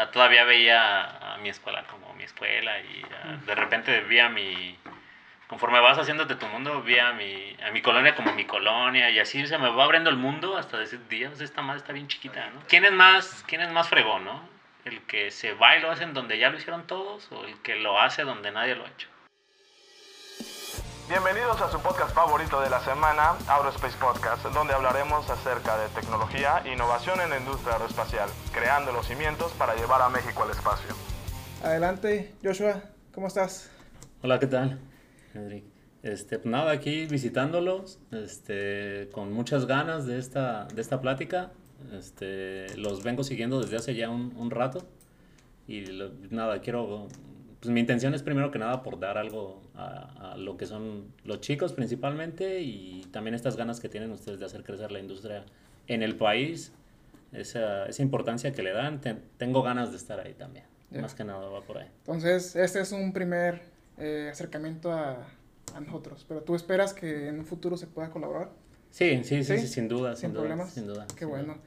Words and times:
sea, 0.00 0.10
todavía 0.10 0.44
veía 0.44 1.34
a 1.34 1.36
mi 1.38 1.48
escuela 1.48 1.84
como 1.84 2.12
mi 2.14 2.24
escuela 2.24 2.78
y 2.80 3.04
de 3.46 3.54
repente 3.54 4.00
vi 4.02 4.18
a 4.18 4.28
mi... 4.28 4.78
Conforme 5.46 5.80
vas 5.80 5.98
haciéndote 5.98 6.36
tu 6.36 6.46
mundo, 6.46 6.80
vi 6.82 6.98
a 6.98 7.12
mi, 7.12 7.56
a 7.66 7.72
mi 7.72 7.82
colonia 7.82 8.14
como 8.14 8.32
mi 8.32 8.44
colonia 8.44 9.10
y 9.10 9.18
así 9.18 9.44
se 9.46 9.58
me 9.58 9.68
va 9.68 9.84
abriendo 9.84 10.08
el 10.08 10.16
mundo 10.16 10.56
hasta 10.56 10.78
decir, 10.78 11.00
Dios, 11.08 11.40
esta 11.40 11.60
madre 11.60 11.80
está 11.80 11.92
bien 11.92 12.06
chiquita, 12.06 12.48
¿no? 12.50 12.60
¿Quién 12.68 12.84
es 12.84 12.92
más, 12.92 13.44
quién 13.48 13.60
es 13.60 13.72
más 13.72 13.88
fregón, 13.88 14.24
no? 14.24 14.48
¿El 14.84 15.02
que 15.02 15.32
se 15.32 15.54
va 15.54 15.76
y 15.76 15.80
lo 15.80 15.90
hacen 15.90 16.14
donde 16.14 16.38
ya 16.38 16.50
lo 16.50 16.56
hicieron 16.56 16.86
todos 16.86 17.30
o 17.32 17.44
el 17.44 17.60
que 17.62 17.74
lo 17.74 18.00
hace 18.00 18.22
donde 18.22 18.52
nadie 18.52 18.76
lo 18.76 18.84
ha 18.84 18.88
hecho? 18.88 19.08
Bienvenidos 21.10 21.60
a 21.60 21.68
su 21.68 21.80
podcast 21.80 22.14
favorito 22.14 22.60
de 22.60 22.70
la 22.70 22.78
semana, 22.84 23.32
Aerospace 23.48 23.98
Podcast, 23.98 24.46
donde 24.54 24.74
hablaremos 24.74 25.28
acerca 25.28 25.76
de 25.76 25.88
tecnología 25.88 26.62
e 26.64 26.72
innovación 26.72 27.20
en 27.20 27.30
la 27.30 27.38
industria 27.40 27.72
aeroespacial, 27.72 28.28
creando 28.52 28.92
los 28.92 29.08
cimientos 29.08 29.50
para 29.54 29.74
llevar 29.74 30.02
a 30.02 30.08
México 30.08 30.44
al 30.44 30.50
espacio. 30.50 30.94
Adelante, 31.64 32.32
Joshua, 32.44 32.84
¿cómo 33.12 33.26
estás? 33.26 33.72
Hola, 34.22 34.38
¿qué 34.38 34.46
tal? 34.46 34.78
Este, 36.04 36.38
pues 36.38 36.46
nada, 36.46 36.70
aquí 36.70 37.06
visitándolos, 37.06 37.98
este, 38.12 39.08
con 39.10 39.32
muchas 39.32 39.66
ganas 39.66 40.06
de 40.06 40.16
esta, 40.16 40.66
de 40.66 40.80
esta 40.80 41.00
plática. 41.00 41.50
Este, 41.92 42.76
los 42.76 43.02
vengo 43.02 43.24
siguiendo 43.24 43.60
desde 43.60 43.78
hace 43.78 43.96
ya 43.96 44.10
un, 44.10 44.32
un 44.36 44.52
rato 44.52 44.86
y 45.66 45.86
nada, 46.30 46.60
quiero 46.60 47.08
pues 47.60 47.70
mi 47.70 47.80
intención 47.80 48.14
es 48.14 48.22
primero 48.22 48.50
que 48.50 48.58
nada 48.58 48.82
por 48.82 48.98
dar 48.98 49.18
algo 49.18 49.60
a, 49.74 50.34
lo 50.38 50.56
que 50.56 50.64
son 50.66 51.12
los 51.24 51.40
chicos 51.40 51.74
principalmente 51.74 52.60
y 52.60 53.06
también 53.12 53.34
estas 53.34 53.56
ganas 53.56 53.80
que 53.80 53.88
tienen 53.88 54.10
ustedes 54.12 54.40
de 54.40 54.46
hacer 54.46 54.64
crecer 54.64 54.90
la 54.90 54.98
industria 54.98 55.44
en 55.86 56.02
el 56.02 56.16
país, 56.16 56.72
esa, 57.32 57.86
esa 57.86 58.02
importancia 58.02 58.52
que 58.52 58.62
le 58.62 58.72
dan, 58.72 59.00
tengo 59.36 59.62
ganas 59.62 59.90
de 59.90 59.98
estar 59.98 60.20
ahí 60.20 60.32
también. 60.32 60.64
Más 60.90 61.14
que 61.14 61.22
nada 61.22 61.48
va 61.48 61.60
por 61.60 61.78
ahí. 61.78 61.88
Entonces, 61.98 62.56
este 62.56 62.80
es 62.80 62.90
un 62.90 63.12
primer 63.12 63.60
eh, 63.98 64.28
acercamiento 64.32 64.92
a, 64.92 65.28
a, 65.74 65.80
nosotros, 65.80 66.24
pero 66.26 66.42
tú 66.42 66.56
esperas 66.56 66.92
que 66.94 67.28
en 67.28 67.38
un 67.38 67.44
futuro 67.44 67.76
se 67.76 67.86
pueda 67.86 68.10
colaborar. 68.10 68.50
Sí, 68.90 69.22
sí, 69.22 69.44
sí, 69.44 69.58
sin 69.68 69.86
duda, 69.86 70.16
sin, 70.16 70.30
sin 70.30 70.32
problemas. 70.32 70.72
Sin 70.72 70.86
duda. 70.86 71.06
Qué 71.14 71.26
bueno. 71.26 71.58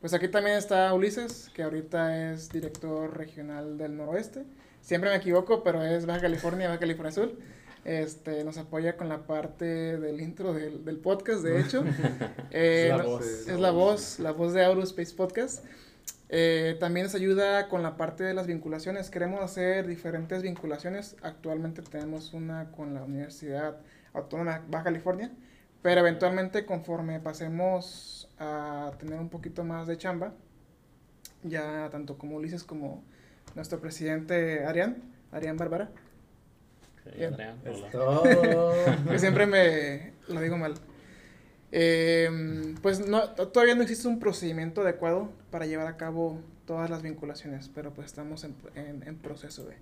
Pues 0.00 0.14
aquí 0.14 0.26
también 0.28 0.56
está 0.56 0.92
Ulises, 0.94 1.50
que 1.54 1.62
ahorita 1.62 2.32
es 2.32 2.48
director 2.48 3.16
regional 3.16 3.78
del 3.78 3.96
noroeste 3.96 4.44
siempre 4.86 5.10
me 5.10 5.16
equivoco, 5.16 5.64
pero 5.64 5.82
es 5.82 6.06
Baja 6.06 6.20
California, 6.20 6.68
Baja 6.68 6.78
California 6.78 7.10
Azul. 7.10 7.38
Este, 7.84 8.44
nos 8.44 8.56
apoya 8.56 8.96
con 8.96 9.08
la 9.08 9.26
parte 9.26 9.64
del 9.64 10.20
intro 10.20 10.52
del, 10.52 10.84
del 10.84 10.98
podcast, 10.98 11.42
de 11.42 11.60
hecho. 11.60 11.84
Eh, 12.52 12.88
es 12.90 12.96
la 12.96 13.02
voz. 13.04 13.24
Es 13.26 13.60
la 13.60 13.70
voz, 13.70 14.18
la 14.20 14.32
voz 14.32 14.54
de 14.54 14.64
Aerospace 14.64 15.14
Podcast. 15.14 15.64
Eh, 16.28 16.76
también 16.80 17.04
nos 17.04 17.14
ayuda 17.14 17.68
con 17.68 17.82
la 17.82 17.96
parte 17.96 18.24
de 18.24 18.32
las 18.32 18.46
vinculaciones. 18.46 19.10
Queremos 19.10 19.42
hacer 19.42 19.86
diferentes 19.86 20.42
vinculaciones. 20.42 21.16
Actualmente 21.22 21.82
tenemos 21.82 22.32
una 22.32 22.70
con 22.70 22.94
la 22.94 23.02
Universidad 23.02 23.78
Autónoma 24.14 24.64
Baja 24.68 24.84
California, 24.84 25.30
pero 25.82 26.00
eventualmente 26.00 26.64
conforme 26.64 27.20
pasemos 27.20 28.30
a 28.38 28.92
tener 28.98 29.18
un 29.18 29.28
poquito 29.28 29.64
más 29.64 29.86
de 29.86 29.98
chamba, 29.98 30.32
ya 31.42 31.88
tanto 31.90 32.16
como 32.16 32.36
Ulises 32.36 32.64
como 32.64 33.04
nuestro 33.56 33.80
presidente 33.80 34.64
Arián, 34.64 35.02
Arián 35.32 35.56
Bárbara. 35.56 35.90
Sí, 37.02 37.24
Arián, 37.24 37.56
que 39.10 39.18
siempre 39.18 39.46
me 39.46 40.12
lo 40.28 40.40
digo 40.40 40.56
mal. 40.56 40.74
Eh, 41.72 42.74
pues 42.82 43.06
no, 43.06 43.30
todavía 43.30 43.74
no 43.74 43.82
existe 43.82 44.06
un 44.06 44.20
procedimiento 44.20 44.82
adecuado 44.82 45.30
para 45.50 45.66
llevar 45.66 45.88
a 45.88 45.96
cabo 45.96 46.40
todas 46.64 46.90
las 46.90 47.02
vinculaciones, 47.02 47.70
pero 47.74 47.92
pues 47.92 48.06
estamos 48.06 48.44
en, 48.44 48.54
en, 48.74 49.16
proceso 49.16 49.64
de... 49.64 49.74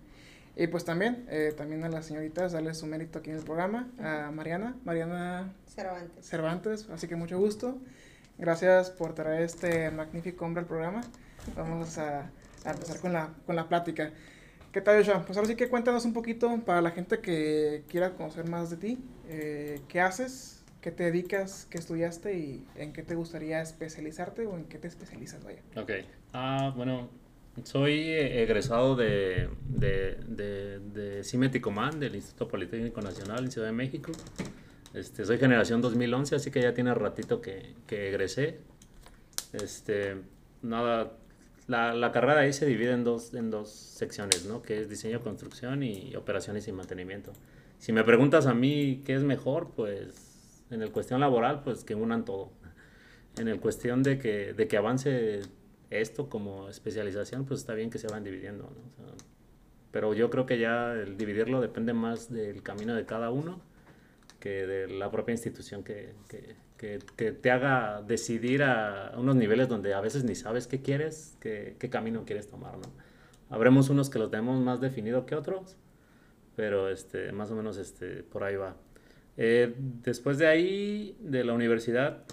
Y 0.56 0.68
pues 0.68 0.84
también, 0.84 1.26
eh, 1.28 1.52
también 1.56 1.82
a 1.84 1.88
las 1.88 2.06
señoritas, 2.06 2.52
darles 2.52 2.78
su 2.78 2.86
mérito 2.86 3.18
aquí 3.18 3.30
en 3.30 3.36
el 3.36 3.44
programa, 3.44 3.90
a 3.98 4.30
Mariana, 4.30 4.76
Mariana 4.84 5.52
Cervantes. 5.66 6.26
Cervantes, 6.26 6.88
así 6.90 7.08
que 7.08 7.16
mucho 7.16 7.38
gusto. 7.38 7.76
Gracias 8.38 8.90
por 8.90 9.14
traer 9.14 9.42
este 9.42 9.90
magnífico 9.90 10.44
hombre 10.44 10.60
al 10.60 10.66
programa. 10.66 11.00
Vamos 11.56 11.98
a 11.98 12.30
a 12.64 12.70
empezar 12.72 13.00
con 13.00 13.12
la, 13.12 13.34
con 13.46 13.56
la 13.56 13.68
plática. 13.68 14.12
¿Qué 14.72 14.80
tal, 14.80 14.98
Joshua? 14.98 15.24
Pues 15.24 15.36
ahora 15.38 15.48
sí 15.48 15.54
que 15.54 15.68
cuéntanos 15.68 16.04
un 16.04 16.12
poquito 16.12 16.60
para 16.64 16.80
la 16.80 16.90
gente 16.90 17.20
que 17.20 17.84
quiera 17.88 18.14
conocer 18.14 18.48
más 18.48 18.70
de 18.70 18.76
ti. 18.76 18.98
Eh, 19.28 19.80
¿Qué 19.88 20.00
haces? 20.00 20.64
¿Qué 20.80 20.90
te 20.90 21.04
dedicas? 21.04 21.66
¿Qué 21.70 21.78
estudiaste? 21.78 22.36
¿Y 22.36 22.66
en 22.74 22.92
qué 22.92 23.02
te 23.02 23.14
gustaría 23.14 23.62
especializarte 23.62 24.46
o 24.46 24.56
en 24.56 24.64
qué 24.64 24.78
te 24.78 24.88
especializas, 24.88 25.44
vaya? 25.44 25.60
Ok. 25.76 25.92
Ah, 26.32 26.72
bueno, 26.76 27.08
soy 27.62 28.10
egresado 28.10 28.96
de, 28.96 29.48
de, 29.68 30.18
de, 30.26 30.80
de 30.80 31.24
CIMETICOMAN, 31.24 32.00
del 32.00 32.16
Instituto 32.16 32.48
Politécnico 32.48 33.00
Nacional 33.00 33.44
en 33.44 33.52
Ciudad 33.52 33.68
de 33.68 33.72
México. 33.72 34.10
Este, 34.92 35.24
soy 35.24 35.38
generación 35.38 35.80
2011, 35.80 36.36
así 36.36 36.50
que 36.50 36.60
ya 36.60 36.74
tiene 36.74 36.94
ratito 36.94 37.40
que, 37.40 37.74
que 37.86 38.08
egresé. 38.08 38.58
Este, 39.52 40.16
nada, 40.62 41.12
la, 41.66 41.94
la, 41.94 42.12
carrera 42.12 42.40
ahí 42.40 42.52
se 42.52 42.66
divide 42.66 42.92
en 42.92 43.04
dos, 43.04 43.34
en 43.34 43.50
dos 43.50 43.70
secciones, 43.70 44.46
¿no? 44.46 44.62
Que 44.62 44.80
es 44.80 44.88
diseño, 44.88 45.20
construcción 45.22 45.82
y 45.82 46.14
operaciones 46.16 46.68
y 46.68 46.72
mantenimiento. 46.72 47.32
Si 47.78 47.92
me 47.92 48.04
preguntas 48.04 48.46
a 48.46 48.54
mí 48.54 49.02
qué 49.04 49.14
es 49.14 49.22
mejor, 49.22 49.72
pues 49.74 50.64
en 50.70 50.82
el 50.82 50.90
cuestión 50.90 51.20
laboral, 51.20 51.62
pues 51.62 51.84
que 51.84 51.94
unan 51.94 52.24
todo. 52.24 52.50
En 53.38 53.48
el 53.48 53.60
cuestión 53.60 54.02
de 54.02 54.18
que, 54.18 54.52
de 54.52 54.68
que 54.68 54.76
avance 54.76 55.42
esto 55.90 56.28
como 56.28 56.68
especialización, 56.68 57.44
pues 57.44 57.60
está 57.60 57.74
bien 57.74 57.90
que 57.90 57.98
se 57.98 58.08
van 58.08 58.24
dividiendo, 58.24 58.64
¿no? 58.64 59.34
pero 59.90 60.12
yo 60.12 60.28
creo 60.28 60.44
que 60.44 60.58
ya 60.58 60.92
el 60.92 61.16
dividirlo 61.16 61.60
depende 61.60 61.92
más 61.92 62.28
del 62.28 62.64
camino 62.64 62.96
de 62.96 63.06
cada 63.06 63.30
uno 63.30 63.60
que 64.44 64.66
de 64.66 64.88
la 64.88 65.10
propia 65.10 65.32
institución 65.32 65.82
que, 65.82 66.12
que, 66.28 66.98
que, 67.16 67.32
te 67.32 67.50
haga 67.50 68.02
decidir 68.02 68.62
a 68.62 69.14
unos 69.16 69.36
niveles 69.36 69.70
donde 69.70 69.94
a 69.94 70.02
veces 70.02 70.22
ni 70.22 70.34
sabes 70.34 70.66
qué 70.66 70.82
quieres, 70.82 71.38
qué, 71.40 71.76
qué 71.78 71.88
camino 71.88 72.26
quieres 72.26 72.46
tomar, 72.46 72.76
¿no? 72.76 72.92
Habremos 73.48 73.88
unos 73.88 74.10
que 74.10 74.18
los 74.18 74.30
tenemos 74.30 74.60
más 74.60 74.82
definido 74.82 75.24
que 75.24 75.34
otros, 75.34 75.78
pero 76.56 76.90
este, 76.90 77.32
más 77.32 77.50
o 77.52 77.54
menos 77.54 77.78
este, 77.78 78.22
por 78.22 78.44
ahí 78.44 78.56
va. 78.56 78.76
Eh, 79.38 79.74
después 79.78 80.36
de 80.36 80.46
ahí, 80.46 81.16
de 81.20 81.42
la 81.42 81.54
universidad, 81.54 82.24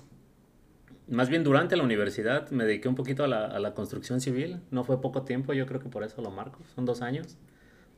más 1.08 1.30
bien 1.30 1.46
durante 1.46 1.78
la 1.78 1.84
universidad, 1.84 2.52
me 2.52 2.66
dediqué 2.66 2.90
un 2.90 2.96
poquito 2.96 3.24
a 3.24 3.30
la, 3.30 3.46
a 3.46 3.60
la 3.60 3.74
construcción 3.74 4.20
civil. 4.20 4.60
No 4.70 4.84
fue 4.84 5.00
poco 5.00 5.22
tiempo, 5.22 5.54
yo 5.54 5.66
creo 5.66 5.80
que 5.80 5.88
por 5.88 6.04
eso 6.04 6.22
lo 6.22 6.30
marco, 6.30 6.60
son 6.76 6.84
dos 6.84 7.02
años. 7.02 7.38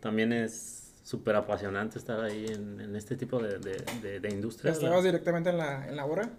También 0.02 0.34
es 0.34 0.83
súper 1.04 1.36
apasionante 1.36 2.00
estar 2.00 2.20
ahí 2.22 2.46
en, 2.48 2.80
en 2.80 2.96
este 2.96 3.16
tipo 3.16 3.40
de, 3.40 3.60
de, 3.60 4.20
de, 4.20 4.30
industria. 4.30 4.72
¿Estabas 4.72 5.04
directamente 5.04 5.50
en 5.50 5.58
la, 5.58 5.88
en 5.88 5.98
la 5.98 6.06
obra? 6.06 6.30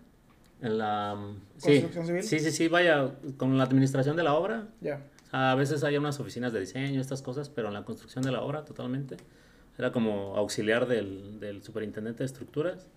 En 0.63 0.79
la... 0.79 1.35
Sí, 1.59 1.87
civil? 2.05 2.23
sí, 2.23 2.41
sí, 2.41 2.51
sí, 2.51 2.69
vaya, 2.69 3.13
con 3.37 3.57
la 3.59 3.65
administración 3.65 4.17
de 4.17 4.23
la 4.23 4.35
obra. 4.35 4.69
Ya. 4.81 5.01
a 5.33 5.55
veces 5.55 5.85
hay 5.85 5.99
unas 5.99 6.19
oficinas 6.19 6.53
de 6.55 6.61
diseño, 6.61 7.01
estas 7.01 7.21
cosas, 7.21 7.51
pero 7.51 7.69
en 7.69 7.75
la 7.75 7.85
construcción 7.85 8.25
de 8.25 8.33
la 8.33 8.41
obra 8.41 8.65
totalmente. 8.65 9.19
Era 9.77 9.93
como 9.93 10.37
auxiliar 10.37 10.87
del, 10.87 11.39
del 11.41 11.63
superintendente 11.63 12.21
de 12.21 12.27
estructuras. 12.27 12.89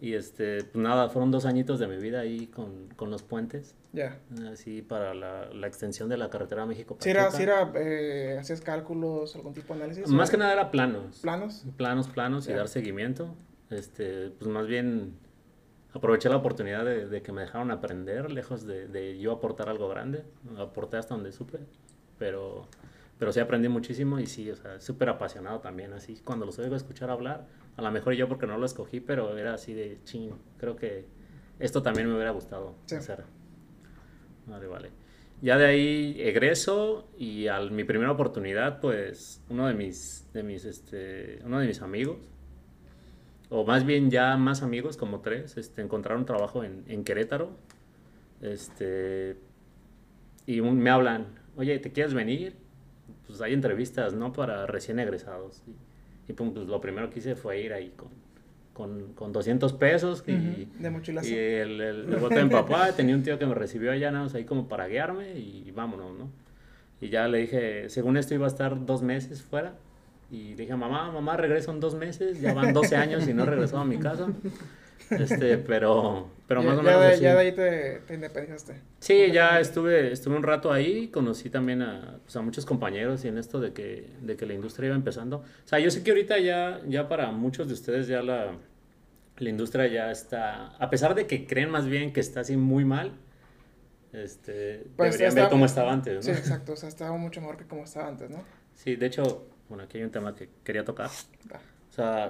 Y 0.00 0.14
este, 0.14 0.64
pues 0.64 0.82
nada, 0.82 1.10
fueron 1.10 1.30
dos 1.30 1.44
añitos 1.44 1.78
de 1.78 1.86
mi 1.86 1.98
vida 1.98 2.20
ahí 2.20 2.46
con, 2.46 2.88
con 2.96 3.10
los 3.10 3.22
puentes. 3.22 3.76
Ya. 3.92 4.18
Así 4.50 4.80
para 4.80 5.12
la, 5.12 5.50
la, 5.52 5.66
extensión 5.66 6.08
de 6.08 6.16
la 6.16 6.30
carretera 6.30 6.64
México. 6.64 6.96
¿Sí 7.00 7.10
era, 7.10 7.30
sí 7.30 7.42
era 7.42 7.70
eh, 7.74 8.38
hacías 8.40 8.62
cálculos, 8.62 9.36
algún 9.36 9.52
tipo 9.52 9.74
de 9.74 9.82
análisis? 9.82 10.08
Más 10.08 10.30
que 10.30 10.38
nada 10.38 10.54
era 10.54 10.70
planos. 10.70 11.18
¿Planos? 11.20 11.64
Planos, 11.76 12.08
planos 12.08 12.48
y 12.48 12.52
dar 12.52 12.68
seguimiento. 12.68 13.34
Este, 13.68 14.30
pues 14.30 14.50
más 14.50 14.66
bien 14.66 15.18
aproveché 15.92 16.30
la 16.30 16.36
oportunidad 16.36 16.84
de, 16.84 17.06
de 17.06 17.22
que 17.22 17.32
me 17.32 17.42
dejaron 17.42 17.70
aprender, 17.70 18.30
lejos 18.30 18.66
de, 18.66 18.88
de, 18.88 19.18
yo 19.18 19.32
aportar 19.32 19.68
algo 19.68 19.88
grande. 19.88 20.24
Aporté 20.56 20.96
hasta 20.96 21.14
donde 21.14 21.32
supe, 21.32 21.58
pero, 22.18 22.66
pero 23.18 23.32
sí 23.32 23.40
aprendí 23.40 23.68
muchísimo 23.68 24.18
y 24.18 24.26
sí, 24.26 24.50
o 24.50 24.56
sea, 24.56 24.80
súper 24.80 25.10
apasionado 25.10 25.60
también. 25.60 25.92
Así, 25.92 26.20
cuando 26.24 26.46
los 26.46 26.58
oigo 26.58 26.74
escuchar 26.74 27.10
hablar, 27.10 27.46
a 27.80 27.82
lo 27.82 27.90
mejor 27.90 28.12
yo 28.12 28.28
porque 28.28 28.46
no 28.46 28.58
lo 28.58 28.66
escogí, 28.66 29.00
pero 29.00 29.38
era 29.38 29.54
así 29.54 29.72
de 29.72 29.98
ching. 30.04 30.32
Creo 30.58 30.76
que 30.76 31.06
esto 31.58 31.82
también 31.82 32.08
me 32.08 32.14
hubiera 32.14 32.30
gustado 32.30 32.74
sí. 32.84 32.94
hacer. 32.94 33.24
Vale, 34.46 34.66
vale. 34.66 34.90
Ya 35.40 35.56
de 35.56 35.64
ahí 35.64 36.16
egreso 36.20 37.08
y 37.16 37.46
a 37.46 37.58
mi 37.60 37.84
primera 37.84 38.12
oportunidad, 38.12 38.80
pues 38.80 39.42
uno 39.48 39.66
de 39.66 39.72
mis, 39.72 40.28
de 40.34 40.42
mis, 40.42 40.66
este, 40.66 41.38
uno 41.42 41.58
de 41.58 41.66
mis 41.66 41.80
amigos, 41.80 42.18
o 43.48 43.64
más 43.64 43.86
bien 43.86 44.10
ya 44.10 44.36
más 44.36 44.62
amigos, 44.62 44.98
como 44.98 45.22
tres, 45.22 45.56
este, 45.56 45.80
encontraron 45.80 46.26
trabajo 46.26 46.62
en, 46.62 46.84
en 46.86 47.02
Querétaro. 47.02 47.48
Este, 48.42 49.38
y 50.44 50.60
un, 50.60 50.78
me 50.78 50.90
hablan, 50.90 51.28
oye, 51.56 51.78
¿te 51.78 51.92
quieres 51.92 52.12
venir? 52.12 52.56
Pues 53.26 53.40
hay 53.40 53.54
entrevistas, 53.54 54.12
¿no? 54.12 54.34
Para 54.34 54.66
recién 54.66 54.98
egresados. 54.98 55.62
Y 56.30 56.32
pues, 56.32 56.66
lo 56.66 56.80
primero 56.80 57.10
que 57.10 57.18
hice 57.18 57.34
fue 57.34 57.60
ir 57.60 57.72
ahí 57.72 57.92
con, 57.96 58.08
con, 58.72 59.12
con 59.14 59.32
200 59.32 59.72
pesos 59.74 60.22
y, 60.26 60.32
uh 60.32 60.34
-huh. 60.36 60.72
de 60.78 60.90
mochilazo. 60.90 61.28
y 61.28 61.34
el, 61.34 61.80
el, 61.80 62.12
el 62.12 62.16
bote 62.16 62.36
de 62.36 62.44
mi 62.44 62.50
papá. 62.50 62.92
Tenía 62.96 63.14
un 63.14 63.22
tío 63.22 63.38
que 63.38 63.46
me 63.46 63.54
recibió 63.54 63.92
allá, 63.92 64.10
nada 64.10 64.24
más 64.24 64.34
ahí 64.34 64.44
como 64.44 64.68
para 64.68 64.86
guiarme 64.86 65.38
y 65.38 65.70
vámonos, 65.74 66.16
¿no? 66.18 66.30
Y 67.00 67.08
ya 67.08 67.28
le 67.28 67.38
dije, 67.38 67.88
según 67.88 68.16
esto 68.16 68.34
iba 68.34 68.44
a 68.44 68.48
estar 68.48 68.84
dos 68.84 69.02
meses 69.02 69.42
fuera. 69.42 69.74
Y 70.30 70.50
le 70.50 70.62
dije, 70.62 70.76
mamá, 70.76 71.10
mamá, 71.10 71.36
regreso 71.36 71.72
en 71.72 71.80
dos 71.80 71.94
meses. 71.94 72.40
Ya 72.40 72.54
van 72.54 72.72
12 72.72 72.94
años 72.96 73.26
y 73.26 73.34
no 73.34 73.42
he 73.42 73.46
regresado 73.46 73.82
a 73.82 73.84
mi 73.84 73.98
casa. 73.98 74.28
Este, 75.10 75.58
pero, 75.66 76.28
pero 76.46 76.62
Ya- 76.62 76.68
más 76.68 76.78
o 76.78 76.82
ya 76.82 76.86
menos. 76.88 77.00
de, 77.02 77.08
así. 77.12 77.22
ya 77.22 77.34
de 77.34 77.40
ahí 77.40 77.52
te, 77.52 78.00
te 78.06 78.14
independizaste. 78.14 78.74
Sí, 79.00 79.30
ya 79.32 79.58
estuve, 79.60 80.12
estuve 80.12 80.36
un 80.36 80.42
rato 80.42 80.72
ahí, 80.72 81.08
conocí 81.08 81.50
también 81.50 81.82
a, 81.82 82.18
pues, 82.24 82.36
a 82.36 82.42
muchos 82.42 82.64
compañeros 82.66 83.24
y 83.24 83.28
en 83.28 83.38
esto 83.38 83.60
de 83.60 83.72
que, 83.72 84.08
de 84.20 84.36
que 84.36 84.46
la 84.46 84.54
industria 84.54 84.88
iba 84.88 84.96
empezando. 84.96 85.38
O 85.38 85.44
sea, 85.68 85.78
yo 85.78 85.90
sé 85.90 86.02
que 86.02 86.10
ahorita 86.10 86.38
ya, 86.38 86.80
ya 86.86 87.08
para 87.08 87.30
muchos 87.32 87.66
de 87.68 87.74
ustedes 87.74 88.06
ya 88.08 88.22
la, 88.22 88.52
la 89.38 89.48
industria 89.48 89.86
ya 89.86 90.10
está, 90.10 90.68
a 90.76 90.90
pesar 90.90 91.14
de 91.14 91.26
que 91.26 91.46
creen 91.46 91.70
más 91.70 91.86
bien 91.86 92.12
que 92.12 92.20
está 92.20 92.40
así 92.40 92.56
muy 92.56 92.84
mal, 92.84 93.12
este, 94.12 94.84
Pues 94.96 95.12
deberían 95.12 95.28
está- 95.28 95.40
ver 95.42 95.50
cómo 95.50 95.64
estaba 95.66 95.92
antes, 95.92 96.14
¿no? 96.16 96.22
Sí, 96.22 96.30
exacto. 96.30 96.72
O 96.72 96.76
sea, 96.76 96.88
estaba 96.88 97.16
mucho 97.16 97.40
mejor 97.40 97.56
que 97.56 97.64
como 97.64 97.84
estaba 97.84 98.08
antes, 98.08 98.28
¿no? 98.30 98.42
Sí, 98.74 98.96
de 98.96 99.06
hecho, 99.06 99.46
bueno, 99.68 99.84
aquí 99.84 99.98
hay 99.98 100.04
un 100.04 100.10
tema 100.10 100.34
que 100.34 100.48
quería 100.64 100.84
tocar. 100.84 101.08
O 101.08 101.92
sea, 101.92 102.28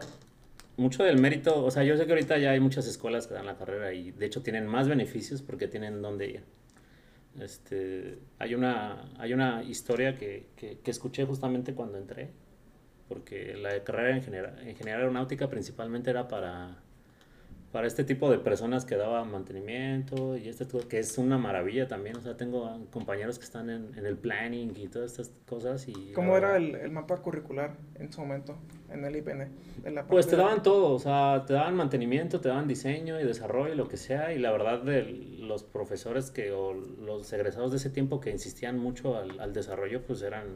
mucho 0.77 1.05
del 1.05 1.19
mérito, 1.21 1.65
o 1.65 1.71
sea, 1.71 1.83
yo 1.85 1.97
sé 1.97 2.07
que 2.07 2.13
ahorita 2.13 2.39
ya 2.39 2.51
hay 2.51 2.61
muchas 2.61 2.87
escuelas 2.87 3.27
que 3.27 3.35
dan 3.35 3.47
la 3.47 3.57
carrera 3.57 3.93
y 3.93 4.13
de 4.13 4.27
hecho 4.27 4.43
tienen 4.43 4.67
más 4.67 4.89
beneficios 4.89 5.43
porque 5.43 5.69
tienen 5.69 6.03
dónde 6.03 6.29
ir. 6.29 6.45
Este, 7.39 8.19
hay 8.39 8.55
una, 8.55 9.11
hay 9.19 9.33
una 9.33 9.63
historia 9.63 10.17
que, 10.17 10.49
que, 10.57 10.79
que 10.79 10.91
escuché 10.91 11.25
justamente 11.25 11.75
cuando 11.75 11.99
entré, 11.99 12.31
porque 13.09 13.55
la 13.57 13.83
carrera 13.85 14.11
en 14.11 14.17
ingeniería, 14.19 14.55
ingeniería 14.69 14.97
aeronáutica 14.97 15.49
principalmente 15.49 16.11
era 16.11 16.29
para, 16.29 16.83
para 17.73 17.87
este 17.87 18.03
tipo 18.03 18.29
de 18.31 18.39
personas 18.39 18.85
que 18.85 18.97
daban 18.97 19.31
mantenimiento 19.31 20.37
y 20.37 20.49
este 20.49 20.65
tipo, 20.67 20.89
que 20.89 20.99
es 20.99 21.19
una 21.19 21.39
maravilla 21.39 21.87
también. 21.87 22.17
O 22.17 22.21
sea, 22.21 22.37
tengo 22.37 22.85
compañeros 22.91 23.39
que 23.39 23.45
están 23.45 23.71
en, 23.71 23.97
en 23.97 24.07
el 24.07 24.17
planning 24.17 24.73
y 24.77 24.89
todas 24.89 25.13
estas 25.13 25.33
cosas. 25.49 25.87
Y 25.87 26.13
¿Cómo 26.13 26.37
era 26.37 26.57
el, 26.57 26.75
el 26.75 26.91
mapa 26.91 27.19
curricular 27.19 27.77
en 27.95 28.13
su 28.13 28.21
momento 28.23 28.57
en 28.91 29.05
el 29.05 29.15
IPN? 29.17 29.49
En 29.85 29.95
la 29.95 30.05
Pues 30.05 30.27
te 30.27 30.35
de- 30.35 30.43
daban 30.43 30.65
todo, 30.65 30.93
o 30.93 30.99
sea, 30.99 31.45
te 31.47 31.53
daban 31.53 31.77
mantenimiento, 31.77 32.41
te 32.41 32.49
daban 32.49 32.67
diseño 32.67 33.21
y 33.21 33.25
desarrollo 33.25 33.73
y 33.73 33.77
lo 33.77 33.87
que 33.87 33.97
sea, 33.99 34.33
y 34.33 34.41
la 34.41 34.51
verdad 34.51 34.83
de 34.83 35.03
los 35.05 35.63
profesores 35.63 36.33
que, 36.33 36.51
o 36.51 36.75
los 36.75 37.33
egresados 37.33 37.71
de 37.71 37.77
ese 37.77 37.91
tiempo 37.91 38.21
que 38.21 38.31
insistían 38.31 38.79
mucho 38.81 39.17
al, 39.17 39.39
al 39.39 39.53
desarrollo, 39.53 40.03
pues 40.03 40.23
eran, 40.23 40.47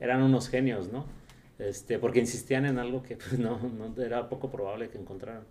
eran 0.00 0.20
unos 0.20 0.48
genios, 0.48 0.92
¿no? 0.92 1.04
Este, 1.60 2.00
porque 2.00 2.18
insistían 2.18 2.66
en 2.66 2.78
algo 2.80 3.04
que 3.04 3.16
pues, 3.16 3.38
no, 3.38 3.60
no 3.60 4.02
era 4.02 4.28
poco 4.28 4.50
probable 4.50 4.88
que 4.88 4.98
encontraran. 4.98 5.44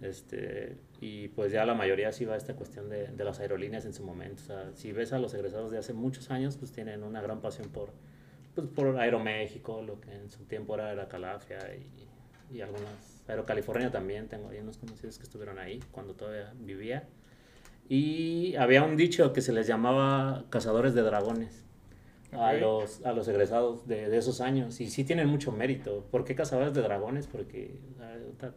Este, 0.00 0.76
y 1.00 1.28
pues 1.28 1.50
ya 1.50 1.64
la 1.64 1.74
mayoría 1.74 2.12
sí 2.12 2.24
va 2.24 2.34
a 2.34 2.36
esta 2.36 2.54
cuestión 2.54 2.88
de, 2.88 3.08
de 3.08 3.24
las 3.24 3.40
aerolíneas 3.40 3.84
en 3.84 3.92
su 3.92 4.04
momento. 4.04 4.42
O 4.42 4.46
sea, 4.46 4.70
si 4.74 4.92
ves 4.92 5.12
a 5.12 5.18
los 5.18 5.34
egresados 5.34 5.70
de 5.70 5.78
hace 5.78 5.92
muchos 5.92 6.30
años, 6.30 6.56
pues 6.56 6.72
tienen 6.72 7.02
una 7.02 7.20
gran 7.20 7.40
pasión 7.40 7.68
por, 7.68 7.90
pues, 8.54 8.68
por 8.68 8.98
Aeroméxico, 8.98 9.82
lo 9.82 10.00
que 10.00 10.12
en 10.14 10.30
su 10.30 10.44
tiempo 10.44 10.74
era 10.74 10.94
la 10.94 11.08
Calafia 11.08 11.58
y, 11.74 12.56
y 12.56 12.60
algunas. 12.60 13.18
Aerocalifornia 13.28 13.90
también, 13.90 14.26
tengo 14.28 14.48
ahí 14.48 14.58
unos 14.58 14.78
conocidos 14.78 15.18
que 15.18 15.24
estuvieron 15.24 15.58
ahí 15.58 15.80
cuando 15.90 16.14
todavía 16.14 16.52
vivía. 16.58 17.06
Y 17.90 18.56
había 18.56 18.84
un 18.84 18.96
dicho 18.96 19.32
que 19.34 19.42
se 19.42 19.52
les 19.52 19.66
llamaba 19.66 20.46
cazadores 20.48 20.94
de 20.94 21.02
dragones 21.02 21.67
a, 22.32 22.52
los, 22.54 23.04
a 23.04 23.12
los 23.12 23.26
egresados 23.28 23.86
de, 23.86 24.08
de 24.08 24.16
esos 24.18 24.40
años. 24.40 24.80
Y 24.80 24.90
sí 24.90 25.04
tienen 25.04 25.28
mucho 25.28 25.52
mérito. 25.52 26.04
¿Por 26.10 26.24
qué 26.24 26.34
cazadores 26.34 26.74
de 26.74 26.82
dragones? 26.82 27.26
Porque 27.26 27.78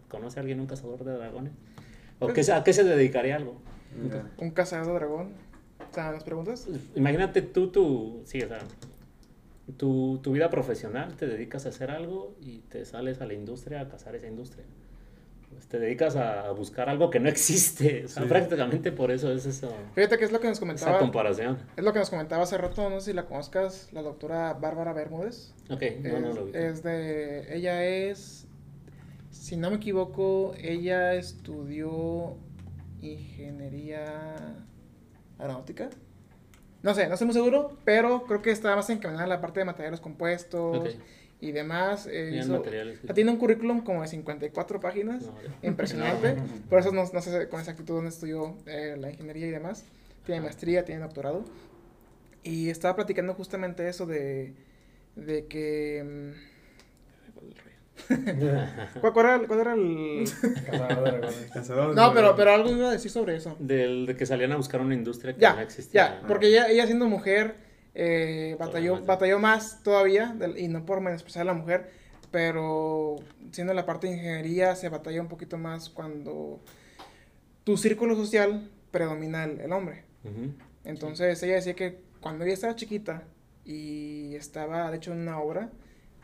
¿conoce 0.07 0.39
alguien 0.39 0.59
un 0.59 0.67
cazador 0.67 1.03
de 1.03 1.13
dragones? 1.13 1.53
¿O 2.19 2.27
qué, 2.27 2.41
a 2.51 2.63
qué 2.63 2.73
se 2.73 2.83
dedicaría 2.83 3.35
algo? 3.35 3.61
Un 4.37 4.51
cazador 4.51 4.87
de 4.87 4.93
dragón. 4.93 5.33
¿Están 5.79 6.13
las 6.13 6.23
preguntas? 6.23 6.69
Imagínate 6.95 7.41
tú, 7.41 7.67
tu, 7.71 8.21
sí, 8.25 8.41
o 8.41 8.47
sea, 8.47 8.59
tu, 9.77 10.19
tu 10.21 10.31
vida 10.31 10.49
profesional, 10.49 11.15
te 11.15 11.27
dedicas 11.27 11.65
a 11.65 11.69
hacer 11.69 11.91
algo 11.91 12.35
y 12.41 12.59
te 12.59 12.85
sales 12.85 13.19
a 13.21 13.25
la 13.25 13.33
industria 13.33 13.81
a 13.81 13.89
cazar 13.89 14.15
esa 14.15 14.27
industria. 14.27 14.63
Pues 15.51 15.67
te 15.67 15.77
dedicas 15.79 16.15
a 16.15 16.51
buscar 16.51 16.89
algo 16.89 17.09
que 17.09 17.19
no 17.19 17.29
existe. 17.29 18.05
O 18.05 18.07
sea, 18.07 18.23
Sí. 18.23 18.29
prácticamente 18.29 18.91
por 18.91 19.11
eso 19.11 19.31
es 19.31 19.45
eso, 19.45 19.71
Fíjate 19.95 20.17
que 20.17 20.25
es 20.25 20.31
lo 20.31 20.39
que 20.39 20.47
nos 20.47 20.57
esa 20.57 20.59
comentaba. 20.61 20.99
comparación. 20.99 21.57
Es 21.77 21.83
lo 21.83 21.93
que 21.93 21.99
nos 21.99 22.09
comentaba 22.09 22.43
hace 22.43 22.57
rato, 22.57 22.89
no 22.89 22.99
sé 22.99 23.11
si 23.11 23.13
la 23.13 23.25
conozcas, 23.25 23.89
la 23.91 24.01
doctora 24.01 24.53
Bárbara 24.53 24.93
Bermúdez. 24.93 25.53
Ok, 25.69 25.83
no, 26.01 26.19
no 26.19 26.33
lo 26.33 26.45
vi. 26.45 26.51
es, 26.51 26.63
es 26.63 26.83
de. 26.83 27.55
Ella 27.55 27.85
es. 27.85 28.47
Si 29.29 29.55
no 29.57 29.69
me 29.69 29.77
equivoco, 29.77 30.53
ella 30.57 31.13
estudió 31.13 32.37
ingeniería 33.01 34.35
aeronáutica. 35.39 35.89
No 36.83 36.93
sé, 36.95 37.07
no 37.07 37.13
estoy 37.13 37.27
muy 37.27 37.33
seguro, 37.35 37.77
pero 37.85 38.23
creo 38.23 38.41
que 38.41 38.51
está 38.51 38.75
más 38.75 38.89
encaminada 38.89 39.23
en 39.25 39.29
la 39.29 39.41
parte 39.41 39.59
de 39.59 39.65
materiales 39.65 39.99
compuestos 39.99 40.77
Ok. 40.79 40.89
Y 41.41 41.51
demás. 41.51 42.07
eh, 42.09 42.31
hizo- 42.39 42.63
sea, 42.63 43.13
tiene 43.15 43.31
un 43.31 43.37
currículum 43.37 43.81
como 43.81 44.01
de 44.03 44.07
54 44.07 44.79
páginas. 44.79 45.23
No. 45.23 45.33
Impresionante. 45.63 46.37
Por 46.69 46.79
eso 46.79 46.91
no, 46.91 47.03
no 47.11 47.21
sé 47.21 47.49
con 47.49 47.59
exactitud 47.59 47.95
dónde 47.95 48.09
estudió 48.09 48.55
eh, 48.67 48.95
la 48.97 49.09
ingeniería 49.09 49.47
y 49.47 49.51
demás. 49.51 49.83
Tiene 50.25 50.41
maestría, 50.41 50.85
tiene 50.85 51.01
doctorado. 51.01 51.43
Y 52.43 52.69
estaba 52.69 52.95
platicando 52.95 53.33
justamente 53.33 53.87
eso 53.89 54.05
de, 54.05 54.53
de 55.15 55.45
que... 55.47 56.33
mm, 56.37 56.51
¿Cuál, 59.01 59.13
cuál 59.13 59.25
era, 59.25 59.35
el- 59.35 59.47
cuál 59.47 59.59
era 59.59 59.73
el...? 59.73 60.23
No, 61.95 62.13
pero, 62.13 62.35
pero 62.35 62.51
algo 62.53 62.69
iba 62.71 62.89
a 62.89 62.91
decir 62.91 63.11
sobre 63.11 63.35
eso. 63.35 63.55
Del, 63.59 64.05
de 64.05 64.15
que 64.15 64.25
salían 64.25 64.51
a 64.51 64.57
buscar 64.57 64.81
una 64.81 64.95
industria 64.95 65.33
que 65.35 65.41
Ya, 65.41 65.53
no 65.55 65.61
existía. 65.61 66.21
ya, 66.21 66.27
porque 66.27 66.47
ella, 66.47 66.67
ella 66.69 66.85
siendo 66.85 67.07
mujer 67.07 67.55
eh, 67.93 68.55
batalló, 68.59 69.03
batalló 69.05 69.39
más 69.39 69.83
todavía, 69.83 70.35
y 70.55 70.67
no 70.67 70.85
por 70.85 71.01
menospreciar 71.01 71.43
a 71.43 71.53
la 71.53 71.53
mujer, 71.53 71.91
pero 72.31 73.17
siendo 73.51 73.73
la 73.73 73.85
parte 73.85 74.07
de 74.07 74.13
ingeniería 74.13 74.75
se 74.75 74.89
batalla 74.89 75.21
un 75.21 75.27
poquito 75.27 75.57
más 75.57 75.89
cuando 75.89 76.61
tu 77.63 77.77
círculo 77.77 78.15
social 78.15 78.69
predomina 78.91 79.43
el, 79.43 79.59
el 79.59 79.71
hombre. 79.71 80.03
Entonces 80.83 81.41
ella 81.43 81.55
decía 81.55 81.75
que 81.75 81.99
cuando 82.21 82.45
ella 82.45 82.53
estaba 82.53 82.75
chiquita 82.75 83.23
y 83.65 84.35
estaba 84.35 84.89
de 84.89 84.97
hecho 84.97 85.11
en 85.11 85.19
una 85.19 85.39
obra, 85.39 85.69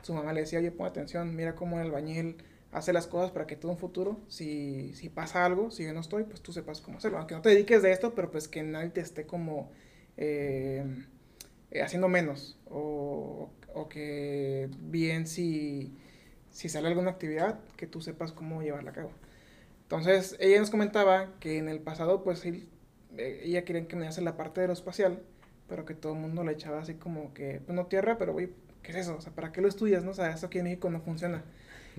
su 0.01 0.13
mamá 0.13 0.31
le 0.33 0.41
decía, 0.41 0.59
oye, 0.59 0.71
pon 0.71 0.87
atención, 0.87 1.35
mira 1.35 1.55
cómo 1.55 1.79
el 1.79 1.87
albañil 1.87 2.37
hace 2.71 2.93
las 2.93 3.07
cosas 3.07 3.31
para 3.31 3.47
que 3.47 3.55
todo 3.55 3.71
un 3.71 3.77
futuro, 3.77 4.19
si, 4.27 4.93
si 4.93 5.09
pasa 5.09 5.45
algo, 5.45 5.71
si 5.71 5.83
yo 5.83 5.93
no 5.93 5.99
estoy, 5.99 6.23
pues 6.23 6.41
tú 6.41 6.53
sepas 6.53 6.81
cómo 6.81 6.97
hacerlo. 6.97 7.17
Aunque 7.17 7.35
no 7.35 7.41
te 7.41 7.49
dediques 7.49 7.81
de 7.81 7.91
esto, 7.91 8.13
pero 8.13 8.31
pues 8.31 8.47
que 8.47 8.63
nadie 8.63 8.89
te 8.89 9.01
esté 9.01 9.25
como 9.25 9.71
eh, 10.15 10.85
eh, 11.71 11.81
haciendo 11.81 12.07
menos. 12.09 12.57
O, 12.69 13.49
o 13.73 13.89
que 13.89 14.69
bien 14.79 15.27
si, 15.27 15.93
si 16.51 16.69
sale 16.69 16.87
alguna 16.87 17.11
actividad, 17.11 17.59
que 17.77 17.87
tú 17.87 18.01
sepas 18.01 18.31
cómo 18.31 18.61
llevarla 18.61 18.91
a 18.91 18.93
cabo. 18.93 19.11
Entonces, 19.83 20.35
ella 20.39 20.59
nos 20.59 20.69
comentaba 20.69 21.31
que 21.39 21.57
en 21.57 21.69
el 21.69 21.79
pasado, 21.79 22.23
pues 22.23 22.39
sí, 22.39 22.67
eh, 23.17 23.41
ella 23.45 23.63
quería 23.65 23.87
que 23.87 23.95
me 23.95 24.07
hace 24.07 24.21
la 24.21 24.35
parte 24.37 24.61
de 24.61 24.67
lo 24.67 24.73
espacial, 24.73 25.21
pero 25.69 25.85
que 25.85 25.93
todo 25.93 26.13
el 26.13 26.19
mundo 26.19 26.43
le 26.43 26.53
echaba 26.53 26.79
así 26.79 26.95
como 26.95 27.33
que, 27.33 27.61
pues 27.65 27.75
no 27.75 27.85
tierra, 27.87 28.17
pero 28.17 28.33
güey, 28.33 28.49
¿qué 28.83 28.91
es 28.91 28.97
eso? 28.97 29.15
O 29.17 29.21
sea, 29.21 29.33
¿para 29.33 29.51
qué 29.51 29.61
lo 29.61 29.67
estudias? 29.67 30.03
No? 30.03 30.11
O 30.11 30.13
sea, 30.13 30.29
eso 30.31 30.47
aquí 30.47 30.57
en 30.59 30.65
México 30.65 30.89
no 30.89 31.01
funciona. 31.01 31.43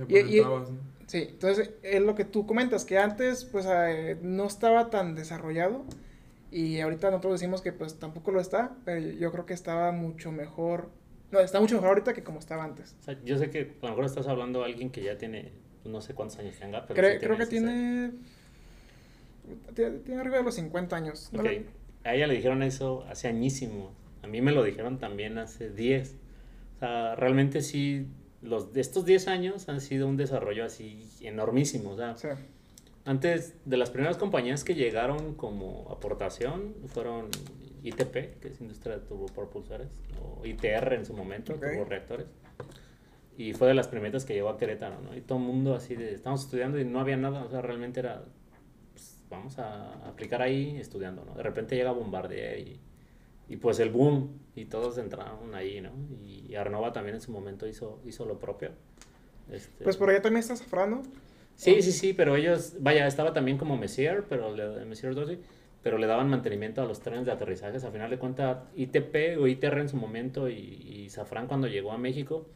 Y- 0.09 0.19
y- 0.39 0.41
¿no? 0.43 0.67
Sí, 1.07 1.27
entonces 1.31 1.71
es 1.83 2.03
lo 2.03 2.15
que 2.15 2.25
tú 2.27 2.47
comentas, 2.47 2.85
que 2.85 2.99
antes 2.99 3.45
pues 3.47 3.67
eh, 3.69 4.19
no 4.23 4.47
estaba 4.47 4.91
tan 4.91 5.15
desarrollado 5.15 5.85
y 6.51 6.81
ahorita 6.81 7.11
nosotros 7.11 7.41
decimos 7.41 7.61
que 7.63 7.73
pues 7.73 7.99
tampoco 7.99 8.31
lo 8.33 8.41
está, 8.41 8.77
pero 8.85 9.01
yo 9.01 9.31
creo 9.33 9.47
que 9.47 9.55
estaba 9.55 9.93
mucho 9.93 10.33
mejor, 10.33 10.91
no, 11.31 11.41
está 11.41 11.61
mucho 11.61 11.75
mejor 11.77 11.89
ahorita 11.91 12.15
que 12.15 12.23
como 12.25 12.39
estaba 12.39 12.65
antes. 12.65 12.97
O 13.01 13.03
sea, 13.05 13.19
yo 13.25 13.39
sé 13.39 13.51
que 13.51 13.77
a 13.83 13.85
lo 13.85 13.89
mejor 13.91 14.05
estás 14.07 14.27
hablando 14.29 14.61
de 14.61 14.67
alguien 14.67 14.91
que 14.91 15.03
ya 15.03 15.19
tiene, 15.19 15.53
pues, 15.83 15.93
no 15.93 16.01
sé 16.01 16.15
cuántos 16.15 16.39
años 16.39 16.57
tenga, 16.59 16.87
pero 16.87 17.01
Cre- 17.01 17.15
sí 17.15 17.19
creo 17.27 17.37
que 17.37 17.47
tiene, 17.47 18.13
tiene, 19.75 19.99
tiene 19.99 20.21
arriba 20.21 20.39
de 20.39 20.43
los 20.45 20.55
50 20.55 20.97
años. 20.97 21.29
¿no? 21.33 21.41
Ok, 21.43 21.49
a 22.05 22.15
ella 22.15 22.27
le 22.27 22.35
dijeron 22.35 22.63
eso 22.63 23.05
hace 23.09 23.29
añísimo. 23.29 23.93
A 24.23 24.27
mí 24.27 24.41
me 24.41 24.53
lo 24.53 24.63
dijeron 24.65 24.99
también 24.99 25.39
hace 25.39 25.71
10. 25.71 26.15
O 26.77 26.79
sea, 26.81 27.15
realmente 27.17 27.61
sí, 27.63 28.07
los, 28.43 28.69
estos 28.77 29.05
10 29.05 29.29
años 29.29 29.69
han 29.69 29.81
sido 29.81 30.07
un 30.07 30.17
desarrollo 30.17 30.65
así 30.65 31.09
enormísimo. 31.21 31.91
O 31.91 31.97
sea, 31.97 32.17
sea, 32.17 32.37
antes 33.05 33.55
de 33.65 33.77
las 33.77 33.91
primeras 33.91 34.17
compañías 34.17 34.65
que 34.65 34.75
llegaron 34.75 35.35
como 35.35 35.89
aportación 35.91 36.75
fueron 36.89 37.29
ITP, 37.83 38.41
que 38.41 38.49
es 38.49 38.61
Industria 38.61 38.99
de 38.99 39.07
Turbopropulsores, 39.07 39.89
o 40.23 40.45
ITR 40.45 40.95
en 40.95 41.07
su 41.07 41.15
momento, 41.15 41.55
Ok. 41.55 41.61
turborreactores. 41.61 42.27
Y 43.37 43.53
fue 43.53 43.69
de 43.69 43.75
las 43.75 43.87
primeras 43.87 44.25
que 44.25 44.35
llegó 44.35 44.49
a 44.49 44.59
Querétaro, 44.59 45.01
¿no? 45.01 45.17
Y 45.17 45.21
todo 45.21 45.39
el 45.39 45.45
mundo 45.45 45.75
así 45.75 45.95
de, 45.95 46.13
estamos 46.13 46.43
estudiando 46.43 46.79
y 46.81 46.85
no 46.85 47.01
había 47.01 47.17
nada, 47.17 47.45
o 47.45 47.51
sea, 47.51 47.63
realmente 47.63 48.01
era, 48.01 48.25
pues, 48.93 49.23
vamos 49.31 49.59
a 49.61 49.93
aplicar 50.09 50.43
ahí 50.43 50.77
estudiando, 50.77 51.25
¿no? 51.25 51.35
De 51.35 51.43
repente 51.45 51.77
llega 51.77 51.93
Bombardier 51.93 52.59
y, 52.59 52.81
y 53.49 53.57
pues 53.57 53.79
el 53.79 53.91
boom, 53.91 54.41
y 54.57 54.65
todos 54.65 54.99
entraron 54.99 55.55
ahí, 55.55 55.81
¿no? 55.81 55.93
Y, 56.27 56.55
Arnova 56.57 56.93
también 56.93 57.15
en 57.15 57.21
su 57.21 57.31
momento 57.31 57.69
hizo, 57.69 58.01
hizo 58.05 58.25
lo 58.25 58.41
propio. 58.41 58.73
Este, 59.53 59.85
pues 59.85 59.97
por 59.97 60.11
allá 60.11 60.21
también 60.21 60.41
está 60.41 60.57
Safrano. 60.57 61.03
Sí, 61.59 61.83
sí, 61.83 61.91
sí, 61.93 62.13
pero 62.13 62.37
ellos, 62.37 62.75
vaya, 62.79 63.07
estaba 63.09 63.33
también 63.33 63.59
como 63.59 63.77
Messier, 63.77 64.25
pero 64.29 64.55
le- 64.55 64.85
Messier 64.85 65.13
Dorsey, 65.15 65.41
pero 65.83 65.99
le 65.99 66.07
daban 66.07 66.29
mantenimiento 66.31 66.81
a 66.83 66.85
los 66.85 67.01
trenes 67.01 67.27
de 67.27 67.33
aterrizajes. 67.33 67.83
A 67.83 67.91
final 67.91 68.11
de 68.11 68.19
cuentas, 68.19 68.59
ITP 68.77 69.37
o 69.41 69.47
ITR 69.49 69.81
en 69.81 69.89
su 69.89 69.97
momento 69.97 70.49
y, 70.49 70.55
y 70.55 71.11
Safran 71.11 71.49
cuando 71.49 71.67
llegó 71.67 71.91
a 71.91 71.99
México, 71.99 72.47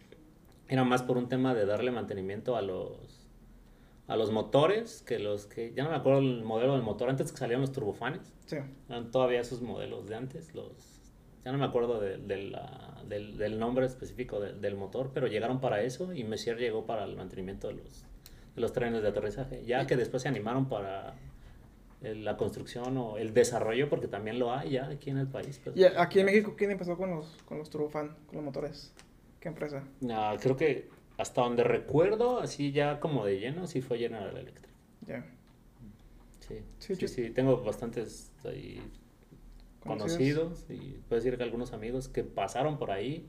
era 0.68 0.84
más 0.84 1.02
por 1.02 1.16
un 1.18 1.28
tema 1.28 1.52
de 1.52 1.66
darle 1.66 1.90
mantenimiento 1.90 2.56
a 2.56 2.62
los 2.62 3.18
a 4.08 4.16
los 4.16 4.30
motores 4.30 5.02
que 5.06 5.18
los 5.18 5.46
que 5.46 5.72
ya 5.74 5.84
no 5.84 5.90
me 5.90 5.96
acuerdo 5.96 6.18
el 6.20 6.42
modelo 6.44 6.74
del 6.74 6.82
motor 6.82 7.08
antes 7.08 7.30
que 7.32 7.38
salían 7.38 7.60
los 7.60 7.72
turbofanes 7.72 8.20
Sí. 8.46 8.56
eran 8.88 9.10
todavía 9.10 9.40
esos 9.40 9.62
modelos 9.62 10.06
de 10.08 10.16
antes 10.16 10.54
los 10.54 10.72
ya 11.44 11.52
no 11.52 11.58
me 11.58 11.64
acuerdo 11.64 12.00
de, 12.00 12.18
de 12.18 12.36
la- 12.50 13.02
del, 13.08 13.38
del 13.38 13.58
nombre 13.60 13.86
específico 13.86 14.40
del- 14.40 14.60
del 14.60 14.74
motor 14.76 15.12
pero 15.14 15.28
llegaron 15.28 15.60
para 15.60 15.82
eso 15.82 16.12
y 16.12 16.24
Messier 16.24 16.58
llegó 16.58 16.84
para 16.84 17.04
el 17.04 17.16
mantenimiento 17.16 17.68
de 17.68 17.74
los 17.74 18.04
los 18.56 18.72
trenes 18.72 19.02
de 19.02 19.08
aterrizaje 19.08 19.64
ya 19.64 19.86
que 19.86 19.96
después 19.96 20.22
se 20.22 20.28
animaron 20.28 20.68
para 20.68 21.14
el- 22.02 22.24
la 22.24 22.36
construcción 22.36 22.96
o 22.98 23.16
el 23.16 23.32
desarrollo 23.32 23.88
porque 23.88 24.08
también 24.08 24.38
lo 24.38 24.52
hay 24.52 24.70
ya 24.72 24.88
aquí 24.88 25.10
en 25.10 25.18
el 25.18 25.26
país 25.28 25.60
pues. 25.62 25.76
Y 25.76 25.84
aquí 25.84 26.20
en 26.20 26.26
México, 26.26 26.54
¿quién 26.56 26.70
empezó 26.70 26.96
con 26.96 27.10
los, 27.10 27.26
con 27.46 27.58
los 27.58 27.70
turbofan, 27.70 28.16
con 28.26 28.36
los 28.36 28.44
motores? 28.44 28.92
¿Qué 29.40 29.48
empresa? 29.48 29.84
Ah, 30.10 30.36
creo 30.40 30.56
que 30.56 30.88
hasta 31.18 31.42
donde 31.42 31.62
recuerdo 31.64 32.40
así 32.40 32.72
ya 32.72 32.98
como 33.00 33.24
de 33.24 33.38
lleno 33.38 33.66
sí 33.66 33.80
fue 33.80 33.98
General 33.98 34.36
Electric 34.36 34.68
Ya. 35.06 35.24
Sí, 36.40 36.56
Sí, 36.78 36.94
sí, 36.96 37.00
yo- 37.02 37.08
sí, 37.08 37.30
tengo 37.30 37.62
bastantes 37.62 38.32
ahí 38.44 38.82
Conocidos. 39.80 40.58
conocidos 40.58 40.64
y 40.70 40.98
puedo 41.08 41.20
decir 41.22 41.36
que 41.36 41.42
algunos 41.44 41.72
amigos 41.72 42.08
que 42.08 42.22
pasaron 42.24 42.78
por 42.78 42.90
ahí 42.90 43.28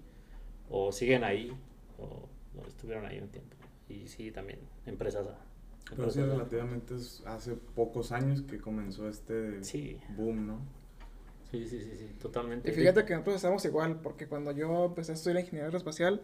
o 0.70 0.92
siguen 0.92 1.24
ahí 1.24 1.52
o, 2.00 2.04
o 2.60 2.68
estuvieron 2.68 3.06
ahí 3.06 3.20
un 3.20 3.30
tiempo. 3.30 3.56
Y 3.90 4.08
sí, 4.08 4.32
también 4.32 4.60
empresas. 4.86 5.28
a- 5.28 5.38
Pero 5.96 6.10
sí, 6.10 6.22
relativamente 6.22 6.96
es 6.96 7.22
hace 7.26 7.54
pocos 7.54 8.12
años 8.12 8.42
que 8.44 8.58
comenzó 8.60 9.10
este 9.10 9.64
Sí, 9.64 10.00
boom, 10.16 10.48
¿no? 10.48 10.60
sí, 11.52 11.68
sí, 11.68 11.80
sí, 11.82 11.92
sí, 11.98 12.08
totalmente. 12.22 12.70
Y 12.70 12.74
fíjate 12.74 13.06
que 13.06 13.14
nosotros 13.14 13.36
estamos 13.36 13.64
igual, 13.66 14.00
porque 14.02 14.28
cuando 14.28 14.52
yo 14.54 14.86
empecé 14.86 15.12
a 15.12 15.16
estudiar 15.16 15.40
ingeniería 15.42 15.66
aeroespacial, 15.66 16.22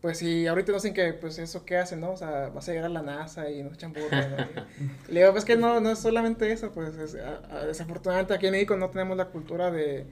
pues 0.00 0.18
si 0.18 0.46
ahorita 0.46 0.72
nos 0.72 0.82
dicen 0.82 0.94
que, 0.94 1.12
pues 1.14 1.38
eso 1.38 1.64
qué 1.66 1.76
hacen, 1.78 2.00
¿no? 2.00 2.12
O 2.12 2.16
sea, 2.16 2.48
vas 2.50 2.68
a 2.68 2.72
llegar 2.72 2.86
a 2.86 2.88
la 2.90 3.02
NASA 3.02 3.50
y 3.50 3.62
nos 3.62 3.74
echan 3.74 3.92
burla, 3.92 4.28
¿no? 4.28 4.36
Le 5.12 5.20
digo, 5.20 5.32
pues 5.32 5.44
que 5.44 5.56
no, 5.56 5.80
no 5.80 5.90
es 5.90 5.98
solamente 5.98 6.50
eso, 6.52 6.72
pues 6.72 6.96
es- 6.96 7.14
a- 7.16 7.42
a- 7.60 7.66
desafortunadamente 7.66 8.32
aquí 8.34 8.46
en 8.46 8.52
México 8.52 8.76
no 8.76 8.90
tenemos 8.90 9.16
la 9.16 9.26
cultura 9.26 9.70
de, 9.70 10.06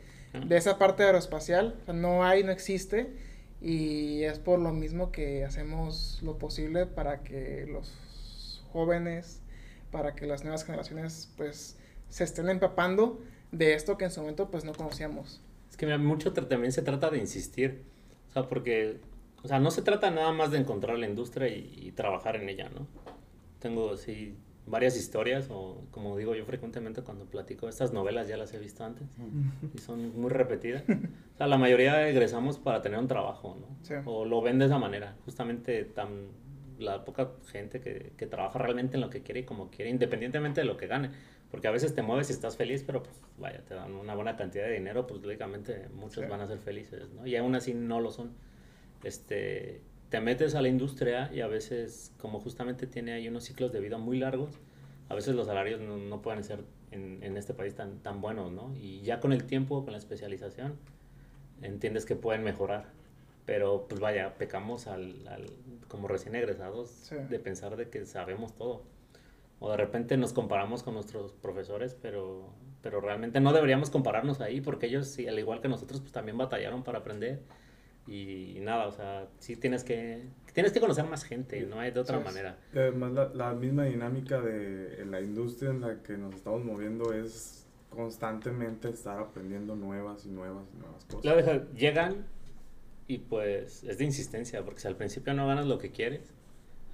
de 0.47 0.57
esa 0.57 0.79
parte 0.79 1.03
aeroespacial, 1.05 1.77
o 1.83 1.85
sea, 1.87 1.95
no 1.95 2.25
hay, 2.25 2.43
no 2.43 2.53
existe, 2.53 3.11
y 3.63 4.25
es 4.25 4.39
por 4.39 4.59
lo 4.59 4.73
mismo 4.73 5.13
que 5.13 5.45
hacemos 5.45 6.19
lo 6.23 6.37
posible 6.39 6.87
para 6.87 7.23
que 7.23 7.67
los 7.67 8.65
jóvenes, 8.73 9.41
para 9.91 10.15
que 10.15 10.27
las 10.27 10.43
nuevas 10.43 10.65
generaciones, 10.65 11.33
pues 11.37 11.79
se 12.09 12.25
estén 12.25 12.49
empapando 12.49 13.21
de 13.53 13.75
esto 13.75 13.97
que 13.97 14.07
en 14.07 14.11
su 14.11 14.21
momento 14.21 14.51
pues 14.51 14.65
no 14.65 14.73
conocíamos. 14.73 15.41
Es 15.71 15.77
que 15.77 15.87
mira, 15.87 15.99
mucho 15.99 16.33
también 16.33 16.73
se 16.73 16.83
trata 16.83 17.09
de 17.09 17.19
insistir. 17.19 17.83
O 18.31 18.33
sea, 18.33 18.49
porque, 18.49 18.99
o 19.43 19.49
sea, 19.49 19.61
no 19.61 19.71
se 19.71 19.83
trata 19.83 20.11
nada 20.11 20.33
más 20.33 20.51
de 20.51 20.59
encontrar 20.59 20.99
la 20.99 21.07
industria 21.07 21.49
y, 21.49 21.73
y 21.77 21.93
trabajar 21.93 22.37
en 22.37 22.49
ella, 22.49 22.69
¿no? 22.69 22.87
Tengo, 23.61 23.97
sí, 23.97 24.35
varias 24.67 24.97
historias, 24.97 25.49
o 25.51 25.83
como 25.91 26.17
digo 26.17 26.35
yo 26.35 26.45
frecuentemente 26.45 27.03
cuando 27.03 27.25
platico, 27.27 27.69
estas 27.69 27.93
novelas 27.93 28.29
ya 28.29 28.37
las 28.37 28.53
he 28.55 28.59
visto 28.59 28.85
antes 28.85 29.09
y 29.75 29.79
son 29.79 30.19
muy 30.21 30.31
repetidas. 30.31 30.85
O 31.35 31.37
sea, 31.37 31.47
la 31.49 31.59
mayoría 31.59 32.09
egresamos 32.09 32.59
para 32.59 32.81
tener 32.83 32.99
un 32.99 33.09
trabajo, 33.09 33.57
¿no? 33.61 33.67
Sí. 33.83 33.95
O 34.05 34.25
lo 34.25 34.41
ven 34.41 34.59
de 34.59 34.67
esa 34.67 34.79
manera. 34.79 35.17
Justamente 35.25 35.85
tan, 35.85 36.29
la 36.79 37.05
poca 37.05 37.33
gente 37.51 37.81
que, 37.81 38.13
que 38.17 38.27
trabaja 38.27 38.59
realmente 38.59 38.97
en 38.97 39.01
lo 39.01 39.11
que 39.11 39.23
quiere 39.23 39.41
y 39.41 39.45
como 39.45 39.71
quiere, 39.71 39.91
independientemente 39.91 40.61
de 40.61 40.67
lo 40.67 40.77
que 40.77 40.87
gane. 40.87 41.11
Porque 41.51 41.69
a 41.69 41.71
veces 41.71 41.95
te 41.95 42.01
mueves 42.03 42.31
y 42.31 42.33
estás 42.33 42.57
feliz, 42.57 42.83
pero 42.87 43.03
pues 43.03 43.15
vaya, 43.39 43.63
te 43.67 43.75
dan 43.75 43.93
una 43.95 44.15
buena 44.15 44.37
cantidad 44.37 44.65
de 44.65 44.73
dinero, 44.73 45.07
pues 45.07 45.21
lógicamente 45.23 45.89
muchos 45.95 46.25
Sí. 46.25 46.31
van 46.31 46.41
a 46.41 46.47
ser 46.47 46.59
felices, 46.59 47.11
¿no? 47.13 47.27
Y 47.27 47.37
aún 47.37 47.55
así 47.55 47.75
no 47.75 48.01
lo 48.01 48.11
son. 48.11 48.31
Este, 49.05 49.83
te 50.13 50.21
metes 50.21 50.55
a 50.55 50.61
la 50.61 50.69
industria 50.69 51.31
y 51.33 51.41
a 51.41 51.47
veces, 51.47 52.13
como 52.19 52.39
justamente 52.39 52.87
tiene 52.87 53.15
ahí 53.15 53.29
unos 53.29 53.45
ciclos 53.45 53.73
de 53.73 53.81
vida 53.81 53.97
muy 53.97 54.19
largos, 54.19 54.61
a 55.09 55.15
veces 55.15 55.35
los 55.35 55.47
salarios 55.47 55.81
no, 55.81 55.97
no 55.97 56.21
pueden 56.21 56.45
ser 56.45 56.61
en, 56.91 57.23
en 57.23 57.39
este 57.39 57.55
país 57.55 57.75
tan, 57.75 57.99
tan 58.01 58.21
buenos, 58.21 58.53
¿no? 58.53 58.75
Y 58.77 59.01
ya 59.01 59.21
con 59.21 59.33
el 59.33 59.45
tiempo, 59.45 59.83
con 59.85 59.93
la 59.93 59.99
especialización, 59.99 60.75
entiendes 61.63 62.05
que 62.05 62.15
pueden 62.15 62.45
mejorar. 62.45 62.85
Pero 63.47 63.87
pues 63.89 64.01
vaya, 64.03 64.35
pecamos 64.35 64.87
al, 64.87 65.27
al- 65.29 65.47
como 65.89 66.09
recién 66.09 66.35
egresados 66.35 66.91
Sí. 66.91 67.17
de 67.17 67.39
pensar 67.39 67.77
de 67.77 67.89
que 67.89 68.05
sabemos 68.05 68.55
todo. 68.55 68.83
O 69.61 69.71
de 69.71 69.79
repente 69.79 70.19
nos 70.19 70.35
comparamos 70.35 70.83
con 70.83 70.93
nuestros 70.93 71.33
profesores, 71.33 71.97
pero, 72.03 72.51
pero 72.83 73.01
realmente 73.01 73.41
no 73.41 73.55
deberíamos 73.55 73.89
compararnos 73.89 74.43
ahí 74.43 74.61
porque 74.61 74.87
ellos, 74.87 75.17
al 75.27 75.39
igual 75.39 75.63
que 75.63 75.69
nosotros, 75.69 76.01
pues 76.01 76.13
también 76.13 76.37
batallaron 76.37 76.83
para 76.83 76.99
aprender. 76.99 77.41
Y, 78.07 78.59
nada, 78.61 78.89
o 78.89 78.93
sea, 78.93 79.29
sí 79.39 79.55
tienes 79.57 79.85
que, 79.85 80.25
tienes 80.53 80.73
que 80.73 80.81
conocer 80.81 81.05
más 81.05 81.23
gente, 81.25 81.61
no 81.67 81.79
hay 81.79 81.93
de 81.93 82.01
otra 82.01 82.19
Sí, 82.19 82.25
manera. 82.25 82.59
Y 82.75 82.79
además 82.79 83.13
la, 83.13 83.29
la 83.33 83.53
misma 83.55 83.85
dinámica 83.85 84.41
de 84.41 85.05
la 85.07 85.21
industria 85.21 85.71
en 85.71 85.81
la 85.83 86.03
que 86.03 86.17
nos 86.19 86.35
estamos 86.35 86.65
moviendo 86.65 87.13
es 87.13 87.65
constantemente 87.91 88.89
estar 88.89 89.19
aprendiendo 89.21 89.77
nuevas 89.77 90.27
y 90.27 90.31
nuevas 90.31 90.65
y 90.75 90.79
nuevas 90.79 91.05
cosas. 91.05 91.25
La 91.25 91.37
deja- 91.37 91.71
llegan 91.75 92.27
y 93.07 93.19
pues 93.19 93.85
es 93.85 93.99
de 93.99 94.05
insistencia, 94.05 94.65
porque 94.65 94.81
si 94.81 94.89
al 94.89 94.97
principio 94.97 95.33
no 95.35 95.47
ganas 95.47 95.67
lo 95.67 95.79
que 95.79 95.91
quieres, 95.93 96.33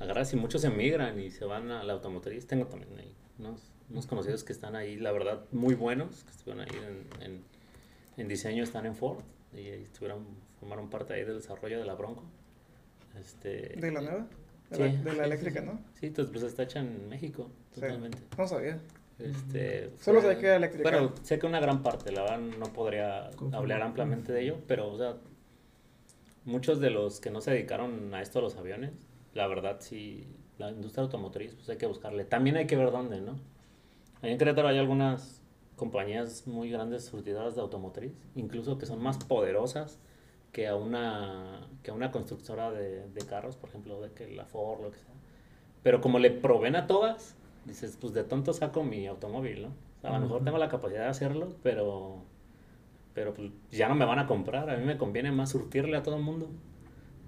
agarras 0.01 0.33
y 0.33 0.37
muchos 0.37 0.63
emigran 0.65 1.19
y 1.21 1.31
se 1.31 1.45
van 1.45 1.71
a 1.71 1.85
la 1.85 1.95
automotriz. 1.95 2.47
Tengo 2.47 2.67
también 2.67 2.99
ahí 2.99 3.15
unos, 3.39 3.73
unos 3.91 4.07
conocidos 4.07 4.45
que 4.45 4.53
están 4.53 4.77
ahí, 4.77 4.97
la 4.97 5.13
verdad, 5.13 5.45
muy 5.53 5.75
buenos, 5.75 6.25
que 6.25 6.31
estuvieron 6.33 6.65
ahí 6.69 6.77
en, 6.77 7.23
en, 7.23 7.43
en 8.19 8.29
diseño, 8.29 8.63
están 8.63 8.85
en 8.87 8.95
Ford 8.95 9.23
y 9.55 9.59
ahí 9.71 9.83
estuvieron, 9.83 10.27
formaron 10.61 10.89
parte 10.91 11.15
ahí 11.15 11.25
del 11.25 11.37
desarrollo 11.37 11.79
de 11.79 11.85
la 11.85 11.95
Bronco. 11.95 12.23
Este, 13.21 13.75
¿De 13.77 13.91
la 13.93 14.01
nueva? 14.01 14.27
De, 14.71 14.77
Sí, 14.77 14.83
la, 14.83 14.87
de 14.89 14.93
sí, 14.99 15.05
la 15.05 15.13
sí, 15.13 15.21
eléctrica, 15.21 15.61
sí. 15.61 15.67
¿no? 15.67 15.81
Sí, 15.95 16.07
entonces 16.07 16.33
pues 16.33 16.45
está 16.45 16.63
hecha 16.65 16.81
en 16.81 17.09
México, 17.09 17.49
Sí. 17.75 17.81
totalmente. 17.81 18.19
No 18.37 18.47
sabía. 18.47 18.79
Este, 19.19 19.91
Solo 19.99 20.21
sabía 20.21 20.39
que 20.39 20.47
era 20.47 20.57
eléctrica. 20.57 20.89
Pero 20.89 21.13
sé 21.23 21.39
que 21.39 21.47
una 21.47 21.59
gran 21.59 21.83
parte, 21.83 22.13
la 22.13 22.23
verdad 22.23 22.39
no 22.39 22.67
podría 22.73 23.31
hablar 23.53 23.83
ampliamente 23.83 24.33
de 24.33 24.43
ello, 24.43 24.59
pero 24.69 24.89
o 24.93 24.97
sea, 24.99 25.17
muchos 26.45 26.81
de 26.81 26.91
los 26.91 27.19
que 27.21 27.31
no 27.31 27.41
se 27.41 27.51
dedicaron 27.51 28.15
a 28.15 28.23
esto 28.23 28.39
a 28.39 28.43
los 28.43 28.57
aviones, 28.57 28.93
la 29.35 29.47
verdad 29.49 29.79
sí, 29.81 30.27
la 30.59 30.71
industria 30.71 31.03
automotriz, 31.05 31.55
pues 31.55 31.69
hay 31.69 31.77
que 31.79 31.87
buscarle. 31.87 32.25
También 32.25 32.57
hay 32.57 32.67
que 32.67 32.77
ver 32.77 32.91
dónde, 32.91 33.21
¿no? 33.21 33.39
Ahí 34.23 34.33
en 34.33 34.39
Querétaro 34.39 34.69
hay 34.69 34.79
algunas 34.79 35.41
compañías 35.77 36.47
muy 36.47 36.71
grandes 36.71 37.05
surtidoras 37.05 37.55
de 37.55 37.61
automotriz, 37.61 38.13
incluso 38.35 38.79
que 38.79 38.87
son 38.87 39.01
más 39.01 39.19
poderosas 39.19 39.99
que 40.53 40.69
a 40.69 40.77
una, 40.77 41.69
que 41.83 41.91
a 41.91 41.95
una 41.95 42.11
constructora 42.11 42.71
de, 42.73 43.09
de 43.09 43.27
carros, 43.27 43.57
por 43.57 43.69
ejemplo, 43.71 44.01
de 44.01 44.13
que 44.13 44.29
la 44.29 44.47
Ford, 44.47 44.83
lo 44.83 44.91
que 44.91 44.99
sea. 44.99 45.15
Pero 45.83 46.01
como 46.01 46.19
le 46.19 46.31
proveen 46.31 46.77
a 46.77 46.87
todas, 46.87 47.37
dices, 47.67 47.99
pues 48.01 48.15
de 48.15 48.25
tonto 48.25 48.53
saco 48.55 48.85
mi 48.85 49.07
automóvil, 49.07 49.63
¿no? 49.63 49.69
O 49.99 50.01
sea, 50.01 50.11
a 50.11 50.15
lo 50.15 50.21
mejor 50.21 50.43
Ujú. 50.43 50.45
tengo 50.45 50.59
la 50.59 50.69
capacidad 50.69 51.03
de 51.05 51.09
hacerlo, 51.09 51.57
pero, 51.63 52.23
pero 53.15 53.35
pues, 53.35 53.51
ya 53.71 53.89
no 53.89 53.95
me 53.95 54.05
van 54.05 54.19
a 54.19 54.27
comprar. 54.27 54.71
A 54.71 54.77
mí 54.77 54.85
me 54.85 54.99
conviene 54.99 55.33
más 55.33 55.51
surtirle 55.51 55.97
a 55.97 56.03
todo 56.03 56.17
el 56.17 56.23
mundo 56.23 56.51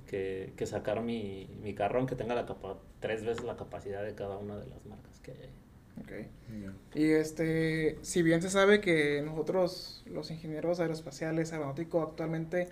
que, 0.07 0.53
que 0.57 0.67
sacar 0.67 1.03
mi, 1.03 1.49
mi 1.63 1.75
carro, 1.75 1.99
aunque 1.99 2.17
tenga 2.17 2.35
la 2.35 2.47
capa 2.47 2.79
tres 3.01 3.25
veces 3.25 3.45
la 3.45 3.57
capacidad 3.57 4.05
de 4.05 4.15
cada 4.15 4.39
una 4.39 4.57
de 4.59 4.67
las 4.69 4.85
marcas 4.87 5.21
que 5.21 5.33
hay. 5.33 5.39
ahí. 5.39 5.55
Ok. 6.01 6.13
Ya. 6.49 6.73
Y 6.95 7.13
este, 7.13 7.99
si 8.03 8.23
bien 8.23 8.43
se 8.43 8.51
sabe 8.51 8.81
que 8.81 9.23
nosotros, 9.23 10.03
los 10.07 10.31
ingenieros 10.31 10.81
aeroespaciales, 10.81 11.53
aeronáuticos, 11.53 12.09
actualmente 12.09 12.71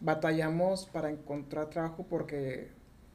batallamos 0.00 0.86
para 0.86 1.10
encontrar 1.10 1.70
trabajo 1.70 2.06
porque 2.08 2.70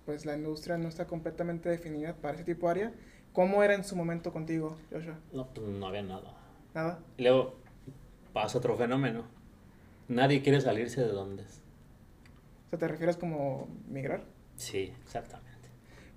pues 0.05 0.25
la 0.25 0.35
industria 0.35 0.77
no 0.77 0.89
está 0.89 1.07
completamente 1.07 1.69
definida 1.69 2.13
para 2.15 2.35
ese 2.35 2.43
tipo 2.43 2.67
de 2.67 2.71
área. 2.71 2.93
¿Cómo 3.31 3.63
era 3.63 3.73
en 3.73 3.83
su 3.83 3.95
momento 3.95 4.31
contigo, 4.31 4.77
Joshua? 4.91 5.17
No, 5.31 5.47
pues 5.47 5.67
no 5.67 5.87
había 5.87 6.03
nada. 6.03 6.35
Nada. 6.73 6.99
Y 7.17 7.23
luego 7.23 7.55
pasa 8.31 8.57
otro 8.57 8.75
fenómeno. 8.75 9.23
Nadie 10.07 10.41
quiere 10.41 10.61
salirse 10.61 11.01
de 11.01 11.07
donde 11.07 11.43
es. 11.43 11.61
O 12.67 12.69
sea, 12.69 12.79
¿te 12.79 12.87
refieres 12.87 13.17
como 13.17 13.67
migrar? 13.87 14.23
Sí, 14.55 14.93
exactamente. 15.03 15.69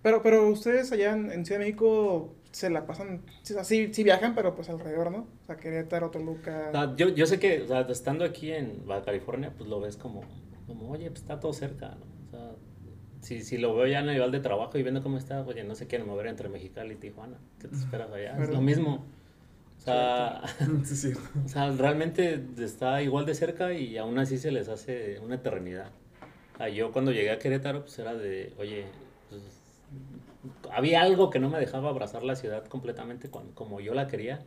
Pero, 0.03 0.23
pero 0.23 0.49
ustedes 0.49 0.93
allá 0.93 1.13
en, 1.13 1.31
en 1.31 1.47
Ciudad 1.47 1.61
de 1.61 1.67
México 1.67 2.35
se 2.57 2.71
la 2.71 2.87
pasan, 2.87 3.23
o 3.43 3.45
sea, 3.45 3.65
sí, 3.65 3.93
sí 3.93 4.03
viajan, 4.03 4.35
pero 4.35 4.55
pues 4.55 4.71
alrededor, 4.71 5.11
¿no? 5.11 5.27
O 5.43 5.45
sea, 5.45 5.59
Querétaro, 5.59 6.11
Toluca. 6.11 6.69
O 6.71 6.73
sea, 6.73 6.97
yo, 6.97 7.11
yo 7.11 7.27
sé 7.27 7.39
que, 7.39 7.61
o 7.61 7.67
sea, 7.67 7.81
estando 7.83 8.25
aquí 8.25 8.51
en 8.51 8.87
Baja 8.87 9.05
California, 9.05 9.53
pues 9.55 9.69
lo 9.69 9.79
ves 9.79 9.99
como, 9.99 10.23
como 10.67 10.91
oye, 10.91 11.11
pues 11.11 11.23
está 11.23 11.41
todo 11.41 11.53
cerca, 11.53 11.91
¿no? 11.91 12.07
O 12.27 12.31
sea, 12.31 12.53
si, 13.21 13.43
si 13.43 13.59
lo 13.59 13.75
veo 13.75 13.87
ya 13.87 14.01
en 14.01 14.09
el 14.09 14.15
nivel 14.15 14.33
de 14.33 14.41
trabajo 14.41 14.79
y 14.79 14.83
viendo 14.83 15.03
cómo 15.03 15.19
está, 15.19 15.43
oye, 15.43 15.65
no 15.65 15.75
se 15.75 15.87
quieren 15.87 16.07
mover 16.07 16.27
entre 16.27 16.49
Mexicali 16.49 16.95
y 16.95 16.97
Tijuana. 16.97 17.39
¿Qué 17.61 17.69
te 17.69 17.77
esperas 17.77 18.11
allá? 18.13 18.37
Es 18.43 18.51
lo 18.51 18.61
mismo. 18.61 19.05
O 19.77 19.81
sea, 19.81 20.43
Sí, 20.85 20.97
sí. 20.97 21.13
o 21.45 21.49
sea, 21.49 21.71
realmente 21.73 22.43
está 22.59 23.03
igual 23.03 23.27
de 23.27 23.35
cerca 23.35 23.73
y 23.73 23.97
aún 23.99 24.19
así 24.19 24.39
se 24.39 24.51
les 24.51 24.69
hace 24.69 25.21
una 25.21 25.37
eternidad. 25.37 25.91
Yo 26.75 26.91
cuando 26.91 27.13
llegué 27.13 27.31
a 27.31 27.39
Querétaro, 27.39 27.83
pues 27.83 27.99
era 27.99 28.15
de, 28.15 28.55
oye, 28.59 28.87
pues, 29.29 29.43
había 30.73 31.03
algo 31.03 31.29
que 31.29 31.39
no 31.39 31.51
me 31.51 31.59
dejaba 31.59 31.91
abrazar 31.91 32.23
la 32.23 32.35
ciudad 32.35 32.65
completamente 32.67 33.31
como 33.31 33.81
yo 33.81 33.93
la 33.93 34.07
quería. 34.07 34.43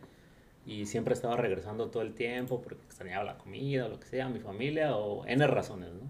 Y 0.70 0.86
siempre 0.86 1.14
estaba 1.16 1.36
regresando 1.36 1.90
todo 1.90 2.04
el 2.04 2.14
tiempo 2.14 2.62
porque 2.62 2.84
extrañaba 2.86 3.24
la 3.24 3.38
comida 3.38 3.88
o 3.88 3.90
lo 3.90 4.00
que 4.00 4.06
sea, 4.06 4.30
mi 4.30 4.40
familia 4.40 4.96
o 4.96 5.26
N 5.26 5.46
razones, 5.48 5.90
¿no? 5.94 6.10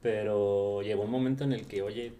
Pero 0.00 0.82
llegó 0.82 1.02
un 1.02 1.10
momento 1.10 1.42
en 1.44 1.52
el 1.52 1.66
que, 1.66 1.82
oye, 1.82 2.12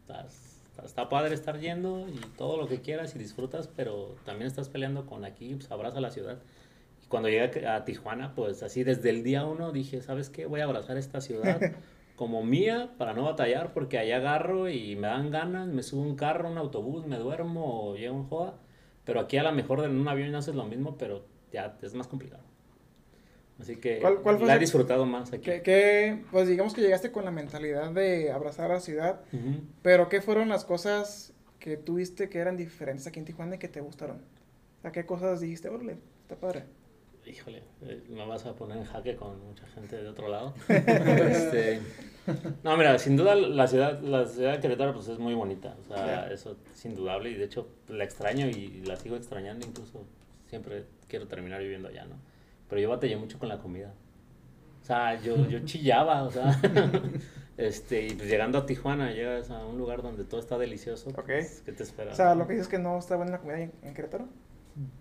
estás- 0.00 0.60
está 0.84 1.08
padre 1.08 1.34
estar 1.34 1.60
yendo 1.60 2.08
y 2.08 2.18
todo 2.36 2.56
lo 2.56 2.66
que 2.66 2.80
quieras 2.80 3.14
y 3.14 3.18
disfrutas, 3.18 3.68
pero 3.68 4.16
también 4.24 4.48
estás 4.48 4.68
peleando 4.68 5.06
con 5.06 5.24
aquí, 5.24 5.54
pues 5.54 5.70
abraza 5.70 6.00
la 6.00 6.10
ciudad. 6.10 6.38
Y 7.04 7.06
cuando 7.06 7.28
llegué 7.28 7.66
a 7.66 7.84
Tijuana, 7.84 8.34
pues 8.34 8.62
así 8.62 8.82
desde 8.84 9.10
el 9.10 9.22
día 9.22 9.44
uno 9.44 9.70
dije, 9.70 10.00
¿sabes 10.00 10.28
qué? 10.30 10.46
Voy 10.46 10.60
a 10.60 10.64
abrazar 10.64 10.96
esta 10.96 11.20
ciudad 11.20 11.60
como 12.16 12.42
mía 12.42 12.90
para 12.98 13.12
no 13.14 13.24
batallar 13.24 13.72
porque 13.74 13.98
allá 13.98 14.16
agarro 14.16 14.68
y 14.68 14.96
me 14.96 15.06
dan 15.08 15.30
ganas, 15.30 15.68
me 15.68 15.82
subo 15.82 16.02
un 16.02 16.16
carro, 16.16 16.50
un 16.50 16.58
autobús, 16.58 17.06
me 17.06 17.16
duermo 17.18 17.90
o 17.90 17.96
llego 17.96 18.16
en 18.16 18.24
joda. 18.24 18.54
Pero 19.04 19.20
aquí 19.20 19.36
a 19.36 19.42
lo 19.42 19.52
mejor 19.52 19.84
en 19.84 19.98
un 19.98 20.06
avión 20.08 20.34
haces 20.34 20.54
lo 20.54 20.64
mismo, 20.64 20.96
pero 20.96 21.24
ya 21.52 21.76
es 21.82 21.94
más 21.94 22.06
complicado. 22.06 22.42
Así 23.60 23.76
que 23.76 23.98
¿Cuál- 24.00 24.18
cuál 24.22 24.38
fue 24.38 24.46
la 24.46 24.56
he 24.56 24.58
disfrutado 24.58 25.06
más 25.06 25.32
aquí. 25.32 25.44
Que, 25.44 25.62
que, 25.62 26.22
pues 26.30 26.48
digamos 26.48 26.74
que 26.74 26.80
llegaste 26.80 27.12
con 27.12 27.24
la 27.24 27.30
mentalidad 27.30 27.90
de 27.92 28.32
abrazar 28.32 28.70
a 28.70 28.74
la 28.74 28.80
ciudad, 28.80 29.20
pero 29.82 30.08
¿qué 30.08 30.20
fueron 30.20 30.48
las 30.48 30.64
cosas 30.64 31.32
que 31.58 31.76
tuviste 31.76 32.28
que 32.28 32.38
eran 32.38 32.56
diferentes 32.56 33.06
aquí 33.06 33.18
en 33.20 33.24
Tijuana 33.24 33.56
y 33.56 33.58
que 33.58 33.68
te 33.68 33.80
gustaron? 33.80 34.16
O 34.78 34.82
sea, 34.82 34.90
¿qué 34.90 35.06
cosas 35.06 35.40
dijiste, 35.40 35.68
órale, 35.68 35.98
está 36.22 36.36
padre? 36.36 36.64
Híjole, 37.24 37.62
eh, 37.82 38.02
me 38.08 38.26
vas 38.26 38.44
a 38.46 38.54
poner 38.54 38.78
en 38.78 38.84
jaque 38.84 39.14
con 39.14 39.38
mucha 39.46 39.66
gente 39.68 39.96
de 40.02 40.08
otro 40.08 40.28
lado. 40.28 40.54
Este, 40.68 41.80
no, 42.64 42.76
mira, 42.76 42.98
sin 42.98 43.16
duda 43.16 43.34
la 43.34 43.66
ciudad, 43.66 44.00
la 44.00 44.26
ciudad 44.26 44.52
de 44.52 44.60
Querétaro 44.60 44.92
pues 44.92 45.08
es 45.08 45.18
muy 45.18 45.34
bonita, 45.34 45.76
o 45.80 45.84
sea, 45.94 46.06
Ya. 46.26 46.32
eso 46.32 46.56
es 46.72 46.84
indudable 46.84 47.30
y 47.30 47.34
de 47.34 47.44
hecho 47.44 47.68
la 47.88 48.04
extraño 48.04 48.46
y 48.48 48.82
la 48.86 48.96
sigo 48.96 49.16
extrañando, 49.16 49.66
incluso 49.66 50.04
siempre 50.48 50.84
quiero 51.08 51.26
terminar 51.28 51.60
viviendo 51.60 51.88
allá, 51.88 52.04
¿no? 52.06 52.16
Pero 52.68 52.80
yo 52.80 52.88
batallé 52.90 53.16
mucho 53.16 53.38
con 53.38 53.48
la 53.48 53.58
comida. 53.58 53.92
O 54.82 54.84
sea, 54.84 55.20
yo, 55.20 55.36
yo 55.48 55.60
chillaba, 55.64 56.22
o 56.24 56.30
sea, 56.30 56.60
este, 57.56 58.06
y 58.06 58.14
pues 58.14 58.28
llegando 58.28 58.58
a 58.58 58.66
Tijuana, 58.66 59.12
llegas 59.12 59.50
a 59.50 59.64
un 59.66 59.78
lugar 59.78 60.02
donde 60.02 60.24
todo 60.24 60.40
está 60.40 60.58
delicioso, 60.58 61.10
Ok. 61.10 61.24
pues, 61.26 61.62
¿qué 61.64 61.72
te 61.72 61.82
espera? 61.84 62.12
O 62.12 62.14
sea, 62.16 62.34
lo 62.34 62.46
que 62.46 62.54
dices 62.54 62.66
es 62.66 62.70
que 62.70 62.78
no 62.78 62.98
está 62.98 63.16
buena 63.16 63.32
la 63.32 63.38
comida 63.38 63.60
en, 63.60 63.72
en 63.82 63.94
Querétaro. 63.94 64.28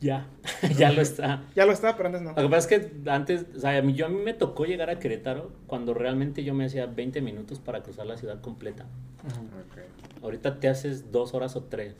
Ya, 0.01 0.27
ya 0.77 0.91
lo 0.91 1.01
está. 1.01 1.43
Ya 1.55 1.65
lo 1.65 1.71
está, 1.71 1.95
pero 1.95 2.07
antes 2.07 2.21
no. 2.21 2.31
Lo 2.31 2.35
que 2.35 2.49
pasa 2.49 2.75
es 2.75 2.81
que 2.81 3.09
antes, 3.09 3.45
o 3.55 3.59
sea, 3.59 3.77
a 3.77 3.81
mí, 3.81 3.93
yo 3.93 4.05
a 4.05 4.09
mí 4.09 4.19
me 4.21 4.33
tocó 4.33 4.65
llegar 4.65 4.89
a 4.89 4.99
Querétaro 4.99 5.51
cuando 5.67 5.93
realmente 5.93 6.43
yo 6.43 6.53
me 6.53 6.65
hacía 6.65 6.85
20 6.87 7.21
minutos 7.21 7.59
para 7.59 7.81
cruzar 7.81 8.05
la 8.05 8.17
ciudad 8.17 8.41
completa. 8.41 8.85
Ahorita 10.21 10.59
te 10.59 10.67
haces 10.67 11.11
dos 11.11 11.33
horas 11.33 11.55
o 11.55 11.63
tres. 11.63 11.95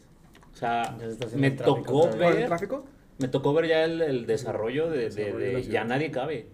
O 0.53 0.57
sea, 0.57 0.97
me 1.35 1.51
tocó. 1.51 2.01
¿Por 2.09 2.13
el 2.13 2.19
ver, 2.19 2.45
tráfico? 2.47 2.85
me 3.19 3.27
tocó 3.27 3.53
ver 3.53 3.67
ya 3.67 3.83
el, 3.85 4.01
el 4.01 4.25
desarrollo 4.25 4.89
de, 4.89 4.97
de- 4.97 5.03
Desarrollo 5.09 5.37
de- 5.37 5.45
de 5.45 5.53
la 5.53 5.59
ya 5.61 5.83
nadie 5.85 6.11
cabe. 6.11 6.47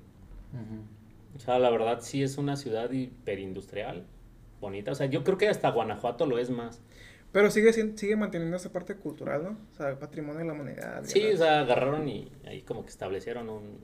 O 1.36 1.40
sea, 1.40 1.60
la 1.60 1.70
verdad 1.70 2.00
sí 2.02 2.24
es 2.24 2.38
una 2.38 2.56
ciudad 2.56 2.92
hiperindustrial, 2.92 4.06
bonita. 4.60 4.92
O 4.92 4.96
sea, 4.96 5.06
yo 5.08 5.24
creo 5.24 5.38
que 5.38 5.48
hasta 5.50 5.70
Guanajuato 5.72 6.26
lo 6.26 6.38
es 6.40 6.50
más. 6.50 6.82
Pero 7.32 7.52
sigue, 7.52 7.74
sigue 7.74 8.16
manteniendo 8.16 8.56
esa 8.58 8.72
parte 8.72 8.96
cultural, 8.96 9.44
¿no? 9.44 9.58
O 9.72 9.76
sea, 9.76 9.98
patrimonio 10.00 10.40
de 10.40 10.46
la 10.46 10.54
humanidad. 10.54 11.04
Sí, 11.04 11.26
o 11.34 11.38
sea, 11.38 11.60
agarraron 11.62 12.08
y 12.08 12.32
ahí 12.46 12.62
como 12.64 12.84
que 12.84 12.90
establecieron 12.90 13.50
un, 13.50 13.80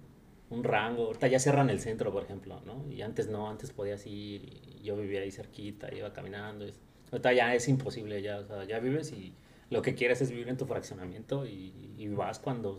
un 0.50 0.64
rango. 0.64 1.06
Ahorita 1.08 1.28
ya 1.28 1.40
cerran 1.40 1.70
el 1.70 1.80
centro, 1.80 2.12
por 2.12 2.24
ejemplo, 2.24 2.62
¿no? 2.66 2.86
Y 2.92 3.02
antes 3.02 3.28
no, 3.28 3.50
antes 3.50 3.72
podías 3.72 4.06
ir 4.08 4.44
y 4.46 4.82
yo 4.84 4.96
vivía 4.96 5.22
ahí 5.22 5.32
cerquita, 5.32 5.94
iba 5.94 6.14
caminando. 6.14 6.66
y- 6.66 6.74
Ahorita 7.12 7.32
ya 7.34 7.54
es 7.54 7.68
imposible, 7.68 8.22
ya, 8.24 8.40
o 8.40 8.46
sea, 8.48 8.64
ya 8.64 8.80
vives 8.80 9.12
y 9.12 9.34
lo 9.70 9.84
que 9.84 9.94
quieres 9.94 10.22
es 10.22 10.32
vivir 10.32 10.50
en 10.50 10.58
tu 10.58 10.66
fraccionamiento 10.66 11.46
y, 11.46 11.94
y 11.98 12.08
vas 12.08 12.40
cuando... 12.40 12.78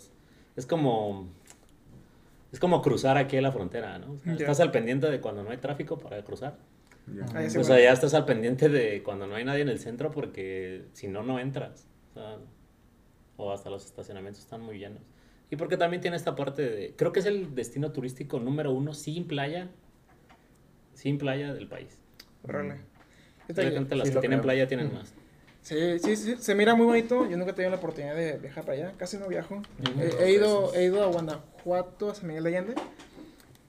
Es 0.57 0.67
como... 0.67 1.29
Es 2.53 2.59
como 2.61 2.83
cruzar 2.83 3.17
aquí 3.17 3.41
la 3.41 3.51
frontera, 3.53 3.99
¿no? 3.99 4.13
O 4.13 4.19
sea, 4.19 4.33
Ya. 4.35 4.39
Estás 4.41 4.61
al 4.61 4.71
pendiente 4.71 5.11
de 5.11 5.21
cuando 5.21 5.43
no 5.43 5.51
hay 5.51 5.59
tráfico 5.59 5.99
para 5.99 6.23
cruzar. 6.25 6.57
Ah, 7.07 7.43
sé, 7.43 7.47
O 7.49 7.51
bueno. 7.61 7.65
sea, 7.65 7.81
ya 7.81 7.93
estás 7.93 8.15
al 8.15 8.25
pendiente 8.25 8.69
de 8.69 9.03
cuando 9.03 9.27
no 9.27 9.35
hay 9.35 9.45
nadie 9.45 9.63
en 9.63 9.69
el 9.69 9.79
centro 9.79 10.11
porque 10.11 10.85
si 10.93 11.07
no, 11.09 11.23
no 11.23 11.39
entras. 11.39 11.87
O, 12.11 12.15
sea, 12.15 12.39
o 13.37 13.53
hasta 13.53 13.69
los 13.71 13.85
estacionamientos 13.85 14.43
están 14.43 14.61
muy 14.63 14.79
llenos. 14.79 15.03
Y 15.51 15.57
porque 15.57 15.77
también 15.77 16.01
tiene 16.01 16.17
esta 16.17 16.35
parte 16.35 16.63
de... 16.63 16.95
Creo 16.97 17.13
que 17.13 17.21
es 17.21 17.27
el 17.27 17.55
destino 17.55 17.93
turístico 17.93 18.41
número 18.41 18.73
uno 18.73 18.95
sin 18.95 19.27
playa, 19.27 19.69
sin 20.95 21.19
playa 21.19 21.53
del 21.53 21.69
país. 21.69 21.99
Yo 22.47 22.53
De 23.49 23.55
te- 23.55 23.63
repente 23.71 23.95
las 23.97 24.09
sí 24.09 24.15
que 24.15 24.21
tienen 24.21 24.39
creo. 24.39 24.43
playa 24.43 24.67
tienen 24.67 24.93
más. 24.95 25.13
Sí, 25.61 25.99
sí, 25.99 26.17
sí, 26.17 26.37
se 26.39 26.55
mira 26.55 26.75
muy 26.75 26.87
bonito. 26.87 27.29
Yo 27.29 27.37
nunca 27.37 27.53
he 27.53 27.55
tenido 27.55 27.71
la 27.71 27.77
oportunidad 27.79 28.15
de 28.15 28.39
viajar 28.39 28.65
para 28.65 28.77
allá, 28.79 28.93
casi 28.99 29.17
no 29.19 29.29
viajo. 29.29 29.57
Ujú. 29.57 30.01
He, 30.01 30.07
Dos 30.09 30.21
he 30.21 30.33
ido, 30.33 30.75
he 30.75 30.85
ido 30.85 31.03
a 31.03 31.07
Guanajuato, 31.07 32.11
a 32.11 32.15
San 32.15 32.27
Miguel 32.29 32.45
de 32.45 32.51
Allende, 32.57 32.75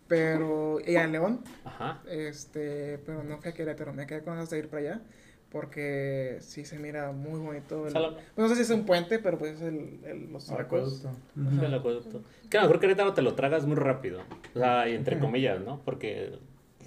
pero, 0.07 0.79
y 0.85 0.95
a 0.97 1.07
León, 1.07 1.41
Ajá. 1.63 2.01
este, 2.09 2.99
pero 3.05 3.23
no 3.23 3.37
fui 3.39 3.51
a 3.51 3.53
Querétaro, 3.53 3.93
me 3.93 4.05
quedé 4.07 4.21
con 4.23 4.33
ganas 4.33 4.49
de 4.49 4.59
ir 4.59 4.67
para 4.69 4.81
allá, 4.81 5.01
porque 5.49 6.37
sí 6.41 6.65
se 6.65 6.77
mira 6.79 7.11
muy 7.11 7.39
bonito. 7.39 7.87
el- 7.87 7.93
pues 7.93 8.15
no 8.37 8.49
sé 8.49 8.55
si 8.55 8.61
es 8.63 8.69
un 8.69 8.85
puente, 8.85 9.19
pero 9.19 9.37
pues 9.37 9.55
es 9.55 9.61
el, 9.61 9.99
el- 10.05 10.31
los. 10.33 10.49
Acueducto. 10.51 11.11
Sí, 11.35 11.65
el 11.65 11.73
acueducto. 11.73 12.21
Que 12.49 12.57
a 12.57 12.61
lo 12.61 12.67
mejor 12.67 12.81
Querétaro 12.81 13.13
te 13.13 13.21
lo 13.21 13.35
tragas 13.35 13.65
muy 13.65 13.75
rápido. 13.77 14.21
O 14.53 14.59
sea, 14.59 14.87
y 14.89 14.95
entre 14.95 15.17
comillas, 15.19 15.61
¿no? 15.61 15.81
Porque 15.85 16.37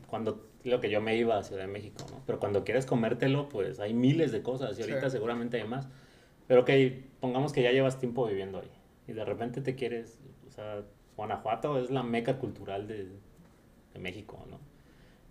cuando 0.06 0.44
lo 0.64 0.80
que 0.80 0.90
yo 0.90 1.00
me 1.00 1.16
iba 1.16 1.38
a 1.38 1.42
Ciudad 1.42 1.62
de 1.62 1.68
México, 1.68 2.04
¿no? 2.10 2.20
Pero 2.26 2.38
cuando 2.38 2.62
quieres 2.64 2.84
comértelo, 2.84 3.48
pues 3.48 3.80
hay 3.80 3.94
miles 3.94 4.32
de 4.32 4.42
cosas 4.42 4.78
y 4.78 4.82
ahorita 4.82 5.08
Sí. 5.08 5.10
seguramente 5.12 5.60
hay 5.60 5.66
más. 5.66 5.88
Pero 6.46 6.64
que 6.64 7.04
pongamos 7.20 7.52
que 7.52 7.62
ya 7.62 7.72
llevas 7.72 7.98
tiempo 7.98 8.26
viviendo 8.26 8.58
ahí 8.60 8.70
y 9.06 9.12
de 9.12 9.24
repente 9.24 9.60
te 9.62 9.74
quieres, 9.76 10.18
o 10.46 10.50
sea, 10.50 10.82
Guanajuato 11.18 11.78
es 11.82 11.90
la 11.90 12.02
meca 12.02 12.38
cultural 12.38 12.86
de, 12.86 13.08
de 13.92 13.98
México, 13.98 14.42
¿no? 14.48 14.58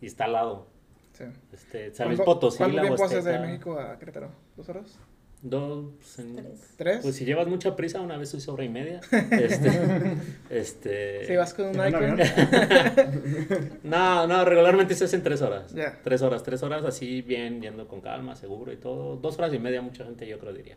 Y 0.01 0.05
está 0.05 0.25
al 0.25 0.33
lado. 0.33 0.67
Sí. 1.13 1.23
Este, 1.51 1.91
San 1.95 2.07
Luis 2.09 2.19
¿Cuánto- 2.19 2.33
Potosí, 2.41 2.57
¿Cuánto 2.59 2.81
tiempo 2.81 3.03
haces 3.05 3.23
de. 3.23 3.39
México 3.39 3.79
a 3.79 3.97
Querétaro? 3.97 4.29
¿Dos 4.55 4.69
horas? 4.69 4.99
Dos, 5.41 6.19
en- 6.19 6.35
Tres. 6.35 6.73
¿Tres? 6.77 6.99
Pues 7.03 7.15
si 7.15 7.23
llevas 7.25 7.47
mucha 7.47 7.75
prisa, 7.75 8.01
una 8.01 8.17
vez 8.17 8.33
hice 8.33 8.51
hora 8.51 8.63
y 8.65 8.69
media. 8.69 8.99
Este, 9.31 10.17
este, 10.49 11.25
si 11.25 11.35
vas 11.35 11.53
con 11.53 11.67
un 11.67 11.79
¿En 11.79 11.87
Icon. 11.89 12.03
avión? 12.03 12.19
No, 13.83 14.27
no, 14.27 14.43
regularmente 14.45 14.93
se 14.93 15.05
hacen 15.05 15.23
tres 15.23 15.41
horas. 15.41 15.73
Tres 16.03 16.21
horas, 16.21 16.43
tres 16.43 16.61
horas 16.63 16.83
así 16.83 17.21
bien, 17.21 17.61
yendo 17.61 17.87
con 17.87 18.01
calma, 18.01 18.35
seguro 18.35 18.71
y 18.73 18.77
todo. 18.77 19.15
Dos 19.15 19.37
horas 19.39 19.53
y 19.53 19.59
media, 19.59 19.81
mucha 19.81 20.03
gente 20.03 20.27
yo 20.27 20.37
creo 20.37 20.53
diría. 20.53 20.75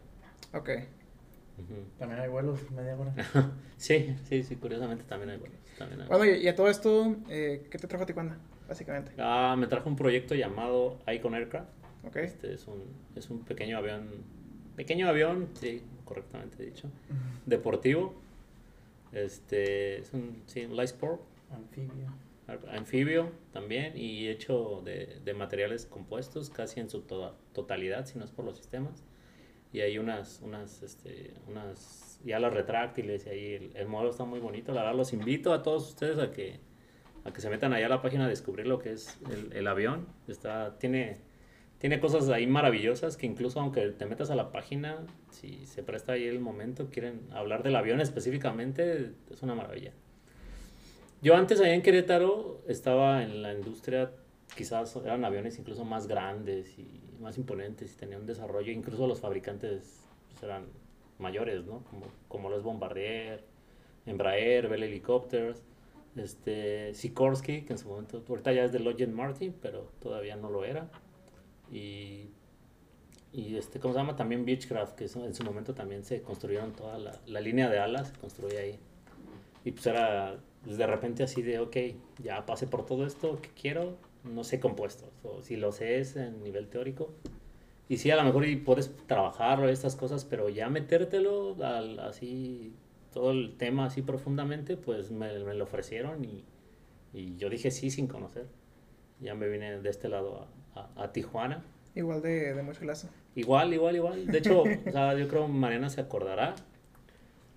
Ok. 0.55 0.71
También 1.99 2.21
hay 2.21 2.29
vuelos 2.29 2.59
media 2.71 2.97
hora. 2.97 3.15
Sí, 3.77 4.15
sí, 4.29 4.43
sí, 4.43 4.57
curiosamente 4.57 5.05
también 5.05 5.31
hay 5.31 5.39
vuelos. 5.39 5.57
También 5.79 6.03
hay 6.03 6.09
Bueno, 6.09 6.25
y, 6.27 6.45
y 6.45 6.49
a 6.49 6.55
todo 6.55 6.69
esto, 6.69 7.17
eh, 7.31 7.67
¿qué 7.71 7.79
te 7.79 7.87
trajo 7.87 8.05
a 8.05 8.07
Tijuana? 8.07 8.39
Básicamente. 8.69 9.13
Ah, 9.19 9.57
me 9.59 9.67
trajo 9.67 9.89
un 9.89 9.97
proyecto 9.97 10.35
llamado 10.35 10.99
Icon 11.13 11.35
Aircraft. 11.35 11.69
Ok. 12.07 12.17
Este 12.17 12.53
es 12.55 12.67
un, 12.67 12.83
es 13.17 13.31
un 13.31 13.41
pequeño 13.45 13.79
avión, 13.79 14.09
pequeño 14.77 15.09
avión, 15.09 15.49
sí, 15.55 15.83
correctamente 16.05 16.63
dicho, 16.63 16.89
deportivo. 17.47 18.15
Este 19.13 19.99
es 19.99 20.13
un, 20.13 20.43
sí, 20.47 20.65
un 20.65 20.77
light 20.77 20.91
sport, 20.91 21.21
Anfibio. 21.51 22.13
anfibio 22.71 23.31
también 23.53 23.97
y 23.97 24.29
hecho 24.29 24.83
de, 24.85 25.21
de 25.25 25.35
materiales 25.35 25.87
compuestos 25.87 26.49
casi 26.51 26.81
en 26.81 26.89
su 26.91 27.01
toda- 27.01 27.35
totalidad, 27.53 28.07
si 28.07 28.19
no 28.19 28.25
es 28.25 28.31
por 28.31 28.45
los 28.45 28.57
sistemas. 28.57 29.03
Y 29.73 29.81
hay 29.81 29.99
unas, 29.99 30.41
unas, 30.43 30.83
este, 30.83 31.35
unas, 31.47 32.21
ya 32.25 32.41
las 32.41 32.53
retráctiles 32.53 33.27
y 33.27 33.29
ahí 33.29 33.55
el, 33.55 33.77
el 33.77 33.87
modelo 33.87 34.11
está 34.11 34.25
muy 34.25 34.41
bonito. 34.41 34.73
La 34.73 34.83
verdad 34.83 34.97
los 34.97 35.13
invito 35.13 35.53
a 35.53 35.63
todos 35.63 35.89
ustedes 35.89 36.19
a 36.19 36.31
que, 36.33 36.59
a 37.25 37.33
que 37.33 37.41
se 37.41 37.49
metan 37.51 37.73
allá 37.73 37.87
a 37.87 37.89
la 37.89 38.03
página 38.03 38.27
a 38.27 38.29
descubrir 38.29 38.67
lo 38.67 38.79
que 38.79 38.93
es 38.93 39.19
el, 39.31 39.53
el 39.53 39.67
avión. 39.69 40.09
Está, 40.27 40.77
tiene, 40.79 41.19
tiene 41.79 42.01
cosas 42.01 42.29
ahí 42.29 42.47
maravillosas 42.47 43.17
que 43.17 43.27
incluso 43.27 43.61
aunque 43.61 43.91
te 43.91 44.07
metas 44.07 44.31
a 44.31 44.35
la 44.35 44.53
página, 44.53 45.07
si 45.31 45.65
se 45.67 45.83
presta 45.83 46.13
ahí 46.13 46.25
el 46.25 46.41
momento, 46.41 46.91
quieren 46.91 47.29
hablar 47.33 47.63
del 47.63 47.77
avión 47.77 48.01
específicamente, 48.01 49.13
es 49.31 49.43
una 49.43 49.55
maravilla. 49.55 49.93
Yo 51.23 51.37
antes 51.37 51.61
allá 51.61 51.75
en 51.75 51.83
Querétaro 51.83 52.63
estaba 52.67 53.23
en 53.23 53.43
la 53.43 53.53
industria, 53.53 54.11
quizás 54.55 54.95
eran 54.97 55.25
aviones 55.25 55.59
incluso 55.59 55.85
más 55.85 56.07
grandes 56.07 56.79
y 56.79 57.01
más 57.21 57.39
imponentes 57.39 57.93
y 57.93 57.97
tenían 57.97 58.23
un 58.23 58.27
desarrollo, 58.27 58.73
incluso 58.73 59.07
los 59.07 59.21
fabricantes 59.21 60.07
pues, 60.29 60.43
eran 60.43 60.67
mayores, 61.19 61.65
¿no? 61.65 61.85
Como, 61.85 62.07
como 62.29 62.49
los 62.49 62.63
Bombardier, 62.63 63.45
Embraer, 64.07 64.69
Bell 64.69 64.83
Helicopters, 64.83 65.63
este, 66.17 66.95
Sikorsky, 66.95 67.63
que 67.63 67.75
en 67.75 67.79
su 67.79 67.89
momento, 67.89 68.23
ahorita 68.29 68.53
ya 68.53 68.65
es 68.65 68.73
de 68.73 68.81
Lockheed 68.81 69.09
Martin, 69.09 69.55
pero 69.61 69.91
todavía 70.01 70.37
no 70.37 70.51
lo 70.51 70.65
era. 70.65 70.91
Y, 71.71 72.31
y 73.33 73.57
este, 73.57 73.79
¿cómo 73.79 73.95
se 73.95 74.01
llama? 74.01 74.17
También 74.17 74.45
Beechcraft, 74.45 74.97
que 74.97 75.05
en 75.05 75.35
su 75.35 75.45
momento 75.45 75.75
también 75.75 76.05
se 76.05 76.23
construyeron 76.23 76.73
toda 76.73 76.99
la, 76.99 77.21
la 77.27 77.41
línea 77.41 77.69
de 77.69 77.79
alas, 77.79 78.09
se 78.09 78.15
construía 78.15 78.61
ahí. 78.61 78.79
Y 79.65 79.73
pues 79.73 79.87
era 79.87 80.41
pues, 80.65 80.79
de 80.79 80.87
repente 80.87 81.23
así 81.23 81.43
de, 81.43 81.59
ok, 81.61 81.77
ya 82.23 82.45
pasé 82.47 82.67
por 82.67 82.87
todo 82.87 83.07
esto 83.07 83.41
que 83.41 83.51
quiero, 83.51 83.97
no 84.25 84.45
sé 84.45 84.61
compuestos, 84.61 85.11
o 85.23 85.43
si 85.43 85.57
lo 85.57 85.73
sé 85.73 85.99
es 86.01 86.17
en 86.17 86.43
nivel 86.43 86.69
teórico. 86.69 87.13
Y 87.89 87.97
sí, 87.99 88.11
a 88.11 88.17
lo 88.17 88.23
mejor 88.25 88.47
y 88.47 88.57
puedes 88.57 88.95
trabajar 89.07 89.69
estas 89.69 89.97
cosas, 89.97 90.25
pero 90.25 90.49
ya 90.49 90.69
metértelo 90.69 91.57
al, 91.65 91.99
así 92.01 92.75
todo 93.13 93.33
el 93.33 93.57
tema 93.57 93.87
así 93.87 94.03
profundamente, 94.03 94.77
pues 94.77 95.11
me, 95.11 95.37
me 95.41 95.55
lo 95.55 95.65
ofrecieron 95.65 96.25
y, 96.25 96.45
y 97.13 97.37
yo 97.37 97.51
dije 97.51 97.71
sí 97.73 97.91
sin 97.91 98.07
conocer. 98.07 98.47
Ya 99.19 99.35
me 99.35 99.49
vine 99.49 99.81
de 99.81 99.91
este 99.91 100.09
lado 100.09 100.49
a, 100.75 100.81
a- 100.81 101.05
a 101.05 101.13
Tijuana. 101.13 101.65
Igual 101.97 102.23
de, 102.23 102.55
de 102.55 102.63
mucho 102.63 102.85
lazo. 102.85 103.09
Igual, 103.35 103.75
igual, 103.75 103.97
igual. 103.97 104.27
De 104.29 104.39
hecho, 104.39 104.63
o 104.87 104.93
sea, 104.93 105.19
yo 105.19 105.27
creo 105.27 105.49
Mariana 105.49 105.91
se 105.91 106.01
acordará. 106.01 106.55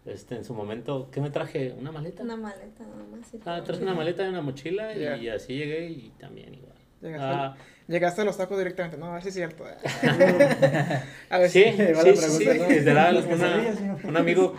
Este, 0.05 0.35
en 0.35 0.43
su 0.43 0.53
momento, 0.53 1.09
¿qué 1.11 1.21
me 1.21 1.29
traje? 1.29 1.73
¿Una 1.79 1.91
maleta? 1.91 2.23
Una 2.23 2.35
maleta 2.35 2.83
nada 2.83 3.03
más. 3.09 3.33
y 3.33 3.39
Ah, 3.45 3.61
traje 3.63 3.83
una 3.83 3.93
maleta 3.93 4.25
y 4.25 4.29
una 4.29 4.41
mochila 4.41 4.93
y 4.95 5.29
así 5.29 5.55
llegué 5.55 5.89
y 5.89 6.11
también 6.19 6.53
igual. 6.53 6.73
Llegaste, 7.01 7.25
Ah, 7.25 7.55
llegaste 7.87 8.21
a 8.21 8.25
los 8.25 8.37
tacos 8.37 8.57
directamente, 8.57 8.97
¿no? 8.97 9.07
A 9.07 9.13
ver 9.13 9.23
si 9.23 9.29
es 9.29 9.35
cierto. 9.35 9.63
a 11.29 11.37
ver 11.37 11.49
sí, 11.49 11.63
si. 11.63 11.71
sí, 11.71 11.77
la 11.93 12.01
sí, 12.01 12.43
Las 12.45 13.25
una- 13.25 13.99
un 14.09 14.17
amigo, 14.17 14.55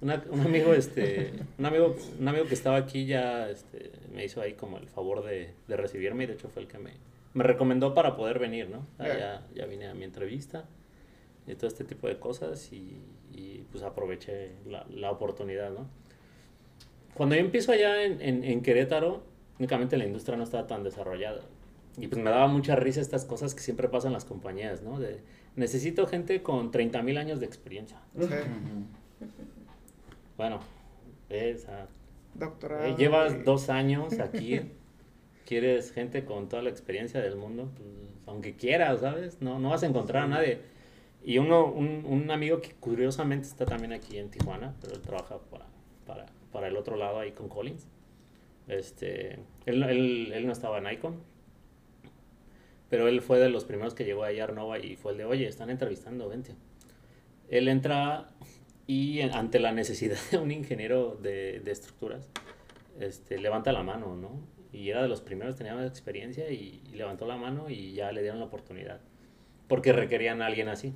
una- 0.00 0.22
un 0.30 0.40
amigo, 0.40 0.74
este, 0.74 1.32
un 1.58 1.66
amigo, 1.66 1.96
un 2.18 2.28
amigo 2.28 2.46
que 2.46 2.54
estaba 2.54 2.76
aquí 2.76 3.06
ya, 3.06 3.48
este, 3.50 3.90
me 4.14 4.24
hizo 4.24 4.40
ahí 4.42 4.52
como 4.54 4.78
el 4.78 4.88
favor 4.88 5.24
de, 5.24 5.54
de 5.66 5.76
recibirme 5.76 6.24
y 6.24 6.26
de 6.26 6.34
hecho 6.34 6.48
fue 6.48 6.62
el 6.62 6.68
que 6.68 6.78
me, 6.78 6.92
me 7.34 7.42
recomendó 7.44 7.94
para 7.94 8.16
poder 8.16 8.38
venir, 8.38 8.68
¿no? 8.68 8.86
Ya. 8.98 9.18
ya, 9.18 9.46
ya 9.54 9.66
vine 9.66 9.88
a 9.88 9.94
mi 9.94 10.04
entrevista 10.04 10.64
y 11.46 11.54
todo 11.54 11.68
este 11.68 11.84
tipo 11.84 12.06
de 12.08 12.18
cosas 12.18 12.70
y, 12.72 12.98
y, 13.38 13.64
pues 13.70 13.82
aproveché 13.84 14.52
la, 14.66 14.84
la 14.90 15.10
oportunidad, 15.10 15.70
¿no? 15.70 15.86
Cuando 17.14 17.34
yo 17.34 17.40
empiezo 17.40 17.72
allá 17.72 18.02
en, 18.04 18.20
en, 18.20 18.44
en 18.44 18.62
Querétaro, 18.62 19.22
únicamente 19.58 19.96
la 19.96 20.04
industria 20.06 20.36
no 20.36 20.44
estaba 20.44 20.66
tan 20.66 20.82
desarrollada. 20.84 21.40
Y 21.96 22.06
pues 22.06 22.22
me 22.22 22.30
daba 22.30 22.46
mucha 22.46 22.76
risa 22.76 23.00
estas 23.00 23.24
cosas 23.24 23.54
que 23.56 23.60
siempre 23.60 23.88
pasan 23.88 24.10
en 24.10 24.14
las 24.14 24.24
compañías, 24.24 24.82
¿no? 24.82 25.00
De, 25.00 25.20
necesito 25.56 26.06
gente 26.06 26.42
con 26.42 26.70
30 26.70 27.02
mil 27.02 27.18
años 27.18 27.40
de 27.40 27.46
experiencia. 27.46 27.98
Sí. 28.18 28.26
Bueno, 30.36 30.60
eh, 31.30 31.54
o 31.56 31.60
sea, 31.60 31.88
doctorado. 32.34 32.84
eh, 32.84 32.94
llevas 32.96 33.34
y- 33.34 33.42
dos 33.42 33.68
años 33.68 34.18
aquí, 34.20 34.60
quieres 35.44 35.92
gente 35.92 36.24
con 36.24 36.48
toda 36.48 36.62
la 36.62 36.70
experiencia 36.70 37.20
del 37.20 37.36
mundo, 37.36 37.68
pues, 37.76 37.88
aunque 38.26 38.54
quieras, 38.54 39.00
¿sabes? 39.00 39.40
No, 39.42 39.58
no 39.58 39.70
vas 39.70 39.82
a 39.82 39.86
encontrar 39.86 40.24
a 40.24 40.28
nadie. 40.28 40.60
Y 41.28 41.36
uno, 41.36 41.66
un, 41.66 42.06
un 42.06 42.30
amigo 42.30 42.62
que 42.62 42.72
curiosamente 42.72 43.46
está 43.46 43.66
también 43.66 43.92
aquí 43.92 44.16
en 44.16 44.30
Tijuana, 44.30 44.74
pero 44.80 44.94
él 44.94 45.02
trabaja 45.02 45.38
para, 45.50 45.66
para, 46.06 46.24
para 46.50 46.68
el 46.68 46.76
otro 46.78 46.96
lado 46.96 47.18
ahí 47.18 47.32
con 47.32 47.50
Collins. 47.50 47.86
Este, 48.66 49.34
él, 49.66 49.82
él, 49.82 50.32
él 50.32 50.46
no 50.46 50.52
estaba 50.52 50.78
en 50.78 50.90
Icon, 50.90 51.20
pero 52.88 53.08
él 53.08 53.20
fue 53.20 53.38
de 53.40 53.50
los 53.50 53.66
primeros 53.66 53.92
que 53.92 54.06
llegó 54.06 54.24
a 54.24 54.28
Arnova 54.28 54.78
y 54.78 54.96
fue 54.96 55.12
el 55.12 55.18
de, 55.18 55.26
oye, 55.26 55.46
están 55.46 55.68
entrevistando, 55.68 56.30
vente. 56.30 56.54
Él 57.50 57.68
entra 57.68 58.30
y 58.86 59.20
ante 59.20 59.60
la 59.60 59.72
necesidad 59.72 60.16
de 60.30 60.38
un 60.38 60.50
ingeniero 60.50 61.14
de, 61.14 61.60
de 61.60 61.70
estructuras, 61.70 62.30
este, 63.00 63.36
levanta 63.36 63.70
la 63.72 63.82
mano, 63.82 64.16
¿no? 64.16 64.40
Y 64.72 64.88
era 64.88 65.02
de 65.02 65.08
los 65.08 65.20
primeros, 65.20 65.56
tenía 65.56 65.74
más 65.74 65.86
experiencia 65.86 66.50
y, 66.50 66.80
y 66.90 66.96
levantó 66.96 67.26
la 67.26 67.36
mano 67.36 67.68
y 67.68 67.92
ya 67.92 68.12
le 68.12 68.22
dieron 68.22 68.40
la 68.40 68.46
oportunidad. 68.46 69.02
Porque 69.66 69.92
requerían 69.92 70.40
a 70.40 70.46
alguien 70.46 70.68
así. 70.68 70.94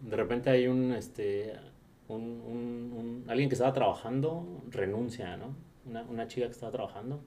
De 0.00 0.16
repente 0.16 0.50
hay 0.50 0.66
un, 0.68 0.92
este, 0.92 1.54
un, 2.08 2.22
un- 2.22 2.92
un- 2.96 3.24
alguien 3.30 3.48
que 3.48 3.54
estaba 3.54 3.72
trabajando, 3.72 4.62
renuncia, 4.70 5.36
¿no? 5.36 5.56
Una, 5.86 6.02
una 6.02 6.26
chica 6.28 6.46
que 6.46 6.52
estaba 6.52 6.72
trabajando 6.72 7.22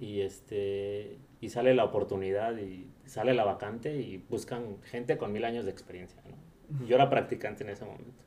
y, 0.00 0.20
este, 0.20 1.18
y 1.40 1.48
sale 1.50 1.74
la 1.74 1.84
oportunidad 1.84 2.56
y 2.58 2.86
sale 3.06 3.32
la 3.34 3.44
vacante 3.44 3.96
y 4.00 4.18
buscan 4.28 4.76
gente 4.84 5.16
con 5.16 5.32
mil 5.32 5.44
años 5.44 5.64
de 5.64 5.70
experiencia, 5.70 6.20
¿no? 6.28 6.86
Yo 6.86 6.96
era 6.96 7.08
practicante 7.08 7.62
en 7.64 7.70
ese 7.70 7.84
momento. 7.84 8.24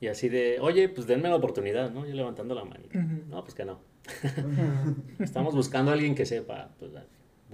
Y 0.00 0.08
así 0.08 0.28
de, 0.28 0.58
oye, 0.60 0.88
pues 0.90 1.06
denme 1.06 1.28
la 1.30 1.36
oportunidad, 1.36 1.90
¿no? 1.90 2.06
Yo 2.06 2.14
levantando 2.14 2.54
la 2.54 2.64
manita. 2.64 2.98
No, 3.30 3.42
pues 3.42 3.54
que 3.54 3.64
no. 3.64 3.80
Estamos 5.18 5.54
buscando 5.54 5.90
a 5.90 5.94
alguien 5.94 6.14
que 6.14 6.26
sepa, 6.26 6.70
pues 6.78 6.92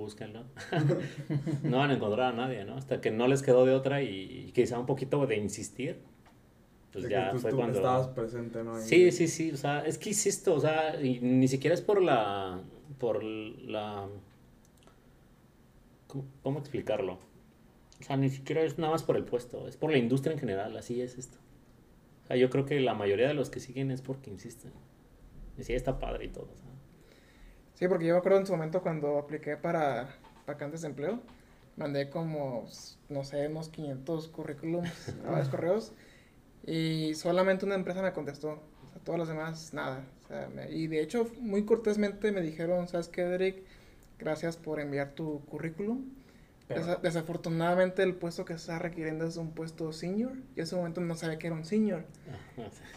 búsquenlo. 0.01 0.45
no 1.63 1.79
van 1.79 1.91
a 1.91 1.95
encontrar 1.95 2.33
a 2.33 2.37
nadie, 2.37 2.65
¿no? 2.65 2.77
Hasta 2.77 3.01
que 3.01 3.11
no 3.11 3.29
les 3.29 3.43
quedó 3.43 3.65
de 3.65 3.75
otra 3.75 4.03
y, 4.03 4.47
y 4.49 4.53
quizá 4.53 4.79
un 4.79 4.87
poquito 4.87 5.27
de 5.27 5.37
insistir, 5.37 5.99
pues 6.93 7.05
De 7.05 7.09
que 7.09 7.15
ya 7.15 7.31
tú 7.31 7.39
fue 7.39 7.53
estu- 7.53 7.57
cuando... 7.57 7.79
estabas 7.79 8.09
presente, 8.09 8.65
¿no? 8.65 8.75
Ahí. 8.77 8.83
Sí, 8.83 9.13
sí, 9.13 9.29
sí, 9.29 9.53
o 9.53 9.57
sea, 9.57 9.85
es 9.87 9.97
que 9.99 10.09
insisto, 10.11 10.55
o 10.55 10.61
sea, 10.61 11.01
y 11.01 11.21
ni 11.21 11.47
siquiera 11.49 11.75
es 11.75 11.81
por 11.83 12.03
la, 12.03 12.61
por 12.99 13.23
la, 13.23 14.09
¿cómo, 16.07 16.25
cómo 16.43 16.59
explicarlo? 16.59 17.19
O 18.01 18.03
sea, 18.03 18.17
ni 18.17 18.31
siquiera 18.31 18.63
es 18.63 18.79
nada 18.79 18.93
más 18.93 19.03
por 19.03 19.17
el 19.17 19.25
puesto, 19.25 19.69
es 19.69 19.77
por 19.77 19.91
la 19.91 19.99
industria 19.99 20.33
en 20.33 20.39
general, 20.39 20.77
así 20.77 21.01
es 21.01 21.19
esto. 21.19 21.39
O 22.25 22.27
sea, 22.27 22.37
yo 22.37 22.49
creo 22.51 22.65
que 22.65 22.81
la 22.81 22.95
mayoría 22.95 23.29
de 23.29 23.35
los 23.35 23.51
que 23.51 23.61
siguen 23.61 23.91
es 23.91 24.01
porque 24.03 24.31
insisten. 24.31 24.73
Y 25.59 25.65
sí, 25.65 25.75
está 25.75 25.99
padre 25.99 26.25
y 26.25 26.29
todo, 26.29 26.49
o 26.53 26.57
sea. 26.57 26.70
Sí, 27.81 27.89
porque 27.89 28.07
yo 28.07 28.15
me 28.15 28.19
acuerdo 28.21 28.39
en 28.41 28.47
su 28.47 28.53
momento 28.53 28.83
cuando 28.83 29.19
apliqué 29.19 29.57
para 29.57 30.11
vacantes 30.47 30.83
de 30.83 30.89
empleo, 30.89 31.21
mandé 31.77 32.11
como, 32.11 32.67
no 33.09 33.25
sé, 33.25 33.49
unos 33.49 33.71
500 33.71 34.29
currículums 34.29 35.17
a 35.27 35.31
varios 35.33 35.49
correos 35.49 35.95
y 36.67 37.15
solamente 37.17 37.67
una 37.67 37.77
empresa 37.77 38.03
me 38.03 38.13
contestó. 38.15 38.51
O 38.87 38.91
sea, 38.93 39.03
todas 39.05 39.21
las 39.21 39.29
demás, 39.29 39.75
nada. 39.75 40.05
O 40.25 40.29
sea, 40.29 40.49
me- 40.55 40.71
y 40.73 40.89
de 40.89 41.03
hecho, 41.03 41.27
muy 41.41 41.67
cortésmente 41.67 42.33
me 42.33 42.43
dijeron, 42.43 42.89
¿sabes 42.89 43.09
qué, 43.09 43.25
Derek? 43.25 43.65
Gracias 44.19 44.59
por 44.59 44.81
enviar 44.81 45.13
tu 45.15 45.45
currículum. 45.47 46.05
Desa- 46.77 47.01
desafortunadamente 47.01 48.03
el 48.03 48.15
puesto 48.15 48.45
que 48.45 48.53
se 48.55 48.59
está 48.61 48.79
requiriendo 48.79 49.27
es 49.27 49.37
un 49.37 49.53
puesto 49.53 49.93
senior. 49.93 50.33
Yo 50.35 50.41
en 50.57 50.63
ese 50.63 50.77
momento 50.77 51.01
no 51.01 51.15
sabía 51.17 51.39
que 51.39 51.49
era 51.49 51.57
un 51.57 51.65
senior. 51.65 52.05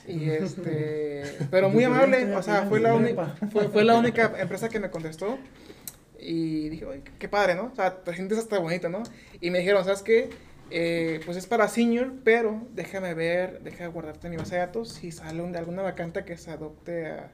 Y 0.08 0.30
este, 0.30 1.24
pero 1.52 1.70
muy 1.70 1.84
amable, 1.84 2.36
o 2.36 2.44
sea, 2.44 2.64
fue 2.70 2.80
la, 2.80 2.94
única 2.94 3.36
fue, 3.52 3.68
fue 3.70 3.84
la 3.84 3.96
única 3.96 4.34
empresa 4.40 4.70
que 4.70 4.80
me 4.80 4.90
contestó. 4.90 5.38
Y 6.20 6.70
dije, 6.70 6.86
oye, 6.86 7.04
qué 7.20 7.28
padre, 7.28 7.56
¿no? 7.56 7.66
O 7.72 7.76
sea, 7.76 7.96
te 8.04 8.14
sientes 8.14 8.38
hasta 8.38 8.58
bonito, 8.60 8.88
¿no? 8.90 9.04
Y 9.42 9.50
me 9.52 9.60
dijeron, 9.60 9.84
¿sabes 9.84 10.02
qué? 10.04 10.30
Eh, 10.70 11.20
pues 11.26 11.36
es 11.38 11.46
para 11.48 11.68
senior, 11.68 12.14
pero 12.24 12.66
déjame 12.74 13.14
ver, 13.14 13.62
déjame 13.62 13.90
guardarte 13.92 14.30
mi 14.30 14.38
base 14.38 14.56
de 14.56 14.62
datos. 14.62 14.90
Si 14.94 15.12
sale 15.12 15.42
un- 15.42 15.56
alguna 15.56 15.82
vacante 15.82 16.24
que 16.24 16.38
se 16.38 16.52
adopte 16.52 17.08
a, 17.08 17.32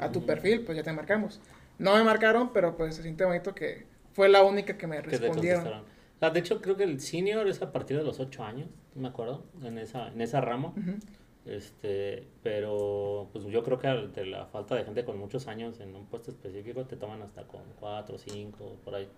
a 0.00 0.12
tu 0.12 0.24
perfil, 0.24 0.62
pues 0.64 0.76
ya 0.76 0.84
te 0.84 0.92
marcamos. 0.92 1.40
No 1.78 1.96
me 1.96 2.04
marcaron, 2.04 2.52
pero 2.52 2.76
pues 2.76 2.94
se 2.94 3.02
siente 3.02 3.24
bonito 3.24 3.54
que 3.54 3.86
fue 4.18 4.28
la 4.28 4.42
única 4.42 4.76
que 4.76 4.88
me 4.88 4.96
que 4.96 5.02
respondieron. 5.10 5.60
contestaron. 5.62 5.80
O 6.16 6.18
sea, 6.18 6.30
de 6.30 6.40
hecho, 6.40 6.60
creo 6.60 6.76
que 6.76 6.82
el 6.82 6.98
senior 7.00 7.46
es 7.46 7.62
a 7.62 7.70
partir 7.70 7.96
de 7.96 8.02
los 8.02 8.18
8 8.18 8.42
años, 8.42 8.68
me 8.96 9.06
acuerdo, 9.06 9.44
en 9.62 9.78
esa, 9.78 10.08
en 10.08 10.20
esa 10.20 10.40
rama. 10.40 10.70
Ujú. 10.76 10.94
Este, 11.46 12.26
pero 12.42 13.28
pues 13.32 13.44
yo 13.44 13.62
creo 13.62 13.78
que 13.78 13.86
de 13.88 14.26
la 14.26 14.46
falta 14.46 14.74
de 14.74 14.82
gente 14.82 15.04
con 15.04 15.16
muchos 15.20 15.46
años 15.46 15.78
en 15.78 15.94
un 15.94 16.06
puesto 16.06 16.32
específico 16.32 16.84
te 16.84 16.96
toman 16.96 17.22
hasta 17.22 17.44
con 17.44 17.60
4, 17.78 18.18
5, 18.18 18.76
por 18.84 18.96
ahí. 18.96 19.08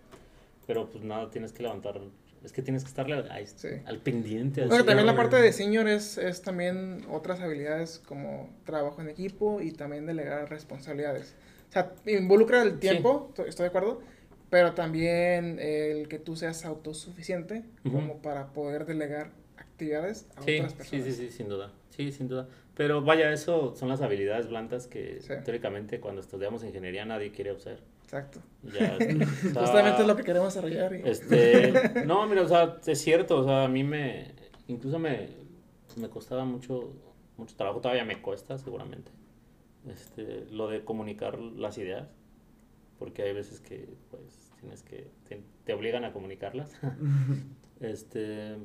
Pero 0.66 0.90
pues 0.90 1.02
nada, 1.02 1.30
tienes 1.30 1.54
que 1.54 1.62
levantar, 1.62 1.98
es 2.44 2.52
que 2.52 2.60
tienes 2.60 2.84
que 2.84 2.88
estarle 2.88 3.14
al, 3.14 3.46
Sí. 3.46 3.68
al 3.86 3.96
pendiente. 4.00 4.66
Bueno, 4.66 4.84
también 4.84 5.06
la 5.06 5.16
parte 5.16 5.36
de 5.36 5.50
senior 5.54 5.88
es, 5.88 6.18
es 6.18 6.42
también 6.42 7.06
otras 7.10 7.40
habilidades 7.40 7.98
como 7.98 8.50
trabajo 8.66 9.00
en 9.00 9.08
equipo 9.08 9.62
y 9.62 9.72
también 9.72 10.04
delegar 10.04 10.50
responsabilidades. 10.50 11.34
O 11.70 11.72
sea, 11.72 11.94
involucra 12.04 12.62
el 12.62 12.78
tiempo, 12.78 13.28
estoy- 13.30 13.48
estoy 13.48 13.64
de 13.64 13.68
acuerdo, 13.68 14.02
pero 14.50 14.72
también 14.74 15.58
el 15.60 16.08
que 16.08 16.18
tú 16.18 16.36
seas 16.36 16.64
autosuficiente 16.64 17.64
como 17.82 18.20
para 18.20 18.52
poder 18.52 18.84
delegar 18.86 19.30
actividades 19.56 20.26
a 20.36 20.42
Sí, 20.42 20.56
otras 20.56 20.72
sí, 20.72 20.78
personas. 20.78 21.04
sí, 21.06 21.12
sí, 21.12 21.30
sin 21.30 21.48
duda. 21.48 21.72
Sí, 21.90 22.12
sin 22.12 22.28
duda. 22.28 22.48
Pero 22.74 23.02
vaya, 23.02 23.32
eso 23.32 23.74
son 23.76 23.88
las 23.88 24.00
habilidades 24.02 24.48
blandas 24.48 24.86
que 24.86 25.20
Sí. 25.20 25.34
teóricamente 25.44 26.00
cuando 26.00 26.20
estudiamos 26.20 26.64
ingeniería 26.64 27.04
nadie 27.04 27.30
quiere 27.30 27.52
usar. 27.52 27.78
Exacto. 28.04 28.40
Ya, 28.62 28.96
Justamente 29.54 30.02
es 30.02 30.06
lo 30.08 30.16
que 30.16 30.24
queremos 30.24 30.52
desarrollar. 30.54 30.94
y- 30.94 31.02
Este, 31.08 31.72
no, 32.04 32.26
mira, 32.26 32.42
o 32.42 32.48
sea, 32.48 32.78
es 32.86 33.00
cierto, 33.00 33.38
o 33.38 33.44
sea, 33.44 33.64
a 33.64 33.68
mí 33.68 33.84
me, 33.84 34.32
incluso 34.66 34.98
me, 34.98 35.28
me 35.96 36.08
costaba 36.08 36.44
mucho, 36.44 36.92
mucho 37.36 37.54
trabajo, 37.56 37.80
todavía 37.80 38.04
me 38.04 38.20
cuesta 38.20 38.58
seguramente, 38.58 39.10
este, 39.88 40.46
lo 40.50 40.68
de 40.68 40.84
comunicar 40.84 41.38
las 41.38 41.78
ideas, 41.78 42.08
porque 43.00 43.22
hay 43.22 43.32
veces 43.32 43.58
que, 43.60 43.88
pues, 44.10 44.52
tienes 44.60 44.82
que, 44.84 45.08
te, 45.26 45.40
te 45.64 45.72
obligan 45.72 46.04
a 46.04 46.12
comunicarlas, 46.12 46.70
este, 47.80 48.58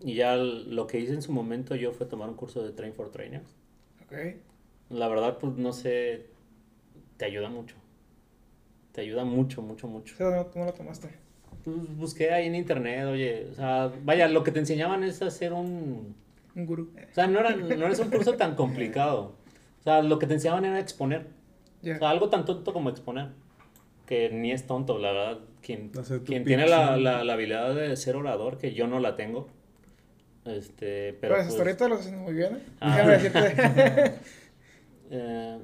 y 0.00 0.14
ya 0.14 0.36
lo 0.36 0.86
que 0.86 1.00
hice 1.00 1.14
en 1.14 1.22
su 1.22 1.32
momento 1.32 1.74
yo 1.74 1.90
fue 1.92 2.06
tomar 2.06 2.28
un 2.28 2.36
curso 2.36 2.62
de 2.62 2.70
Train 2.72 2.92
for 2.92 3.10
Trainers, 3.10 3.56
Ok. 4.04 4.12
la 4.90 5.08
verdad, 5.08 5.38
pues, 5.38 5.54
no 5.56 5.72
sé, 5.72 6.26
te 7.16 7.24
ayuda 7.24 7.48
mucho, 7.48 7.74
te 8.92 9.00
ayuda 9.00 9.24
mucho, 9.24 9.62
mucho, 9.62 9.88
mucho. 9.88 10.14
Sí, 10.16 10.22
no, 10.22 10.30
no 10.54 10.64
lo 10.66 10.72
tomaste. 10.74 11.08
Pues 11.64 11.96
busqué 11.96 12.30
ahí 12.30 12.46
en 12.46 12.54
internet, 12.54 13.06
oye, 13.06 13.48
o 13.50 13.54
sea, 13.54 13.90
vaya, 14.04 14.28
lo 14.28 14.44
que 14.44 14.52
te 14.52 14.60
enseñaban 14.60 15.02
es 15.02 15.20
hacer 15.22 15.52
un... 15.52 16.14
Un 16.54 16.66
gurú. 16.66 16.90
O 17.10 17.14
sea, 17.14 17.26
no, 17.26 17.40
era, 17.40 17.56
no 17.56 17.86
es 17.88 17.98
un 17.98 18.10
curso 18.10 18.34
tan 18.34 18.54
complicado. 18.54 19.34
O 19.80 19.82
sea, 19.82 20.02
lo 20.02 20.18
que 20.18 20.26
te 20.26 20.34
enseñaban 20.34 20.64
era 20.64 20.78
exponer. 20.78 21.26
Ya. 21.86 21.94
O 21.96 21.98
sea, 21.98 22.10
algo 22.10 22.28
tan 22.28 22.44
tonto 22.44 22.72
como 22.72 22.90
exponer. 22.90 23.28
Que 24.06 24.30
ni 24.30 24.52
es 24.52 24.66
tonto, 24.66 24.98
la 24.98 25.12
verdad. 25.12 25.38
Quien, 25.62 25.90
tiene 26.44 26.66
la, 26.68 26.96
la, 26.96 27.24
la 27.24 27.32
habilidad 27.32 27.74
de 27.74 27.96
ser 27.96 28.16
orador, 28.16 28.58
que 28.58 28.72
yo 28.72 28.86
no 28.86 29.00
la 29.00 29.16
tengo, 29.16 29.48
Este, 30.44 31.12
pero 31.20 31.34
pues, 31.34 31.48
hasta 31.48 31.62
ahorita 31.62 31.88
lo 31.88 31.94
haciendo 31.96 32.20
muy 32.22 32.34
bien. 32.34 32.56
¿eh? 32.56 32.62
Ah. 32.80 32.96
Déjame 33.08 34.12
eh, 35.10 35.58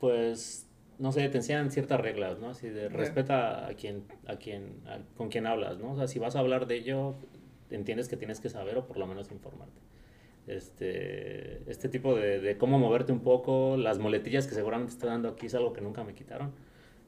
pues, 0.00 0.66
no 0.98 1.12
sé, 1.12 1.28
te 1.28 1.38
enseñan 1.38 1.70
ciertas 1.70 2.00
reglas, 2.00 2.38
¿no? 2.40 2.50
Así 2.50 2.68
de 2.68 2.88
respeta 2.88 3.66
a 3.66 3.74
quien, 3.74 4.04
a 4.26 4.36
quien, 4.36 4.80
a- 4.86 4.98
con 5.16 5.28
quien 5.28 5.46
hablas, 5.46 5.78
¿no? 5.78 5.92
O 5.92 5.96
sea, 5.96 6.08
si 6.08 6.18
vas 6.18 6.34
a 6.36 6.40
hablar 6.40 6.66
de 6.66 6.76
ello, 6.76 7.14
entiendes 7.70 8.08
que 8.08 8.16
tienes 8.16 8.40
que 8.40 8.48
saber 8.48 8.76
o 8.78 8.86
por 8.86 8.96
lo 8.98 9.06
menos 9.06 9.30
informarte. 9.30 9.80
Este, 10.46 11.62
este 11.70 11.88
tipo 11.88 12.14
de, 12.14 12.40
de 12.40 12.58
cómo 12.58 12.78
moverte 12.78 13.12
un 13.12 13.20
poco, 13.20 13.76
las 13.76 13.98
muletillas 13.98 14.46
que 14.46 14.54
seguramente 14.54 14.92
estoy 14.92 15.08
dando 15.08 15.28
aquí 15.28 15.46
es 15.46 15.54
algo 15.54 15.72
que 15.72 15.80
nunca 15.80 16.04
me 16.04 16.14
quitaron. 16.14 16.52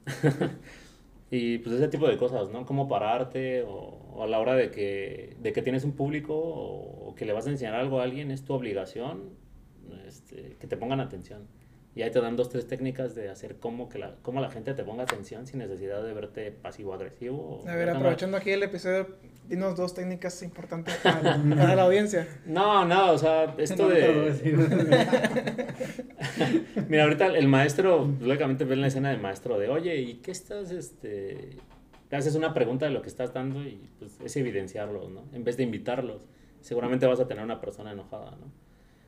y 1.30 1.58
pues 1.58 1.76
ese 1.76 1.88
tipo 1.88 2.08
de 2.08 2.16
cosas, 2.16 2.50
¿no? 2.50 2.64
Cómo 2.64 2.88
pararte 2.88 3.62
o, 3.62 3.70
o 4.14 4.22
a 4.22 4.26
la 4.26 4.38
hora 4.38 4.54
de 4.54 4.70
que, 4.70 5.36
de 5.40 5.52
que 5.52 5.62
tienes 5.62 5.84
un 5.84 5.92
público 5.92 6.34
o, 6.34 7.08
o 7.10 7.14
que 7.14 7.26
le 7.26 7.32
vas 7.32 7.46
a 7.46 7.50
enseñar 7.50 7.74
algo 7.74 8.00
a 8.00 8.04
alguien, 8.04 8.30
es 8.30 8.44
tu 8.44 8.54
obligación 8.54 9.34
este, 10.06 10.56
que 10.58 10.66
te 10.66 10.76
pongan 10.76 11.00
atención. 11.00 11.46
Y 11.94 12.02
ahí 12.02 12.10
te 12.10 12.20
dan 12.20 12.36
dos, 12.36 12.50
tres 12.50 12.66
técnicas 12.66 13.14
de 13.14 13.30
hacer 13.30 13.56
cómo, 13.56 13.88
que 13.88 13.98
la, 13.98 14.16
cómo 14.20 14.40
la 14.40 14.50
gente 14.50 14.74
te 14.74 14.84
ponga 14.84 15.04
atención 15.04 15.46
sin 15.46 15.60
necesidad 15.60 16.02
de 16.02 16.12
verte 16.12 16.52
pasivo-agresivo. 16.52 17.62
A 17.62 17.68
ver, 17.68 17.76
verte 17.76 17.92
mal. 17.92 17.96
aprovechando 17.96 18.36
aquí 18.36 18.50
el 18.50 18.62
episodio, 18.62 19.16
dinos 19.48 19.76
dos 19.76 19.94
técnicas 19.94 20.42
importantes 20.42 20.94
para, 21.02 21.42
para 21.42 21.74
la 21.74 21.82
audiencia. 21.82 22.28
No, 22.46 22.84
no, 22.84 23.12
o 23.12 23.18
sea, 23.18 23.54
esto 23.58 23.84
No 23.84 23.88
de... 23.88 24.30
decir. 24.30 24.56
Mira, 26.88 27.04
ahorita 27.04 27.26
el 27.26 27.48
maestro, 27.48 28.08
lógicamente 28.20 28.64
ven 28.64 28.80
la 28.80 28.88
escena 28.88 29.10
del 29.10 29.20
maestro 29.20 29.58
de, 29.58 29.68
oye, 29.68 29.96
¿y 29.96 30.14
qué 30.16 30.30
estás, 30.30 30.70
este... 30.70 31.56
Te 32.08 32.16
haces 32.16 32.36
una 32.36 32.54
pregunta 32.54 32.86
de 32.86 32.92
lo 32.92 33.02
que 33.02 33.08
estás 33.08 33.34
dando 33.34 33.64
y 33.64 33.90
pues 33.98 34.20
es 34.24 34.36
evidenciarlos, 34.36 35.10
¿no? 35.10 35.24
En 35.32 35.42
vez 35.42 35.56
de 35.56 35.64
invitarlos, 35.64 36.28
seguramente 36.60 37.06
vas 37.06 37.18
a 37.18 37.26
tener 37.26 37.42
una 37.42 37.60
persona 37.60 37.90
enojada, 37.90 38.32
¿no? 38.32 38.52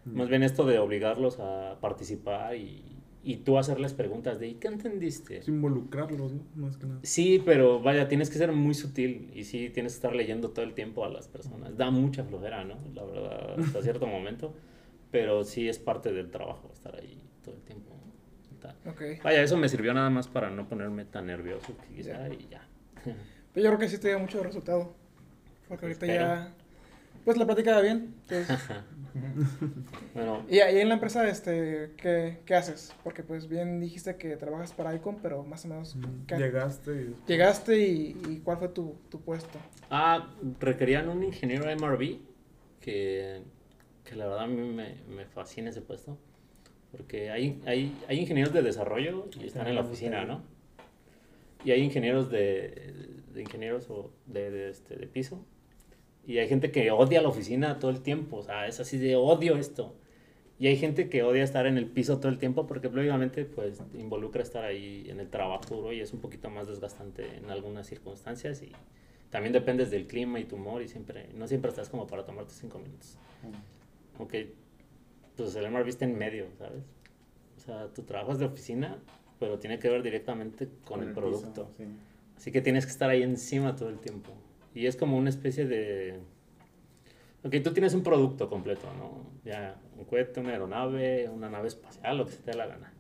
Más 0.05 0.29
bien 0.29 0.43
esto 0.43 0.65
de 0.65 0.79
obligarlos 0.79 1.39
a 1.39 1.79
participar 1.81 2.57
y, 2.57 2.98
y 3.23 3.39
tú 3.39 3.59
hacerles 3.59 3.93
preguntas 3.95 4.39
de, 4.39 4.49
¿y 4.49 4.55
qué 4.55 4.69
entendiste? 4.69 5.39
Es 5.39 5.49
involucrarlos, 5.49 6.33
¿no? 6.33 6.43
Más 6.55 6.77
que 6.77 6.87
nada. 6.87 7.01
Sí, 7.03 7.43
pero 7.45 7.81
vaya, 7.81 8.09
tienes 8.09 8.31
que 8.31 8.39
ser 8.39 8.53
muy 8.53 8.75
sutil 8.75 9.31
y 9.35 9.45
sí 9.45 9.71
tienes 9.71 9.93
que 9.93 9.97
estar 9.97 10.15
leyendo 10.15 10.51
todo 10.51 10.65
el 10.65 10.75
tiempo 10.75 11.05
a 11.05 11.09
las 11.09 11.29
personas. 11.29 11.77
Da 11.77 11.91
mucha 11.91 12.25
flojera, 12.25 12.65
¿no? 12.65 12.77
La 12.95 13.05
verdad, 13.05 13.61
hasta 13.61 13.83
cierto 13.83 14.07
momento, 14.09 14.55
pero 15.11 15.45
sí 15.45 15.69
es 15.69 15.79
parte 15.79 16.13
del 16.13 16.31
trabajo 16.31 16.71
estar 16.73 16.95
ahí 16.97 17.21
todo 17.45 17.55
el 17.55 17.63
tiempo. 17.63 17.95
Tal. 18.61 18.75
Ok. 18.87 19.23
Vaya, 19.23 19.41
eso 19.43 19.57
me 19.57 19.69
sirvió 19.69 19.95
nada 19.95 20.11
más 20.11 20.27
para 20.27 20.51
no 20.51 20.69
ponerme 20.69 21.05
tan 21.05 21.27
nervioso 21.27 21.77
quizá 21.95 22.29
Ya. 22.29 22.35
y 22.35 22.49
ya. 22.51 22.67
Pero 23.55 23.65
yo 23.65 23.71
creo 23.71 23.79
que 23.79 23.89
sí 23.89 23.99
te 23.99 24.09
dio 24.09 24.19
mucho 24.19 24.43
resultado. 24.43 24.95
Porque 25.69 25.87
ahorita 25.87 26.07
Espero. 26.07 26.25
ya. 26.25 26.55
Pues 27.25 27.37
la 27.37 27.47
plática 27.47 27.73
va 27.77 27.81
bien. 27.83 28.15
Pues, 28.27 28.49
Bueno, 30.15 30.45
y 30.49 30.59
ahí 30.61 30.79
en 30.79 30.89
la 30.89 30.95
empresa, 30.95 31.29
este, 31.29 31.93
¿qué, 31.97 32.39
¿qué 32.45 32.55
haces? 32.55 32.95
Porque 33.05 33.23
pues 33.23 33.49
bien 33.49 33.81
dijiste 33.81 34.17
que 34.17 34.37
trabajas 34.37 34.73
para 34.73 34.95
Icon, 34.95 35.19
pero 35.23 35.43
más 35.45 35.65
o 35.65 35.69
menos. 35.69 35.97
¿qué- 36.27 36.37
Llegaste 36.37 36.91
y... 37.03 37.15
Llegaste 37.27 37.79
y, 37.79 38.21
y 38.29 38.41
¿cuál 38.45 38.59
fue 38.59 38.69
tu, 38.69 38.97
tu 39.11 39.21
puesto? 39.21 39.59
ah, 39.91 40.29
requerían 40.61 41.09
un 41.09 41.23
ingeniero 41.23 41.65
MRV 41.71 42.19
que, 42.81 43.43
que 44.05 44.15
la 44.17 44.27
verdad 44.27 44.45
a 44.45 44.47
mí 44.47 44.57
me, 44.69 44.97
me 45.15 45.27
fascina 45.27 45.71
ese 45.71 45.81
puesto. 45.83 46.19
Porque 46.91 47.31
hay, 47.31 47.61
hay, 47.67 47.95
hay 48.09 48.19
ingenieros 48.19 48.53
de 48.53 48.63
desarrollo 48.63 49.29
y 49.39 49.47
están 49.47 49.67
en 49.67 49.75
la 49.75 49.83
oficina, 49.83 50.25
¿no? 50.25 50.43
Y 51.65 51.71
hay 51.73 51.83
ingenieros 51.83 52.31
de, 52.31 52.95
de 53.35 53.43
ingenieros 53.43 53.91
o 53.91 54.11
de, 54.27 54.51
de, 54.51 54.71
este, 54.71 54.97
de 54.97 55.07
piso. 55.07 55.45
Y 56.29 56.39
hay 56.39 56.47
gente 56.47 56.71
que 56.71 56.91
odia 56.91 57.23
la 57.23 57.29
oficina 57.29 57.79
todo 57.79 57.91
el 57.91 58.03
tiempo. 58.03 58.37
O 58.37 58.43
sea, 58.43 58.69
es 58.69 58.79
así 58.79 58.99
de 58.99 59.17
odio 59.17 59.57
esto. 59.57 59.95
Y 60.59 60.67
hay 60.67 60.77
gente 60.77 61.09
que 61.09 61.23
odia 61.23 61.43
estar 61.43 61.67
en 61.67 61.79
el 61.79 61.87
piso 61.87 62.19
todo 62.19 62.29
el 62.31 62.39
tiempo 62.39 62.67
porque 62.67 62.91
lógicamente 62.91 63.47
pues 63.47 63.81
involucra 63.95 64.43
estar 64.43 64.63
ahí 64.63 65.07
en 65.09 65.21
el 65.21 65.31
trabajo 65.31 65.75
duro 65.75 65.93
y 65.93 66.01
es 66.01 66.13
un 66.13 66.21
poquito 66.21 66.51
más 66.51 66.67
desgastante 66.67 67.37
en 67.37 67.51
algunas 67.51 67.87
circunstancias 67.87 68.61
y 68.63 68.73
también 69.31 69.53
dependes 69.53 69.91
del 69.91 70.07
clima 70.07 70.39
y 70.39 70.45
tu 70.45 70.57
humor 70.57 70.83
y 70.83 70.89
siempre, 70.89 71.29
no 71.35 71.47
siempre 71.47 71.71
estás 71.71 71.89
como 71.89 72.07
para 72.07 72.25
tomarte 72.27 72.53
cinco 72.53 72.79
minutos. 72.79 73.17
Aunque 74.19 74.53
pues 75.37 75.55
el 75.55 75.71
MRV 75.71 75.89
está 75.89 76.05
en 76.05 76.19
medio, 76.19 76.47
¿sabes? 76.59 76.83
O 77.57 77.61
sea, 77.61 77.87
tu 77.95 78.03
trabajo 78.03 78.33
es 78.33 78.39
de 78.39 78.47
oficina, 78.47 78.99
pero 79.39 79.59
tiene 79.61 79.79
que 79.79 79.89
ver 79.89 80.03
directamente 80.03 80.69
con, 80.85 81.01
el, 81.01 81.11
piso, 81.11 81.21
producto. 81.21 81.71
sí. 81.79 81.85
Así 82.37 82.53
que 82.53 82.61
tienes 82.61 82.85
que 82.85 82.93
estar 82.93 83.09
ahí 83.09 83.23
encima 83.23 83.77
todo 83.77 83.89
el 83.89 83.99
tiempo. 83.99 84.33
Y 84.79 84.87
es 84.87 84.95
como 84.95 85.17
una 85.17 85.29
especie 85.29 85.67
de... 85.67 86.21
Ok, 87.43 87.57
tú 87.65 87.73
tienes 87.73 87.95
un 87.95 88.05
producto 88.05 88.49
completo, 88.49 88.87
¿no? 88.97 89.27
Ya, 89.45 89.77
un 89.97 90.05
cohete, 90.05 90.39
una 90.39 90.51
aeronave, 90.51 91.29
una 91.29 91.51
nave 91.51 91.67
espacial, 91.67 92.17
lo 92.17 92.27
que 92.27 92.31
se 92.31 92.43
te 92.43 92.53
dé 92.53 92.57
la 92.57 92.69
gana. 92.69 92.93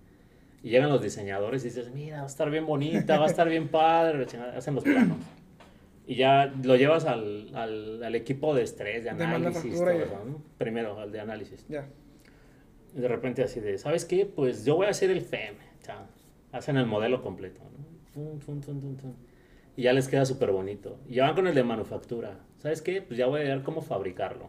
Y 0.60 0.70
llegan 0.70 0.90
los 0.90 1.00
diseñadores 1.00 1.62
y 1.62 1.68
dices, 1.68 1.92
mira, 1.94 2.16
va 2.16 2.22
a 2.24 2.26
estar 2.26 2.50
bien 2.50 2.66
bonita, 2.66 3.20
va 3.20 3.26
a 3.26 3.28
estar 3.28 3.48
bien 3.48 3.68
padre, 3.68 4.26
hacen 4.56 4.74
los 4.74 4.82
planos. 4.82 5.18
Y 6.04 6.16
ya 6.16 6.52
lo 6.64 6.74
llevas 6.74 7.04
al, 7.04 7.54
al, 7.54 8.02
al 8.02 8.14
equipo 8.16 8.56
de 8.56 8.64
estrés, 8.64 9.04
de 9.04 9.10
análisis, 9.10 9.72
todo 9.72 9.90
eso, 9.90 10.24
¿no? 10.24 10.42
Primero, 10.58 10.98
al 10.98 11.12
de 11.12 11.20
análisis. 11.20 11.64
Ya. 11.68 11.88
Y 12.96 13.00
de 13.00 13.06
repente 13.06 13.44
así 13.44 13.60
de, 13.60 13.78
¿sabes 13.78 14.04
qué? 14.04 14.26
Pues 14.26 14.64
yo 14.64 14.74
voy 14.74 14.86
a 14.86 14.90
hacer 14.90 15.10
el 15.10 15.20
FEM. 15.20 15.54
Chao. 15.82 16.06
Hacen 16.50 16.76
el 16.76 16.86
modelo 16.86 17.22
completo, 17.22 17.60
¿no? 17.62 17.86
Tum, 18.40 18.60
tum, 18.60 18.96
tum. 18.96 19.12
Y 19.78 19.82
ya 19.82 19.92
les 19.92 20.08
queda 20.08 20.24
súper 20.26 20.50
bonito. 20.50 20.98
Y 21.08 21.14
ya 21.14 21.26
van 21.26 21.36
con 21.36 21.46
el 21.46 21.54
de 21.54 21.62
manufactura. 21.62 22.40
¿Sabes 22.56 22.82
qué? 22.82 23.00
Pues 23.00 23.16
ya 23.16 23.26
voy 23.26 23.42
a 23.42 23.44
ver 23.44 23.62
cómo 23.62 23.80
fabricarlo. 23.80 24.48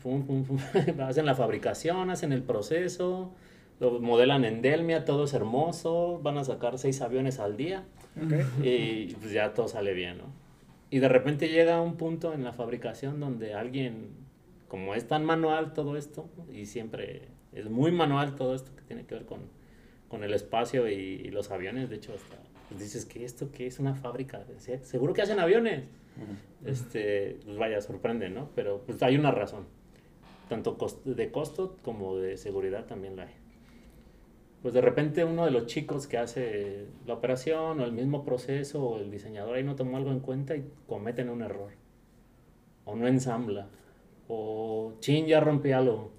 Fum, 0.00 0.26
fum, 0.26 0.44
fum. 0.44 0.58
hacen 1.00 1.24
la 1.24 1.34
fabricación, 1.34 2.10
hacen 2.10 2.30
el 2.30 2.42
proceso, 2.42 3.32
lo 3.80 4.00
modelan 4.00 4.44
en 4.44 4.60
Delmia, 4.60 5.06
todo 5.06 5.24
es 5.24 5.32
hermoso, 5.32 6.20
van 6.22 6.36
a 6.36 6.44
sacar 6.44 6.76
seis 6.76 7.00
aviones 7.00 7.40
al 7.40 7.56
día 7.56 7.84
y 8.62 9.14
pues 9.14 9.32
ya 9.32 9.54
todo 9.54 9.66
sale 9.66 9.94
bien, 9.94 10.18
¿no? 10.18 10.24
Y 10.90 10.98
de 10.98 11.08
repente 11.08 11.48
llega 11.48 11.80
un 11.80 11.96
punto 11.96 12.34
en 12.34 12.44
la 12.44 12.52
fabricación 12.52 13.18
donde 13.18 13.54
alguien, 13.54 14.10
como 14.68 14.94
es 14.94 15.08
tan 15.08 15.24
manual 15.24 15.72
todo 15.72 15.96
esto, 15.96 16.28
y 16.52 16.66
siempre 16.66 17.28
es 17.54 17.70
muy 17.70 17.92
manual 17.92 18.34
todo 18.36 18.54
esto 18.54 18.76
que 18.76 18.82
tiene 18.82 19.06
que 19.06 19.14
ver 19.14 19.24
con, 19.24 19.40
con 20.08 20.22
el 20.22 20.34
espacio 20.34 20.86
y, 20.90 20.92
y 20.92 21.30
los 21.30 21.50
aviones, 21.50 21.88
de 21.88 21.96
hecho, 21.96 22.12
hasta 22.12 22.51
dices 22.78 23.04
que 23.04 23.24
esto 23.24 23.50
que 23.50 23.66
es 23.66 23.78
una 23.78 23.94
fábrica, 23.94 24.44
seguro 24.82 25.12
que 25.12 25.22
hacen 25.22 25.38
aviones. 25.40 25.84
Este, 26.64 27.38
pues 27.44 27.56
vaya, 27.56 27.80
sorprende, 27.80 28.28
¿no? 28.28 28.50
Pero 28.54 28.82
pues 28.86 29.02
hay 29.02 29.16
una 29.16 29.30
razón, 29.30 29.64
tanto 30.48 30.76
cos- 30.78 31.02
de 31.04 31.30
costo 31.32 31.76
como 31.82 32.16
de 32.16 32.36
seguridad 32.36 32.84
también 32.86 33.16
la 33.16 33.24
hay 33.24 33.34
pues 34.60 34.74
de 34.74 34.80
repente 34.80 35.24
uno 35.24 35.44
de 35.44 35.50
los 35.50 35.66
chicos 35.66 36.06
que 36.06 36.18
hace 36.18 36.86
la 37.04 37.14
operación 37.14 37.80
o 37.80 37.84
el 37.84 37.90
mismo 37.90 38.24
proceso 38.24 38.80
o 38.84 38.96
el 38.98 39.10
diseñador 39.10 39.56
ahí 39.56 39.64
no 39.64 39.74
tomó 39.74 39.96
algo 39.96 40.12
en 40.12 40.20
cuenta 40.20 40.54
y 40.54 40.64
cometen 40.86 41.30
un 41.30 41.42
error. 41.42 41.72
O 42.84 42.94
no 42.94 43.08
ensambla. 43.08 43.66
O 44.28 44.92
chin, 45.00 45.26
ya 45.26 45.40
rompí 45.40 45.72
algo. 45.72 46.12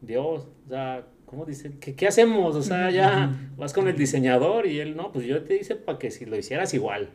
Dios, 0.00 0.48
o 0.66 0.68
sea, 0.68 1.06
¿cómo 1.26 1.44
dice? 1.44 1.72
¿Qué, 1.80 1.94
qué 1.94 2.06
hacemos? 2.06 2.56
O 2.56 2.62
sea, 2.62 2.90
ya 2.90 3.32
vas 3.56 3.72
con 3.72 3.88
el 3.88 3.96
diseñador 3.96 4.66
y 4.66 4.80
él, 4.80 4.96
no, 4.96 5.12
pues 5.12 5.26
yo 5.26 5.42
te 5.42 5.56
hice 5.56 5.76
para 5.76 5.98
que 5.98 6.10
si 6.10 6.24
lo 6.24 6.36
hicieras 6.36 6.74
igual. 6.74 7.10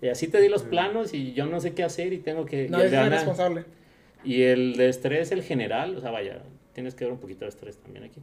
Y 0.00 0.08
así 0.08 0.28
te 0.28 0.40
di 0.40 0.48
los 0.48 0.62
planos 0.62 1.14
y 1.14 1.32
yo 1.32 1.46
no 1.46 1.60
sé 1.60 1.74
qué 1.74 1.84
hacer 1.84 2.12
y 2.12 2.18
tengo 2.18 2.44
que... 2.44 2.68
de 2.68 2.86
es 2.86 3.08
responsable. 3.08 3.64
y 4.24 4.42
el 4.42 4.76
de 4.76 4.88
estrés, 4.88 5.30
el 5.30 5.42
general, 5.42 5.96
o 5.96 6.00
sea, 6.00 6.10
vaya, 6.10 6.42
tienes 6.72 6.94
que 6.94 7.04
ver 7.04 7.12
un 7.12 7.20
poquito 7.20 7.44
de 7.44 7.50
estrés 7.50 7.78
también 7.78 8.04
aquí. 8.04 8.20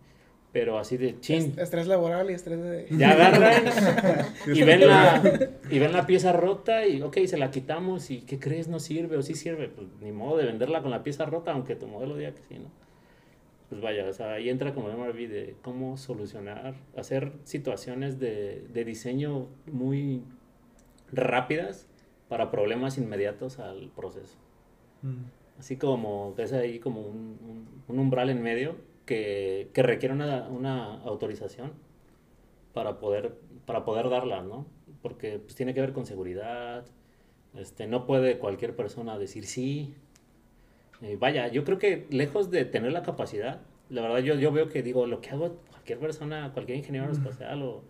Pero 0.52 0.80
así 0.80 0.98
de 0.98 1.20
chin. 1.20 1.54
Estrés 1.58 1.86
laboral 1.86 2.32
y 2.32 2.34
estrés 2.34 2.62
de. 2.62 2.88
Ya 2.90 3.12
agarran 3.12 3.66
y 4.48 4.64
ven, 4.64 4.88
la, 4.88 5.50
y 5.70 5.78
ven 5.78 5.94
la 5.94 6.08
pieza 6.08 6.34
rota 6.34 6.88
y, 6.88 7.04
ok, 7.04 7.18
se 7.28 7.38
la 7.38 7.52
quitamos 7.52 8.10
y, 8.10 8.22
¿qué 8.22 8.40
crees? 8.40 8.68
No 8.68 8.80
sirve 8.80 9.16
o 9.16 9.22
sí 9.22 9.36
sirve. 9.36 9.70
Pues 9.70 9.88
ni 10.02 10.12
modo 10.12 10.38
de 10.38 10.46
venderla 10.46 10.82
con 10.82 10.90
la 10.90 11.04
pieza 11.04 11.26
rota, 11.26 11.52
aunque 11.52 11.76
tu 11.76 11.86
modelo 11.86 12.18
diga 12.18 12.32
que 12.32 12.42
sí, 12.50 12.56
¿no? 12.56 12.72
Pues 13.70 13.82
vaya, 13.82 14.08
o 14.10 14.14
sea, 14.14 14.34
ahí 14.34 14.50
entra 14.50 14.74
como 14.74 14.90
MRV 14.90 15.28
de 15.28 15.56
cómo 15.62 15.96
solucionar, 15.98 16.74
hacer 16.98 17.34
situaciones 17.44 18.20
de, 18.20 18.66
de 18.74 18.84
diseño 18.86 19.48
muy 19.72 20.24
rápidas 21.12 21.88
para 22.28 22.52
problemas 22.52 22.98
inmediatos 22.98 23.60
al 23.60 23.90
proceso. 23.96 24.38
Mm. 25.02 25.26
Así 25.60 25.78
como 25.78 26.34
ves 26.36 26.54
ahí 26.54 26.80
como 26.80 27.02
un, 27.02 27.38
un- 27.42 27.68
un 27.88 28.00
umbral 28.00 28.30
en 28.30 28.42
medio 28.42 28.76
que, 29.06 29.70
que 29.74 29.84
requiere 29.84 30.14
una, 30.16 30.48
una 30.50 31.02
autorización 31.04 31.74
para 32.74 33.00
poder, 33.00 33.36
para 33.66 33.86
poder 33.86 34.10
darla, 34.10 34.42
¿no? 34.42 34.66
Porque 35.02 35.40
pues, 35.40 35.56
tiene 35.56 35.74
que 35.74 35.82
ver 35.82 35.94
con 35.94 36.06
seguridad. 36.06 36.86
Este, 37.56 37.88
no 37.88 38.06
puede 38.06 38.40
cualquier 38.40 38.76
persona 38.76 39.18
decir 39.18 39.46
sí. 39.46 39.96
Eh, 41.02 41.18
vaya, 41.20 41.48
yo 41.48 41.64
creo 41.64 41.78
que 41.78 42.08
lejos 42.10 42.52
de 42.52 42.66
tener 42.66 42.92
la 42.92 43.04
capacidad, 43.04 43.62
la 43.90 44.02
verdad 44.02 44.20
yo, 44.20 44.36
yo 44.36 44.52
veo 44.52 44.68
que 44.70 44.84
digo, 44.84 45.06
lo 45.08 45.22
que 45.22 45.30
hago 45.30 45.58
cualquier 45.72 46.00
persona, 46.00 46.52
cualquier 46.54 46.78
ingeniero 46.78 47.12
espacial 47.12 47.62
o 47.64 47.82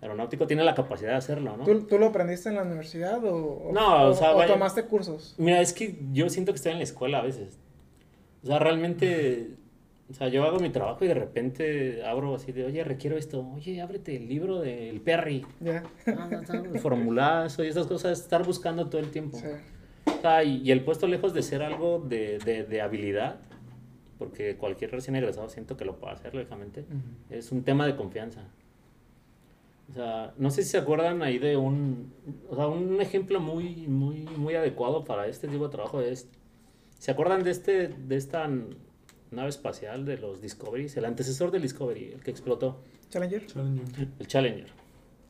aeronáutico 0.00 0.46
tiene 0.46 0.64
la 0.64 0.74
capacidad 0.74 1.10
de 1.10 1.16
hacerlo, 1.16 1.56
¿no? 1.56 1.64
¿Tú, 1.64 1.82
tú 1.86 1.98
lo 1.98 2.06
aprendiste 2.06 2.48
en 2.48 2.56
la 2.56 2.62
universidad 2.62 3.22
o, 3.24 3.68
o- 3.68 3.72
No, 3.72 4.08
o 4.08 4.14
sea, 4.14 4.32
vaya- 4.32 4.52
tomaste 4.54 4.84
cursos? 4.84 5.34
Mira, 5.38 5.60
es 5.60 5.72
que 5.72 5.98
yo 6.12 6.28
siento 6.28 6.52
que 6.52 6.56
estoy 6.56 6.72
en 6.72 6.78
la 6.78 6.84
escuela 6.84 7.18
a 7.18 7.22
veces. 7.22 7.58
O 8.42 8.46
sea, 8.46 8.58
realmente, 8.58 9.50
o 10.10 10.14
sea, 10.14 10.28
yo 10.28 10.44
hago 10.44 10.58
mi 10.58 10.68
trabajo 10.70 11.04
y 11.04 11.08
de 11.08 11.14
repente 11.14 12.04
abro 12.04 12.34
así 12.34 12.52
de, 12.52 12.64
oye, 12.66 12.82
requiero 12.84 13.16
esto, 13.16 13.46
oye, 13.54 13.80
ábrete 13.80 14.16
el 14.16 14.28
libro 14.28 14.60
del 14.60 15.00
Perry, 15.00 15.46
Ya. 15.60 15.82
Ah, 16.06 16.28
el 16.72 16.78
formulazo 16.80 17.64
y 17.64 17.68
esas 17.68 17.86
cosas, 17.86 18.20
estar 18.20 18.44
buscando 18.44 18.88
todo 18.90 19.00
el 19.00 19.10
tiempo. 19.10 19.38
Sí. 19.38 19.46
Y, 20.44 20.62
y 20.64 20.70
el 20.70 20.82
puesto 20.84 21.06
lejos 21.06 21.34
de 21.34 21.42
ser 21.42 21.62
algo 21.62 21.98
de, 21.98 22.38
de, 22.38 22.64
de 22.64 22.80
habilidad, 22.80 23.40
porque 24.18 24.56
cualquier 24.56 24.90
recién 24.90 25.16
egresado 25.16 25.48
siento 25.48 25.76
que 25.76 25.84
lo 25.84 25.96
puede 25.96 26.14
hacer, 26.14 26.34
lógicamente, 26.34 26.84
es 27.30 27.52
un 27.52 27.62
tema 27.62 27.86
de 27.86 27.96
confianza. 27.96 28.42
O 29.90 29.92
sea, 29.92 30.32
no 30.38 30.50
sé 30.50 30.62
si 30.62 30.70
se 30.70 30.78
acuerdan 30.78 31.22
ahí 31.22 31.38
de 31.38 31.56
un, 31.56 32.12
o 32.48 32.56
sea, 32.56 32.68
un 32.68 33.00
ejemplo 33.00 33.38
muy, 33.38 33.86
muy, 33.86 34.22
muy 34.38 34.54
adecuado 34.54 35.04
para 35.04 35.26
este 35.26 35.46
tipo 35.46 35.64
de 35.64 35.70
trabajo 35.70 36.00
es, 36.00 36.26
¿se 36.98 37.10
acuerdan 37.10 37.42
de 37.42 37.50
este, 37.50 37.88
de 37.88 38.16
esta 38.16 38.48
nave 39.30 39.48
espacial 39.48 40.06
de 40.06 40.16
los 40.16 40.40
Discoveries, 40.40 40.96
el 40.96 41.04
antecesor 41.04 41.50
del 41.50 41.62
Discovery, 41.62 42.12
el 42.14 42.22
que 42.22 42.30
explotó, 42.30 42.80
Challenger. 43.10 43.46
Challenger. 43.46 44.08
el 44.18 44.26
Challenger? 44.26 44.83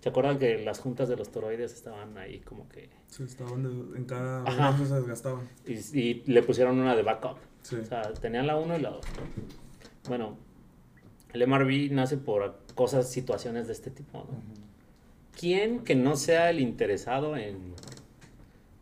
¿Se 0.04 0.10
acuerdan 0.10 0.38
que 0.38 0.58
las 0.62 0.80
juntas 0.80 1.08
de 1.08 1.16
los 1.16 1.30
toroides 1.32 1.72
estaban 1.72 2.18
ahí 2.18 2.40
como 2.40 2.68
que 2.68 2.90
Se 3.06 3.24
estaban 3.24 3.62
de- 3.62 3.96
en 3.96 4.04
cada 4.04 4.42
Ajá. 4.42 4.76
se 4.84 4.92
desgastaban. 4.96 5.48
y, 5.66 5.98
y 5.98 6.22
le 6.26 6.42
pusieron 6.42 6.78
una 6.78 6.94
de 6.94 7.02
backup? 7.02 7.38
Sí. 7.62 7.76
O 7.76 7.84
sea, 7.86 8.02
tenían 8.12 8.46
la 8.46 8.56
1 8.56 8.76
y 8.76 8.82
la 8.82 8.90
2. 8.90 9.00
Bueno, 10.06 10.36
el 11.32 11.40
MRV 11.48 11.90
nace 11.92 12.18
por 12.18 12.54
cosas, 12.74 13.10
situaciones 13.10 13.66
de 13.66 13.72
este 13.72 13.90
tipo, 13.90 14.18
¿no? 14.18 14.26
¿Quién 15.40 15.80
que 15.80 15.94
no 15.94 16.16
sea 16.16 16.50
el 16.50 16.60
interesado 16.60 17.38
en, 17.38 17.72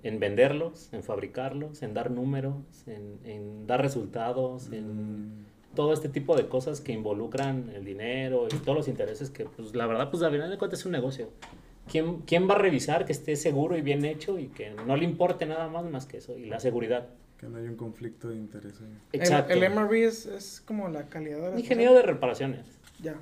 en 0.03 0.19
venderlos, 0.19 0.93
en 0.93 1.05
fabricarlos, 1.05 1.83
en 1.85 1.95
dar 1.95 2.11
números, 2.11 2.57
en, 2.89 3.21
en 3.25 3.69
dar 3.69 3.81
resultados, 3.81 4.73
en 4.73 5.29
Mm, 5.29 5.45
todo 5.75 5.93
este 5.93 6.09
tipo 6.09 6.37
de 6.37 6.49
cosas 6.49 6.81
que 6.81 6.93
involucran 6.93 7.71
el 7.75 7.85
dinero 7.85 8.47
y 8.53 8.57
todos 8.59 8.77
los 8.77 8.89
intereses 8.89 9.31
que, 9.31 9.45
pues, 9.47 9.75
la 9.75 9.87
verdad, 9.87 10.11
pues, 10.11 10.23
al 10.23 10.33
final 10.33 10.51
de 10.51 10.59
cuentas 10.59 10.81
es 10.81 10.87
un 10.87 10.93
negocio. 10.93 11.31
¿Quién, 11.91 12.19
¿Quién 12.21 12.49
va 12.49 12.55
a 12.55 12.59
revisar 12.59 13.05
que 13.05 13.13
esté 13.13 13.35
seguro 13.37 13.77
y 13.77 13.81
bien 13.83 14.05
hecho 14.05 14.39
y 14.39 14.49
que 14.49 14.71
no 14.87 14.97
le 14.97 15.05
importe 15.05 15.47
nada 15.47 15.69
más 15.69 15.85
más 15.85 16.07
que 16.07 16.19
eso? 16.19 16.39
Y 16.39 16.47
la 16.47 16.61
seguridad. 16.61 17.09
que 17.39 17.49
no 17.49 17.59
haya 17.59 17.69
un 17.69 17.77
conflicto 17.77 18.29
de 18.29 18.37
interés 18.37 18.75
ahí. 18.81 18.97
Exacto. 19.13 19.53
El, 19.53 19.63
el 19.65 19.73
MRV 19.75 19.93
es, 20.07 20.27
es 20.27 20.61
como 20.65 20.89
la 20.89 21.09
calidad 21.09 21.39
de 21.43 21.51
las 21.51 21.59
Ingeniero 21.59 21.93
de 21.95 22.03
reparaciones. 22.03 22.67
Ya. 23.01 23.17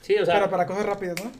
Sí, 0.00 0.14
o 0.16 0.24
sea, 0.24 0.34
Pero 0.34 0.50
para 0.50 0.64
cosas 0.66 0.86
rápidas, 0.86 1.16
¿no? 1.24 1.30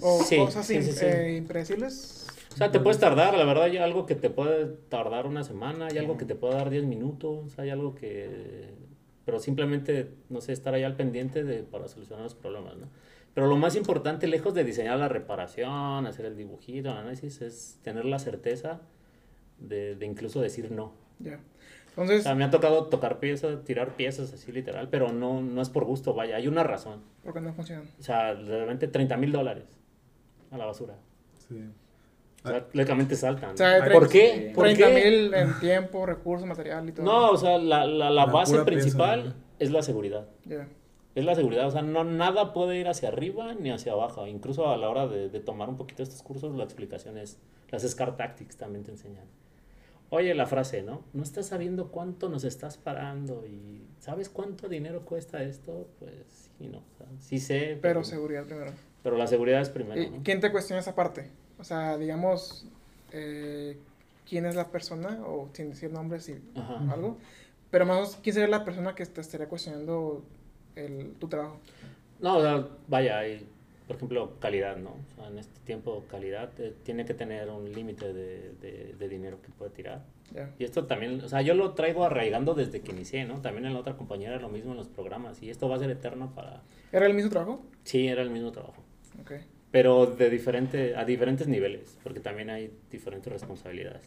O 0.00 0.22
Sí, 0.22 0.36
cosas 0.36 0.64
sí, 0.66 0.74
in- 0.76 0.82
sí, 0.84 0.92
sí. 0.92 1.04
eh, 1.06 1.36
impredecibles. 1.36 2.26
o 2.52 2.56
sea, 2.56 2.70
te 2.70 2.78
puedes 2.78 3.00
tardar, 3.00 3.36
la 3.36 3.44
verdad, 3.44 3.64
hay 3.64 3.78
algo 3.78 4.06
que 4.06 4.14
te 4.14 4.30
puede 4.30 4.66
tardar 4.88 5.26
una 5.26 5.42
semana, 5.42 5.86
hay 5.86 5.98
algo 5.98 6.16
que 6.16 6.24
te 6.24 6.34
puede 6.36 6.54
dar 6.54 6.70
10 6.70 6.84
minutos, 6.84 7.58
hay 7.58 7.70
algo 7.70 7.94
que... 7.96 8.70
Pero 9.24 9.38
simplemente, 9.40 10.12
no 10.28 10.40
sé, 10.40 10.52
estar 10.52 10.74
ahí 10.74 10.82
al 10.82 10.96
pendiente 10.96 11.44
de, 11.44 11.62
para 11.62 11.88
solucionar 11.88 12.24
los 12.24 12.34
problemas, 12.34 12.76
¿no? 12.76 12.88
Pero 13.32 13.48
lo 13.48 13.56
más 13.56 13.74
importante, 13.74 14.28
lejos 14.28 14.54
de 14.54 14.62
diseñar 14.64 14.98
la 14.98 15.08
reparación, 15.08 16.06
hacer 16.06 16.26
el 16.26 16.36
dibujito, 16.36 16.90
el 16.90 16.96
análisis, 16.98 17.40
es 17.42 17.80
tener 17.82 18.04
la 18.04 18.18
certeza 18.18 18.82
de, 19.58 19.96
de 19.96 20.06
incluso 20.06 20.40
decir 20.40 20.70
no. 20.70 20.92
Ya. 21.18 21.40
O 21.96 22.02
Entonces, 22.02 22.22
sea, 22.24 22.34
me 22.34 22.44
ha 22.44 22.50
tocado 22.50 22.86
tocar 22.86 23.18
piezas, 23.20 23.64
tirar 23.64 23.96
piezas 23.96 24.32
así 24.32 24.52
literal, 24.52 24.88
pero 24.88 25.12
no, 25.12 25.40
no 25.42 25.62
es 25.62 25.68
por 25.68 25.84
gusto, 25.84 26.12
vaya, 26.14 26.36
hay 26.36 26.48
una 26.48 26.62
razón. 26.64 27.02
porque 27.22 27.40
no 27.40 27.52
funcionan. 27.54 27.88
O 27.98 28.02
sea, 28.02 28.34
realmente 28.34 28.88
30 28.88 29.16
mil 29.16 29.32
dólares 29.32 29.64
a 30.50 30.58
la 30.58 30.66
basura. 30.66 30.96
Sí. 31.48 31.60
O 32.44 32.48
sea, 32.48 32.66
lógicamente 32.72 33.16
saltan. 33.16 33.54
O 33.54 33.56
sea, 33.56 33.78
¿Por 33.90 34.08
30 34.08 34.08
qué? 34.08 34.52
¿Por 34.54 34.64
30 34.64 34.86
qué? 34.86 34.94
mil 34.94 35.34
en 35.34 35.58
tiempo, 35.60 36.04
recursos, 36.06 36.46
material 36.46 36.88
y 36.88 36.92
todo. 36.92 37.06
No, 37.06 37.30
o 37.30 37.36
sea, 37.36 37.58
la, 37.58 37.86
la, 37.86 38.10
la 38.10 38.10
La 38.10 38.26
base 38.26 38.58
principal 38.64 39.22
pieza, 39.22 39.36
es 39.58 39.70
la 39.70 39.82
seguridad. 39.82 40.28
Ya. 40.44 40.68
Es 41.14 41.24
la 41.24 41.34
seguridad, 41.36 41.66
o 41.68 41.70
sea, 41.70 41.80
no, 41.82 42.02
nada 42.02 42.52
puede 42.52 42.76
ir 42.76 42.88
hacia 42.88 43.08
arriba 43.08 43.54
ni 43.54 43.70
hacia 43.70 43.92
abajo. 43.92 44.26
Incluso 44.26 44.68
a 44.68 44.76
la 44.76 44.88
hora 44.90 45.06
de, 45.06 45.28
de 45.28 45.40
tomar 45.40 45.68
un 45.68 45.76
poquito 45.76 46.02
estos 46.02 46.22
cursos, 46.22 46.54
la 46.56 46.64
explicación 46.64 47.16
es, 47.18 47.38
las 47.70 47.82
SCAR 47.82 48.16
Tactics 48.16 48.56
también 48.56 48.84
te 48.84 48.90
enseñan. 48.90 49.24
Oye, 50.10 50.34
la 50.34 50.46
frase, 50.46 50.82
¿no? 50.82 51.02
No 51.12 51.22
estás 51.22 51.46
sabiendo 51.46 51.88
cuánto 51.90 52.28
nos 52.28 52.44
estás 52.44 52.76
parando 52.76 53.44
y 53.46 53.86
¿sabes 54.00 54.28
cuánto 54.28 54.68
dinero 54.68 55.04
cuesta 55.04 55.42
esto? 55.42 55.88
Pues 55.98 56.50
sí, 56.58 56.68
no. 56.68 56.78
O 56.78 56.96
sea, 56.98 57.06
sí 57.20 57.38
sé, 57.38 57.78
Pero 57.80 58.04
seguridad 58.04 58.44
primero. 58.44 58.72
pero 59.02 59.16
la 59.16 59.26
seguridad 59.28 59.60
es 59.60 59.70
primero, 59.70 60.00
¿Y 60.02 60.10
¿no? 60.10 60.20
quién 60.24 60.40
te 60.40 60.50
cuestiona 60.52 60.80
esa 60.80 60.94
parte? 60.94 61.30
O 61.64 61.66
sea, 61.66 61.96
digamos, 61.96 62.66
eh, 63.10 63.78
quién 64.28 64.44
es 64.44 64.54
la 64.54 64.70
persona, 64.70 65.18
o 65.26 65.48
sin 65.54 65.70
decir 65.70 65.90
nombres 65.90 66.28
y 66.28 66.38
Ajá. 66.54 66.92
algo, 66.92 67.16
pero 67.70 67.86
más 67.86 67.96
o 67.96 68.00
menos, 68.00 68.18
quién 68.22 68.34
sería 68.34 68.50
la 68.50 68.66
persona 68.66 68.94
que 68.94 69.06
te 69.06 69.22
estaría 69.22 69.48
cuestionando 69.48 70.22
el, 70.76 71.14
tu 71.18 71.26
trabajo. 71.26 71.60
No, 72.20 72.36
o 72.36 72.42
sea, 72.42 72.68
vaya, 72.86 73.20
hay, 73.20 73.48
por 73.86 73.96
ejemplo, 73.96 74.34
calidad, 74.40 74.76
¿no? 74.76 74.90
O 74.90 75.14
sea, 75.16 75.28
en 75.28 75.38
este 75.38 75.58
tiempo, 75.60 76.04
calidad 76.10 76.50
eh, 76.58 76.74
tiene 76.82 77.06
que 77.06 77.14
tener 77.14 77.48
un 77.48 77.72
límite 77.72 78.12
de, 78.12 78.52
de, 78.60 78.94
de 78.98 79.08
dinero 79.08 79.40
que 79.40 79.48
puede 79.48 79.70
tirar. 79.70 80.04
Ya. 80.34 80.50
Y 80.58 80.64
esto 80.64 80.84
también, 80.84 81.18
o 81.22 81.28
sea, 81.30 81.40
yo 81.40 81.54
lo 81.54 81.72
traigo 81.72 82.04
arraigando 82.04 82.52
desde 82.52 82.82
que 82.82 82.92
inicié, 82.92 83.24
¿no? 83.24 83.40
También 83.40 83.64
en 83.64 83.72
la 83.72 83.80
otra 83.80 83.96
compañía 83.96 84.28
era 84.28 84.38
lo 84.38 84.50
mismo 84.50 84.72
en 84.72 84.76
los 84.76 84.88
programas. 84.88 85.42
Y 85.42 85.48
esto 85.48 85.66
va 85.66 85.76
a 85.76 85.78
ser 85.78 85.88
eterno 85.88 86.30
para... 86.34 86.60
¿Era 86.92 87.06
el 87.06 87.14
mismo 87.14 87.30
trabajo? 87.30 87.62
Sí, 87.84 88.06
era 88.06 88.20
el 88.20 88.28
mismo 88.28 88.52
trabajo. 88.52 88.82
Ok. 89.18 89.32
Pero 89.74 90.06
de 90.06 90.30
diferente, 90.30 90.94
a 90.94 91.04
diferentes 91.04 91.48
niveles, 91.48 91.98
porque 92.04 92.20
también 92.20 92.48
hay 92.48 92.70
diferentes 92.92 93.32
responsabilidades. 93.32 94.02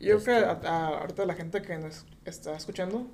Yo 0.00 0.06
creo 0.06 0.16
Este- 0.16 0.30
que 0.30 0.36
a- 0.38 0.52
a- 0.72 0.98
ahorita 1.00 1.26
la 1.26 1.34
gente 1.34 1.60
que 1.60 1.76
nos 1.76 2.06
está 2.24 2.56
escuchando, 2.56 3.06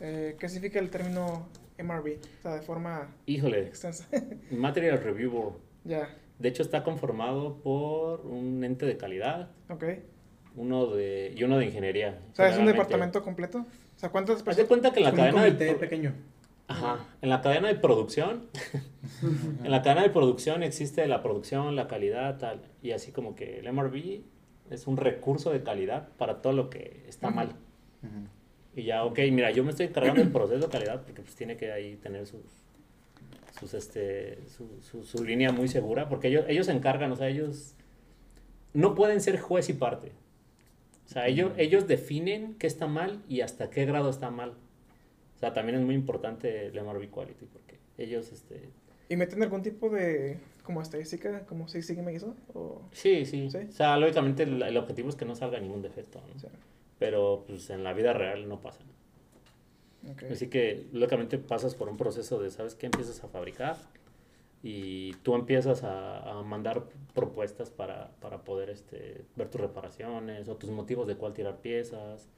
eh, 0.00 0.36
¿qué 0.38 0.50
significa 0.50 0.80
el 0.80 0.90
término 0.90 1.48
MRB? 1.78 2.18
O 2.40 2.42
sea, 2.42 2.56
de 2.56 2.60
forma 2.60 3.08
Híjole, 3.24 3.60
extensa. 3.68 4.06
Material 4.50 5.02
Review 5.02 5.30
Board. 5.30 5.54
ya, 5.84 6.14
De 6.38 6.50
hecho, 6.50 6.62
está 6.62 6.84
conformado 6.84 7.56
por 7.62 8.20
un 8.26 8.62
ente 8.62 8.84
de 8.84 8.98
calidad 8.98 9.48
ok. 9.70 9.84
uno 10.56 10.88
de, 10.88 11.32
y 11.34 11.42
uno 11.42 11.56
de 11.56 11.64
ingeniería. 11.64 12.18
O 12.32 12.34
sea, 12.36 12.50
es 12.50 12.58
un 12.58 12.66
departamento 12.66 13.22
completo. 13.22 13.60
O 13.60 13.98
sea, 13.98 14.10
¿cuántas 14.10 14.36
Haz 14.36 14.40
de 14.40 14.44
personas? 14.44 14.68
cuenta 14.68 14.92
que 14.92 15.00
la 15.00 15.12
cadena 15.14 15.44
de 15.44 15.74
pequeño. 15.74 16.12
Ajá, 16.70 17.04
en 17.20 17.30
la 17.30 17.40
cadena 17.40 17.66
de 17.66 17.74
producción, 17.74 18.46
en 19.22 19.70
la 19.70 19.82
cadena 19.82 20.02
de 20.02 20.10
producción 20.10 20.62
existe 20.62 21.06
la 21.08 21.20
producción, 21.20 21.74
la 21.74 21.88
calidad, 21.88 22.38
tal, 22.38 22.60
y 22.80 22.92
así 22.92 23.10
como 23.10 23.34
que 23.34 23.58
el 23.58 23.72
MRV 23.72 24.20
es 24.70 24.86
un 24.86 24.96
recurso 24.96 25.50
de 25.50 25.64
calidad 25.64 26.10
para 26.16 26.40
todo 26.40 26.52
lo 26.52 26.70
que 26.70 27.04
está 27.08 27.30
mal. 27.30 27.56
Y 28.76 28.84
ya, 28.84 29.04
ok, 29.04 29.18
mira, 29.32 29.50
yo 29.50 29.64
me 29.64 29.70
estoy 29.70 29.86
encargando 29.86 30.20
del 30.20 30.30
proceso 30.30 30.60
de 30.60 30.68
calidad 30.68 31.02
porque 31.02 31.22
pues 31.22 31.34
tiene 31.34 31.56
que 31.56 31.72
ahí 31.72 31.96
tener 31.96 32.24
sus, 32.26 32.44
sus 33.58 33.74
este, 33.74 34.38
su, 34.46 34.80
su, 34.80 35.02
su 35.02 35.24
línea 35.24 35.50
muy 35.50 35.66
segura, 35.66 36.08
porque 36.08 36.28
ellos, 36.28 36.44
ellos 36.46 36.66
se 36.66 36.72
encargan, 36.72 37.10
o 37.10 37.16
sea, 37.16 37.26
ellos 37.26 37.74
no 38.74 38.94
pueden 38.94 39.20
ser 39.20 39.40
juez 39.40 39.68
y 39.68 39.72
parte. 39.72 40.12
O 41.06 41.08
sea, 41.08 41.26
ellos, 41.26 41.50
ellos 41.56 41.88
definen 41.88 42.54
qué 42.54 42.68
está 42.68 42.86
mal 42.86 43.24
y 43.28 43.40
hasta 43.40 43.70
qué 43.70 43.86
grado 43.86 44.08
está 44.08 44.30
mal. 44.30 44.54
O 45.40 45.42
sea, 45.42 45.54
también 45.54 45.78
es 45.78 45.84
muy 45.86 45.94
importante 45.94 46.66
el 46.66 46.74
MRV 46.84 47.08
Quality 47.08 47.46
porque 47.46 47.78
ellos, 47.96 48.30
este... 48.30 48.68
¿Y 49.08 49.16
meten 49.16 49.42
algún 49.42 49.62
tipo 49.62 49.88
de 49.88 50.36
como 50.64 50.82
estadística, 50.82 51.46
como 51.46 51.66
Six 51.66 51.86
Sigma 51.86 52.12
eso? 52.12 52.36
O, 52.52 52.82
Sí, 52.92 53.24
sí. 53.24 53.50
¿Sí? 53.50 53.56
O 53.56 53.72
sea, 53.72 53.96
lógicamente 53.96 54.42
el, 54.42 54.62
el 54.62 54.76
objetivo 54.76 55.08
es 55.08 55.16
que 55.16 55.24
no 55.24 55.34
salga 55.34 55.58
ningún 55.58 55.80
defecto, 55.80 56.20
¿no? 56.20 56.50
Pero 56.98 57.44
pues 57.46 57.70
en 57.70 57.82
la 57.82 57.94
vida 57.94 58.12
real 58.12 58.46
no 58.50 58.60
pasa. 58.60 58.80
Así 60.30 60.48
que 60.48 60.86
lógicamente 60.92 61.38
pasas 61.38 61.74
por 61.74 61.88
un 61.88 61.96
proceso 61.96 62.38
de, 62.38 62.50
¿sabes 62.50 62.74
qué? 62.74 62.84
Empiezas 62.84 63.24
a 63.24 63.28
fabricar 63.28 63.76
y 64.62 65.14
tú 65.22 65.34
empiezas 65.34 65.84
a, 65.84 66.38
a 66.38 66.42
mandar 66.42 66.84
propuestas 67.14 67.70
para, 67.70 68.10
para 68.20 68.44
poder 68.44 68.68
este, 68.68 69.24
ver 69.36 69.48
tus 69.48 69.62
reparaciones 69.62 70.48
o 70.50 70.56
tus 70.56 70.68
motivos 70.68 71.06
de 71.06 71.16
cuál 71.16 71.32
tirar 71.32 71.56
piezas 71.62 72.28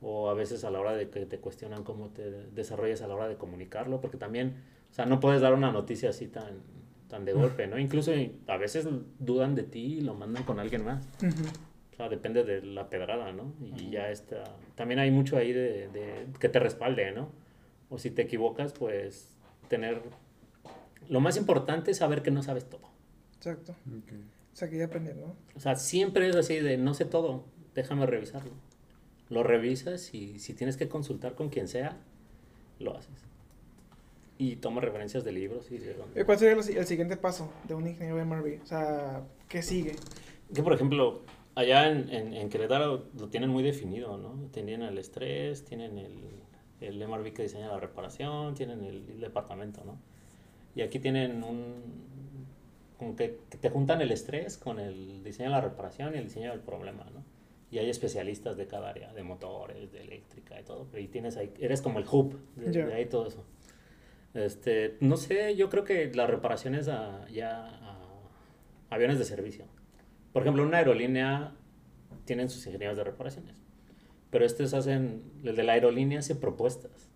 o 0.00 0.28
a 0.30 0.34
veces 0.34 0.64
a 0.64 0.70
la 0.70 0.80
hora 0.80 0.94
de 0.94 1.08
que 1.08 1.26
te 1.26 1.38
cuestionan 1.38 1.84
cómo 1.84 2.10
te 2.10 2.30
desarrollas 2.52 3.02
a 3.02 3.08
la 3.08 3.14
hora 3.14 3.28
de 3.28 3.36
comunicarlo, 3.36 4.00
porque 4.00 4.16
también, 4.16 4.62
o 4.90 4.94
sea, 4.94 5.06
no 5.06 5.20
puedes 5.20 5.40
dar 5.40 5.54
una 5.54 5.72
noticia 5.72 6.10
así 6.10 6.28
tan, 6.28 6.60
tan 7.08 7.24
de 7.24 7.32
golpe, 7.32 7.66
¿no? 7.66 7.78
Incluso 7.78 8.12
a 8.46 8.56
veces 8.56 8.86
dudan 9.18 9.54
de 9.54 9.62
ti 9.62 9.98
y 9.98 10.00
lo 10.00 10.14
mandan 10.14 10.44
con 10.44 10.60
alguien 10.60 10.84
más. 10.84 11.08
O 11.92 11.96
sea, 11.96 12.08
depende 12.08 12.44
de 12.44 12.62
la 12.62 12.90
pedrada, 12.90 13.32
¿no? 13.32 13.54
Y 13.60 13.90
ya 13.90 14.10
está. 14.10 14.44
También 14.74 15.00
hay 15.00 15.10
mucho 15.10 15.38
ahí 15.38 15.52
de, 15.52 15.88
de 15.88 16.26
que 16.38 16.48
te 16.48 16.58
respalde, 16.58 17.10
¿no? 17.12 17.30
O 17.88 17.98
si 17.98 18.10
te 18.10 18.22
equivocas, 18.22 18.72
pues 18.74 19.34
tener. 19.68 20.02
Lo 21.08 21.20
más 21.20 21.36
importante 21.36 21.92
es 21.92 21.98
saber 21.98 22.22
que 22.22 22.30
no 22.30 22.42
sabes 22.42 22.68
todo. 22.68 22.90
Exacto. 23.36 23.74
O 24.52 24.56
sea, 24.56 24.68
que 24.68 24.78
ya 24.78 24.86
aprender, 24.86 25.16
¿no? 25.16 25.36
O 25.54 25.60
sea, 25.60 25.76
siempre 25.76 26.28
es 26.28 26.36
así 26.36 26.58
de 26.58 26.76
no 26.78 26.94
sé 26.94 27.04
todo, 27.04 27.44
déjame 27.74 28.06
revisarlo. 28.06 28.52
Lo 29.28 29.42
revisas 29.42 30.14
y 30.14 30.38
si 30.38 30.54
tienes 30.54 30.76
que 30.76 30.88
consultar 30.88 31.34
con 31.34 31.48
quien 31.48 31.68
sea, 31.68 31.96
lo 32.78 32.96
haces. 32.96 33.24
y 34.38 34.56
tomo 34.56 34.80
referencias 34.80 35.24
de 35.24 35.32
libros 35.32 35.70
y 35.70 35.78
de 35.78 35.94
dónde. 35.94 36.20
Eh, 36.20 36.24
¿Cuál 36.26 36.38
sería 36.38 36.54
el, 36.54 36.62
si- 36.62 36.76
el 36.76 36.86
siguiente 36.86 37.16
paso 37.16 37.50
de 37.66 37.74
un 37.74 37.86
ingeniero 37.88 38.16
de 38.16 38.24
MRV? 38.26 38.60
O 38.62 38.66
sea, 38.66 39.22
¿qué 39.48 39.62
sigue? 39.62 39.96
Que 40.54 40.62
por 40.62 40.74
ejemplo, 40.74 41.22
allá 41.54 41.88
en, 41.90 42.10
en, 42.10 42.34
en 42.34 42.48
Querétaro 42.50 43.06
lo 43.18 43.28
tienen 43.28 43.48
muy 43.48 43.62
definido, 43.62 44.18
¿no? 44.18 44.34
Tienen 44.52 44.82
el 44.82 44.98
estrés, 44.98 45.64
tienen 45.64 45.96
el, 45.98 46.12
el 46.82 47.08
MRV 47.08 47.32
que 47.32 47.42
diseña 47.44 47.68
la 47.68 47.80
reparación, 47.80 48.54
tienen 48.54 48.84
el, 48.84 49.08
el 49.08 49.20
departamento, 49.20 49.82
¿no? 49.84 49.96
Y 50.74 50.82
aquí 50.82 50.98
tienen 50.98 51.42
un... 51.42 52.04
Como 52.98 53.16
que, 53.16 53.38
que 53.50 53.56
te 53.58 53.70
juntan 53.70 54.02
el 54.02 54.12
estrés 54.12 54.58
con 54.58 54.78
el 54.78 55.24
diseño 55.24 55.48
de 55.48 55.54
la 55.56 55.60
reparación 55.62 56.14
y 56.14 56.18
el 56.18 56.24
diseño 56.24 56.50
del 56.50 56.60
problema, 56.60 57.04
¿no? 57.12 57.24
Y 57.76 57.78
hay 57.78 57.90
especialistas 57.90 58.56
de 58.56 58.66
cada 58.66 58.88
área, 58.88 59.12
de 59.12 59.22
motores, 59.22 59.92
de 59.92 60.00
eléctrica 60.00 60.58
y 60.58 60.64
todo, 60.64 60.86
pero 60.90 60.96
ahí 60.96 61.08
tienes 61.08 61.36
ahí, 61.36 61.52
eres 61.60 61.82
como 61.82 61.98
el 61.98 62.06
hub 62.10 62.34
de, 62.56 62.72
ahí 62.94 63.04
todo 63.04 63.26
eso. 63.26 63.44
Este, 64.32 64.96
no 65.00 65.18
sé, 65.18 65.54
yo 65.56 65.68
creo 65.68 65.84
que 65.84 66.10
la 66.14 66.26
reparación 66.26 66.74
es 66.74 66.88
a- 66.88 67.28
ya 67.28 67.66
a 67.66 67.98
aviones 68.88 69.18
de 69.18 69.26
servicio. 69.26 69.66
Por 70.32 70.40
ejemplo, 70.40 70.62
una 70.62 70.78
aerolínea 70.78 71.52
tienen 72.24 72.48
sus 72.48 72.64
ingenieros 72.66 72.96
de 72.96 73.04
reparaciones, 73.04 73.56
pero 74.30 74.46
estos 74.46 74.72
hacen, 74.72 75.22
el 75.44 75.54
de 75.54 75.62
la 75.62 75.72
aerolínea 75.74 76.20
hace 76.20 76.34
propuestas. 76.34 77.10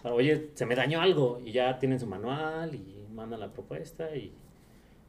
Para, 0.00 0.14
Oye, 0.14 0.50
se 0.54 0.64
me 0.64 0.76
dañó 0.76 1.00
algo 1.00 1.40
y 1.44 1.50
ya 1.50 1.80
tienen 1.80 1.98
su 1.98 2.06
manual 2.06 2.72
y 2.76 3.04
mandan 3.12 3.40
la 3.40 3.52
propuesta 3.52 4.14
y, 4.14 4.32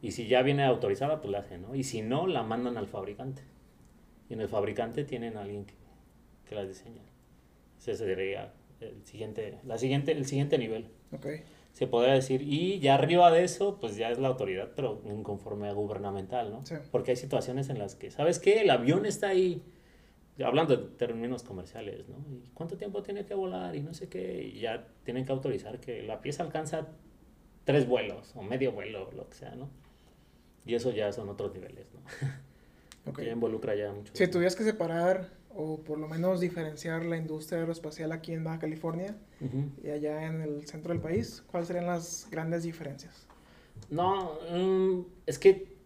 y 0.02 0.10
si 0.10 0.26
ya 0.26 0.42
viene 0.42 0.64
autorizada, 0.64 1.20
pues 1.20 1.30
la 1.30 1.38
hacen, 1.38 1.62
¿no? 1.62 1.76
Y 1.76 1.84
si 1.84 2.02
no, 2.02 2.26
la 2.26 2.42
mandan 2.42 2.76
al 2.76 2.88
fabricante. 2.88 3.42
Y 4.28 4.34
en 4.34 4.40
el 4.40 4.48
fabricante 4.48 5.04
tienen 5.04 5.36
a 5.36 5.42
alguien 5.42 5.64
que, 5.64 5.74
que 6.48 6.54
las 6.54 6.68
diseña. 6.68 7.02
Ese 7.78 7.96
sería 7.96 8.52
el 8.80 9.04
siguiente, 9.04 9.58
la 9.64 9.78
siguiente, 9.78 10.12
el 10.12 10.26
siguiente 10.26 10.58
nivel 10.58 10.90
se 11.72 11.86
podría 11.86 12.14
decir. 12.14 12.40
Y 12.42 12.78
ya 12.78 12.94
arriba 12.94 13.30
de 13.30 13.44
eso, 13.44 13.78
pues 13.78 13.96
ya 13.96 14.10
es 14.10 14.18
la 14.18 14.28
autoridad, 14.28 14.70
pero 14.74 15.02
en 15.04 15.22
conforme 15.22 15.70
gubernamental, 15.74 16.50
¿no? 16.50 16.64
Sí. 16.64 16.76
Porque 16.90 17.10
hay 17.10 17.16
situaciones 17.16 17.68
en 17.68 17.78
las 17.78 17.94
que, 17.94 18.10
¿sabes 18.10 18.38
qué? 18.38 18.62
El 18.62 18.70
avión 18.70 19.04
está 19.04 19.28
ahí, 19.28 19.62
hablando 20.42 20.74
de 20.74 20.84
términos 20.96 21.42
comerciales, 21.42 22.08
¿no? 22.08 22.16
¿Y 22.34 22.48
cuánto 22.54 22.78
tiempo 22.78 23.02
tiene 23.02 23.26
que 23.26 23.34
volar? 23.34 23.76
Y 23.76 23.82
no 23.82 23.92
sé 23.92 24.08
qué. 24.08 24.42
Y 24.42 24.60
ya 24.60 24.86
tienen 25.04 25.26
que 25.26 25.32
autorizar 25.32 25.78
que 25.78 26.02
la 26.02 26.22
pieza 26.22 26.42
alcanza 26.42 26.88
tres 27.64 27.86
vuelos 27.86 28.32
o 28.36 28.42
medio 28.42 28.72
vuelo, 28.72 29.10
lo 29.12 29.28
que 29.28 29.34
sea, 29.34 29.54
¿no? 29.54 29.68
Y 30.64 30.74
eso 30.74 30.90
ya 30.92 31.12
son 31.12 31.28
otros 31.28 31.52
niveles, 31.52 31.86
¿no? 31.92 32.00
Ok. 33.06 33.18
Que 33.18 33.30
involucra 33.30 33.74
ya 33.74 33.92
mucho. 33.92 34.12
Si 34.14 34.26
tuvieras 34.28 34.56
que 34.56 34.64
separar 34.64 35.30
o 35.54 35.78
por 35.78 35.98
lo 35.98 36.06
menos 36.06 36.40
diferenciar 36.40 37.04
la 37.04 37.16
industria 37.16 37.60
aeroespacial 37.60 38.12
aquí 38.12 38.32
en 38.32 38.44
Baja 38.44 38.58
California 38.58 39.16
y 39.82 39.88
allá 39.88 40.26
en 40.26 40.42
el 40.42 40.66
centro 40.66 40.92
del 40.92 41.00
país, 41.00 41.42
¿cuáles 41.46 41.68
serían 41.68 41.86
las 41.86 42.28
grandes 42.30 42.62
diferencias? 42.62 43.26
No, 43.90 44.38
mm, 44.52 45.00
es 45.26 45.38
que 45.38 45.76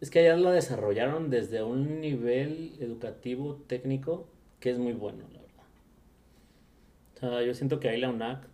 es 0.00 0.10
que 0.10 0.20
allá 0.20 0.36
la 0.36 0.52
desarrollaron 0.52 1.30
desde 1.30 1.62
un 1.62 2.00
nivel 2.00 2.76
educativo 2.80 3.56
técnico 3.66 4.28
que 4.60 4.70
es 4.70 4.78
muy 4.78 4.92
bueno, 4.92 5.24
la 5.32 5.40
verdad. 5.40 5.64
O 7.14 7.18
sea, 7.18 7.42
yo 7.42 7.54
siento 7.54 7.80
que 7.80 7.88
ahí 7.88 7.98
la 7.98 8.10
UNAC 8.10 8.46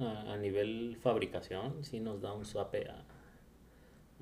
a, 0.00 0.32
a 0.32 0.36
nivel 0.36 0.96
fabricación 1.00 1.84
sí 1.84 2.00
nos 2.00 2.20
da 2.20 2.32
un 2.32 2.44
suape 2.44 2.88
a, 2.88 3.04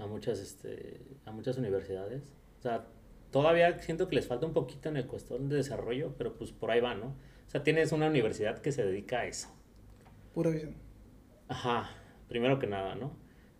a 0.03 0.07
muchas 0.07 0.39
este 0.39 1.01
a 1.25 1.33
muchas 1.33 1.59
universidades. 1.59 2.23
O 2.59 2.63
sea, 2.63 2.87
todavía 3.31 3.79
siento 3.79 4.09
que 4.09 4.17
les 4.17 4.27
falta 4.27 4.47
un 4.47 4.53
poquito 4.53 4.89
en 4.89 4.97
el 4.97 5.07
cuestión 5.07 5.49
de 5.49 5.57
desarrollo, 5.57 6.15
pero 6.17 6.35
pues 6.35 6.53
por 6.53 6.71
ahí 6.71 6.81
va, 6.81 6.95
¿no? 6.95 7.07
O 7.07 7.51
sea, 7.51 7.63
tienes 7.63 7.93
una 7.93 8.07
universidad 8.07 8.59
que 8.59 8.73
se 8.73 8.85
dedica 8.85 9.21
a 9.21 9.27
eso. 9.27 9.49
Pura 10.35 10.51
visión. 10.51 10.75
Ajá, 11.49 11.91
primero 12.29 12.59
que 12.59 12.67
nada, 12.67 12.95
¿no? 12.95 13.13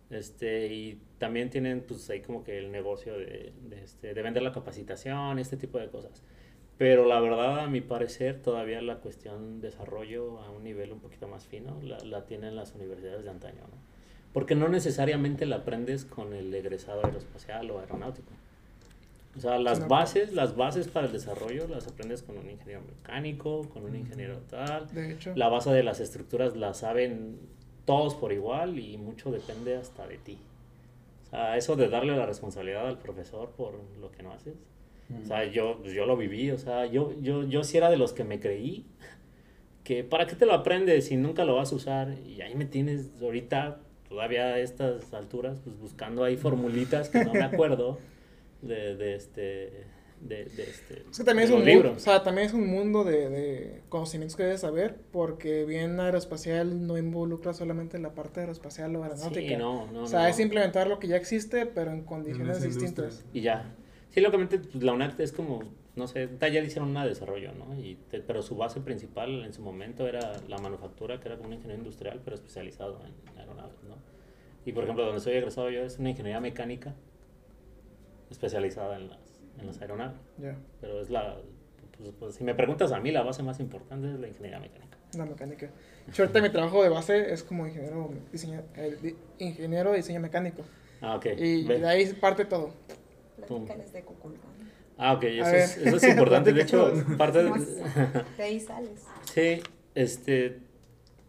Este, 0.09 0.73
y 0.73 1.01
también 1.17 1.49
tienen 1.49 1.81
pues 1.81 2.09
ahí 2.09 2.21
como 2.21 2.43
que 2.43 2.57
el 2.57 2.71
negocio 2.71 3.17
de, 3.17 3.53
de, 3.69 3.83
este, 3.83 4.13
de 4.13 4.21
vender 4.21 4.43
la 4.43 4.51
capacitación, 4.51 5.39
este 5.39 5.57
tipo 5.57 5.77
de 5.79 5.89
cosas. 5.89 6.23
Pero 6.77 7.05
la 7.05 7.19
verdad, 7.19 7.59
a 7.59 7.67
mi 7.67 7.81
parecer, 7.81 8.41
todavía 8.41 8.81
la 8.81 8.99
cuestión 8.99 9.59
desarrollo 9.59 10.39
a 10.39 10.49
un 10.49 10.63
nivel 10.63 10.93
un 10.93 10.99
poquito 10.99 11.27
más 11.27 11.45
fino 11.45 11.79
la, 11.81 11.99
la 11.99 12.25
tienen 12.25 12.55
las 12.55 12.73
universidades 12.73 13.23
de 13.23 13.29
antaño, 13.29 13.63
¿no? 13.63 13.77
Porque 14.31 14.55
no 14.55 14.69
necesariamente 14.69 15.45
la 15.45 15.57
aprendes 15.57 16.05
con 16.05 16.33
el 16.33 16.53
egresado 16.53 17.03
aeroespacial 17.03 17.69
o 17.71 17.79
aeronáutico. 17.79 18.31
O 19.37 19.39
sea, 19.39 19.57
las 19.59 19.77
Sino- 19.77 19.89
bases, 19.89 20.33
las 20.33 20.55
bases 20.55 20.87
para 20.87 21.05
el 21.07 21.13
desarrollo 21.13 21.67
las 21.67 21.87
aprendes 21.87 22.23
con 22.23 22.37
un 22.37 22.49
ingeniero 22.49 22.81
mecánico, 22.81 23.69
con 23.69 23.85
un 23.85 23.95
ingeniero 23.95 24.37
tal, 24.49 24.87
De 24.93 25.11
hecho, 25.13 25.33
la 25.35 25.49
base 25.49 25.71
de 25.71 25.83
las 25.83 25.99
estructuras 25.99 26.55
la 26.57 26.73
saben 26.73 27.37
todos 27.85 28.15
por 28.15 28.33
igual 28.33 28.79
y 28.79 28.97
mucho 28.97 29.31
depende 29.31 29.75
hasta 29.75 30.07
de 30.07 30.17
ti. 30.17 30.37
O 31.27 31.29
sea, 31.29 31.57
eso 31.57 31.75
de 31.75 31.89
darle 31.89 32.15
la 32.15 32.25
responsabilidad 32.25 32.87
al 32.87 32.97
profesor 32.97 33.51
por 33.51 33.73
lo 34.01 34.11
que 34.11 34.23
no 34.23 34.31
haces. 34.33 34.55
O 35.23 35.25
sea, 35.25 35.43
yo, 35.45 35.79
pues, 35.81 35.93
yo 35.93 36.05
lo 36.05 36.15
viví, 36.17 36.51
o 36.51 36.57
sea, 36.59 36.85
yo, 36.85 37.13
yo, 37.19 37.43
yo 37.43 37.63
sí 37.63 37.77
era 37.77 37.89
de 37.89 37.97
los 37.97 38.13
que 38.13 38.23
me 38.23 38.39
creí 38.39 38.85
que 39.83 40.03
para 40.03 40.27
qué 40.27 40.35
te 40.35 40.45
lo 40.45 40.53
aprendes 40.53 41.05
si 41.07 41.17
nunca 41.17 41.45
lo 41.45 41.55
vas 41.55 41.71
a 41.71 41.75
usar. 41.75 42.15
Y 42.27 42.41
ahí 42.41 42.55
me 42.55 42.65
tienes 42.65 43.09
ahorita, 43.21 43.79
todavía 44.07 44.45
a 44.53 44.59
estas 44.59 45.13
alturas, 45.13 45.59
pues 45.63 45.77
buscando 45.79 46.23
ahí 46.23 46.35
formulitas 46.37 47.09
que 47.09 47.23
no 47.23 47.33
me 47.33 47.43
acuerdo 47.43 47.97
de, 48.61 48.95
de 48.95 49.15
este... 49.15 49.99
De, 50.21 50.43
de 50.43 50.63
este 50.63 51.05
es 51.09 51.17
que 51.17 51.23
también 51.23 51.45
es 51.45 51.49
de 51.49 51.55
un 51.55 51.63
mundo, 51.65 51.93
o 51.95 51.99
sea, 51.99 52.23
también 52.23 52.47
es 52.47 52.53
un 52.53 52.67
mundo 52.67 53.05
de, 53.05 53.29
de 53.29 53.81
conocimientos 53.87 54.35
que 54.35 54.43
debes 54.43 54.59
saber, 54.59 54.97
porque 55.13 55.63
bien 55.63 55.97
aeroespacial 55.97 56.85
no 56.85 56.97
involucra 56.97 57.53
solamente 57.53 57.97
la 57.99 58.13
parte 58.13 58.41
aeroespacial 58.41 58.93
o 58.97 59.03
aeronáutica. 59.03 59.47
Sí, 59.47 59.55
no, 59.55 59.87
no, 59.93 60.03
o 60.03 60.07
sea, 60.07 60.23
no. 60.23 60.27
es 60.27 60.39
implementar 60.41 60.87
lo 60.87 60.99
que 60.99 61.07
ya 61.07 61.15
existe, 61.15 61.65
pero 61.67 61.91
en 61.91 62.03
condiciones 62.03 62.61
distintas. 62.61 63.23
y 63.33 63.39
ya. 63.39 63.73
Sí, 64.09 64.19
locamente 64.19 64.59
pues, 64.59 64.83
la 64.83 64.91
UNAC 64.91 65.17
es 65.21 65.31
como, 65.31 65.61
no 65.95 66.05
sé, 66.09 66.27
ya 66.37 66.47
hicieron 66.49 66.89
una 66.89 67.05
desarrollo, 67.05 67.53
¿no? 67.53 67.73
Y 67.81 67.95
te- 68.09 68.19
pero 68.19 68.41
su 68.41 68.57
base 68.57 68.81
principal 68.81 69.45
en 69.45 69.53
su 69.53 69.61
momento 69.61 70.05
era 70.05 70.33
la 70.49 70.57
manufactura, 70.57 71.21
que 71.21 71.29
era 71.29 71.37
como 71.37 71.47
un 71.47 71.53
ingeniero 71.53 71.79
industrial, 71.79 72.19
pero 72.25 72.35
especializado 72.35 72.99
en 73.05 73.37
aeronaves, 73.39 73.81
¿no? 73.87 73.95
Y 74.65 74.73
por 74.73 74.83
ejemplo, 74.83 75.05
donde 75.05 75.21
soy 75.21 75.35
egresado 75.35 75.69
yo 75.69 75.79
es 75.81 75.97
una 75.97 76.09
ingeniería 76.09 76.41
mecánica 76.41 76.93
especializada 78.29 78.95
en 78.97 79.09
las, 79.09 79.19
en 79.59 79.67
las 79.67 79.81
aeronaves. 79.81 80.17
Ya, 80.37 80.55
Pero 80.81 81.01
es 81.01 81.09
la, 81.09 81.37
pues, 81.97 82.11
pues, 82.19 82.35
si 82.35 82.43
me 82.43 82.53
preguntas 82.55 82.91
a 82.91 82.99
mí, 82.99 83.11
la 83.11 83.23
base 83.23 83.43
más 83.43 83.59
importante 83.59 84.11
es 84.13 84.19
la 84.19 84.27
ingeniería 84.27 84.59
mecánica. 84.59 84.97
la 85.17 85.25
mecánica. 85.25 85.69
Yo 86.13 86.23
ahorita 86.23 86.41
mi 86.41 86.49
trabajo 86.49 86.83
de 86.83 86.89
base 86.89 87.33
es 87.33 87.43
como 87.43 87.67
ingeniero, 87.67 88.09
diseño, 88.31 88.61
eh, 88.75 88.97
di- 89.01 89.15
ingeniero 89.39 89.91
de 89.91 89.97
diseño 89.97 90.19
mecánico. 90.19 90.63
Ah, 91.01 91.15
ok. 91.15 91.25
Y 91.37 91.63
de 91.63 91.87
ahí 91.87 92.05
parte 92.13 92.45
todo. 92.45 92.71
Platícales 93.37 93.93
de 93.93 94.01
Cuculcán. 94.03 94.49
Ah, 94.97 95.13
ok, 95.13 95.23
eso, 95.23 95.49
es, 95.55 95.77
eso 95.77 95.95
es 95.95 96.03
importante. 96.03 96.51
De 96.51 96.61
hecho, 96.63 96.91
parte 97.17 97.41
de... 97.43 97.51
De 98.37 98.43
ahí 98.43 98.59
sales. 98.59 99.05
Sí, 99.33 99.61
este, 99.95 100.59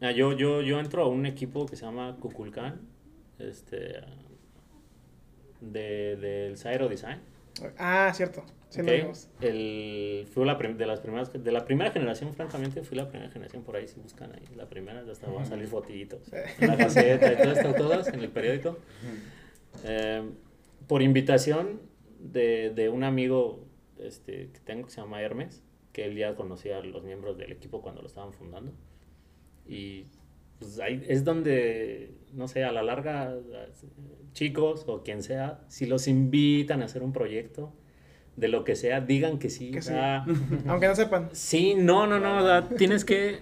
ah, 0.01 0.11
yo, 0.11 0.33
yo, 0.33 0.61
yo 0.63 0.81
entro 0.81 1.05
a 1.05 1.09
un 1.09 1.25
equipo 1.25 1.67
que 1.67 1.77
se 1.77 1.85
llama 1.85 2.17
Kukulkan, 2.19 2.81
este, 3.39 4.01
de, 5.61 6.17
del 6.17 6.57
Cyro 6.57 6.89
Design. 6.89 7.21
Ah, 7.79 8.11
cierto. 8.15 8.45
Sí 8.69 8.81
¿ok? 8.81 8.87
lo 8.87 8.93
vimos. 8.95 9.29
El, 9.41 10.27
fui 10.33 10.45
la 10.47 10.57
prim- 10.57 10.77
de 10.77 10.87
las 10.87 11.01
primeras, 11.01 11.33
de 11.33 11.53
la 11.53 11.65
primera 11.65 11.91
generación, 11.91 12.33
francamente, 12.35 12.83
fui 12.83 12.97
la 12.97 13.09
primera 13.09 13.31
generación 13.31 13.65
por 13.65 13.77
ahí, 13.77 13.89
si 13.89 13.99
buscan 14.01 14.33
ahí, 14.33 14.43
la 14.57 14.67
primera, 14.69 15.05
ya 15.05 15.13
hasta 15.13 15.29
va 15.31 15.43
a 15.43 15.45
salir 15.45 15.67
fotitos, 15.67 16.33
en 16.33 16.69
la 16.69 16.77
gaceta 16.77 17.33
y 17.33 17.37
todo 17.37 17.53
esto, 17.53 17.75
todas, 17.75 18.09
en 18.09 18.21
el 18.21 18.29
periódico. 18.29 18.79
Eh, 19.85 20.23
por 20.87 21.03
invitación 21.03 21.81
de, 22.21 22.71
de 22.71 22.89
un 22.89 23.03
amigo 23.05 23.65
este, 23.99 24.51
que 24.53 24.61
tengo 24.61 24.87
que 24.87 24.93
se 24.93 25.01
llama 25.01 25.21
Hermes, 25.21 25.63
que 25.93 26.05
él 26.05 26.17
ya 26.17 26.37
conocía 26.37 26.79
a 26.79 26.81
los 26.83 27.03
miembros 27.03 27.37
del 27.37 27.51
equipo 27.53 27.83
cuando 27.83 28.01
lo 28.03 28.07
estaban 28.07 28.33
fundando. 28.33 28.73
Y 29.67 30.05
pues 30.61 30.79
ahí 30.79 31.05
es 31.09 31.25
donde, 31.25 32.13
no 32.33 32.47
sé, 32.47 32.63
a 32.63 32.71
la 32.71 32.83
larga, 32.83 33.35
chicos 34.33 34.85
o 34.87 35.03
quien 35.03 35.23
sea, 35.25 35.65
si 35.69 35.87
los 35.87 36.07
invitan 36.07 36.83
a 36.83 36.85
hacer 36.85 37.03
un 37.03 37.13
proyecto, 37.13 37.73
de 38.37 38.49
lo 38.49 38.65
que 38.65 38.77
sea, 38.77 39.01
digan 39.01 39.39
que 39.39 39.51
sí. 39.51 39.71
Que 39.71 39.83
sí. 39.83 39.93
Aunque 40.67 40.87
no 40.87 40.95
sepan. 40.95 41.29
Sí, 41.33 41.75
no, 41.75 42.07
no, 42.07 42.19
no, 42.19 42.39
o 42.39 42.47
sea, 42.47 42.69
tienes 42.69 43.05
que... 43.05 43.41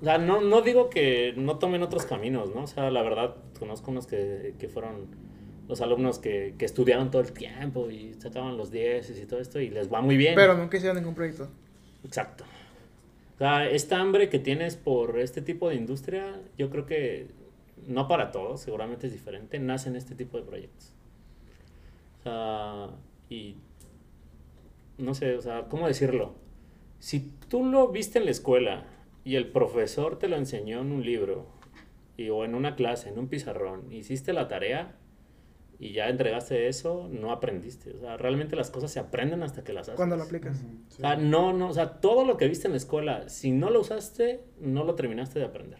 O 0.00 0.04
sea, 0.04 0.18
no, 0.18 0.40
no 0.40 0.62
digo 0.62 0.88
que 0.88 1.34
no 1.36 1.58
tomen 1.58 1.82
otros 1.82 2.06
caminos, 2.06 2.54
¿no? 2.54 2.62
O 2.62 2.66
sea, 2.66 2.90
la 2.90 3.02
verdad, 3.02 3.36
conozco 3.58 3.90
unos 3.90 4.06
que, 4.06 4.54
que 4.58 4.68
fueron 4.68 5.08
los 5.68 5.82
alumnos 5.82 6.18
que, 6.18 6.54
que 6.58 6.64
estudiaron 6.64 7.10
todo 7.10 7.20
el 7.22 7.32
tiempo 7.32 7.90
y 7.90 8.14
sacaban 8.14 8.56
los 8.56 8.70
10 8.70 9.10
y 9.10 9.26
todo 9.26 9.40
esto 9.40 9.60
y 9.60 9.68
les 9.68 9.92
va 9.92 10.00
muy 10.00 10.16
bien. 10.16 10.34
Pero 10.36 10.56
nunca 10.56 10.78
hicieron 10.78 10.96
ningún 10.96 11.14
proyecto. 11.14 11.48
Exacto. 12.02 12.44
Sea, 13.40 13.70
esta 13.70 13.98
hambre 13.98 14.28
que 14.28 14.38
tienes 14.38 14.76
por 14.76 15.18
este 15.18 15.40
tipo 15.40 15.70
de 15.70 15.76
industria, 15.76 16.38
yo 16.58 16.68
creo 16.68 16.84
que 16.84 17.28
no 17.86 18.06
para 18.06 18.32
todos, 18.32 18.60
seguramente 18.60 19.06
es 19.06 19.14
diferente, 19.14 19.58
nace 19.58 19.88
en 19.88 19.96
este 19.96 20.14
tipo 20.14 20.36
de 20.36 20.42
proyectos. 20.42 20.92
O 22.18 22.22
sea, 22.22 22.90
y 23.30 23.56
no 24.98 25.14
sé, 25.14 25.36
o 25.36 25.40
sea, 25.40 25.68
¿cómo 25.70 25.86
decirlo? 25.86 26.34
Si 26.98 27.32
tú 27.48 27.64
lo 27.64 27.88
viste 27.88 28.18
en 28.18 28.26
la 28.26 28.30
escuela 28.30 28.84
y 29.24 29.36
el 29.36 29.48
profesor 29.48 30.18
te 30.18 30.28
lo 30.28 30.36
enseñó 30.36 30.82
en 30.82 30.92
un 30.92 31.02
libro 31.02 31.46
y, 32.18 32.28
o 32.28 32.44
en 32.44 32.54
una 32.54 32.76
clase, 32.76 33.08
en 33.08 33.18
un 33.18 33.28
pizarrón, 33.28 33.90
hiciste 33.90 34.34
la 34.34 34.48
tarea 34.48 34.98
y 35.80 35.92
ya 35.92 36.10
entregaste 36.10 36.68
eso, 36.68 37.08
no 37.10 37.32
aprendiste. 37.32 37.96
O 37.96 38.00
sea, 38.00 38.18
realmente 38.18 38.54
las 38.54 38.70
cosas 38.70 38.92
se 38.92 39.00
aprenden 39.00 39.42
hasta 39.42 39.64
que 39.64 39.72
las 39.72 39.88
haces. 39.88 39.96
Cuando 39.96 40.14
lo 40.14 40.24
aplicas. 40.24 40.62
O 40.90 40.92
sea, 40.92 41.16
no, 41.16 41.54
no, 41.54 41.70
o 41.70 41.72
sea, 41.72 42.00
todo 42.00 42.26
lo 42.26 42.36
que 42.36 42.46
viste 42.46 42.68
en 42.68 42.72
la 42.72 42.76
escuela, 42.76 43.30
si 43.30 43.50
no 43.50 43.70
lo 43.70 43.80
usaste, 43.80 44.44
no 44.60 44.84
lo 44.84 44.94
terminaste 44.94 45.38
de 45.38 45.46
aprender. 45.46 45.78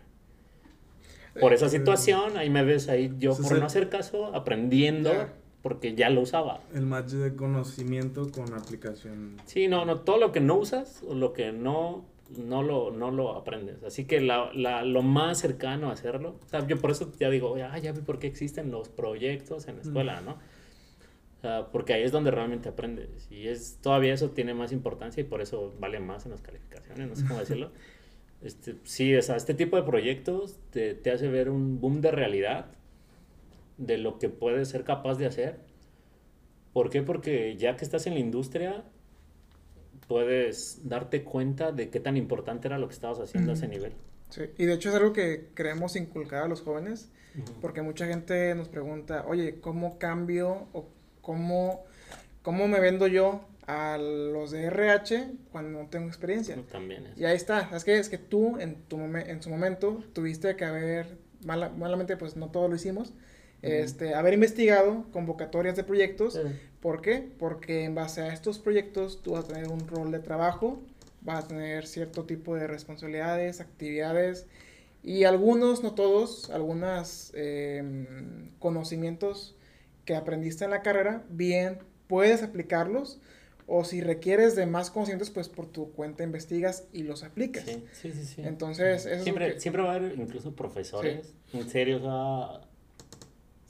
Por 1.39 1.53
esa 1.53 1.69
situación, 1.69 2.39
ahí 2.39 2.49
me 2.49 2.65
ves 2.65 2.89
ahí 2.89 3.13
yo 3.19 3.37
por 3.37 3.59
no 3.59 3.67
hacer 3.67 3.91
caso, 3.91 4.35
aprendiendo, 4.35 5.13
porque 5.61 5.95
ya 5.95 6.09
lo 6.09 6.23
usaba. 6.23 6.63
El 6.75 6.87
match 6.87 7.11
de 7.11 7.37
conocimiento 7.37 8.33
con 8.33 8.55
aplicación. 8.55 9.37
Sí, 9.45 9.69
no, 9.69 9.85
no, 9.85 10.01
todo 10.01 10.17
lo 10.17 10.33
que 10.33 10.41
no 10.41 10.57
usas 10.57 11.03
o 11.07 11.15
lo 11.15 11.35
que 11.35 11.53
no, 11.53 12.07
no, 12.39 12.63
lo, 12.63 12.91
no 12.91 13.11
lo 13.11 13.35
aprendes. 13.37 13.83
Así 13.85 14.05
que 14.07 14.21
la, 14.21 14.51
la- 14.55 14.85
lo 14.85 15.03
más 15.03 15.39
cercano 15.39 15.91
a 15.91 15.93
hacerlo, 15.93 16.37
o 16.45 16.49
sea, 16.49 16.67
yo 16.67 16.79
por 16.79 16.91
eso 16.93 17.13
ya 17.19 17.31
digo, 17.31 17.57
ah, 17.63 17.79
ya 17.79 17.93
vi 17.93 18.01
por 18.03 18.19
qué 18.19 18.27
existen 18.27 18.71
los 18.71 18.89
proyectos 18.89 19.69
en 19.69 19.77
la 19.77 19.83
escuela, 19.83 20.21
¿no? 20.21 20.39
O 21.39 21.41
sea, 21.41 21.69
porque 21.73 21.95
ahí 21.95 22.03
es 22.03 22.13
donde 22.13 22.31
realmente 22.31 22.69
aprendes. 22.69 23.29
Y 23.31 23.49
es, 23.49 23.79
todavía 23.83 24.13
eso 24.15 24.31
tiene 24.31 24.53
más 24.55 24.73
importancia 24.73 25.21
y 25.23 25.25
por 25.25 25.41
eso 25.41 25.73
vale 25.81 25.99
más 26.01 26.27
en 26.27 26.33
las 26.33 26.43
calificaciones, 26.43 27.09
no 27.09 27.17
sé 27.17 27.25
cómo 27.27 27.41
decirlo. 27.41 27.71
Este, 28.43 28.77
sí, 28.85 29.15
o 29.15 29.21
sea, 29.23 29.37
este 29.37 29.53
tipo 29.53 29.77
de 29.77 29.83
proyectos 29.83 30.59
te, 30.71 30.95
te 30.95 31.11
hace 31.11 31.29
ver 31.29 31.51
un 31.51 31.79
boom 31.79 32.01
de 32.01 32.11
realidad 32.11 32.67
de 33.79 33.99
lo 33.99 34.19
que 34.19 34.29
puedes 34.31 34.69
ser 34.69 34.85
capaz 34.85 35.17
de 35.17 35.27
hacer. 35.27 35.59
¿Por 36.73 36.91
qué? 36.91 37.03
Porque 37.03 37.57
ya 37.57 37.77
que 37.77 37.85
estás 37.85 38.07
en 38.07 38.15
la 38.15 38.21
industria, 38.21 38.85
puedes 40.11 40.89
darte 40.89 41.23
cuenta 41.23 41.71
de 41.71 41.89
qué 41.89 42.01
tan 42.01 42.17
importante 42.17 42.67
era 42.67 42.79
lo 42.79 42.89
que 42.89 42.95
estabas 42.95 43.21
haciendo 43.21 43.53
a 43.53 43.55
ese 43.55 43.69
nivel. 43.69 43.93
Sí, 44.29 44.43
y 44.59 44.65
de 44.67 44.75
hecho 44.75 44.89
es 44.89 44.97
algo 44.97 45.13
que 45.13 45.51
queremos 45.55 45.95
inculcar 45.95 46.43
a 46.43 46.49
los 46.49 46.63
jóvenes, 46.63 47.11
porque 47.61 47.81
mucha 47.81 48.07
gente 48.09 48.53
nos 48.57 48.69
pregunta, 48.69 49.25
oye, 49.29 49.61
¿cómo 49.61 49.99
cambio 49.99 50.67
o 50.73 50.89
cómo, 51.23 51.85
cómo 52.43 52.67
me 52.67 52.81
vendo 52.81 53.07
yo 53.07 53.45
a 53.69 53.99
los 53.99 54.51
de 54.51 54.65
RH 54.65 55.31
cuando 55.53 55.81
no 55.81 55.89
tengo 55.89 56.09
experiencia? 56.09 56.57
También 56.73 57.07
es. 57.07 57.17
Y 57.19 57.25
ahí 57.25 57.37
está, 57.37 57.71
es 57.73 57.85
que, 57.85 57.97
es 58.01 58.09
que 58.09 58.19
tú 58.19 58.59
en, 58.59 58.75
tu 58.89 58.99
en 58.99 59.41
su 59.45 59.49
momento 59.49 60.03
tuviste 60.13 60.57
que 60.57 60.65
haber, 60.65 61.19
mala- 61.45 61.69
malamente 61.71 62.17
pues 62.17 62.35
no 62.37 62.51
todo 62.51 62.67
lo 62.67 62.75
hicimos, 62.75 63.13
este, 63.63 64.15
haber 64.15 64.35
investigado 64.35 65.05
convocatorias 65.13 65.77
de 65.77 65.85
proyectos. 65.85 66.41
¿Por 66.81 67.03
qué? 67.03 67.29
Porque 67.39 67.85
en 67.85 67.95
base 67.95 68.23
a 68.23 68.33
estos 68.33 68.59
proyectos 68.59 69.23
tú 69.23 69.33
vas 69.33 69.45
a 69.45 69.49
tener 69.49 69.69
un 69.69 69.87
rol 69.87 70.11
de 70.13 70.19
trabajo, 70.21 70.81
vas 71.21 71.45
a 71.45 71.49
tener 71.49 71.87
cierto 71.87 72.25
tipo 72.25 72.55
de 72.55 72.67
responsabilidades, 72.67 73.61
actividades 73.61 74.47
y 75.03 75.25
algunos, 75.25 75.83
no 75.83 75.95
todos, 75.95 76.51
algunos 76.51 77.33
conocimientos 78.59 79.57
que 80.05 80.15
aprendiste 80.17 80.65
en 80.65 80.71
la 80.71 80.83
carrera, 80.83 81.25
bien 81.31 81.79
puedes 82.07 82.43
aplicarlos 82.43 83.21
o 83.67 83.85
si 83.85 84.01
requieres 84.01 84.57
de 84.57 84.67
más 84.67 84.91
conocimientos, 84.91 85.31
pues 85.31 85.49
por 85.49 85.67
tu 85.67 85.93
cuenta 85.93 86.25
investigas 86.25 86.89
y 86.93 87.05
los 87.05 87.23
aplicas. 87.23 87.65
Sí, 87.65 87.85
sí, 87.93 88.13
sí. 88.13 88.25
sí. 88.25 88.43
Entonces, 88.45 89.07
eso 89.07 89.15
es 89.19 89.23
siempre, 89.23 89.55
que- 89.55 89.61
siempre 89.61 89.83
va 89.83 89.93
a 89.93 89.95
haber 89.97 90.19
incluso 90.19 90.57
profesores, 90.57 91.35
en 91.53 91.69
serio, 91.69 91.99
o 91.99 92.01
sea, 92.01 92.69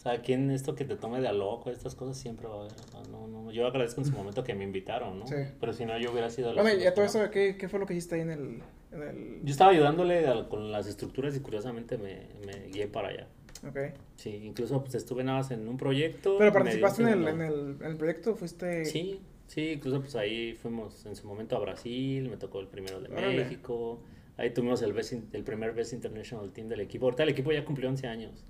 o 0.00 0.02
sea, 0.02 0.22
¿quién 0.22 0.50
esto 0.50 0.74
que 0.74 0.86
te 0.86 0.96
tome 0.96 1.20
de 1.20 1.28
a 1.28 1.32
loco? 1.34 1.68
Estas 1.68 1.94
cosas 1.94 2.16
siempre 2.16 2.48
va 2.48 2.54
a 2.54 2.58
haber. 2.60 2.72
no, 3.10 3.26
no, 3.26 3.52
yo 3.52 3.66
agradezco 3.66 4.00
en 4.00 4.06
su 4.06 4.12
momento 4.12 4.42
que 4.42 4.54
me 4.54 4.64
invitaron, 4.64 5.18
¿no? 5.18 5.26
Sí. 5.26 5.34
Pero 5.60 5.74
si 5.74 5.84
no, 5.84 5.98
yo 5.98 6.10
hubiera 6.10 6.30
sido... 6.30 6.54
Bueno, 6.54 6.80
y 6.80 6.86
a 6.86 6.94
todo 6.94 7.04
eso, 7.04 7.30
¿qué, 7.30 7.58
qué 7.58 7.68
fue 7.68 7.78
lo 7.78 7.84
que 7.84 7.92
hiciste 7.92 8.14
ahí 8.14 8.22
en 8.22 8.30
el... 8.30 8.62
En 8.92 9.02
el... 9.02 9.40
Yo 9.44 9.50
estaba 9.50 9.72
ayudándole 9.72 10.24
con 10.48 10.72
las 10.72 10.86
estructuras 10.86 11.36
y 11.36 11.40
curiosamente 11.40 11.98
me, 11.98 12.28
me 12.46 12.68
guié 12.68 12.86
para 12.88 13.08
allá. 13.08 13.26
Ok. 13.68 13.78
Sí, 14.16 14.40
incluso 14.42 14.80
pues 14.80 14.94
estuve 14.94 15.22
nada 15.22 15.40
más 15.40 15.50
en 15.50 15.68
un 15.68 15.76
proyecto. 15.76 16.38
Pero 16.38 16.50
participaste 16.50 17.02
en 17.02 17.08
el, 17.08 17.28
en, 17.28 17.42
el, 17.42 17.76
en 17.80 17.86
el 17.86 17.96
proyecto, 17.98 18.34
fuiste... 18.36 18.86
Sí, 18.86 19.20
sí, 19.48 19.72
incluso 19.72 20.00
pues 20.00 20.16
ahí 20.16 20.54
fuimos 20.54 21.04
en 21.04 21.14
su 21.14 21.26
momento 21.26 21.56
a 21.56 21.58
Brasil, 21.58 22.26
me 22.30 22.38
tocó 22.38 22.60
el 22.60 22.68
primero 22.68 23.02
de 23.02 23.08
Órale. 23.10 23.36
México, 23.36 24.00
ahí 24.38 24.48
tuvimos 24.54 24.80
el, 24.80 24.94
best 24.94 25.12
el 25.34 25.44
primer 25.44 25.74
Best 25.74 25.92
International 25.92 26.50
Team 26.52 26.68
del 26.68 26.80
equipo, 26.80 27.04
ahorita 27.04 27.24
el 27.24 27.28
equipo 27.28 27.52
ya 27.52 27.66
cumplió 27.66 27.90
11 27.90 28.06
años. 28.06 28.46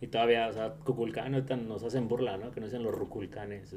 Y 0.00 0.08
todavía, 0.08 0.48
o 0.48 0.52
sea, 0.52 0.74
Cuculcán, 0.84 1.34
ahorita 1.34 1.56
nos 1.56 1.82
hacen 1.82 2.06
burla, 2.06 2.36
¿no? 2.36 2.50
Que 2.50 2.60
nos 2.60 2.70
dicen 2.70 2.82
los 2.84 2.94
Ruculcanes. 2.94 3.74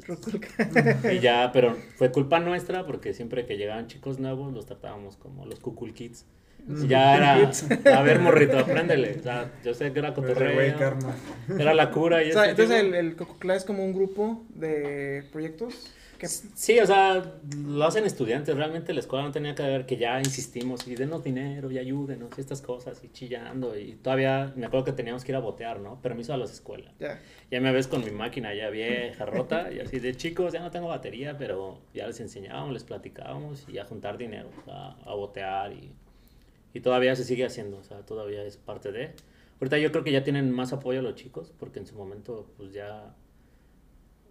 Y 1.11 1.19
ya, 1.19 1.51
pero 1.53 1.77
fue 1.95 2.11
culpa 2.11 2.39
nuestra 2.39 2.85
porque 2.85 3.13
siempre 3.13 3.45
que 3.45 3.55
llegaban 3.57 3.87
chicos 3.87 4.19
nuevos 4.19 4.53
los 4.53 4.65
tratábamos 4.65 5.15
como 5.15 5.45
los 5.45 5.59
Cucul 5.59 5.93
Kids. 5.93 6.25
Y 6.67 6.87
ya 6.87 7.15
era, 7.15 7.51
a 7.97 8.01
ver, 8.03 8.19
morrito, 8.19 8.59
apréndele. 8.59 9.15
O 9.17 9.23
sea, 9.23 9.49
yo 9.63 9.73
sé 9.73 9.93
que 9.93 9.99
era 9.99 10.13
cotorreo, 10.13 10.59
era 11.57 11.73
la 11.73 11.89
cura 11.89 12.21
y 12.21 12.31
O 12.31 12.33
sea, 12.33 12.49
este 12.49 12.63
entonces 12.63 12.83
tipo- 12.83 12.95
el, 12.97 13.47
el 13.47 13.51
es 13.55 13.63
como 13.63 13.83
un 13.85 13.93
grupo 13.93 14.43
de 14.53 15.23
proyectos 15.31 15.89
que... 16.19 16.27
Sí, 16.27 16.79
o 16.79 16.85
sea, 16.85 17.39
lo 17.57 17.83
hacen 17.85 18.05
estudiantes. 18.05 18.55
Realmente 18.55 18.93
la 18.93 18.99
escuela 18.99 19.25
no 19.25 19.31
tenía 19.31 19.55
que 19.55 19.63
ver 19.63 19.87
que 19.87 19.97
ya 19.97 20.19
insistimos 20.19 20.87
y 20.87 20.93
denos 20.93 21.23
dinero 21.23 21.71
y 21.71 21.79
ayúdenos 21.79 22.29
y 22.37 22.41
estas 22.41 22.61
cosas 22.61 23.03
y 23.03 23.09
chillando. 23.09 23.75
Y 23.75 23.95
todavía 23.95 24.53
me 24.55 24.67
acuerdo 24.67 24.85
que 24.85 24.91
teníamos 24.91 25.23
que 25.23 25.31
ir 25.31 25.35
a 25.35 25.39
botear, 25.39 25.79
¿no? 25.79 25.99
Permiso 26.01 26.31
a 26.33 26.37
las 26.37 26.51
escuelas. 26.51 26.93
Ya. 26.99 27.19
Ya 27.49 27.59
me 27.59 27.71
ves 27.71 27.87
con 27.87 28.05
mi 28.05 28.11
máquina 28.11 28.53
ya 28.53 28.69
vieja, 28.69 29.25
rota, 29.25 29.71
y 29.71 29.79
así 29.79 29.99
de 29.99 30.15
chicos, 30.15 30.53
ya 30.53 30.59
no 30.59 30.69
tengo 30.69 30.89
batería, 30.89 31.35
pero 31.37 31.79
ya 31.95 32.05
les 32.05 32.19
enseñábamos, 32.19 32.73
les 32.73 32.83
platicábamos 32.83 33.65
y 33.67 33.79
a 33.79 33.85
juntar 33.85 34.19
dinero, 34.19 34.49
o 34.61 34.65
sea, 34.65 34.89
a 35.03 35.15
botear 35.15 35.73
y, 35.73 35.91
y 36.73 36.81
todavía 36.81 37.15
se 37.15 37.23
sigue 37.23 37.45
haciendo, 37.45 37.77
o 37.77 37.83
sea, 37.83 38.01
todavía 38.01 38.43
es 38.43 38.57
parte 38.57 38.91
de. 38.91 39.13
Ahorita 39.59 39.79
yo 39.79 39.91
creo 39.91 40.03
que 40.03 40.11
ya 40.11 40.23
tienen 40.23 40.51
más 40.51 40.73
apoyo 40.73 41.01
los 41.01 41.15
chicos, 41.15 41.51
porque 41.57 41.79
en 41.79 41.87
su 41.87 41.95
momento, 41.95 42.47
pues 42.57 42.71
ya 42.71 43.15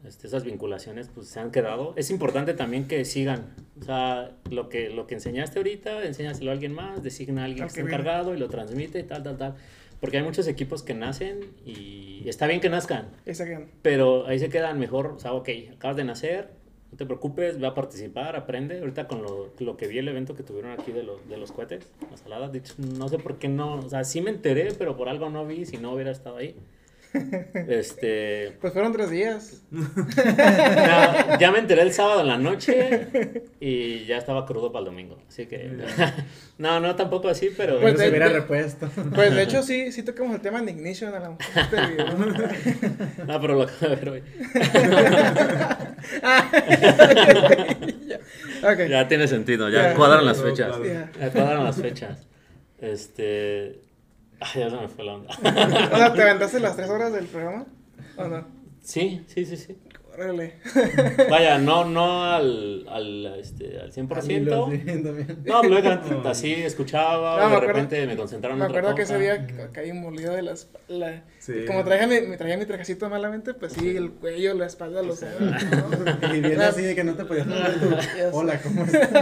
este, 0.07 0.27
esas 0.27 0.45
vinculaciones 0.45 1.11
pues 1.13 1.29
se 1.29 1.41
han 1.41 1.51
quedado. 1.51 1.95
Es 1.97 2.11
importante 2.11 2.55
también 2.55 2.87
que 2.87 3.05
sigan, 3.05 3.55
o 3.81 3.85
sea, 3.85 4.33
lo 4.51 4.69
que, 4.69 4.91
lo 4.91 5.07
que 5.07 5.15
enseñaste 5.15 5.59
ahorita, 5.59 6.05
enséñaselo 6.05 6.51
a 6.51 6.55
alguien 6.55 6.73
más, 6.73 7.03
designa 7.03 7.43
a 7.43 7.45
alguien 7.47 7.65
Al 7.65 7.69
que 7.69 7.75
que 7.75 7.81
esté 7.81 7.93
encargado 7.93 8.35
y 8.35 8.39
lo 8.39 8.49
transmite 8.49 9.01
y 9.01 9.03
tal, 9.05 9.23
tal, 9.23 9.37
tal. 9.37 9.55
Porque 10.01 10.19
hay 10.19 10.23
muchos 10.23 10.47
equipos 10.47 10.83
que 10.83 10.95
nacen 10.95 11.41
y 11.67 12.29
está 12.29 12.47
bien 12.47 12.61
que 12.61 12.69
nazcan, 12.69 13.09
que... 13.25 13.67
pero 13.83 14.27
ahí 14.27 14.39
se 14.39 14.49
quedan 14.49 14.79
mejor, 14.79 15.07
o 15.07 15.19
sea, 15.19 15.33
ok, 15.33 15.49
acabas 15.75 15.97
de 15.97 16.05
nacer, 16.05 16.51
no 16.93 16.97
te 16.97 17.05
preocupes, 17.05 17.59
ve 17.59 17.67
a 17.67 17.75
participar, 17.75 18.37
aprende. 18.37 18.79
Ahorita 18.79 19.09
con 19.09 19.23
lo, 19.23 19.53
lo 19.59 19.77
que 19.77 19.89
vi 19.89 19.99
el 19.99 20.09
evento 20.09 20.35
que 20.35 20.43
tuvieron 20.43 20.71
aquí 20.71 20.93
de, 20.93 21.03
los 21.03 21.29
de 21.29 21.37
los 21.37 21.53
cohetes, 21.53 21.87
la 22.11 22.17
salada, 22.17 22.49
de 22.49 22.59
hecho, 22.59 22.75
no 22.79 23.09
sé 23.09 23.19
por 23.19 23.39
qué 23.39 23.49
no, 23.49 23.75
o 23.75 23.89
sea, 23.89 24.05
sí 24.05 24.21
me 24.21 24.31
enteré, 24.31 24.73
pero 24.73 24.97
por 24.97 25.09
algo 25.09 25.29
no 25.29 25.45
vi, 25.47 25.67
si 25.67 25.77
no 25.77 25.93
hubiera 25.93 26.11
estado 26.11 26.37
ahí. 26.37 26.55
Este, 27.69 28.57
Pues 28.61 28.73
fueron 28.73 28.93
tres 28.93 29.11
días. 29.11 29.63
ya, 30.27 31.37
ya 31.41 31.51
me 31.51 31.59
enteré 31.59 31.83
el 31.83 31.93
sábado 31.93 32.21
en 32.21 32.27
la 32.29 32.39
noche 32.39 33.09
y 33.61 34.05
ya 34.05 34.19
estaba 34.19 34.45
crudo 34.47 34.71
para 34.73 34.81
el 34.81 34.85
domingo, 34.87 35.19
así 35.29 35.47
que, 35.47 35.71
no, 36.59 36.81
no 36.81 36.95
tampoco 36.97 37.29
así, 37.29 37.51
pero... 37.57 37.81
Pues 37.81 37.97
se 37.97 38.03
de- 38.05 38.11
hubiera 38.11 38.29
repuesto. 38.29 38.89
Pues 39.15 39.35
de 39.35 39.43
hecho 39.49 39.63
sí, 39.63 39.91
sí 39.93 40.03
tocamos 40.03 40.35
el 40.35 40.41
tema 40.43 40.61
de 40.63 40.71
Ignition 40.73 41.15
a 41.15 41.21
mejor 41.21 41.37
este 41.57 41.87
video. 41.87 42.07
No, 43.27 43.41
pero 43.41 43.55
lo 43.55 43.63
acabo 43.63 43.89
de 43.89 43.97
ver 43.97 44.09
hoy. 44.11 44.23
ok. 48.63 48.79
Ya 48.89 49.09
tiene 49.09 49.29
sentido, 49.29 49.69
ya 49.69 49.91
Ya. 49.91 49.95
cuadran 49.95 50.25
las 50.25 50.43
fechas. 50.43 50.77
Ya 51.19 51.31
cuadran 51.31 51.65
las 51.65 51.77
fechas. 51.81 52.27
Este. 52.81 53.81
Ay, 54.55 54.61
ya 54.61 54.71
se 54.71 54.77
me 54.77 54.89
fue 54.89 55.05
la 55.05 55.15
onda. 55.15 55.31
O 55.93 55.97
sea, 55.97 56.13
¿te 56.13 56.23
aventaste 56.23 56.61
las 56.61 56.77
tres 56.77 56.89
horas 56.91 57.13
del 57.13 57.27
programa? 57.27 57.67
¿O 58.17 58.25
no? 58.27 58.47
Sí, 58.83 59.25
sí, 59.27 59.45
sí, 59.45 59.57
sí. 59.57 59.77
Órale. 60.15 60.55
Vaya, 61.31 61.59
no, 61.59 61.85
no 61.85 62.25
al, 62.25 62.85
al, 62.89 63.27
este, 63.39 63.79
al 63.81 63.93
100%. 63.93 64.17
Al 64.19 64.31
hilo, 64.33 64.69
sí, 64.69 64.79
también. 64.79 65.39
No, 65.45 65.63
luego 65.63 65.89
así 66.29 66.53
escuchaba, 66.55 67.37
No, 67.37 67.45
de 67.45 67.51
me 67.51 67.57
acuerdo- 67.57 67.67
repente 67.73 68.05
me 68.07 68.17
concentraron 68.17 68.59
Me 68.59 68.65
en 68.65 68.71
otra 68.71 68.81
acuerdo 68.81 68.97
que 68.97 69.03
ese 69.03 69.17
día 69.19 69.47
ca- 69.47 69.71
caí 69.71 69.93
molido 69.93 70.33
de 70.35 70.43
la 70.43 70.53
espalda. 70.55 71.23
Sí. 71.39 71.65
Como 71.69 71.85
traía 71.85 72.09
mi, 72.09 72.21
me 72.27 72.37
traía 72.37 72.57
mi 72.57 72.67
trajecito 72.67 73.09
malamente, 73.09 73.55
pues 73.55 73.75
sí, 73.75 73.97
el 73.97 74.11
cuello, 74.11 74.55
la 74.55 74.67
espalda, 74.67 75.03
los 75.03 75.21
dedos. 75.21 75.41
¿no? 75.41 76.35
Y 76.35 76.41
bien 76.41 76.61
así 76.63 76.83
de 76.83 76.97
que 76.97 77.05
no 77.05 77.15
te 77.15 77.25
podías 77.25 77.47
mover 77.47 77.79
tú. 77.79 77.91
Hola, 78.33 78.61
¿cómo 78.61 78.85
estás? 78.87 79.13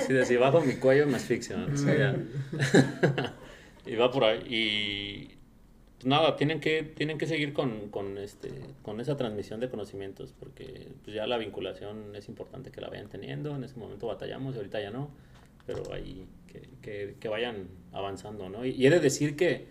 Así 0.00 0.12
de 0.12 0.26
si 0.26 0.36
bajo 0.36 0.60
mi 0.60 0.74
cuello 0.74 1.06
me 1.06 1.16
asfixio. 1.16 1.56
¿no? 1.56 1.72
O 1.72 1.76
sea, 1.78 1.96
ya. 1.96 2.14
Y 3.86 3.94
va 3.94 4.10
por 4.10 4.24
ahí. 4.24 4.42
Y 4.48 5.36
pues 5.96 6.06
nada, 6.06 6.36
tienen 6.36 6.60
que, 6.60 6.82
tienen 6.82 7.18
que 7.18 7.26
seguir 7.26 7.52
con, 7.52 7.88
con, 7.90 8.18
este, 8.18 8.50
con 8.82 9.00
esa 9.00 9.16
transmisión 9.16 9.60
de 9.60 9.70
conocimientos, 9.70 10.34
porque 10.38 10.88
pues, 11.04 11.14
ya 11.14 11.26
la 11.26 11.38
vinculación 11.38 12.14
es 12.14 12.28
importante 12.28 12.70
que 12.70 12.80
la 12.80 12.88
vayan 12.88 13.08
teniendo. 13.08 13.54
En 13.54 13.64
ese 13.64 13.78
momento 13.78 14.06
batallamos 14.06 14.54
y 14.54 14.58
ahorita 14.58 14.80
ya 14.80 14.90
no, 14.90 15.10
pero 15.66 15.92
ahí 15.92 16.26
que, 16.46 16.68
que, 16.82 17.16
que 17.18 17.28
vayan 17.28 17.68
avanzando, 17.92 18.48
¿no? 18.48 18.64
Y, 18.64 18.70
y 18.70 18.86
he 18.86 18.90
de 18.90 19.00
decir 19.00 19.36
que, 19.36 19.66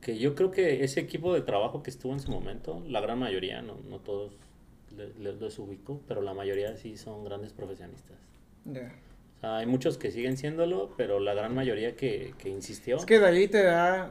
que 0.00 0.18
yo 0.18 0.34
creo 0.34 0.50
que 0.50 0.84
ese 0.84 1.00
equipo 1.00 1.34
de 1.34 1.40
trabajo 1.40 1.82
que 1.82 1.90
estuvo 1.90 2.12
en 2.12 2.20
su 2.20 2.30
momento, 2.30 2.82
la 2.86 3.00
gran 3.00 3.18
mayoría, 3.18 3.62
no, 3.62 3.78
no 3.88 3.98
todos 3.98 4.32
les, 4.96 5.40
les 5.40 5.58
ubico, 5.58 6.00
pero 6.06 6.22
la 6.22 6.34
mayoría 6.34 6.76
sí 6.76 6.96
son 6.96 7.24
grandes 7.24 7.52
profesionistas. 7.52 8.16
Ya. 8.64 8.92
O 9.36 9.40
sea, 9.40 9.56
hay 9.58 9.66
muchos 9.66 9.98
que 9.98 10.10
siguen 10.10 10.36
siéndolo, 10.36 10.94
pero 10.96 11.20
la 11.20 11.34
gran 11.34 11.54
mayoría 11.54 11.94
que, 11.96 12.34
que 12.38 12.48
insistió. 12.48 12.96
Es 12.96 13.04
que 13.06 13.18
de 13.18 13.26
ahí 13.26 13.48
te 13.48 13.62
da 13.62 14.10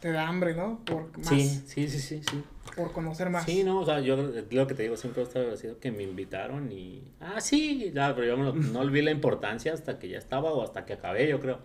te 0.00 0.12
da 0.12 0.28
hambre, 0.28 0.54
¿no? 0.54 0.84
Por 0.84 1.16
más, 1.18 1.26
Sí, 1.28 1.48
sí, 1.66 1.88
sí, 1.88 1.98
sí, 2.00 2.20
sí. 2.30 2.44
por 2.76 2.92
conocer 2.92 3.30
más. 3.30 3.44
Sí, 3.46 3.64
no, 3.64 3.80
o 3.80 3.84
sea, 3.86 4.00
yo 4.00 4.14
lo 4.16 4.66
que 4.66 4.74
te 4.74 4.82
digo 4.82 4.96
siempre 4.96 5.22
estaba 5.22 5.44
agradecido 5.44 5.78
que 5.80 5.90
me 5.90 6.02
invitaron 6.02 6.70
y... 6.70 7.02
Ah, 7.18 7.40
sí, 7.40 7.90
ya, 7.94 8.14
pero 8.14 8.26
yo 8.26 8.36
me 8.36 8.44
lo- 8.44 8.52
no 8.54 8.80
olvidé 8.80 9.04
la 9.04 9.10
importancia 9.10 9.72
hasta 9.72 9.98
que 9.98 10.08
ya 10.08 10.18
estaba 10.18 10.52
o 10.52 10.62
hasta 10.62 10.84
que 10.84 10.92
acabé, 10.92 11.26
yo 11.28 11.40
creo. 11.40 11.60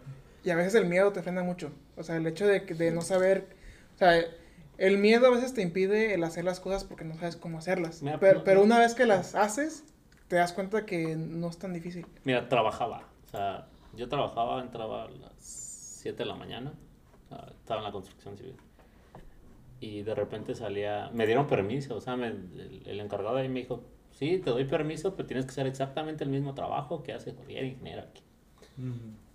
Y 0.46 0.50
a 0.50 0.56
veces 0.56 0.76
el 0.76 0.86
miedo 0.86 1.12
te 1.12 1.22
frena 1.22 1.44
mucho. 1.44 1.72
O 1.98 2.04
sea, 2.04 2.16
el 2.16 2.26
hecho 2.26 2.48
de, 2.48 2.62
de 2.62 2.92
no 2.92 3.02
saber. 3.02 3.48
O 3.96 3.98
sea, 4.00 4.24
el 4.78 4.98
miedo 4.98 5.28
a 5.28 5.30
veces 5.32 5.54
te 5.54 5.62
impide 5.62 6.14
el 6.14 6.24
hacer 6.24 6.46
las 6.46 6.60
cosas 6.62 6.86
porque 6.86 7.04
no 7.04 7.16
sabes 7.16 7.36
cómo 7.36 7.58
hacerlas. 7.60 8.02
Pero, 8.22 8.44
pero 8.46 8.64
una 8.64 8.80
vez 8.80 8.96
que 8.96 9.06
las 9.06 9.36
haces, 9.36 9.84
te 10.32 10.38
das 10.38 10.54
cuenta 10.54 10.86
que 10.86 11.18
no 11.18 11.50
es 11.50 11.58
tan 11.60 11.74
difícil. 11.74 12.06
Mira, 12.24 12.48
trabajaba. 12.48 13.04
O 13.26 13.28
sea, 13.28 13.68
yo 13.98 14.08
trabajaba, 14.08 14.62
entraba 14.62 15.04
a 15.04 15.10
las 15.10 15.34
7 15.38 16.20
de 16.20 16.26
la 16.26 16.36
mañana. 16.36 16.72
estaba 17.60 17.82
en 17.82 17.84
la 17.84 17.92
construcción 17.92 18.38
civil. 18.38 18.56
Y 19.82 20.04
de 20.04 20.16
repente 20.16 20.56
salía, 20.56 21.10
me 21.14 21.26
dieron 21.26 21.48
permiso, 21.48 21.98
o 21.98 22.02
sea, 22.02 22.16
me- 22.16 22.28
el, 22.28 22.82
el 22.86 23.00
encargado 23.02 23.36
de 23.36 23.42
ahí 23.42 23.50
me 23.50 23.60
dijo, 23.60 23.84
sí, 24.12 24.38
te 24.40 24.52
doy 24.52 24.64
permiso, 24.64 25.16
pero 25.16 25.28
tienes 25.28 25.46
que 25.46 25.52
hacer 25.52 25.68
exactamente 25.68 26.24
el 26.24 26.30
mismo 26.30 26.54
trabajo 26.54 27.04
que 27.04 27.12
hace 27.12 27.34
cualquier 27.34 27.66
ingeniero 27.66 28.04
aquí. 28.04 28.24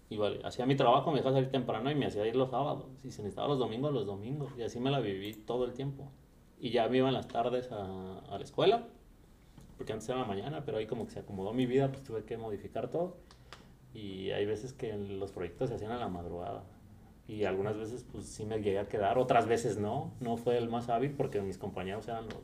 Y 0.09 0.16
vale, 0.16 0.40
hacía 0.44 0.64
mi 0.64 0.76
trabajo, 0.76 1.11
me 1.11 1.18
dejaba 1.18 1.34
salir 1.36 1.51
temprano 1.51 1.90
y 1.90 1.94
me 1.94 2.07
hacía 2.07 2.26
ir 2.26 2.36
los 2.36 2.49
sábados. 2.51 2.86
Si 3.03 3.11
se 3.11 3.20
necesitaba 3.22 3.49
los 3.49 3.59
domingos, 3.59 3.92
los 3.92 4.07
domingos. 4.07 4.51
Y 4.57 4.62
así 4.62 4.80
me 4.80 4.90
la 4.90 5.01
viví 5.01 5.34
todo 5.34 5.66
el 5.66 5.74
tiempo. 5.74 6.11
Y 6.59 6.70
ya 6.70 6.88
me 6.88 6.97
iba 6.99 7.09
en 7.09 7.14
las 7.14 7.28
tardes 7.28 7.70
a, 7.70 8.20
a 8.30 8.38
la 8.38 8.42
escuela, 8.44 8.86
porque 9.77 9.93
antes 9.93 10.09
era 10.09 10.18
la 10.18 10.24
mañana, 10.24 10.64
pero 10.64 10.79
ahí 10.79 10.87
como 10.87 11.07
que 11.07 11.12
se 11.12 11.20
acomodó 11.20 11.53
mi 11.53 11.66
vida, 11.66 11.91
pues 11.91 12.03
tuve 12.03 12.24
que 12.24 12.37
modificar 12.37 12.89
todo. 12.91 13.16
Y 13.93 14.31
hay 14.31 14.47
veces 14.47 14.72
que 14.72 14.97
los 14.97 15.33
proyectos 15.33 15.68
se 15.70 15.77
hacían 15.77 15.93
a 15.93 15.97
la 15.97 16.09
madrugada. 16.09 16.64
Y 17.29 17.45
algunas 17.45 17.77
veces 17.77 18.05
pues 18.11 18.27
sí 18.27 18.45
me 18.45 18.57
llegué 18.57 18.79
a 18.79 18.89
quedar, 18.89 19.18
otras 19.18 19.47
veces 19.47 19.79
no. 19.79 20.12
No 20.20 20.37
fue 20.37 20.59
el 20.59 20.68
más 20.68 20.89
hábil 20.89 21.12
porque 21.12 21.41
mis 21.41 21.59
compañeros 21.59 22.07
eran 22.09 22.27
los, 22.27 22.43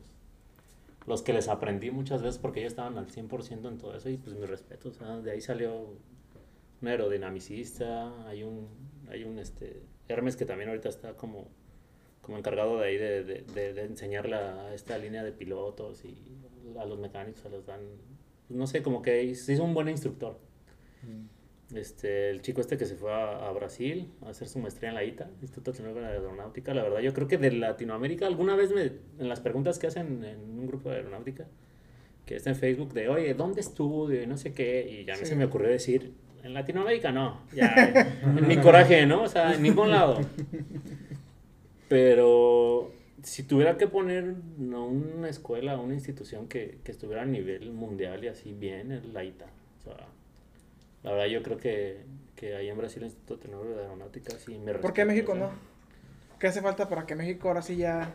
los 1.07 1.21
que 1.21 1.33
les 1.33 1.47
aprendí 1.47 1.89
muchas 1.89 2.21
veces 2.21 2.39
porque 2.39 2.59
ellos 2.59 2.73
estaban 2.73 2.97
al 2.97 3.07
100% 3.07 3.67
en 3.67 3.77
todo 3.77 3.95
eso 3.95 4.09
y 4.09 4.17
pues 4.17 4.35
mi 4.35 4.45
respeto. 4.45 4.89
O 4.89 4.93
sea, 4.93 5.19
de 5.19 5.31
ahí 5.31 5.41
salió 5.41 5.95
un 6.81 6.87
aerodinamicista, 6.87 8.27
hay 8.27 8.43
un, 8.43 8.67
hay 9.09 9.23
un 9.23 9.39
este, 9.39 9.81
Hermes 10.07 10.35
que 10.35 10.45
también 10.45 10.69
ahorita 10.69 10.89
está 10.89 11.15
como, 11.15 11.47
como 12.21 12.37
encargado 12.37 12.77
de 12.79 12.87
ahí 12.87 12.97
de, 12.97 13.23
de, 13.23 13.41
de, 13.41 13.73
de 13.73 13.85
enseñarle 13.85 14.35
a 14.35 14.73
esta 14.73 14.97
línea 14.97 15.23
de 15.23 15.31
pilotos 15.31 16.03
y 16.03 16.17
a 16.79 16.85
los 16.85 16.99
mecánicos 16.99 17.41
se 17.41 17.49
los 17.49 17.65
dan, 17.65 17.79
pues, 18.47 18.57
no 18.57 18.67
sé, 18.67 18.81
como 18.83 19.01
que 19.01 19.33
se 19.35 19.53
hizo 19.53 19.63
un 19.63 19.73
buen 19.73 19.89
instructor. 19.89 20.37
Este, 21.73 22.29
el 22.29 22.41
chico 22.41 22.61
este 22.61 22.77
que 22.77 22.85
se 22.85 22.95
fue 22.95 23.11
a, 23.11 23.47
a 23.47 23.51
Brasil 23.51 24.11
a 24.23 24.29
hacer 24.29 24.47
su 24.47 24.59
maestría 24.59 24.89
en 24.89 24.95
la 24.95 25.03
ITA, 25.03 25.27
Instituto 25.41 25.71
Tecnológico 25.71 26.05
de 26.05 26.11
Aeronáutica, 26.13 26.73
la 26.73 26.83
verdad 26.83 26.99
yo 26.99 27.13
creo 27.13 27.27
que 27.27 27.37
de 27.39 27.51
Latinoamérica, 27.51 28.27
alguna 28.27 28.55
vez 28.55 28.71
me, 28.71 28.83
en 28.83 29.27
las 29.29 29.39
preguntas 29.39 29.79
que 29.79 29.87
hacen 29.87 30.23
en 30.23 30.39
un 30.59 30.67
grupo 30.67 30.89
de 30.89 30.97
aeronáutica, 30.97 31.47
que 32.27 32.35
está 32.35 32.51
en 32.51 32.55
Facebook, 32.57 32.93
de 32.93 33.09
oye, 33.09 33.33
¿dónde 33.33 33.59
estudio? 33.61 34.21
Y 34.21 34.27
no 34.27 34.37
sé 34.37 34.53
qué, 34.53 34.87
y 34.87 35.05
ya 35.05 35.13
mí 35.13 35.19
Sí. 35.21 35.25
se 35.25 35.35
me 35.35 35.45
ocurrió 35.45 35.69
decir, 35.69 36.13
en 36.43 36.53
Latinoamérica 36.53 37.11
no, 37.11 37.41
ya, 37.55 37.73
en 38.23 38.47
mi 38.47 38.57
coraje, 38.57 39.05
¿no? 39.07 39.23
O 39.23 39.27
sea, 39.27 39.55
en 39.55 39.63
ningún 39.63 39.89
lado. 39.89 40.19
Pero 41.89 42.91
si 43.23 43.43
tuviera 43.43 43.77
que 43.77 43.87
poner 43.87 44.35
no, 44.57 44.85
una 44.85 45.29
escuela, 45.29 45.77
una 45.79 45.93
institución 45.93 46.47
que, 46.47 46.79
que 46.83 46.91
estuviera 46.91 47.23
a 47.23 47.25
nivel 47.25 47.71
mundial 47.71 48.23
y 48.23 48.27
así 48.27 48.53
bien, 48.53 48.91
es 48.91 49.05
la 49.05 49.23
ITA. 49.23 49.45
O 49.79 49.83
sea, 49.83 50.07
la 51.03 51.11
verdad 51.11 51.25
yo 51.27 51.41
creo 51.43 51.57
que, 51.57 52.01
que 52.35 52.55
ahí 52.55 52.69
en 52.69 52.77
Brasil 52.77 52.99
el 53.03 53.07
Instituto 53.09 53.39
Tecnológico 53.39 53.75
de 53.77 53.83
Aeronáutica 53.83 54.31
sí 54.37 54.57
me 54.59 54.73
¿Por 54.75 54.93
qué 54.93 55.05
México 55.05 55.31
o 55.33 55.35
sea. 55.35 55.45
no? 55.45 55.51
¿Qué 56.39 56.47
hace 56.47 56.61
falta 56.61 56.87
para 56.89 57.05
que 57.05 57.15
México 57.15 57.47
ahora 57.47 57.61
sí 57.61 57.77
ya... 57.77 58.11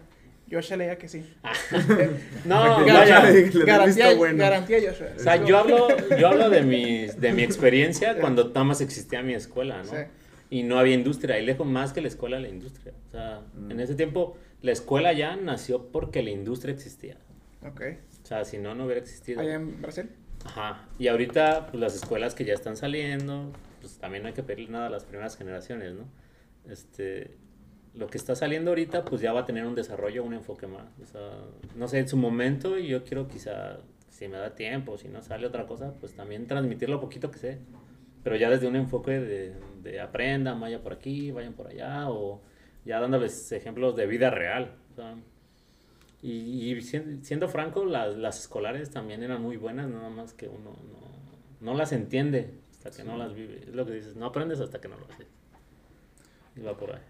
Joshua 0.50 0.78
le 0.78 0.84
diga 0.84 0.96
que 0.96 1.08
sí. 1.08 1.22
No, 2.46 2.56
vaya. 2.86 3.30
garantía, 3.66 4.14
bueno. 4.14 4.38
garantía 4.38 4.78
Joshua. 4.80 5.08
O 5.14 5.18
sea, 5.18 5.44
yo 5.44 5.58
hablo, 5.58 5.88
yo 6.18 6.28
hablo 6.28 6.48
de, 6.48 6.62
mi, 6.62 7.06
de 7.06 7.32
mi 7.32 7.42
experiencia 7.42 8.18
cuando 8.18 8.50
más 8.64 8.80
existía 8.80 9.22
mi 9.22 9.34
escuela, 9.34 9.82
¿no? 9.82 9.90
Sí. 9.90 9.96
Y 10.50 10.62
no 10.62 10.78
había 10.78 10.94
industria, 10.94 11.38
y 11.38 11.44
lejos 11.44 11.66
más 11.66 11.92
que 11.92 12.00
la 12.00 12.08
escuela, 12.08 12.40
la 12.40 12.48
industria. 12.48 12.94
O 13.08 13.10
sea, 13.10 13.42
Mm. 13.54 13.72
en 13.72 13.80
ese 13.80 13.94
tiempo 13.94 14.38
la 14.62 14.72
escuela 14.72 15.12
ya 15.12 15.36
nació 15.36 15.90
porque 15.90 16.22
la 16.22 16.30
industria 16.30 16.74
existía. 16.74 17.16
Ok. 17.66 17.82
O 18.22 18.26
sea, 18.26 18.44
si 18.44 18.58
no, 18.58 18.74
no 18.74 18.84
hubiera 18.84 19.00
existido. 19.00 19.40
Allá 19.40 19.54
en 19.54 19.80
Brasil. 19.80 20.10
Ajá. 20.44 20.86
Y 20.98 21.08
ahorita, 21.08 21.66
pues 21.66 21.80
las 21.80 21.94
escuelas 21.94 22.34
que 22.34 22.44
ya 22.44 22.54
están 22.54 22.76
saliendo, 22.76 23.52
pues 23.80 23.98
también 23.98 24.22
no 24.22 24.28
hay 24.28 24.34
que 24.34 24.42
pedirle 24.42 24.70
nada 24.70 24.86
a 24.86 24.90
las 24.90 25.04
primeras 25.04 25.36
generaciones, 25.36 25.94
¿no? 25.94 26.04
Este, 26.70 27.36
lo 27.94 28.06
que 28.08 28.18
está 28.18 28.34
saliendo 28.34 28.70
ahorita, 28.70 29.04
pues 29.04 29.20
ya 29.20 29.32
va 29.32 29.40
a 29.40 29.44
tener 29.44 29.66
un 29.66 29.74
desarrollo, 29.74 30.24
un 30.24 30.34
enfoque 30.34 30.66
más. 30.66 30.86
O 31.02 31.06
sea, 31.06 31.30
no 31.76 31.88
sé, 31.88 31.98
en 31.98 32.08
su 32.08 32.16
momento, 32.16 32.78
y 32.78 32.88
yo 32.88 33.04
quiero 33.04 33.28
quizá, 33.28 33.78
si 34.10 34.28
me 34.28 34.38
da 34.38 34.54
tiempo, 34.54 34.98
si 34.98 35.08
no 35.08 35.22
sale 35.22 35.46
otra 35.46 35.66
cosa, 35.66 35.94
pues 36.00 36.14
también 36.14 36.46
transmitir 36.46 36.88
lo 36.88 37.00
poquito 37.00 37.30
que 37.30 37.38
sé. 37.38 37.58
Pero 38.22 38.36
ya 38.36 38.50
desde 38.50 38.66
un 38.66 38.76
enfoque 38.76 39.12
de, 39.18 39.54
de 39.82 40.00
aprendan, 40.00 40.60
vaya 40.60 40.82
por 40.82 40.92
aquí, 40.92 41.30
vayan 41.30 41.54
por 41.54 41.68
allá, 41.68 42.10
o 42.10 42.42
ya 42.84 43.00
dándoles 43.00 43.52
ejemplos 43.52 43.96
de 43.96 44.06
vida 44.06 44.30
real. 44.30 44.76
O 44.92 44.96
sea, 44.96 45.16
y, 46.22 46.72
y 46.72 46.80
sien- 46.82 47.22
siendo 47.22 47.48
franco, 47.48 47.84
las, 47.84 48.16
las 48.16 48.40
escolares 48.40 48.90
también 48.90 49.22
eran 49.22 49.40
muy 49.42 49.56
buenas, 49.56 49.88
nada 49.88 50.10
más 50.10 50.32
que 50.34 50.48
uno 50.48 50.70
no, 50.70 51.66
no 51.72 51.74
las 51.76 51.92
entiende 51.92 52.54
hasta 52.72 52.90
que 52.90 53.04
no 53.04 53.16
las 53.16 53.34
vive. 53.34 53.60
Es 53.68 53.74
lo 53.74 53.86
que 53.86 53.92
dices, 53.92 54.16
no 54.16 54.26
aprendes 54.26 54.60
hasta 54.60 54.80
que 54.80 54.88
no 54.88 54.96
lo 54.96 55.04
haces. 55.06 55.26
Y 56.56 56.60
va 56.60 56.76
por 56.76 56.92
ahí. 56.92 57.02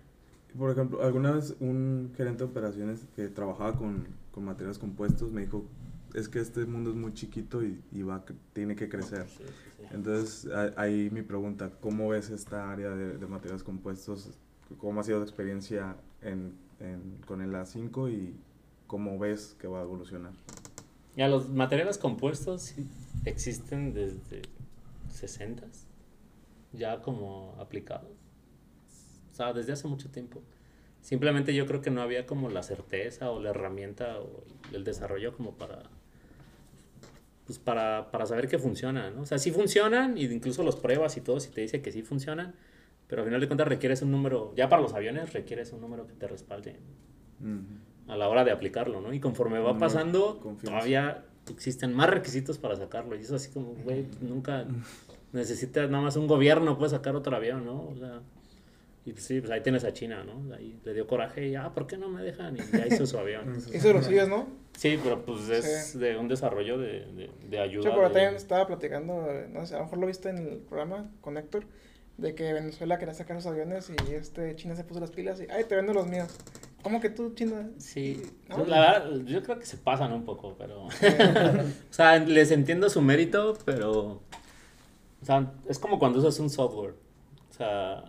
Por 0.57 0.71
ejemplo, 0.71 1.03
alguna 1.03 1.33
vez 1.33 1.57
un 1.61 2.13
gerente 2.17 2.45
de 2.45 2.51
operaciones 2.51 3.07
que 3.15 3.29
trabajaba 3.29 3.77
con, 3.77 4.07
con 4.31 4.45
materiales 4.45 4.79
compuestos 4.79 5.31
me 5.33 5.43
dijo, 5.43 5.67
es 6.15 6.29
que 6.29 6.41
este 6.41 6.65
mundo 6.65 6.91
es 6.91 6.97
muy 6.97 7.13
chiquito 7.13 7.63
y, 7.63 7.81
y 7.93 8.03
va, 8.03 8.25
tiene 8.55 8.75
que 8.75 8.89
crecer. 8.89 9.27
Sí, 9.29 9.45
sí, 9.45 9.45
sí. 9.79 9.83
Entonces, 9.93 10.51
a- 10.53 10.73
ahí 10.81 11.11
mi 11.11 11.23
pregunta, 11.23 11.71
¿cómo 11.81 12.09
ves 12.09 12.31
esta 12.31 12.71
área 12.71 12.91
de, 12.91 13.19
de 13.19 13.27
materiales 13.27 13.63
compuestos? 13.63 14.31
¿Cómo 14.77 15.01
ha 15.01 15.05
sido 15.05 15.19
tu 15.19 15.25
experiencia 15.25 15.97
en, 16.23 16.55
en- 16.81 17.19
con 17.27 17.41
el 17.41 17.55
A5 17.55 18.09
y 18.13 18.35
cómo 18.87 19.19
ves 19.19 19.57
que 19.59 19.67
va 19.67 19.81
a 19.81 19.83
evolucionar? 19.83 20.33
Ya, 21.17 21.27
los 21.29 21.49
materiales 21.49 21.99
compuestos 21.99 22.75
existen 23.25 23.93
desde 23.95 24.43
60 25.11 25.65
ya 26.73 27.01
como 27.01 27.57
aplicados. 27.59 28.11
O 29.33 29.35
sea, 29.35 29.53
desde 29.53 29.73
hace 29.73 29.89
mucho 29.89 30.11
tiempo. 30.11 30.43
Simplemente 31.01 31.55
yo 31.55 31.67
creo 31.67 31.81
que 31.81 31.91
no 31.91 32.03
había 32.03 32.27
como 32.27 32.51
la 32.51 32.63
certeza 32.63 33.31
o 33.31 33.41
la 33.41 33.51
herramienta 33.51 34.21
o 34.21 34.45
el 34.73 34.85
desarrollo 34.85 35.33
como 35.37 35.53
para 35.53 35.85
pues 37.47 37.59
para, 37.59 38.11
para 38.11 38.27
saber 38.27 38.47
que 38.47 38.59
funciona, 38.59 39.11
¿no? 39.11 39.23
O 39.23 39.27
sea, 39.27 39.39
sí 39.39 39.51
funcionan 39.51 40.19
y 40.19 40.25
incluso 40.27 40.63
los 40.63 40.77
pruebas 40.77 41.17
y 41.17 41.23
todo 41.23 41.41
si 41.41 41.49
te 41.51 41.63
dice 41.63 41.81
que 41.81 41.91
sí 41.93 42.03
funcionan, 42.03 42.55
pero 43.09 43.23
al 43.23 43.27
final 43.29 43.41
de 43.41 43.47
cuentas 43.49 43.67
requieres 43.67 44.03
un 44.03 44.11
número, 44.13 44.53
ya 44.55 44.69
para 44.69 44.81
los 44.83 44.95
aviones 44.95 45.33
requieres 45.33 45.73
un 45.73 45.81
número 45.81 46.07
que 46.07 46.13
te 46.13 46.29
respalde 46.29 46.77
Ujú. 47.41 48.13
a 48.13 48.17
la 48.17 48.29
hora 48.29 48.45
de 48.45 48.51
aplicarlo, 48.53 49.01
¿no? 49.01 49.13
Y 49.13 49.19
conforme 49.21 49.59
va 49.59 49.77
pasando, 49.79 50.39
confianza. 50.41 50.79
todavía 50.79 51.25
existen 51.51 51.95
más 51.95 52.11
requisitos 52.11 52.59
para 52.59 52.77
sacarlo. 52.77 53.17
Y 53.17 53.21
eso 53.21 53.37
así 53.37 53.51
como, 53.51 53.75
güey, 53.85 54.07
nunca 54.21 54.67
necesitas 55.33 55.91
nada 55.91 56.03
más 56.05 56.17
un 56.17 56.27
gobierno 56.27 56.77
puede 56.79 56.91
sacar 56.91 57.17
otro 57.17 57.35
avión, 57.37 57.65
¿no? 57.65 57.83
O 57.89 57.97
sea, 57.97 58.21
y 59.07 59.13
pues 59.13 59.25
sí, 59.25 59.41
pues 59.41 59.51
ahí 59.51 59.63
tienes 59.63 59.85
a 59.85 59.93
China, 59.95 60.23
¿no? 60.25 60.55
Ahí 60.55 60.79
le 60.85 60.93
dio 60.93 61.07
coraje 61.07 61.49
y, 61.49 61.55
ah, 61.55 61.73
¿por 61.73 61.87
qué 61.87 61.97
no 61.97 62.09
me 62.11 62.23
dejan? 62.23 62.57
Y 62.57 62.61
ya 62.77 62.87
hizo 62.87 63.07
su 63.07 63.17
avión. 63.19 63.57
Eso 63.73 63.93
lo 63.95 64.03
sigues, 64.03 64.29
¿no? 64.29 64.47
Sí, 64.77 64.99
pero 65.03 65.25
pues 65.25 65.49
es 65.49 65.99
de 65.99 66.19
un 66.19 66.29
desarrollo 66.29 66.77
de, 66.79 67.07
de, 67.15 67.31
de 67.49 67.59
ayuda. 67.59 67.85
Yo 67.89 67.95
por 67.95 68.05
ahí 68.05 68.09
de- 68.11 68.15
también 68.15 68.35
estaba 68.35 68.67
platicando, 68.67 69.27
no 69.51 69.65
sé, 69.65 69.75
a 69.75 69.79
lo 69.79 69.85
mejor 69.85 69.99
lo 69.99 70.07
viste 70.07 70.29
en 70.29 70.37
el 70.39 70.59
programa 70.59 71.11
con 71.23 71.39
Héctor, 71.39 71.65
de 72.19 72.35
que 72.35 72.53
Venezuela 72.53 72.99
quería 72.99 73.15
sacar 73.15 73.37
los 73.37 73.47
aviones 73.47 73.91
y 73.91 74.13
este 74.13 74.55
China 74.57 74.75
se 74.75 74.85
puso 74.85 75.01
las 75.01 75.13
pilas 75.13 75.41
y, 75.41 75.47
ay, 75.51 75.65
te 75.65 75.77
vendo 75.77 75.95
los 75.95 76.07
míos. 76.07 76.29
¿Cómo 76.83 77.01
que 77.01 77.11
tú, 77.11 77.33
China? 77.35 77.71
Sí, 77.79 78.23
¿No? 78.49 78.65
la 78.65 78.81
verdad, 78.81 79.25
yo 79.25 79.43
creo 79.43 79.59
que 79.59 79.67
se 79.67 79.77
pasan 79.77 80.13
un 80.13 80.25
poco, 80.25 80.57
pero... 80.59 80.87
o 80.87 80.93
sea, 81.91 82.19
les 82.19 82.51
entiendo 82.51 82.91
su 82.91 83.01
mérito, 83.03 83.57
pero... 83.65 84.23
O 85.21 85.25
sea, 85.25 85.53
es 85.69 85.79
como 85.79 85.99
cuando 85.99 86.19
usas 86.19 86.39
un 86.41 86.51
software. 86.51 86.95
O 87.51 87.53
sea, 87.53 88.05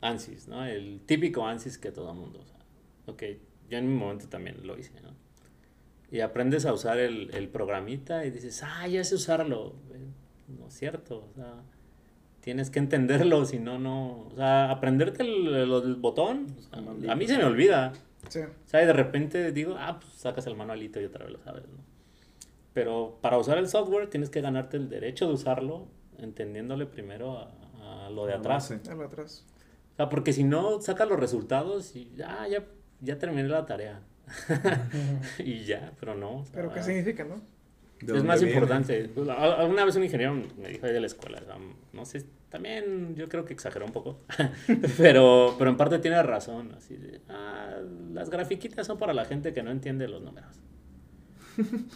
ANSYS, 0.00 0.48
¿no? 0.48 0.64
El 0.64 1.00
típico 1.06 1.46
ANSYS 1.46 1.78
que 1.78 1.90
todo 1.92 2.10
el 2.10 2.18
mundo 2.18 2.40
usa. 2.40 2.56
Ok, 3.06 3.22
yo 3.68 3.78
en 3.78 3.88
mi 3.88 3.94
momento 3.94 4.28
también 4.28 4.64
lo 4.66 4.78
hice, 4.78 5.00
¿no? 5.00 5.10
Y 6.10 6.20
aprendes 6.20 6.66
a 6.66 6.72
usar 6.72 6.98
el, 6.98 7.32
el 7.34 7.48
programita 7.48 8.24
y 8.24 8.30
dices, 8.30 8.62
ah, 8.64 8.86
ya 8.88 9.02
sé 9.04 9.14
usarlo. 9.14 9.74
No 10.48 10.66
es 10.66 10.74
cierto, 10.74 11.28
o 11.30 11.34
sea... 11.34 11.54
Tienes 12.40 12.70
que 12.70 12.78
entenderlo, 12.78 13.44
si 13.44 13.58
no, 13.58 13.78
no... 13.78 14.28
O 14.30 14.32
sea, 14.36 14.70
aprenderte 14.70 15.22
el, 15.22 15.46
el- 15.54 15.72
el 15.72 15.94
botón, 15.96 16.46
o 16.58 16.62
sea, 16.62 17.12
a 17.12 17.14
mí 17.16 17.26
se 17.26 17.36
me 17.36 17.44
olvida. 17.44 17.92
Sí. 18.28 18.40
O 18.40 18.68
sea, 18.68 18.82
y 18.82 18.86
de 18.86 18.92
repente 18.94 19.52
digo, 19.52 19.76
ah, 19.78 19.98
pues 20.00 20.12
sacas 20.14 20.46
el 20.46 20.56
manualito 20.56 21.00
y 21.00 21.04
otra 21.04 21.24
vez 21.24 21.34
lo 21.34 21.42
sabes, 21.42 21.64
¿no? 21.68 21.78
Pero 22.72 23.18
para 23.20 23.36
usar 23.38 23.58
el 23.58 23.68
software 23.68 24.08
tienes 24.08 24.30
que 24.30 24.40
ganarte 24.40 24.76
el 24.76 24.88
derecho 24.88 25.26
de 25.26 25.34
usarlo, 25.34 25.86
entendiéndole 26.18 26.86
primero 26.86 27.38
a, 27.38 28.06
a 28.06 28.10
lo 28.10 28.26
de 28.26 28.34
atrás. 28.34 28.70
base. 28.70 28.90
Algo 28.90 29.04
atrás. 29.04 29.44
O 29.92 29.96
sea, 29.96 30.08
porque 30.08 30.32
si 30.32 30.44
no, 30.44 30.80
sacas 30.80 31.08
los 31.08 31.18
resultados 31.20 31.94
y 31.96 32.10
ah, 32.24 32.46
ya, 32.48 32.64
ya 33.00 33.18
terminé 33.18 33.48
la 33.48 33.66
tarea. 33.66 34.00
y 35.38 35.64
ya, 35.64 35.92
pero 36.00 36.14
no. 36.14 36.44
Pero 36.52 36.72
¿qué 36.72 36.82
significa, 36.82 37.24
no? 37.24 37.40
¿De 38.00 38.16
es 38.16 38.24
más 38.24 38.40
viene? 38.40 38.54
importante. 38.54 39.10
Al- 39.16 39.52
Alguna 39.60 39.84
vez 39.84 39.96
un 39.96 40.04
ingeniero 40.04 40.34
me 40.58 40.68
dijo 40.68 40.86
ahí 40.86 40.92
de 40.92 41.00
la 41.00 41.06
escuela, 41.06 41.40
no 41.92 42.04
sé, 42.04 42.24
también 42.48 43.14
yo 43.14 43.28
creo 43.28 43.44
que 43.44 43.52
exageró 43.52 43.84
un 43.86 43.92
poco, 43.92 44.20
pero, 44.98 45.54
pero 45.58 45.70
en 45.70 45.76
parte 45.76 45.98
tiene 45.98 46.22
razón, 46.22 46.72
así 46.76 46.96
de, 46.96 47.20
ah, 47.28 47.76
las 48.12 48.30
grafiquitas 48.30 48.86
son 48.86 48.98
para 48.98 49.12
la 49.12 49.24
gente 49.24 49.52
que 49.52 49.62
no 49.62 49.70
entiende 49.70 50.08
los 50.08 50.22
números. 50.22 50.56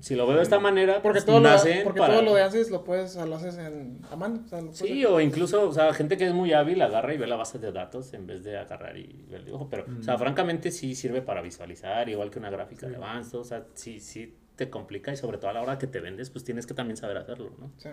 Si 0.00 0.16
lo 0.16 0.26
veo 0.26 0.38
de 0.38 0.42
esta 0.42 0.58
manera, 0.58 1.00
Porque, 1.00 1.20
pues, 1.20 1.26
todo 1.26 1.38
lo, 1.38 1.48
porque 1.84 2.00
para- 2.00 2.14
todo 2.14 2.22
lo 2.24 2.34
de 2.34 2.42
haces 2.42 2.72
lo 2.72 2.82
puedes, 2.82 3.14
lo 3.14 3.36
haces 3.36 3.56
en, 3.56 4.00
a 4.10 4.16
mano. 4.16 4.42
O 4.44 4.48
sea, 4.48 4.60
lo 4.60 4.72
Sí, 4.72 5.04
o 5.04 5.20
incluso, 5.20 5.68
o 5.68 5.72
sea, 5.72 5.94
gente 5.94 6.16
que 6.16 6.26
es 6.26 6.32
muy 6.34 6.52
hábil 6.52 6.82
agarra 6.82 7.14
y 7.14 7.18
ve 7.18 7.28
la 7.28 7.36
base 7.36 7.60
de 7.60 7.70
datos 7.70 8.12
en 8.12 8.26
vez 8.26 8.42
de 8.42 8.58
agarrar 8.58 8.96
y 8.96 9.24
ver 9.28 9.38
el 9.38 9.44
dibujo. 9.46 9.68
Pero, 9.70 9.86
o 10.00 10.02
sea, 10.02 10.18
francamente 10.18 10.72
sí 10.72 10.96
sirve 10.96 11.22
para 11.22 11.40
visualizar, 11.40 12.08
igual 12.08 12.32
que 12.32 12.40
una 12.40 12.50
gráfica 12.50 12.88
de 12.88 12.96
avance. 12.96 13.36
O 13.36 13.44
sea, 13.44 13.64
sí, 13.74 14.00
sí 14.00 14.34
te 14.64 14.70
complica 14.70 15.12
y 15.12 15.16
sobre 15.16 15.38
todo 15.38 15.50
a 15.50 15.54
la 15.54 15.62
hora 15.62 15.78
que 15.78 15.86
te 15.86 16.00
vendes, 16.00 16.30
pues 16.30 16.44
tienes 16.44 16.66
que 16.66 16.74
también 16.74 16.96
saber 16.96 17.16
hacerlo, 17.16 17.50
¿no? 17.58 17.70
Sí. 17.78 17.88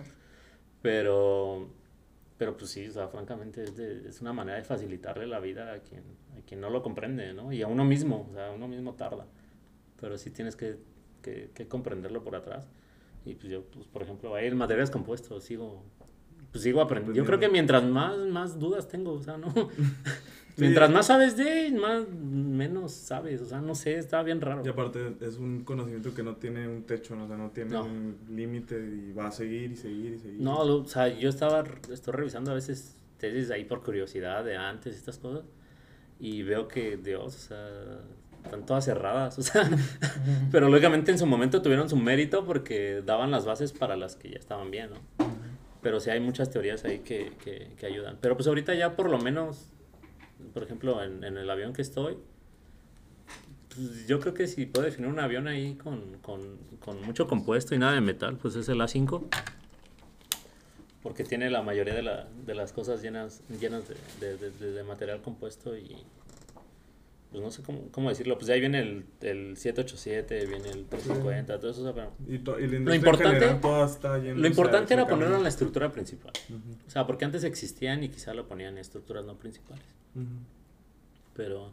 Pero, 0.82 1.68
pero 2.38 2.56
pues 2.56 2.70
sí, 2.70 2.86
o 2.88 2.92
sea, 2.92 3.08
francamente 3.08 3.64
es, 3.64 3.76
de- 3.76 4.08
es 4.08 4.20
una 4.20 4.32
manera 4.32 4.56
de 4.58 4.64
facilitarle 4.64 5.26
la 5.26 5.40
vida 5.40 5.72
a 5.74 5.80
quien, 5.80 6.02
a 6.38 6.40
quien 6.46 6.60
no 6.60 6.70
lo 6.70 6.82
comprende, 6.82 7.32
¿no? 7.34 7.52
Y 7.52 7.62
a 7.62 7.66
uno 7.66 7.84
mismo, 7.84 8.26
o 8.30 8.34
sea, 8.34 8.50
uno 8.52 8.68
mismo 8.68 8.94
tarda. 8.94 9.26
Pero 10.00 10.16
sí 10.18 10.30
tienes 10.30 10.56
que, 10.56 10.78
que, 11.22 11.50
que 11.54 11.68
comprenderlo 11.68 12.22
por 12.24 12.34
atrás. 12.36 12.68
Y 13.26 13.34
pues 13.34 13.52
yo, 13.52 13.64
pues 13.64 13.86
por 13.88 14.02
ejemplo, 14.02 14.34
ahí 14.34 14.46
en 14.46 14.56
materiales 14.56 14.90
compuestos 14.90 15.44
sigo, 15.44 15.84
pues 16.52 16.62
sigo 16.64 16.80
aprendiendo. 16.80 17.16
Yo 17.16 17.24
creo 17.26 17.38
que 17.38 17.48
mientras 17.48 17.82
más, 17.84 18.16
más 18.18 18.58
dudas 18.58 18.88
tengo, 18.88 19.12
o 19.12 19.22
sea, 19.22 19.36
¿no? 19.36 19.52
mientras 20.56 20.90
más 20.90 21.06
sabes 21.06 21.36
de, 21.36 21.70
más, 21.70 22.08
menos 22.08 22.92
sabes, 22.92 23.40
o 23.40 23.46
sea, 23.46 23.60
no 23.60 23.74
sé, 23.74 23.96
está 23.98 24.22
bien 24.22 24.40
raro. 24.40 24.62
Y 24.64 24.68
aparte 24.68 25.14
es 25.20 25.36
un 25.38 25.64
conocimiento 25.64 26.12
que 26.12 26.22
no 26.22 26.36
tiene 26.36 26.68
un 26.68 26.82
techo, 26.82 27.14
¿no? 27.16 27.24
o 27.24 27.28
sea, 27.28 27.36
no 27.36 27.50
tiene 27.50 27.70
No. 27.72 27.84
un 27.84 28.16
límite 28.30 28.76
y 28.78 29.12
va 29.12 29.28
a 29.28 29.32
seguir 29.32 29.72
y 29.72 29.76
seguir 29.76 30.14
y 30.14 30.18
seguir. 30.18 30.40
No, 30.40 30.64
lo- 30.64 30.78
o 30.82 30.86
sea, 30.86 31.08
yo 31.08 31.28
estaba, 31.28 31.64
estoy 31.90 32.12
revisando 32.14 32.50
a 32.50 32.54
veces 32.54 32.96
tesis 33.18 33.50
ahí 33.50 33.64
por 33.64 33.82
curiosidad 33.82 34.44
de 34.44 34.56
antes, 34.56 34.96
estas 34.96 35.18
cosas, 35.18 35.44
y 36.18 36.42
veo 36.42 36.68
que, 36.68 36.96
Dios, 36.96 37.34
o 37.36 37.38
sea, 37.48 37.68
están 38.44 38.66
todas 38.66 38.84
cerradas, 38.84 39.38
o 39.38 39.42
sea, 39.42 39.62
pero 40.50 40.68
lógicamente 40.68 41.10
en 41.12 41.18
su 41.18 41.26
momento 41.26 41.62
tuvieron 41.62 41.88
su 41.88 41.96
mérito 41.96 42.44
porque 42.44 43.02
daban 43.04 43.30
las 43.30 43.46
bases 43.46 43.72
para 43.72 43.96
las 43.96 44.16
que 44.16 44.30
ya 44.30 44.38
estaban 44.38 44.70
bien, 44.70 44.90
¿no? 44.90 45.24
Pero 45.82 45.98
sí 46.00 46.10
hay 46.10 46.20
muchas 46.20 46.50
teorías 46.50 46.84
ahí 46.84 46.98
que, 47.00 47.32
que, 47.42 47.70
que 47.78 47.86
ayudan. 47.86 48.18
Pero 48.20 48.36
pues 48.36 48.46
ahorita 48.48 48.74
ya 48.74 48.96
por 48.96 49.08
lo 49.10 49.18
menos, 49.18 49.66
por 50.52 50.62
ejemplo, 50.62 51.02
en, 51.02 51.24
en 51.24 51.36
el 51.38 51.48
avión 51.50 51.72
que 51.72 51.82
estoy, 51.82 52.18
pues, 53.74 54.06
yo 54.06 54.20
creo 54.20 54.34
que 54.34 54.46
si 54.46 54.66
puedo 54.66 54.84
definir 54.84 55.08
un 55.10 55.18
avión 55.20 55.48
ahí 55.48 55.74
con, 55.76 56.18
con, 56.22 56.58
con 56.80 57.00
mucho 57.02 57.26
compuesto 57.26 57.74
y 57.74 57.78
nada 57.78 57.92
de 57.94 58.00
metal, 58.00 58.36
pues 58.36 58.56
es 58.56 58.68
el 58.68 58.78
A5 58.80 59.24
porque 61.02 61.24
tiene 61.24 61.48
la 61.48 61.62
mayoría 61.62 61.94
de, 61.94 62.02
la, 62.02 62.28
de 62.44 62.54
las 62.54 62.72
cosas 62.74 63.00
llenas, 63.00 63.40
llenas 63.58 63.84
de, 64.20 64.36
de- 64.36 64.50
de- 64.50 64.82
material 64.84 65.22
compuesto 65.22 65.74
y 65.76 65.96
pues 67.30 67.42
no 67.42 67.50
sé 67.50 67.62
cómo, 67.62 67.88
cómo 67.92 68.08
decirlo, 68.08 68.34
pues 68.36 68.48
de 68.48 68.54
ahí 68.54 68.60
viene 68.60 68.80
el, 68.80 69.04
el 69.20 69.56
787, 69.56 70.46
viene 70.46 70.68
el 70.70 70.84
350, 70.86 71.60
todo 71.60 71.70
eso, 71.70 71.80
o 71.80 71.84
sea, 71.84 71.94
pero 71.94 72.12
Y, 72.28 72.38
to- 72.40 72.58
y 72.58 72.66
Lo 72.66 72.94
importante- 72.94 73.38
general, 73.38 73.60
lo 74.40 74.46
importante 74.46 74.94
era 74.94 75.06
ponerlo 75.06 75.36
en 75.36 75.42
la 75.44 75.48
estructura 75.48 75.92
principal, 75.92 76.32
o 76.86 76.90
sea, 76.90 77.06
porque 77.06 77.24
antes 77.24 77.44
existían 77.44 78.02
y 78.02 78.08
quizá 78.08 78.34
lo 78.34 78.48
ponían 78.48 78.72
en 78.74 78.78
estructuras 78.78 79.24
no 79.24 79.36
principales, 79.36 79.84
pero 81.34 81.72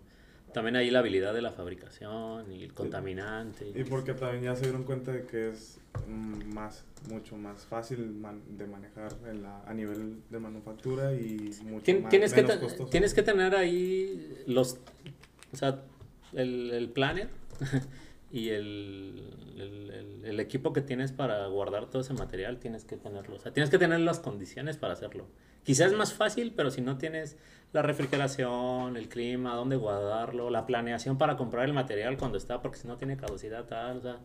también 0.53 0.75
ahí 0.75 0.89
la 0.89 0.99
habilidad 0.99 1.33
de 1.33 1.41
la 1.41 1.51
fabricación 1.51 2.51
y 2.51 2.63
el 2.63 2.73
contaminante. 2.73 3.71
Y 3.75 3.83
porque 3.83 4.13
también 4.13 4.43
ya 4.43 4.55
se 4.55 4.63
dieron 4.63 4.83
cuenta 4.83 5.11
de 5.11 5.25
que 5.25 5.49
es 5.49 5.79
más, 6.07 6.83
mucho 7.09 7.35
más 7.35 7.65
fácil 7.65 7.99
man- 8.11 8.41
de 8.57 8.65
manejar 8.65 9.13
en 9.29 9.43
la, 9.43 9.61
a 9.63 9.73
nivel 9.73 10.21
de 10.29 10.39
manufactura 10.39 11.13
y 11.13 11.51
mucho 11.63 11.83
Tien- 11.85 12.01
más, 12.03 12.09
tienes, 12.09 12.33
que 12.33 12.43
menos 12.43 12.57
costoso. 12.57 12.89
tienes 12.89 13.13
que 13.13 13.23
tener 13.23 13.55
ahí 13.55 14.43
los, 14.47 14.79
o 15.53 15.55
sea, 15.57 15.81
el, 16.33 16.71
el 16.71 16.89
planner 16.89 17.29
y 18.31 18.49
el, 18.49 19.33
el- 19.57 20.21
el- 20.25 20.39
equipo 20.39 20.71
que 20.73 20.81
tienes 20.81 21.11
para 21.11 21.45
guardar 21.47 21.89
todo 21.89 22.01
ese 22.01 22.13
material, 22.13 22.59
tienes 22.59 22.83
que 22.85 22.95
tenerlo. 22.97 23.35
O 23.35 23.39
sea, 23.39 23.51
tienes 23.53 23.69
que 23.69 23.77
tener 23.79 23.99
las 24.01 24.19
condiciones 24.19 24.77
para 24.77 24.93
hacerlo. 24.93 25.25
Quizás 25.63 25.91
es 25.91 25.97
más 25.97 26.13
fácil, 26.13 26.53
pero 26.55 26.69
si 26.71 26.79
no 26.81 26.97
tienes 26.97 27.37
la 27.73 27.81
refrigeración, 27.81 28.95
el 28.95 29.09
clima, 29.09 29.55
dónde 29.55 29.75
guardarlo, 29.75 30.49
la 30.49 30.65
planeación 30.65 31.17
para 31.17 31.35
comprar 31.35 31.65
el 31.65 31.73
material 31.73 32.17
cuando 32.17 32.37
está, 32.37 32.61
porque 32.61 32.77
si 32.77 32.87
no 32.87 32.97
tiene 32.97 33.17
caducidad 33.17 33.65
tal, 33.65 33.97
o 33.97 34.01
sea, 34.01 34.19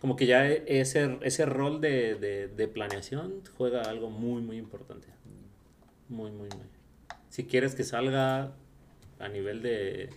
como 0.00 0.16
que 0.16 0.26
ya 0.26 0.48
e- 0.48 0.64
ese, 0.80 1.18
ese 1.22 1.46
rol 1.46 1.80
de, 1.80 2.14
de, 2.16 2.48
de 2.48 2.68
planeación 2.68 3.42
juega 3.56 3.82
algo 3.82 4.10
muy, 4.10 4.42
muy 4.42 4.56
importante. 4.56 5.08
Muy, 6.08 6.30
muy, 6.32 6.48
muy. 6.48 6.66
Si 7.28 7.44
quieres 7.44 7.74
que 7.74 7.84
salga 7.84 8.52
a 9.20 9.28
nivel 9.28 9.62
de, 9.62 10.10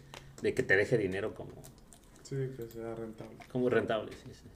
de 0.46 0.54
que 0.54 0.62
te 0.64 0.78
deje 0.78 0.98
dinero 0.98 1.34
como, 1.34 1.52
Sí, 2.22 2.36
que 2.56 2.68
sea 2.68 2.93
rentable. 2.96 3.36
como 3.52 3.68
rentable. 3.70 4.12
Sí, 4.14 4.30
sí. 4.32 4.48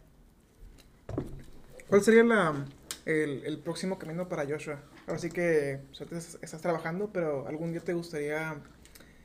¿Cuál 1.87 2.03
sería 2.03 2.23
la, 2.23 2.65
el, 3.05 3.43
el 3.43 3.57
próximo 3.57 3.97
camino 3.97 4.29
para 4.29 4.45
Joshua? 4.45 4.83
Ahora 5.07 5.17
sí 5.19 5.29
que 5.29 5.79
ahorita 5.99 6.17
estás, 6.17 6.61
trabajando, 6.61 7.09
pero 7.11 7.47
algún 7.47 7.71
día 7.71 7.81
te 7.81 7.93
gustaría 7.93 8.61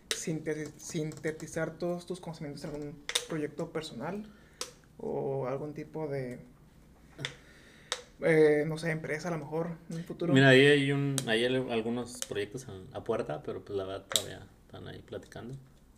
sinteti- 0.08 0.72
sintetizar 0.78 1.76
todos 1.76 2.06
tus 2.06 2.20
conocimientos 2.20 2.64
en 2.64 2.70
algún 2.70 3.02
proyecto 3.28 3.70
personal 3.70 4.26
o 4.96 5.46
algún 5.46 5.74
tipo 5.74 6.08
de, 6.08 6.38
eh, 8.22 8.64
no 8.66 8.78
sé, 8.78 8.90
empresa 8.90 9.28
a 9.28 9.32
lo 9.32 9.38
mejor 9.38 9.68
en 9.90 9.96
un 9.96 10.04
futuro. 10.04 10.32
Mira, 10.32 10.48
ahí 10.48 10.64
hay, 10.64 10.92
un, 10.92 11.16
ahí 11.26 11.44
hay 11.44 11.54
algunos 11.70 12.20
proyectos 12.26 12.66
a, 12.68 12.96
a 12.96 13.04
puerta, 13.04 13.42
pero 13.42 13.62
pues 13.62 13.76
la 13.76 13.84
verdad 13.84 14.06
todavía 14.08 14.46
están 14.66 14.88
ahí 14.88 15.02
platicando 15.02 15.54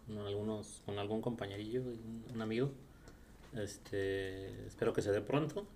con, 0.07 0.19
algunos, 0.19 0.83
con 0.85 0.99
algún 0.99 1.21
compañerillo 1.21 1.83
un, 2.33 2.41
amigo. 2.41 2.71
Este, 3.55 4.67
espero 4.67 4.93
que 4.93 5.03
se 5.03 5.13
dé 5.13 5.21
pronto. 5.21 5.67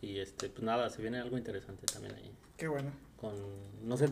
Y 0.00 0.18
este, 0.18 0.48
pues 0.48 0.62
nada, 0.62 0.90
se 0.90 1.02
viene 1.02 1.18
algo 1.18 1.38
interesante 1.38 1.86
también 1.86 2.14
ahí. 2.14 2.32
Qué 2.56 2.68
bueno. 2.68 2.90
con 3.16 3.34
no 3.82 3.96
sé 3.96 4.10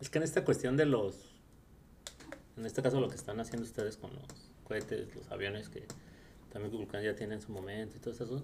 es 0.00 0.08
que 0.08 0.18
en 0.18 0.24
esta 0.24 0.44
cuestión 0.44 0.76
de 0.76 0.86
los 0.86 1.30
en 2.56 2.66
este 2.66 2.82
caso 2.82 3.00
lo 3.00 3.08
que 3.08 3.16
están 3.16 3.38
haciendo 3.40 3.66
ustedes 3.66 3.96
con 3.96 4.12
los 4.14 4.50
cohetes 4.64 5.14
los 5.14 5.30
aviones 5.30 5.68
que 5.68 5.84
también 6.52 6.72
Vulcan 6.72 7.02
ya 7.02 7.14
tiene 7.14 7.34
en 7.34 7.42
su 7.42 7.52
momento 7.52 7.96
y 7.96 8.00
todo 8.00 8.12
eso 8.12 8.42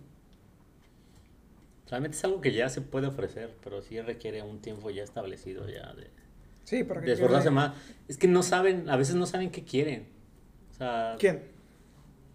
realmente 1.89 2.17
es 2.17 2.25
algo 2.25 2.41
que 2.41 2.53
ya 2.53 2.69
se 2.69 2.81
puede 2.83 3.07
ofrecer 3.07 3.55
pero 3.63 3.83
sí 3.83 4.01
requiere 4.01 4.43
un 4.43 4.61
tiempo 4.61 4.91
ya 4.91 5.03
establecido 5.03 5.69
ya 5.69 5.93
de, 5.95 6.11
Sí, 6.67 6.83
para 6.85 7.01
que 7.01 7.07
de 7.07 7.13
esforzarse 7.15 7.49
quede- 7.49 7.55
más 7.55 7.73
es 8.09 8.19
que 8.19 8.27
no 8.29 8.43
saben 8.43 8.91
a 8.91 8.97
veces 8.97 9.15
no 9.15 9.25
saben 9.27 9.51
qué 9.51 9.63
quieren 9.65 10.09
o 10.73 10.75
sea 10.75 11.17
¿Quién? 11.19 11.43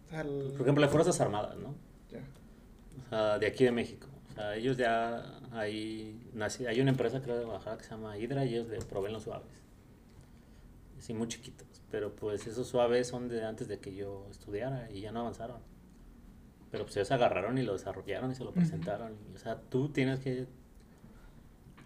Por 0.09 0.61
ejemplo 0.61 0.81
las 0.81 0.89
fuerzas 0.91 1.19
armadas 1.21 1.55
no 1.57 1.75
ya. 2.09 2.19
o 3.05 3.09
sea, 3.09 3.39
de 3.39 3.45
aquí 3.47 3.63
de 3.65 3.71
México. 3.71 4.07
O 4.29 4.33
sea, 4.33 4.55
ellos 4.55 4.77
ya 4.77 5.39
ahí 5.51 6.17
nací, 6.33 6.65
hay 6.65 6.79
una 6.81 6.91
empresa 6.91 7.21
creo 7.21 7.37
de 7.37 7.43
Guadalajara 7.45 7.77
que 7.77 7.83
se 7.83 7.91
llama 7.91 8.17
Hydra 8.17 8.45
y 8.45 8.55
ellos 8.55 8.67
le 8.69 8.79
proveen 8.79 9.13
los 9.13 9.23
suaves. 9.23 9.47
Sí, 10.99 11.13
muy 11.13 11.27
chiquitos, 11.27 11.67
pero 11.89 12.15
pues 12.15 12.47
esos 12.47 12.67
suaves 12.67 13.07
son 13.07 13.27
de 13.27 13.43
antes 13.43 13.67
de 13.67 13.79
que 13.79 13.93
yo 13.95 14.27
estudiara 14.31 14.89
y 14.91 15.01
ya 15.01 15.11
no 15.11 15.21
avanzaron. 15.21 15.57
Pero 16.71 16.85
pues 16.85 16.95
ellos 16.95 17.11
agarraron 17.11 17.57
y 17.57 17.63
lo 17.63 17.73
desarrollaron 17.73 18.31
y 18.31 18.35
se 18.35 18.43
lo 18.45 18.51
presentaron. 18.51 19.13
o 19.35 19.37
sea, 19.37 19.59
tú 19.69 19.89
tienes 19.89 20.19
que... 20.19 20.47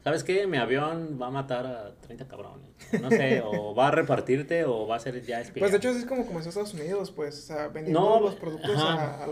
¿Sabes 0.05 0.23
qué? 0.23 0.45
Mi 0.45 0.57
avión 0.57 1.17
va 1.19 1.27
a 1.27 1.31
matar 1.31 1.65
a 1.65 1.95
30 1.95 2.27
cabrones. 2.27 2.67
No 3.01 3.09
sé, 3.09 3.41
o 3.43 3.73
va 3.73 3.87
a 3.87 3.91
repartirte 3.91 4.63
o 4.63 4.85
va 4.85 4.97
a 4.97 4.99
ser 4.99 5.19
ya 5.25 5.41
espía. 5.41 5.61
Pues 5.61 5.71
de 5.71 5.79
hecho 5.79 5.89
así 5.89 5.97
es 5.97 6.05
como 6.05 6.27
comenzó 6.27 6.49
Estados 6.49 6.75
Unidos, 6.75 7.09
pues, 7.09 7.39
o 7.39 7.41
sea, 7.41 7.69
vendiendo 7.69 7.99
No, 8.01 8.19
los 8.19 8.35
productos 8.35 8.77
a, 8.77 9.27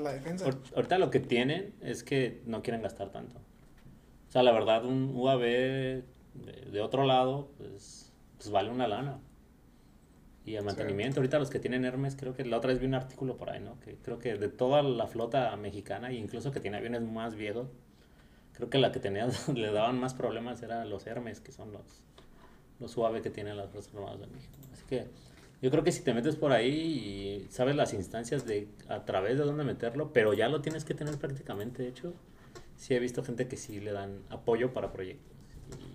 la 0.00 0.12
defensa. 0.12 0.46
Ahor- 0.46 0.60
Ahorita 0.76 0.98
lo 0.98 1.10
que 1.10 1.18
tienen 1.18 1.74
es 1.80 2.04
que 2.04 2.40
no 2.46 2.62
quieren 2.62 2.82
gastar 2.82 3.10
tanto. 3.10 3.38
O 4.28 4.30
sea, 4.30 4.44
la 4.44 4.52
verdad, 4.52 4.84
un 4.84 5.10
UAV 5.12 5.40
de, 5.40 6.04
de 6.70 6.80
otro 6.80 7.02
lado, 7.04 7.48
pues, 7.58 8.12
pues 8.38 8.48
vale 8.50 8.70
una 8.70 8.86
lana. 8.86 9.18
Y 10.44 10.54
el 10.54 10.64
mantenimiento, 10.64 11.18
ahorita 11.18 11.40
los 11.40 11.50
que 11.50 11.58
tienen 11.58 11.84
Hermes, 11.84 12.14
creo 12.14 12.32
que 12.32 12.44
la 12.44 12.58
otra 12.58 12.68
vez 12.70 12.78
vi 12.78 12.86
un 12.86 12.94
artículo 12.94 13.36
por 13.36 13.50
ahí, 13.50 13.58
¿no? 13.58 13.80
Que 13.80 13.96
creo 13.96 14.20
que 14.20 14.36
de 14.36 14.48
toda 14.48 14.84
la 14.84 15.08
flota 15.08 15.56
mexicana, 15.56 16.12
incluso 16.12 16.52
que 16.52 16.60
tiene 16.60 16.76
aviones 16.76 17.02
más 17.02 17.34
viejos, 17.34 17.66
creo 18.56 18.70
que 18.70 18.78
la 18.78 18.90
que 18.90 18.98
tenía, 19.00 19.28
le 19.54 19.70
daban 19.72 20.00
más 20.00 20.14
problemas 20.14 20.62
eran 20.62 20.88
los 20.90 21.06
Hermes, 21.06 21.40
que 21.40 21.52
son 21.52 21.72
los, 21.72 21.82
los 22.80 22.96
UAV 22.96 23.22
que 23.22 23.30
tienen 23.30 23.56
las 23.56 23.70
Fuerzas 23.70 23.94
Armadas 23.94 24.20
de 24.20 24.26
México. 24.26 24.54
Así 24.72 24.82
que 24.88 25.06
yo 25.62 25.70
creo 25.70 25.84
que 25.84 25.92
si 25.92 26.02
te 26.02 26.12
metes 26.14 26.36
por 26.36 26.52
ahí 26.52 26.70
y 27.46 27.46
sabes 27.50 27.76
las 27.76 27.92
instancias 27.94 28.46
de 28.46 28.68
a 28.88 29.04
través 29.04 29.38
de 29.38 29.44
dónde 29.44 29.64
meterlo, 29.64 30.12
pero 30.12 30.34
ya 30.34 30.48
lo 30.48 30.60
tienes 30.62 30.84
que 30.84 30.94
tener 30.94 31.16
prácticamente 31.16 31.86
hecho, 31.86 32.14
sí 32.76 32.94
he 32.94 32.98
visto 32.98 33.22
gente 33.22 33.46
que 33.48 33.56
sí 33.56 33.80
le 33.80 33.92
dan 33.92 34.22
apoyo 34.30 34.72
para 34.72 34.92
proyectos. 34.92 35.32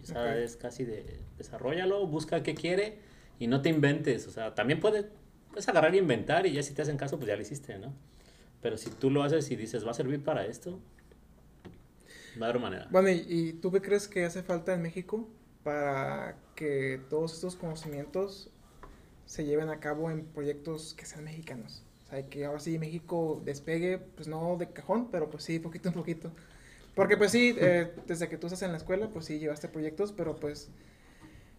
O 0.04 0.06
sea, 0.06 0.32
Ok. 0.32 0.38
es 0.38 0.56
casi 0.58 0.84
de 0.84 1.20
desarrollalo, 1.38 2.06
busca 2.08 2.44
qué 2.44 2.56
quiere 2.56 2.98
y 3.40 3.48
no 3.48 3.62
te 3.62 3.70
inventes. 3.70 4.28
O 4.28 4.32
sea, 4.32 4.54
también 4.56 4.80
puedes, 4.80 5.06
puedes 5.50 5.68
agarrar 5.70 5.94
y 5.96 6.00
inventar 6.00 6.46
y 6.46 6.54
ya 6.54 6.64
si 6.64 6.74
te 6.74 6.82
hacen 6.82 6.98
caso, 6.98 7.18
pues 7.18 7.28
ya 7.28 7.36
lo 7.36 7.42
hiciste, 7.42 7.78
¿no? 7.80 7.94
Pero 8.62 8.78
si 8.78 8.90
tú 8.90 9.10
lo 9.10 9.24
haces 9.24 9.50
y 9.52 9.56
dices, 9.56 9.86
va 9.86 9.92
a 9.92 9.94
servir 9.94 10.24
para 10.24 10.46
esto, 10.46 10.80
va 12.40 12.48
a 12.48 12.50
haber 12.50 12.62
manera. 12.62 12.88
Bueno, 12.90 13.10
¿y, 13.10 13.26
y 13.28 13.54
tú 13.54 13.72
qué 13.72 13.82
crees 13.82 14.08
que 14.08 14.26
hace 14.26 14.44
falta 14.44 14.74
en 14.74 14.82
México 14.82 15.28
para 15.64 16.38
que 16.56 17.00
todos 17.10 17.34
estos 17.34 17.56
conocimientos 17.56 18.50
se 19.26 19.46
lleven 19.46 19.70
a 19.70 19.80
cabo 19.80 20.12
en 20.12 20.26
proyectos 20.26 20.94
que 20.96 21.06
sean 21.06 21.26
mexicanos? 21.26 21.84
O 22.06 22.10
sea, 22.10 22.28
que 22.30 22.46
ahora 22.46 22.60
sí 22.60 22.78
México 22.80 23.42
despegue, 23.46 24.00
pues 24.00 24.28
no 24.28 24.58
de 24.58 24.70
cajón, 24.72 25.10
pero 25.12 25.30
pues 25.30 25.44
sí, 25.44 25.60
poquito 25.60 25.90
en 25.90 25.96
poquito. 25.96 26.32
Porque 26.96 27.18
pues 27.18 27.32
sí, 27.32 27.56
eh, 27.60 27.92
desde 28.08 28.30
que 28.30 28.38
tú 28.38 28.48
estás 28.48 28.62
en 28.64 28.72
la 28.72 28.78
escuela, 28.78 29.10
pues 29.10 29.26
sí 29.26 29.40
llevaste 29.40 29.70
proyectos, 29.70 30.12
pero 30.12 30.36
pues 30.36 30.70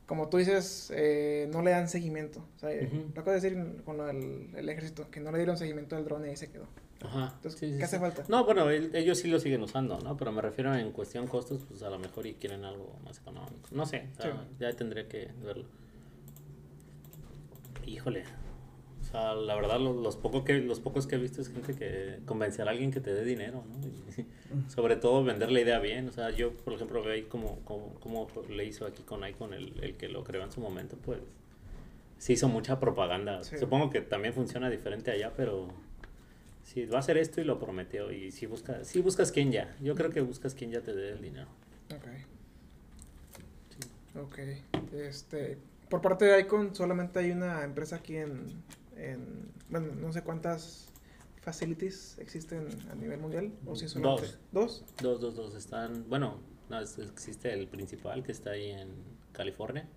como 0.07 0.29
tú 0.29 0.39
dices, 0.39 0.93
eh, 0.95 1.49
no 1.53 1.63
le 1.63 1.71
dan 1.71 1.89
seguimiento. 1.89 2.45
O 2.57 2.59
sea, 2.61 2.71
Ujú. 2.81 3.13
lo 3.15 3.21
acabo 3.21 3.31
de 3.31 3.41
decir 3.41 3.83
con 3.85 3.97
lo 3.97 4.07
del 4.07 4.51
el 4.57 4.69
ejército, 4.69 5.11
que 5.11 5.21
no 5.21 5.31
le 5.33 5.39
dieron 5.39 5.57
seguimiento 5.57 5.97
al 5.97 6.05
dron 6.05 6.25
y 6.27 6.31
ahí 6.31 6.37
se 6.37 6.51
quedó. 6.51 6.67
Ajá. 7.05 7.33
Entonces, 7.37 7.61
sí, 7.61 7.67
¿qué 7.73 7.77
sí. 7.79 7.83
hace 7.83 7.99
falta? 7.99 8.25
No, 8.29 8.45
bueno, 8.45 8.71
el- 8.71 8.95
ellos 8.95 9.19
sí 9.19 9.29
lo 9.29 9.39
siguen 9.41 9.63
usando, 9.63 9.99
¿no? 10.01 10.17
Pero 10.17 10.33
me 10.33 10.41
refiero 10.43 10.75
en 10.75 10.93
cuestión 10.93 11.27
costos, 11.27 11.63
pues 11.69 11.83
a 11.83 11.91
lo 11.91 11.99
mejor 11.99 12.27
y 12.27 12.35
quieren 12.35 12.65
algo 12.65 12.97
más 13.05 13.19
económico. 13.19 13.69
No 13.73 13.87
sé, 13.87 14.09
o 14.19 14.23
sea, 14.23 14.33
Sí. 14.33 14.39
ya 14.61 14.73
tendré 14.73 15.07
que 15.09 15.31
verlo. 15.45 15.65
Híjole. 17.87 18.25
O 19.01 19.05
sea, 19.05 19.35
la 19.35 19.55
verdad, 19.57 19.79
los, 19.81 19.97
los, 19.97 20.17
poco 20.17 20.45
que, 20.45 20.55
los 20.61 20.81
pocos 20.81 21.07
que 21.07 21.17
he 21.17 21.19
visto 21.19 21.43
es 21.43 21.49
gente 21.51 21.75
que 21.75 22.21
convencer 22.25 22.67
a 22.69 22.71
alguien 22.71 22.91
que 22.91 23.01
te 23.01 23.13
dé 23.13 23.25
dinero, 23.25 23.63
¿no? 23.69 23.87
Y 23.87 24.71
sobre 24.71 24.97
todo 24.97 25.23
vender 25.25 25.51
la 25.51 25.61
idea 25.61 25.79
bien. 25.81 26.09
O 26.09 26.13
sea, 26.13 26.31
yo, 26.31 26.53
por 26.55 26.73
ejemplo, 26.75 27.03
veo 27.03 27.13
ahí 27.13 27.23
como, 27.25 27.59
como, 27.65 27.95
como 28.01 28.29
le 28.49 28.65
hizo 28.65 28.87
aquí 28.87 29.03
con 29.03 29.27
Icon 29.29 29.53
el, 29.55 29.75
el 29.83 29.97
que 29.97 30.09
lo 30.09 30.23
creó 30.25 30.43
en 30.45 30.53
su 30.53 30.61
momento, 30.61 30.97
pues 31.05 31.19
sí 32.19 32.35
hizo 32.35 32.49
mucha 32.49 32.79
propaganda. 32.81 33.43
Supongo 33.45 33.91
que 33.91 34.01
también 34.01 34.33
funciona 34.33 34.71
diferente 34.71 35.11
allá, 35.11 35.33
pero 35.37 35.69
sí, 36.65 36.87
va 36.87 36.97
a 36.97 37.01
hacer 37.01 37.17
esto 37.19 37.41
y 37.41 37.45
lo 37.45 37.59
prometió. 37.59 38.11
Y 38.13 38.31
sí, 38.33 38.47
busca, 38.47 38.85
sí 38.85 39.01
buscas 39.01 39.33
quien 39.33 39.53
ya. 39.53 39.77
Yo 39.81 39.95
creo 39.95 40.11
que 40.11 40.21
buscas 40.21 40.55
quien 40.55 40.71
ya 40.71 40.81
te 40.83 40.95
dé 40.95 41.11
el 41.11 41.23
dinero. 41.23 41.49
Ok. 41.95 42.07
Ok. 44.25 44.39
Este, 44.95 45.59
por 45.89 46.01
parte 46.03 46.25
de 46.27 46.41
Icon 46.41 46.75
solamente 46.75 47.19
hay 47.19 47.31
una 47.31 47.65
empresa 47.65 47.97
aquí 47.97 48.17
en, 48.17 48.47
en 48.97 49.51
bueno, 49.71 49.95
no 49.95 50.13
sé 50.13 50.23
cuántas 50.23 50.89
facilities 51.41 52.19
existen 52.19 52.69
a 52.91 52.95
nivel 52.95 53.19
mundial 53.19 53.53
o 53.67 53.75
si 53.75 53.89
solamente 53.89 54.37
Dos. 54.53 54.83
dos. 54.83 54.85
Dos, 55.03 55.21
dos, 55.21 55.35
dos 55.35 55.55
están. 55.55 56.09
Bueno, 56.09 56.41
no, 56.69 56.79
existe 56.81 57.53
el 57.53 57.69
principal 57.69 58.23
que 58.23 58.33
está 58.33 58.51
ahí 58.51 58.71
en 58.71 58.91
California, 59.33 59.89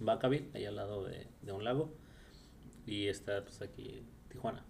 Vacaville, 0.00 0.48
ahí 0.54 0.64
al 0.64 0.76
lado 0.76 1.04
de, 1.04 1.26
de 1.42 1.52
un 1.52 1.64
lago. 1.64 1.92
Y 2.86 3.06
está, 3.08 3.42
pues 3.44 3.60
aquí, 3.62 4.02
Tijuana. 4.28 4.64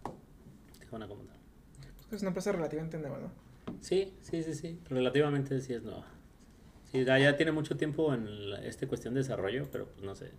Tijuana 0.81 1.09
como 1.09 1.25
tal. 1.25 1.34
Es 2.15 2.23
una 2.23 2.29
empresa 2.29 2.53
relativamente 2.53 2.99
nueva, 2.99 3.19
¿no? 3.19 3.31
Sí, 3.81 4.13
sí, 4.21 4.43
sí, 4.43 4.55
sí. 4.55 4.79
Relativamente 4.89 5.61
sí 5.61 5.75
es 5.75 5.83
nueva. 5.83 6.07
Sí, 6.91 7.05
ya, 7.05 7.19
ya 7.19 7.37
tiene 7.37 7.53
mucho 7.53 7.77
tiempo 7.77 8.15
en 8.15 8.51
la- 8.51 8.65
este 8.65 8.87
cuestión 8.87 9.15
de 9.15 9.21
desarrollo, 9.21 9.69
pero 9.71 9.87
pues 9.87 10.05
no 10.05 10.15
sé. 10.15 10.31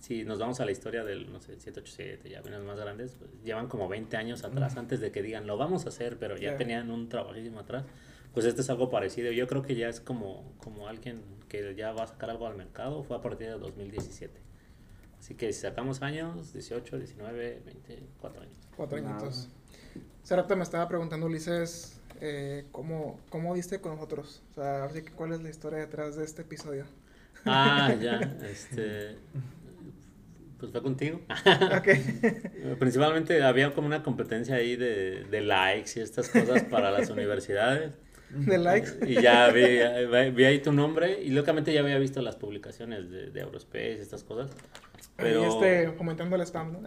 Si 0.00 0.24
nos 0.24 0.38
vamos 0.38 0.58
a 0.60 0.64
la 0.64 0.72
historia 0.72 1.04
del, 1.04 1.30
no 1.32 1.40
sé, 1.40 1.52
787, 1.60 2.28
ya 2.30 2.38
aviones 2.40 2.62
más 2.62 2.78
grandes, 2.78 3.14
pues 3.18 3.30
llevan 3.44 3.68
como 3.68 3.88
20 3.88 4.16
años 4.16 4.42
atrás 4.42 4.76
antes 4.76 5.00
de 5.00 5.12
que 5.12 5.22
digan, 5.22 5.46
lo 5.46 5.56
vamos 5.56 5.86
a 5.86 5.90
hacer, 5.90 6.18
pero 6.18 6.36
ya 6.36 6.56
tenían 6.56 6.90
un 6.90 7.08
trabajísimo 7.08 7.60
atrás. 7.60 7.84
Pues 8.34 8.46
este 8.46 8.62
es 8.62 8.70
algo 8.70 8.88
parecido. 8.90 9.30
Yo 9.30 9.46
creo 9.46 9.62
que 9.62 9.76
ya 9.76 9.88
es 9.88 10.00
como, 10.00 10.54
como 10.58 10.88
alguien 10.88 11.22
que 11.48 11.74
ya 11.76 11.92
va 11.92 12.04
a 12.04 12.06
sacar 12.08 12.30
algo 12.30 12.46
al 12.46 12.56
mercado, 12.56 13.04
fue 13.04 13.16
a 13.16 13.20
partir 13.20 13.48
de 13.48 13.58
2017. 13.58 14.40
Así 15.20 15.34
que 15.34 15.52
si 15.52 15.60
sacamos 15.60 16.02
años, 16.02 16.52
18, 16.52 16.98
19, 16.98 17.62
20, 17.64 18.02
4 18.20 18.42
años. 18.42 18.56
Cuatro 18.76 18.98
Nada. 19.00 19.16
añitos. 19.18 19.50
Hace 20.22 20.36
rato 20.36 20.56
me 20.56 20.62
estaba 20.62 20.88
preguntando 20.88 21.26
Ulises 21.26 22.00
eh, 22.24 22.66
¿cómo, 22.70 23.18
cómo 23.30 23.52
diste 23.52 23.80
con 23.80 23.96
nosotros. 23.96 24.42
O 24.52 24.54
sea, 24.54 24.84
así 24.84 25.02
que 25.02 25.10
cuál 25.10 25.32
es 25.32 25.42
la 25.42 25.50
historia 25.50 25.80
detrás 25.80 26.14
de 26.14 26.24
este 26.24 26.42
episodio. 26.42 26.84
Ah, 27.44 27.92
ya, 28.00 28.20
este... 28.48 29.16
Pues 30.60 30.70
fue 30.70 30.80
contigo. 30.80 31.20
ok. 31.76 31.88
Principalmente 32.78 33.42
había 33.42 33.74
como 33.74 33.88
una 33.88 34.04
competencia 34.04 34.54
ahí 34.54 34.76
de, 34.76 35.24
de 35.24 35.40
likes 35.40 35.98
y 35.98 36.02
estas 36.02 36.28
cosas 36.28 36.62
para 36.62 36.92
las 36.92 37.10
universidades. 37.10 37.90
De 38.30 38.56
likes. 38.56 38.90
Y 39.04 39.20
ya 39.20 39.48
vi, 39.50 39.80
vi 40.30 40.44
ahí 40.44 40.60
tu 40.60 40.72
nombre 40.72 41.20
y 41.20 41.30
lógicamente 41.30 41.72
ya 41.72 41.80
había 41.80 41.98
visto 41.98 42.22
las 42.22 42.36
publicaciones 42.36 43.10
de, 43.10 43.30
de 43.32 43.40
Eurospace, 43.40 44.00
estas 44.00 44.22
cosas. 44.22 44.52
Pero, 45.16 45.42
Ahí 45.42 45.48
este, 45.48 45.96
fomentando 45.98 46.36
el 46.36 46.42
spam, 46.42 46.72
¿no? 46.72 46.82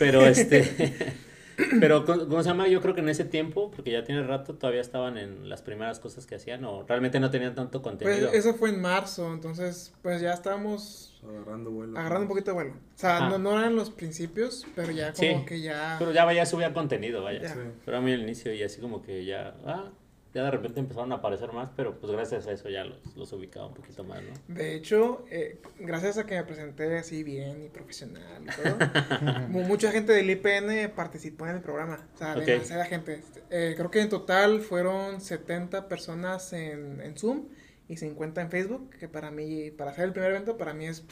pero 0.00 0.26
este, 0.26 1.14
pero 1.80 2.04
¿cómo 2.04 2.42
se 2.42 2.48
llama? 2.48 2.68
Yo 2.68 2.80
creo 2.80 2.94
que 2.94 3.00
en 3.00 3.08
ese 3.08 3.24
tiempo, 3.24 3.70
porque 3.70 3.90
ya 3.90 4.04
tiene 4.04 4.22
rato, 4.26 4.54
todavía 4.54 4.80
estaban 4.80 5.16
en 5.18 5.48
las 5.48 5.62
primeras 5.62 5.98
cosas 6.00 6.26
que 6.26 6.34
hacían 6.34 6.64
o 6.64 6.82
realmente 6.86 7.18
no 7.20 7.30
tenían 7.30 7.54
tanto 7.54 7.82
Pues 7.82 7.90
contenido. 7.96 8.30
eso 8.32 8.54
fue 8.54 8.70
en 8.70 8.80
marzo, 8.80 9.32
entonces 9.32 9.92
pues 10.02 10.20
ya 10.20 10.32
estábamos 10.32 11.12
Agarrando 11.26 11.70
vuelo. 11.70 11.98
agarrando 11.98 12.22
un 12.22 12.28
poquito 12.28 12.50
de 12.50 12.54
vuelo. 12.54 12.70
O 12.72 12.98
sea, 12.98 13.28
no, 13.28 13.38
no 13.38 13.58
eran 13.58 13.74
los 13.74 13.90
principios, 13.90 14.66
pero 14.76 14.92
ya 14.92 15.12
como 15.12 15.38
Sí, 15.40 15.44
que 15.46 15.60
ya... 15.60 15.96
Pero 15.98 16.12
ya 16.12 16.24
vaya, 16.24 16.46
subía 16.46 16.72
contenido, 16.72 17.22
vaya. 17.24 17.40
Ya. 17.42 17.56
Pero 17.84 17.96
a 17.96 18.00
mí 18.00 18.12
al 18.12 18.20
inicio 18.20 18.52
y 18.54 18.62
así 18.62 18.80
como 18.80 19.02
que 19.02 19.24
ya, 19.24 19.54
ah, 19.66 19.90
ya 20.36 20.44
de 20.44 20.50
repente 20.52 20.78
empezaron 20.80 21.10
a 21.12 21.16
aparecer 21.16 21.52
más, 21.52 21.70
pero 21.76 21.98
pues 21.98 22.12
gracias 22.12 22.46
a 22.46 22.52
eso 22.52 22.68
ya 22.68 22.84
los, 22.84 23.16
los 23.16 23.32
ubicaba 23.32 23.66
un 23.66 23.74
poquito 23.74 24.04
más, 24.04 24.20
¿no? 24.22 24.54
De 24.54 24.74
hecho, 24.74 25.24
eh, 25.30 25.58
gracias 25.80 26.18
a 26.18 26.26
que 26.26 26.34
me 26.36 26.44
presenté 26.44 26.96
así 26.98 27.22
bien 27.24 27.64
y 27.64 27.68
profesional 27.68 28.44
y 28.44 28.62
todo, 28.62 28.76
mu- 29.48 29.62
mucha 29.64 29.90
gente 29.90 30.12
del 30.12 30.28
IPN 30.30 30.92
participó 30.94 31.46
en 31.46 31.56
el 31.56 31.60
programa. 31.62 32.06
O 32.14 32.18
sea, 32.18 32.34
demasiada 32.34 32.84
gente. 32.84 33.22
Eh, 33.50 33.74
creo 33.76 33.90
que 33.90 34.00
en 34.00 34.08
total 34.08 34.60
fueron 34.60 35.20
70 35.20 35.88
personas 35.88 36.52
en, 36.52 37.00
en 37.00 37.16
Zoom 37.16 37.48
y 37.88 37.96
50 37.96 38.42
en 38.42 38.50
Facebook, 38.50 38.90
que 38.98 39.08
para 39.08 39.30
mí, 39.30 39.70
para 39.70 39.90
hacer 39.92 40.04
el 40.04 40.12
primer 40.12 40.30
evento, 40.30 40.56
para 40.56 40.74
mí 40.74 40.86
es 40.86 41.04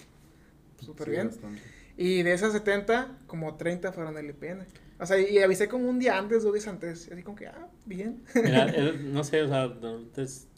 súper 0.80 1.06
Sí, 1.06 1.10
bien. 1.12 1.28
bastante. 1.28 1.62
Y 1.96 2.22
de 2.24 2.32
esas 2.32 2.52
70, 2.52 3.18
como 3.26 3.56
30 3.56 3.92
fueron 3.92 4.14
del 4.14 4.30
IPN. 4.30 4.66
O 5.04 5.06
sea, 5.06 5.18
y 5.18 5.38
avisé 5.38 5.68
como 5.68 5.88
un 5.88 5.98
día 5.98 6.18
antes, 6.18 6.42
dos 6.42 6.52
días 6.52 6.66
antes. 6.66 7.10
Así 7.10 7.22
como 7.22 7.36
que, 7.36 7.46
ah, 7.46 7.68
bien. 7.86 8.24
Mira, 8.34 8.66
no 9.00 9.22
sé, 9.24 9.42
o 9.42 9.48
sea, 9.48 9.72
es, 10.16 10.48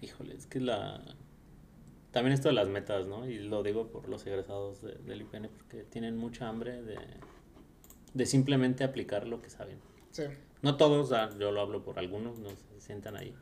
híjole, 0.00 0.34
es 0.36 0.46
que 0.46 0.60
la... 0.60 1.02
También 2.12 2.32
esto 2.32 2.48
de 2.48 2.54
las 2.54 2.68
metas, 2.68 3.06
¿no? 3.08 3.28
Y 3.28 3.38
lo 3.40 3.62
digo 3.64 3.88
por 3.90 4.08
los 4.08 4.24
egresados 4.26 4.80
de- 4.82 4.94
del 4.98 5.22
IPN, 5.22 5.48
porque 5.48 5.82
tienen 5.82 6.16
mucha 6.16 6.48
hambre 6.48 6.80
de, 6.80 6.96
de 8.14 8.26
simplemente 8.26 8.84
aplicar 8.84 9.26
lo 9.26 9.42
que 9.42 9.50
saben. 9.50 9.78
Sí. 10.12 10.22
No 10.62 10.76
todos, 10.76 11.10
yo 11.38 11.50
lo 11.50 11.60
hablo 11.60 11.82
por 11.82 11.98
algunos, 11.98 12.38
no 12.38 12.50
se 12.50 12.80
sientan 12.80 13.16
ahí. 13.16 13.34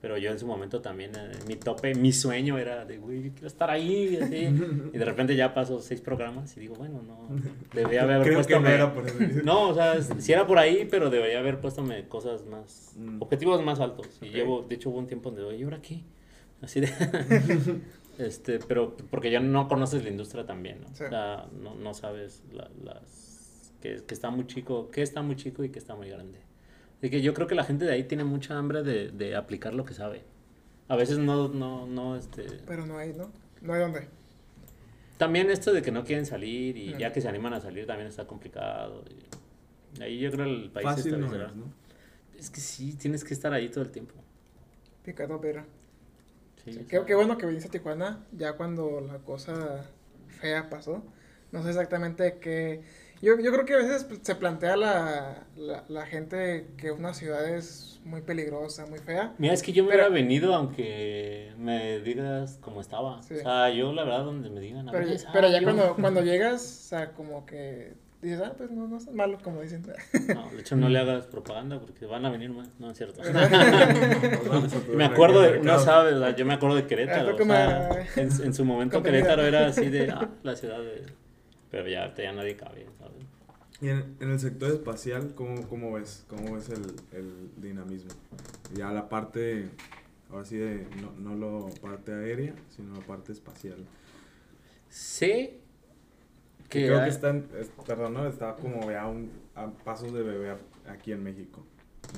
Pero 0.00 0.16
yo 0.16 0.30
en 0.30 0.38
su 0.38 0.46
momento 0.46 0.80
también, 0.80 1.10
eh, 1.16 1.32
mi 1.48 1.56
tope, 1.56 1.92
mi 1.96 2.12
sueño 2.12 2.56
era 2.56 2.84
de, 2.84 2.98
güey, 2.98 3.24
yo 3.24 3.30
quiero 3.32 3.48
estar 3.48 3.68
ahí, 3.68 4.16
así. 4.22 4.46
Y 4.94 4.96
de 4.98 5.04
repente 5.04 5.34
ya 5.34 5.52
paso 5.54 5.80
seis 5.80 6.00
programas 6.00 6.56
y 6.56 6.60
digo, 6.60 6.76
bueno, 6.76 7.02
no, 7.02 7.28
debería 7.74 8.02
haber 8.04 8.22
Creo 8.22 8.34
puesto 8.36 8.54
que 8.54 8.60
no 8.60 8.68
era 8.68 8.94
por 8.94 9.06
eso. 9.06 9.16
No, 9.44 9.70
o 9.70 9.74
sea, 9.74 10.00
si 10.00 10.32
era 10.32 10.46
por 10.46 10.58
ahí, 10.58 10.86
pero 10.88 11.10
debería 11.10 11.40
haber 11.40 11.60
puesto 11.60 11.84
cosas 12.08 12.44
más, 12.46 12.92
Mm. 12.96 13.20
objetivos 13.22 13.62
más 13.64 13.80
altos. 13.80 14.06
Y 14.22 14.28
llevo, 14.28 14.62
de 14.62 14.74
hecho 14.76 14.90
hubo 14.90 14.98
un 14.98 15.06
tiempo 15.08 15.30
donde, 15.30 15.44
oye, 15.44 15.58
¿y 15.58 15.62
ahora 15.64 15.80
qué? 15.82 16.02
Así 16.62 16.80
de, 16.80 16.88
este, 18.18 18.58
pero 18.66 18.96
porque 19.10 19.30
ya 19.30 19.40
no 19.40 19.68
conoces 19.68 20.02
la 20.02 20.10
industria 20.10 20.44
también, 20.46 20.80
¿no? 20.80 20.88
Sí. 20.94 21.04
O 21.04 21.08
sea, 21.08 21.46
no, 21.60 21.74
no 21.74 21.94
sabes 21.94 22.42
la- 22.52 22.70
las, 22.84 23.72
que, 23.80 24.02
que 24.06 24.14
está 24.14 24.30
muy 24.30 24.46
chico, 24.46 24.90
que 24.90 25.02
está 25.02 25.22
muy 25.22 25.36
chico 25.36 25.62
y 25.64 25.70
que 25.70 25.78
está 25.78 25.94
muy 25.94 26.08
grande. 26.08 26.40
Así 26.98 27.10
que 27.10 27.22
yo 27.22 27.32
creo 27.34 27.46
que 27.46 27.54
la 27.54 27.64
gente 27.64 27.84
de 27.84 27.92
ahí 27.92 28.04
tiene 28.04 28.24
mucha 28.24 28.58
hambre 28.58 28.82
de, 28.82 29.10
de 29.10 29.36
aplicar 29.36 29.74
lo 29.74 29.84
que 29.84 29.94
sabe. 29.94 30.22
A 30.88 30.96
veces 30.96 31.18
no, 31.18 31.48
no, 31.48 31.86
no, 31.86 32.16
este... 32.16 32.44
Pero 32.66 32.86
no 32.86 32.98
hay, 32.98 33.12
¿no? 33.12 33.30
No 33.60 33.74
hay 33.74 33.80
dónde. 33.80 34.08
También 35.16 35.50
esto 35.50 35.72
de 35.72 35.82
que 35.82 35.90
no 35.90 36.04
quieren 36.04 36.26
salir 36.26 36.76
y 36.76 36.92
No. 36.92 36.98
ya 36.98 37.12
que 37.12 37.20
se 37.20 37.28
animan 37.28 37.52
a 37.54 37.60
salir 37.60 37.86
también 37.86 38.08
está 38.08 38.26
complicado. 38.26 39.04
y 39.98 40.02
ahí 40.02 40.18
yo 40.20 40.30
creo 40.30 40.46
el 40.46 40.70
país 40.70 40.84
Fácil 40.84 41.20
no 41.20 41.26
es, 41.26 41.54
¿no? 41.54 41.64
Es 42.38 42.50
que 42.50 42.60
sí, 42.60 42.94
tienes 42.94 43.24
que 43.24 43.34
estar 43.34 43.52
ahí 43.52 43.68
todo 43.68 43.82
el 43.82 43.90
tiempo. 43.90 44.14
Picado, 45.04 45.40
pero. 45.40 45.64
Sí, 46.64 46.72
Sí, 46.72 46.80
o 46.80 46.86
qué, 46.86 47.02
qué 47.06 47.14
bueno 47.14 47.36
que 47.36 47.46
viniste 47.46 47.68
a 47.68 47.70
Tijuana, 47.70 48.24
ya 48.32 48.52
cuando 48.54 49.00
la 49.00 49.18
cosa 49.18 49.84
fea 50.40 50.68
pasó. 50.70 51.02
No 51.50 51.62
sé 51.62 51.70
exactamente 51.70 52.38
qué... 52.40 52.82
Yo, 53.20 53.38
yo 53.40 53.50
creo 53.52 53.64
que 53.64 53.74
a 53.74 53.78
veces 53.78 54.06
se 54.22 54.34
plantea 54.36 54.76
la, 54.76 55.46
la, 55.56 55.84
la 55.88 56.06
gente 56.06 56.68
que 56.76 56.92
una 56.92 57.14
ciudad 57.14 57.48
es 57.48 58.00
muy 58.04 58.20
peligrosa, 58.22 58.86
muy 58.86 59.00
fea. 59.00 59.34
Mira, 59.38 59.52
es 59.54 59.62
que 59.62 59.72
yo 59.72 59.82
me 59.84 59.90
Pero- 59.90 60.04
hubiera 60.04 60.14
venido 60.14 60.54
aunque 60.54 61.52
me 61.58 61.98
digas 62.00 62.58
cómo 62.62 62.80
estaba. 62.80 63.20
Sí. 63.22 63.34
O 63.34 63.38
sea, 63.40 63.70
yo 63.70 63.92
la 63.92 64.04
verdad 64.04 64.24
donde 64.24 64.50
me 64.50 64.60
digan. 64.60 64.88
a 64.88 64.92
Pero, 64.92 65.06
veces, 65.06 65.26
pero 65.32 65.48
ah, 65.48 65.50
ya 65.50 65.58
yo- 65.58 65.64
cuando, 65.64 65.94
cuando 66.00 66.22
llegas, 66.22 66.62
o 66.62 66.88
sea, 66.88 67.12
como 67.12 67.44
que 67.44 67.94
dices, 68.22 68.40
ah, 68.44 68.52
pues 68.56 68.70
no, 68.70 68.86
no 68.88 68.96
es 68.98 69.08
malo, 69.12 69.38
como 69.42 69.62
dicen. 69.62 69.82
No, 70.34 70.50
de 70.50 70.60
hecho, 70.60 70.76
no 70.76 70.88
le 70.88 70.98
hagas 71.00 71.26
propaganda 71.26 71.78
porque 71.80 72.06
van 72.06 72.24
a 72.24 72.30
venir 72.30 72.50
más. 72.50 72.68
No, 72.78 72.90
es 72.90 72.96
cierto. 72.98 73.20
Pues 74.60 74.88
me 74.94 75.04
acuerdo 75.04 75.42
de, 75.42 75.60
no 75.60 75.78
sabes, 75.78 76.14
yo 76.36 76.44
me 76.46 76.54
acuerdo 76.54 76.76
de 76.76 76.86
Querétaro. 76.86 77.30
Ah, 77.30 77.88
o 77.90 77.94
sea, 77.94 78.06
en, 78.16 78.28
en 78.44 78.54
su 78.54 78.64
momento 78.64 78.96
Contenido. 78.96 79.24
Querétaro 79.24 79.46
era 79.46 79.66
así 79.66 79.88
de 79.88 80.10
ah, 80.10 80.28
la 80.42 80.56
ciudad 80.56 80.78
de. 80.78 81.04
Pero 81.70 81.88
ya, 81.88 82.14
ya 82.14 82.32
nadie 82.32 82.56
cabe, 82.56 82.86
¿sabes? 82.98 83.24
Y 83.80 83.88
en, 83.90 84.16
en 84.20 84.30
el 84.30 84.40
sector 84.40 84.70
espacial, 84.72 85.34
¿cómo, 85.34 85.68
cómo 85.68 85.92
ves? 85.92 86.24
¿Cómo 86.28 86.54
ves 86.54 86.68
el, 86.70 86.82
el 87.12 87.50
dinamismo? 87.56 88.10
Ya 88.74 88.90
la 88.92 89.08
parte, 89.08 89.68
ahora 90.30 90.44
sí, 90.44 90.56
de, 90.56 90.86
no, 91.00 91.12
no 91.36 91.36
la 91.68 91.74
parte 91.80 92.12
aérea, 92.12 92.54
sino 92.70 92.94
la 92.94 93.00
parte 93.06 93.32
espacial. 93.32 93.84
Sé 94.88 95.60
Que 96.68 96.86
creo 96.86 96.98
hay- 96.98 97.04
que 97.04 97.10
está, 97.10 97.30
en- 97.30 97.48
es- 97.58 97.70
perdón, 97.86 98.14
¿no? 98.14 98.26
está 98.26 98.56
como 98.56 98.90
ya 98.90 99.06
un, 99.06 99.30
a 99.54 99.68
pasos 99.70 100.12
de 100.12 100.22
bebé 100.22 100.56
aquí 100.88 101.12
en 101.12 101.22
México. 101.22 101.64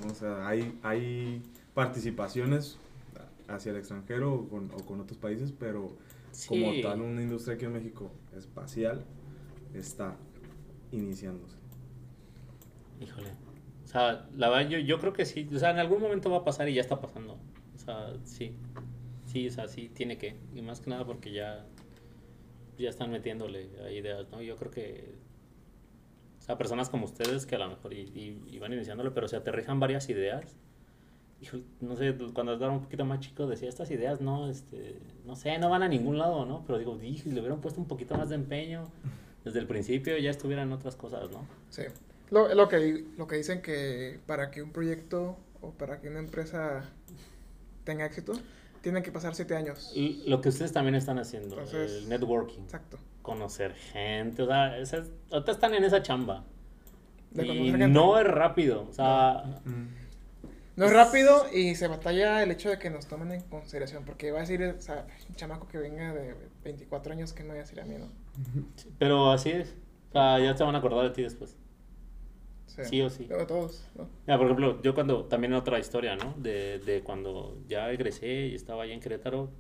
¿no? 0.05 0.13
O 0.13 0.15
sea, 0.15 0.47
hay, 0.49 0.79
hay 0.83 1.43
participaciones 1.75 2.79
hacia 3.49 3.73
el 3.73 3.79
extranjero 3.79 4.33
o 4.33 4.49
con, 4.49 4.71
o 4.73 4.85
con 4.87 5.01
otros 5.01 5.19
países, 5.19 5.53
pero 5.53 5.89
como 6.49 6.73
Sí. 6.73 6.81
tal 6.83 7.01
una 7.01 7.21
industria 7.23 7.57
aquí 7.57 7.65
en 7.65 7.73
México 7.73 8.11
espacial 8.37 9.05
está 9.75 10.17
iniciándose. 10.93 11.57
Híjole. 13.01 13.31
O 13.85 13.89
sea, 13.89 14.29
la 14.37 14.49
verdad, 14.51 14.69
yo, 14.71 14.79
yo 14.79 14.99
creo 14.99 15.13
que 15.13 15.25
sí. 15.25 15.49
O 15.55 15.59
sea, 15.59 15.71
en 15.71 15.79
algún 15.79 16.01
momento 16.01 16.31
va 16.31 16.39
a 16.39 16.45
pasar 16.45 16.69
y 16.69 16.75
ya 16.75 16.81
está 16.81 17.01
pasando. 17.01 17.39
O 17.75 17.79
sea, 17.79 18.13
sí. 18.25 18.55
Sí, 19.27 19.49
o 19.49 19.51
sea, 19.51 19.69
sí 19.69 19.89
tiene 19.89 20.19
que. 20.19 20.37
Y 20.55 20.63
más 20.63 20.81
que 20.81 20.91
nada 20.91 21.05
porque 21.05 21.33
ya. 21.33 21.67
Ya 22.79 22.89
están 22.89 23.11
metiéndole 23.11 23.69
a 23.85 23.91
ideas, 23.91 24.31
¿no? 24.31 24.41
Yo 24.43 24.57
creo 24.57 24.71
que. 24.71 25.15
O 26.39 26.43
sea, 26.43 26.57
personas 26.57 26.89
como 26.89 27.05
ustedes 27.05 27.47
que 27.47 27.57
a 27.57 27.59
lo 27.59 27.69
mejor 27.69 27.93
y, 27.93 28.01
y- 28.01 28.45
y 28.49 28.59
van 28.59 28.73
iniciándole, 28.73 29.11
pero 29.11 29.29
se 29.29 29.37
aterrijan 29.37 29.79
varias 29.81 30.09
ideas. 30.09 30.57
No 31.81 31.97
sé, 31.97 32.15
cuando 32.35 32.53
estaba 32.53 32.73
un 32.73 32.83
poquito 32.83 33.05
más 33.07 33.21
chico 33.21 33.47
decía, 33.47 33.69
estas 33.69 33.91
ideas 33.91 34.21
no, 34.21 34.49
este, 34.51 35.01
no 35.25 35.37
sé, 35.37 35.59
no 35.59 35.71
van 35.71 35.83
a 35.83 35.89
ningún 35.89 36.19
lado, 36.19 36.45
¿no? 36.45 36.65
Pero 36.67 36.79
digo, 36.79 36.99
dije, 36.99 37.31
le 37.31 37.41
hubieran 37.41 37.61
puesto 37.63 37.81
un 37.81 37.87
poquito 37.89 38.15
más 38.15 38.29
de 38.29 38.35
empeño 38.35 38.85
desde 39.45 39.59
el 39.59 39.67
principio, 39.67 40.17
ya 40.19 40.31
estuvieran 40.31 40.73
otras 40.73 40.97
cosas, 40.97 41.31
¿no? 41.31 41.47
Sí. 41.71 41.83
Lo, 42.31 42.55
lo, 42.55 42.69
que, 42.69 43.05
lo 43.17 43.27
que 43.27 43.37
dicen 43.37 43.61
que 43.63 44.21
para 44.27 44.51
que 44.51 44.63
un 44.63 44.71
proyecto 44.71 45.37
o 45.61 45.71
para 45.73 46.01
que 46.01 46.09
una 46.09 46.21
empresa 46.21 46.85
tenga 47.85 48.07
éxito, 48.07 48.33
tienen 48.83 49.03
que 49.03 49.13
pasar 49.13 49.35
siete 49.35 49.57
años. 49.57 49.93
Y 49.95 50.23
Lo 50.27 50.41
que 50.41 50.49
ustedes 50.51 50.73
también 50.73 50.95
están 50.95 51.19
haciendo, 51.19 51.55
Entonces- 51.59 51.93
el 52.03 52.09
networking, 52.09 52.61
Exacto. 52.63 52.99
conocer 53.23 53.75
gente, 53.75 54.43
o 54.43 54.47
sea, 54.47 54.79
esas- 54.79 55.09
ahorita 55.31 55.53
están 55.53 55.75
en 55.75 55.85
esa 55.85 56.03
chamba. 56.03 56.45
De 57.31 57.45
y 57.45 57.49
conocer 57.49 57.71
gente. 57.73 57.89
no 57.89 58.19
es 58.19 58.27
rápido, 58.27 58.87
o 58.89 58.93
sea, 58.93 59.61
No 60.77 60.87
es 60.87 60.93
rápido 60.95 61.47
y 61.53 61.75
se 61.75 61.89
batalla 61.89 62.43
el 62.43 62.51
hecho 62.53 62.71
de 62.71 62.79
que 62.79 62.89
nos 62.91 63.07
tomen 63.07 63.33
en 63.33 63.43
consideración, 63.43 64.05
porque 64.05 64.31
va 64.31 64.39
a 64.39 64.41
decir, 64.43 64.63
o 64.63 64.81
sea, 64.81 65.07
un 65.29 65.35
chamaco 65.35 65.69
que 65.69 65.77
venga 65.79 66.15
de 66.15 66.35
24 66.65 67.13
años 67.13 67.33
que 67.35 67.43
no 67.43 67.51
vaya 67.51 67.61
a 67.61 67.65
decir 67.65 67.81
a 67.81 67.85
mí, 67.85 67.97
¿no? 67.99 68.07
Pero 68.99 69.31
así 69.31 69.51
es. 69.51 69.77
O 70.11 70.13
sea, 70.13 70.39
ya 70.41 70.57
se 70.57 70.65
van 70.65 70.75
a 70.75 70.79
acordar 70.79 71.05
de 71.05 71.11
ti 71.11 71.23
después. 71.23 71.57
Sí, 72.67 72.85
Sí 72.85 73.03
o 73.03 73.11
sí. 73.11 73.27
Luego 73.29 73.47
todos, 73.47 73.89
¿no? 73.97 74.09
Mira, 74.27 74.39
por 74.39 74.47
ejemplo, 74.47 74.81
yo 74.83 74.95
cuando, 74.95 75.25
también 75.25 75.53
otra 75.55 75.79
historia, 75.79 76.17
¿no? 76.17 76.35
De, 76.37 76.79
de 76.79 77.03
cuando 77.03 77.59
ya 77.69 77.91
egresé 77.91 78.47
y 78.47 78.55
estaba 78.55 78.85
allá 78.85 78.95
en 78.95 79.01
Querétaro, 79.01 79.51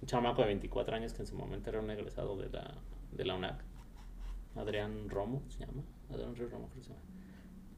un 0.00 0.06
chamaco 0.06 0.42
de 0.42 0.48
24 0.48 0.96
años 0.96 1.12
que 1.12 1.22
en 1.22 1.26
su 1.26 1.36
momento 1.36 1.70
era 1.70 1.80
un 1.80 1.90
egresado 1.90 2.36
de 2.36 2.48
la, 2.50 2.74
de 3.12 3.24
la 3.24 3.34
UNAC, 3.34 3.62
Adrián 4.56 5.08
Romo, 5.08 5.42
se 5.48 5.60
llama, 5.60 5.82
Adrián 6.10 6.34
Romo 6.36 6.68
creo 6.68 6.74
que 6.74 6.82
se 6.82 6.88
llama. 6.88 7.02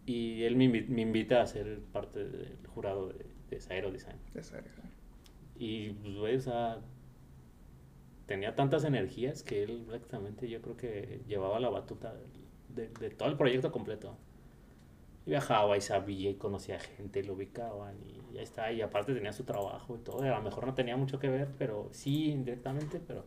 Y 0.06 0.42
él 0.42 0.56
me, 0.56 0.68
me 0.68 1.02
invita 1.02 1.42
a 1.42 1.46
ser 1.46 1.80
parte 1.92 2.24
del 2.24 2.66
jurado 2.74 3.08
de, 3.08 3.26
de 3.50 3.60
Saero 3.60 3.90
Design. 3.90 4.16
Sabes, 4.40 4.72
¿no? 4.78 4.90
Y, 5.58 5.90
pues, 5.90 6.16
güey, 6.16 6.36
o 6.36 6.40
sea, 6.40 6.80
tenía 8.32 8.54
tantas 8.54 8.84
energías 8.84 9.42
que 9.42 9.62
él 9.62 9.84
prácticamente 9.86 10.48
yo 10.48 10.62
creo 10.62 10.74
que 10.74 11.20
llevaba 11.28 11.60
la 11.60 11.68
batuta 11.68 12.14
de, 12.70 12.88
de 12.88 13.10
todo 13.10 13.28
el 13.28 13.36
proyecto 13.36 13.70
completo. 13.70 14.16
Y 15.26 15.30
viajaba 15.30 15.76
y 15.76 15.82
sabía 15.82 16.30
y 16.30 16.36
conocía 16.36 16.80
gente 16.80 17.20
y 17.20 17.24
lo 17.24 17.34
ubicaban 17.34 17.94
y 18.06 18.34
ya 18.34 18.40
está. 18.40 18.72
Y 18.72 18.80
aparte 18.80 19.12
tenía 19.12 19.34
su 19.34 19.44
trabajo 19.44 19.96
y 19.96 19.98
todo. 19.98 20.24
y 20.24 20.28
a 20.28 20.36
lo 20.36 20.42
mejor 20.42 20.66
no 20.66 20.72
tenía 20.72 20.96
mucho 20.96 21.18
que 21.18 21.28
ver, 21.28 21.48
pero 21.58 21.90
sí, 21.92 22.30
indirectamente, 22.30 23.00
pero, 23.06 23.26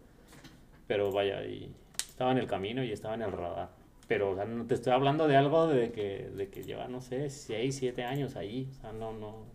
pero 0.88 1.12
vaya, 1.12 1.46
y 1.46 1.72
estaba 2.10 2.32
en 2.32 2.40
el 2.40 2.48
camino 2.48 2.84
y 2.84 2.92
estaba 2.92 3.14
en 3.14 3.22
el 3.22 3.32
radar. 3.32 3.70
Pero, 4.08 4.32
o 4.32 4.36
sea, 4.36 4.46
no 4.46 4.66
te 4.66 4.74
estoy 4.74 4.94
hablando 4.94 5.28
de 5.28 5.38
algo 5.38 5.68
de 5.68 5.92
que, 5.92 6.32
de 6.36 6.50
que 6.50 6.64
lleva, 6.64 6.88
no 6.88 7.00
sé, 7.00 7.30
6, 7.30 7.76
7 7.76 8.04
años 8.06 8.36
ahí. 8.36 8.68
O 8.72 8.74
sea, 8.82 8.92
no, 8.92 9.14
no, 9.14 9.46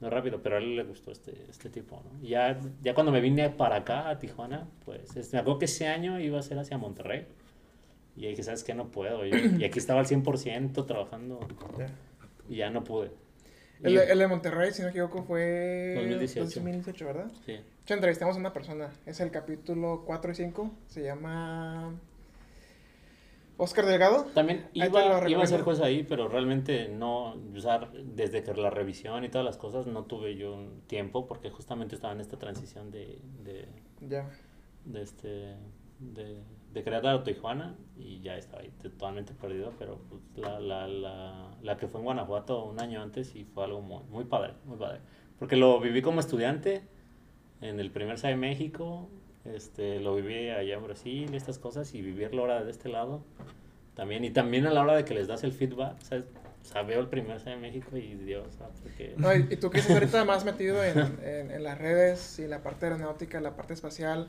no 0.00 0.10
rápido, 0.10 0.42
pero 0.42 0.56
a 0.56 0.58
él 0.58 0.76
le 0.76 0.82
gustó 0.84 1.10
este, 1.10 1.32
este 1.48 1.70
tipo, 1.70 2.02
¿no? 2.04 2.22
Y 2.24 2.28
ya, 2.30 2.58
ya 2.82 2.94
cuando 2.94 3.12
me 3.12 3.20
vine 3.20 3.48
para 3.50 3.76
acá, 3.76 4.08
a 4.10 4.18
Tijuana, 4.18 4.68
pues 4.84 5.16
es- 5.16 5.32
me 5.32 5.38
acuerdo 5.38 5.58
que 5.60 5.64
ese 5.66 5.86
año 5.88 6.20
iba 6.20 6.38
a 6.38 6.42
ser 6.42 6.58
hacia 6.58 6.76
Monterrey. 6.78 7.26
Y 8.16 8.24
ahí 8.24 8.30
dije, 8.30 8.42
¿sabes 8.42 8.64
qué? 8.64 8.74
No 8.74 8.90
puedo. 8.90 9.26
Y, 9.26 9.30
y 9.58 9.64
aquí 9.64 9.78
estaba 9.78 10.00
al 10.00 10.06
100% 10.06 10.86
trabajando 10.86 11.38
Ya. 11.78 11.88
y 12.48 12.56
ya 12.56 12.70
no 12.70 12.82
pude. 12.84 13.10
El, 13.82 13.92
Y- 13.92 13.96
de- 13.96 14.10
el 14.12 14.18
de 14.18 14.26
Monterrey, 14.26 14.72
si 14.72 14.80
no 14.80 14.86
me 14.86 14.90
equivoco, 14.90 15.22
fue 15.22 15.94
2018. 15.96 16.60
2018, 16.60 17.04
¿verdad? 17.06 17.30
sí. 17.44 17.52
De 17.52 17.62
hecho, 17.92 17.94
entrevistamos 17.94 18.36
a 18.36 18.40
una 18.40 18.52
persona. 18.52 18.90
Es 19.06 19.20
el 19.20 19.30
capítulo 19.30 20.02
4 20.06 20.32
y 20.32 20.34
5. 20.34 20.72
Se 20.88 21.02
llama 21.04 21.94
Oscar 23.58 23.86
Delgado. 23.86 24.24
También 24.34 24.68
iba, 24.74 25.28
iba 25.28 25.42
a 25.42 25.46
ser 25.46 25.62
juez 25.62 25.80
ahí, 25.80 26.02
pero 26.02 26.28
realmente 26.28 26.88
no, 26.88 27.34
o 27.34 27.60
sea, 27.60 27.88
desde 28.04 28.42
que 28.42 28.52
la 28.54 28.70
revisión 28.70 29.24
y 29.24 29.28
todas 29.28 29.44
las 29.44 29.56
cosas, 29.56 29.86
no 29.86 30.04
tuve 30.04 30.36
yo 30.36 30.54
un 30.54 30.82
tiempo 30.86 31.26
porque 31.26 31.50
justamente 31.50 31.94
estaba 31.94 32.12
en 32.12 32.20
esta 32.20 32.38
transición 32.38 32.90
de, 32.90 33.18
de, 33.44 33.66
Ya. 34.06 34.28
de 34.84 35.02
este 35.02 35.56
de, 35.98 36.42
de 36.74 36.84
Querétaro 36.84 37.20
a 37.20 37.24
Tijuana 37.24 37.74
y 37.98 38.20
ya 38.20 38.36
estaba 38.36 38.62
ahí 38.62 38.70
totalmente 38.82 39.32
perdido, 39.32 39.72
pero 39.78 39.98
pues, 40.10 40.20
la, 40.36 40.60
la, 40.60 40.86
la, 40.86 41.56
la 41.62 41.76
que 41.78 41.88
fue 41.88 42.00
en 42.00 42.04
Guanajuato 42.04 42.64
un 42.64 42.78
año 42.80 43.00
antes 43.00 43.34
y 43.34 43.44
fue 43.44 43.64
algo 43.64 43.80
muy, 43.80 44.02
muy 44.10 44.24
padre, 44.24 44.52
muy 44.66 44.76
padre. 44.76 45.00
Porque 45.38 45.56
lo 45.56 45.80
viví 45.80 46.02
como 46.02 46.20
estudiante 46.20 46.82
en 47.62 47.80
el 47.80 47.90
primer 47.90 48.18
SAE 48.18 48.36
México, 48.36 49.08
este, 49.54 50.00
lo 50.00 50.14
viví 50.14 50.50
allá 50.50 50.74
en 50.74 50.84
Brasil, 50.84 51.34
estas 51.34 51.58
cosas, 51.58 51.94
y 51.94 52.02
vivirlo 52.02 52.42
ahora 52.42 52.64
de 52.64 52.70
este 52.70 52.88
lado 52.88 53.22
también. 53.94 54.24
Y 54.24 54.30
también 54.30 54.66
a 54.66 54.70
la 54.70 54.82
hora 54.82 54.94
de 54.94 55.04
que 55.04 55.14
les 55.14 55.26
das 55.26 55.44
el 55.44 55.52
feedback, 55.52 56.00
¿sabes? 56.02 56.24
O 56.62 56.68
sea, 56.68 56.82
veo 56.82 57.00
el 57.00 57.08
primer 57.08 57.38
SAE 57.40 57.56
México 57.56 57.96
y 57.96 58.14
Dios, 58.14 58.48
porque... 58.82 59.14
No, 59.16 59.32
y, 59.34 59.46
y 59.50 59.56
tú 59.56 59.70
que 59.70 59.78
estás 59.78 59.94
ahorita 59.94 60.24
más 60.24 60.44
metido 60.44 60.82
en, 60.82 60.98
en, 61.22 61.50
en 61.52 61.62
las 61.62 61.78
redes 61.78 62.40
y 62.40 62.46
la 62.48 62.62
parte 62.62 62.86
aeronáutica, 62.86 63.40
la 63.40 63.54
parte 63.54 63.72
espacial, 63.72 64.28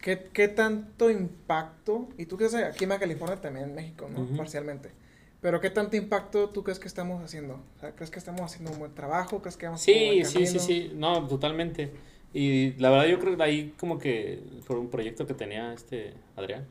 ¿qué, 0.00 0.28
qué 0.32 0.46
tanto 0.46 1.10
impacto? 1.10 2.08
Y 2.16 2.26
tú 2.26 2.36
que 2.36 2.44
estás 2.44 2.62
aquí 2.62 2.84
en 2.84 2.90
California, 2.90 3.40
también 3.40 3.70
en 3.70 3.74
México, 3.74 4.08
¿no? 4.08 4.22
Ujú. 4.22 4.36
Parcialmente. 4.36 4.92
Pero 5.40 5.60
¿qué 5.60 5.70
tanto 5.70 5.96
impacto 5.96 6.50
tú 6.50 6.62
crees 6.62 6.78
que 6.78 6.88
estamos 6.88 7.22
haciendo? 7.22 7.54
O 7.76 7.80
sea, 7.80 7.90
¿crees 7.90 8.10
que 8.10 8.20
estamos 8.20 8.42
haciendo 8.42 8.70
un 8.70 8.78
buen 8.78 8.94
trabajo? 8.94 9.42
¿Crees 9.42 9.56
que 9.56 9.66
vamos 9.66 9.80
Sí, 9.80 10.22
sí, 10.24 10.46
sí, 10.46 10.58
sí, 10.60 10.92
no, 10.94 11.26
totalmente. 11.26 11.92
Y 12.32 12.74
la 12.74 12.90
verdad 12.90 13.06
yo 13.06 13.18
creo 13.18 13.36
que 13.36 13.42
ahí 13.42 13.74
como 13.78 13.98
que 13.98 14.42
por 14.66 14.78
un 14.78 14.90
proyecto 14.90 15.26
que 15.26 15.34
tenía 15.34 15.72
este 15.72 16.14
Adrián, 16.36 16.66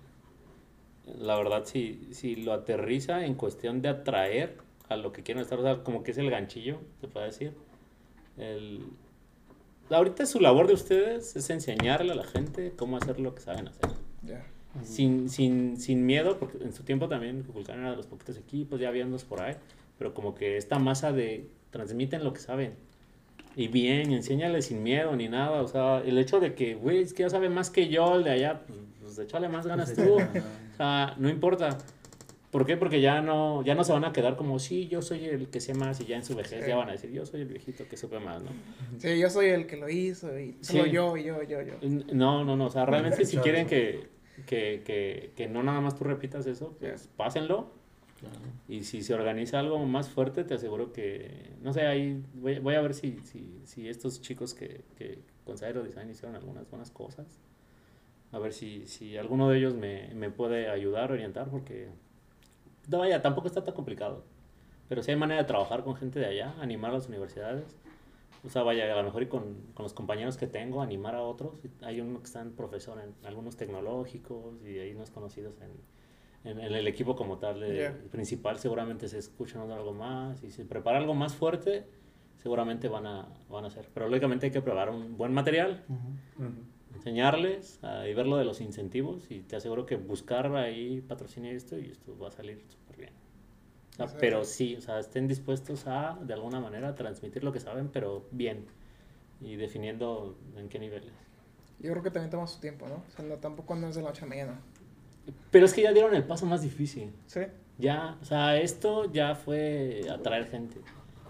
la 1.17 1.35
verdad 1.37 1.63
si, 1.65 2.07
si 2.11 2.35
lo 2.35 2.53
aterriza 2.53 3.25
en 3.25 3.35
cuestión 3.35 3.81
de 3.81 3.89
atraer 3.89 4.57
a 4.89 4.97
lo 4.97 5.11
que 5.11 5.23
quieren 5.23 5.41
estar, 5.41 5.59
o 5.59 5.63
sea, 5.63 5.83
como 5.83 6.03
que 6.03 6.11
es 6.11 6.17
el 6.17 6.29
ganchillo, 6.29 6.79
se 7.01 7.07
puede 7.07 7.27
decir. 7.27 7.53
El, 8.37 8.81
ahorita 9.89 10.25
su 10.25 10.39
labor 10.39 10.67
de 10.67 10.73
ustedes 10.73 11.35
es 11.35 11.49
enseñarle 11.49 12.11
a 12.11 12.15
la 12.15 12.25
gente 12.25 12.73
cómo 12.75 12.97
hacer 12.97 13.19
lo 13.19 13.33
que 13.33 13.41
saben 13.41 13.67
hacer. 13.67 13.91
Ya. 14.23 14.45
Sin, 14.83 15.29
sin, 15.29 15.77
sin 15.77 16.05
miedo, 16.05 16.37
porque 16.37 16.57
en 16.61 16.73
su 16.73 16.83
tiempo 16.83 17.07
también 17.07 17.43
Kukulkan 17.43 17.79
era 17.79 17.91
de 17.91 17.97
los 17.97 18.07
poquitos 18.07 18.37
equipos, 18.37 18.79
ya 18.79 18.89
había 18.89 19.05
unos 19.05 19.23
por 19.23 19.41
ahí, 19.41 19.55
pero 19.97 20.13
como 20.13 20.35
que 20.35 20.57
esta 20.57 20.79
masa 20.79 21.13
de 21.13 21.47
transmiten 21.69 22.23
lo 22.23 22.33
que 22.33 22.41
saben. 22.41 22.75
Y 23.55 23.67
bien, 23.69 24.11
enséñale 24.11 24.61
sin 24.61 24.83
miedo 24.83 25.15
ni 25.15 25.29
nada. 25.29 25.61
O 25.61 25.67
sea, 25.67 25.99
el 26.05 26.17
hecho 26.17 26.39
de 26.39 26.53
que, 26.55 26.75
güey, 26.75 26.99
es 27.01 27.13
que 27.13 27.23
ya 27.23 27.29
sabe 27.29 27.49
más 27.49 27.69
que 27.69 27.87
yo, 27.87 28.15
el 28.15 28.23
de 28.23 28.31
allá, 28.31 28.63
pues, 28.67 28.79
pues 29.01 29.19
échale 29.19 29.47
más 29.49 29.65
ganas 29.65 29.93
tú. 29.93 30.15
O 30.15 30.75
sea, 30.77 31.15
no 31.17 31.29
importa. 31.29 31.77
¿Por 32.51 32.65
qué? 32.65 32.77
Porque 32.77 33.01
ya 33.01 33.21
no, 33.21 33.63
ya 33.63 33.75
no 33.75 33.83
se 33.83 33.91
van 33.91 34.05
a 34.05 34.13
quedar 34.13 34.37
como, 34.37 34.59
sí, 34.59 34.87
yo 34.87 35.01
soy 35.01 35.25
el 35.25 35.49
que 35.49 35.59
sé 35.59 35.73
más, 35.73 35.99
y 35.99 36.05
ya 36.05 36.15
en 36.15 36.23
su 36.23 36.35
vejez 36.35 36.63
Sí. 36.63 36.69
ya 36.69 36.77
van 36.77 36.87
a 36.87 36.93
decir, 36.93 37.11
yo 37.11 37.25
soy 37.25 37.41
el 37.41 37.47
viejito 37.47 37.85
que 37.89 37.97
supe 37.97 38.17
más, 38.19 38.43
¿no? 38.43 38.49
Sí, 38.97 39.19
yo 39.19 39.29
soy 39.29 39.47
el 39.47 39.67
que 39.67 39.75
lo 39.75 39.89
hizo 39.89 40.37
y 40.39 40.57
solo 40.61 40.85
Sí. 40.85 40.91
yo, 40.91 41.17
yo, 41.17 41.43
yo, 41.43 41.61
yo. 41.61 41.73
No, 42.13 42.45
no, 42.45 42.55
no. 42.55 42.67
O 42.67 42.69
sea, 42.69 42.85
realmente 42.85 43.25
si 43.25 43.37
quieren 43.37 43.67
que, 43.67 44.07
que, 44.45 44.81
que, 44.85 45.31
que 45.35 45.47
no 45.47 45.63
nada 45.63 45.81
más 45.81 45.97
tú 45.97 46.05
repitas 46.05 46.45
eso, 46.47 46.75
pues 46.79 47.09
pásenlo. 47.17 47.71
Y 48.67 48.83
si 48.83 49.01
se 49.01 49.13
organiza 49.13 49.59
algo 49.59 49.77
más 49.85 50.09
fuerte, 50.09 50.43
te 50.43 50.53
aseguro 50.53 50.91
que, 50.93 51.51
no 51.61 51.73
sé, 51.73 51.85
ahí 51.85 52.23
voy, 52.33 52.59
voy 52.59 52.75
a 52.75 52.81
ver 52.81 52.93
si, 52.93 53.19
si, 53.23 53.61
si 53.63 53.89
estos 53.89 54.21
chicos 54.21 54.53
que, 54.53 54.83
que 54.97 55.19
con 55.45 55.57
Zairo 55.57 55.83
Design 55.83 56.09
hicieron 56.09 56.35
algunas 56.35 56.69
buenas 56.69 56.91
cosas. 56.91 57.27
a 58.31 58.39
ver 58.39 58.53
si, 58.53 58.85
si 58.87 59.17
alguno 59.17 59.49
de 59.49 59.57
ellos 59.59 59.75
me, 59.75 60.13
me 60.15 60.29
puede 60.31 60.69
ayudar, 60.69 61.11
orientar, 61.11 61.49
porque 61.49 61.89
no, 62.87 62.99
vaya, 62.99 63.21
tampoco 63.21 63.47
está 63.47 63.63
tan 63.63 63.73
complicado. 63.73 64.23
Pero 64.87 65.01
sí 65.03 65.11
hay 65.11 65.17
manera 65.17 65.41
de 65.41 65.47
trabajar 65.47 65.83
con 65.83 65.95
gente 65.95 66.19
de 66.19 66.27
allá, 66.27 66.55
animar 66.61 66.91
a 66.91 66.95
las 66.95 67.07
universidades. 67.07 67.75
O 68.45 68.49
sea, 68.49 68.61
vaya, 68.63 68.91
a 68.91 68.95
lo 68.97 69.03
mejor 69.03 69.23
y 69.23 69.27
con, 69.27 69.55
con 69.73 69.83
los 69.83 69.93
compañeros 69.93 70.37
que 70.37 70.47
tengo, 70.47 70.81
animar 70.81 71.15
a 71.15 71.21
otros. 71.21 71.59
Hay 71.81 72.01
uno 72.01 72.19
que 72.19 72.25
está 72.25 72.41
en 72.41 72.51
profesor 72.53 72.99
en 72.99 73.13
algunos 73.25 73.57
tecnológicos 73.57 74.63
y 74.63 74.77
hay 74.79 74.93
unos 74.93 75.09
conocidos 75.09 75.59
en, 75.61 75.71
en, 76.45 76.59
en 76.59 76.73
el 76.73 76.87
equipo 76.87 77.15
como 77.15 77.37
tal. 77.37 77.59
de- 77.59 77.75
Ya. 77.77 77.87
El 77.87 78.09
principal 78.09 78.57
seguramente 78.59 79.07
se 79.07 79.17
escuchan 79.17 79.69
algo 79.71 79.93
más 79.93 80.41
y 80.43 80.47
si 80.47 80.57
se 80.57 80.65
prepara 80.65 80.97
algo 80.99 81.13
más 81.13 81.35
fuerte, 81.35 81.85
seguramente 82.37 82.87
van 82.87 83.05
a, 83.07 83.27
van 83.49 83.63
a 83.65 83.67
hacer. 83.67 83.89
Pero 83.93 84.07
lógicamente 84.07 84.45
hay 84.45 84.51
que 84.51 84.61
preparar 84.61 84.89
un 84.91 85.17
buen 85.17 85.33
material, 85.33 85.83
Ujú. 85.89 86.49
enseñarles 86.95 87.79
ah, 87.83 88.07
y 88.07 88.13
ver 88.13 88.27
lo 88.27 88.37
de 88.37 88.45
los 88.45 88.61
incentivos 88.61 89.29
y 89.31 89.41
te 89.41 89.55
aseguro 89.55 89.85
que 89.85 89.95
buscar 89.95 90.53
ahí 90.55 91.01
patrocinio 91.01 91.51
esto 91.51 91.77
y 91.77 91.89
esto 91.89 92.17
va 92.17 92.29
a 92.29 92.31
salir 92.31 92.63
súper 92.69 92.97
bien. 92.97 93.11
O 93.99 94.07
sea, 94.07 94.17
pero 94.19 94.43
sí, 94.43 94.75
o 94.75 94.81
sea, 94.81 94.99
estén 94.99 95.27
dispuestos 95.27 95.87
a, 95.87 96.17
de 96.21 96.33
alguna 96.33 96.59
manera, 96.59 96.95
transmitir 96.95 97.43
lo 97.45 97.51
que 97.53 97.61
saben, 97.61 97.87
pero 97.89 98.25
bien. 98.31 98.65
Y 99.41 99.55
definiendo 99.55 100.37
en 100.57 100.67
qué 100.69 100.79
niveles. 100.79 101.13
Yo 101.79 101.91
creo 101.91 102.03
que 102.03 102.11
también 102.11 102.29
toma 102.29 102.45
su 102.47 102.59
tiempo, 102.59 102.87
¿no? 102.87 102.95
O 102.95 103.11
sea, 103.15 103.23
no, 103.25 103.35
tampoco 103.35 103.75
no 103.75 103.87
es 103.87 103.95
de 103.95 104.01
la 104.01 104.09
noche 104.09 104.21
a 104.21 104.25
la 104.25 104.29
mañana. 104.29 104.59
Pero 105.51 105.65
es 105.65 105.73
que 105.73 105.81
ya 105.81 105.91
dieron 105.93 106.13
el 106.15 106.23
paso 106.23 106.45
más 106.45 106.61
difícil. 106.61 107.13
¿Sí? 107.25 107.41
Ya, 107.77 108.17
o 108.21 108.25
sea, 108.25 108.57
esto 108.57 109.11
ya 109.11 109.35
fue 109.35 110.01
atraer 110.09 110.47
gente. 110.49 110.79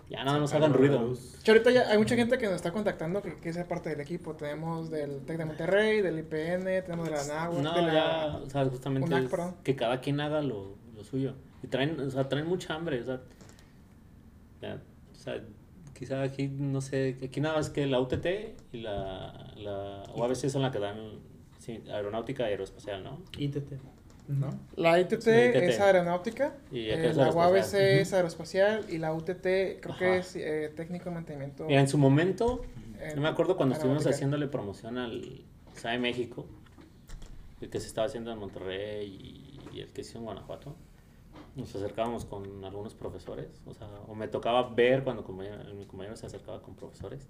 Ya 0.10 0.24
nada 0.24 0.38
nos 0.38 0.54
hagan 0.54 0.74
ruido. 0.74 1.14
Que 1.44 1.52
ahorita 1.52 1.72
ya 1.72 1.90
hay 1.90 1.98
mucha 1.98 2.16
gente 2.16 2.38
que 2.38 2.46
nos 2.46 2.56
está 2.56 2.72
contactando 2.72 3.24
que, 3.24 3.38
que 3.40 3.50
es 3.50 3.58
parte 3.66 3.90
del 3.90 4.02
equipo. 4.02 4.36
Tenemos 4.36 4.92
del 4.92 5.26
TEC 5.26 5.38
de 5.38 5.46
Monterrey, 5.46 6.02
del 6.02 6.20
IPN, 6.20 6.84
tenemos 6.86 7.06
de 7.06 7.12
la 7.12 7.24
NAGUA, 7.26 7.62
No, 7.62 7.74
de 7.74 7.82
la... 7.82 7.94
ya, 7.94 8.38
o 8.38 8.50
sea, 8.50 8.66
justamente 8.66 9.08
UNAC, 9.08 9.24
es 9.24 9.30
perdón. 9.32 9.56
que 9.64 9.76
cada 9.76 10.02
quien 10.02 10.20
haga 10.20 10.42
lo, 10.42 10.76
lo 10.96 11.04
suyo. 11.04 11.34
Y 11.64 11.68
traen, 11.68 12.00
o 12.00 12.12
sea, 12.12 12.30
traen 12.30 12.46
mucha 12.46 12.76
hambre, 12.76 13.02
o 13.02 13.06
sea, 13.06 13.22
ya, 14.62 14.80
o 15.12 15.16
sea, 15.18 15.42
quizá 15.98 16.22
aquí, 16.22 16.48
no 16.48 16.82
sé, 16.82 17.18
aquí 17.24 17.42
nada 17.42 17.56
más 17.56 17.72
que 17.72 17.88
la 17.88 18.00
UTT 18.00 18.26
y 18.74 18.82
la, 18.82 19.54
la 19.58 20.04
UABC 20.16 20.50
son 20.50 20.62
la 20.62 20.70
que 20.72 20.78
dan 20.80 20.98
sí, 21.66 21.84
aeronáutica 21.92 22.44
y 22.44 22.52
aeroespacial, 22.52 23.04
¿no? 23.04 23.22
ITT. 23.38 23.74
¿no? 24.28 24.50
La 24.76 25.00
ITT, 25.00 25.22
Sí, 25.22 25.30
ITT. 25.30 25.56
es 25.56 25.80
aeronáutica, 25.80 26.56
Y 26.72 26.90
eh, 26.90 27.10
es 27.10 27.16
la. 27.16 27.32
UABC 27.32 27.74
es 28.02 28.12
aeroespacial 28.14 28.86
y 28.90 28.98
la 28.98 29.14
UTT 29.14 29.42
creo 29.44 29.80
Ajá. 29.92 30.00
que 30.00 30.18
es 30.18 30.36
eh, 30.36 30.72
técnico 30.76 31.06
de 31.10 31.16
mantenimiento. 31.16 31.66
Mira, 31.66 31.80
en 31.82 31.88
su 31.88 31.98
momento, 31.98 32.64
en 33.00 33.16
yo 33.16 33.22
me 33.22 33.28
acuerdo 33.28 33.56
cuando 33.56 33.76
estuvimos 33.76 34.06
haciéndole 34.08 34.48
promoción 34.48 34.98
al 34.98 35.44
SAE 35.74 36.00
México, 36.00 36.48
el 37.62 37.70
que 37.70 37.80
se 37.80 37.88
estaba 37.88 38.08
haciendo 38.08 38.32
en 38.32 38.40
Monterrey 38.40 39.06
y, 39.72 39.78
y 39.78 39.82
el 39.82 39.92
que 39.94 40.04
se 40.04 40.12
hizo 40.12 40.20
en 40.20 40.26
Guanajuato, 40.26 40.76
nos 41.56 41.74
acercábamos 41.76 42.26
con 42.26 42.66
algunos 42.66 42.96
profesores, 42.96 43.62
o 43.66 43.74
sea, 43.76 43.88
o 44.08 44.16
me 44.16 44.28
tocaba 44.28 44.70
ver 44.74 45.04
cuando 45.04 45.24
compañero- 45.24 45.72
mi 45.76 45.86
compañero 45.86 46.16
se 46.18 46.26
acercaba 46.26 46.62
con 46.64 46.76
profesores, 46.76 47.28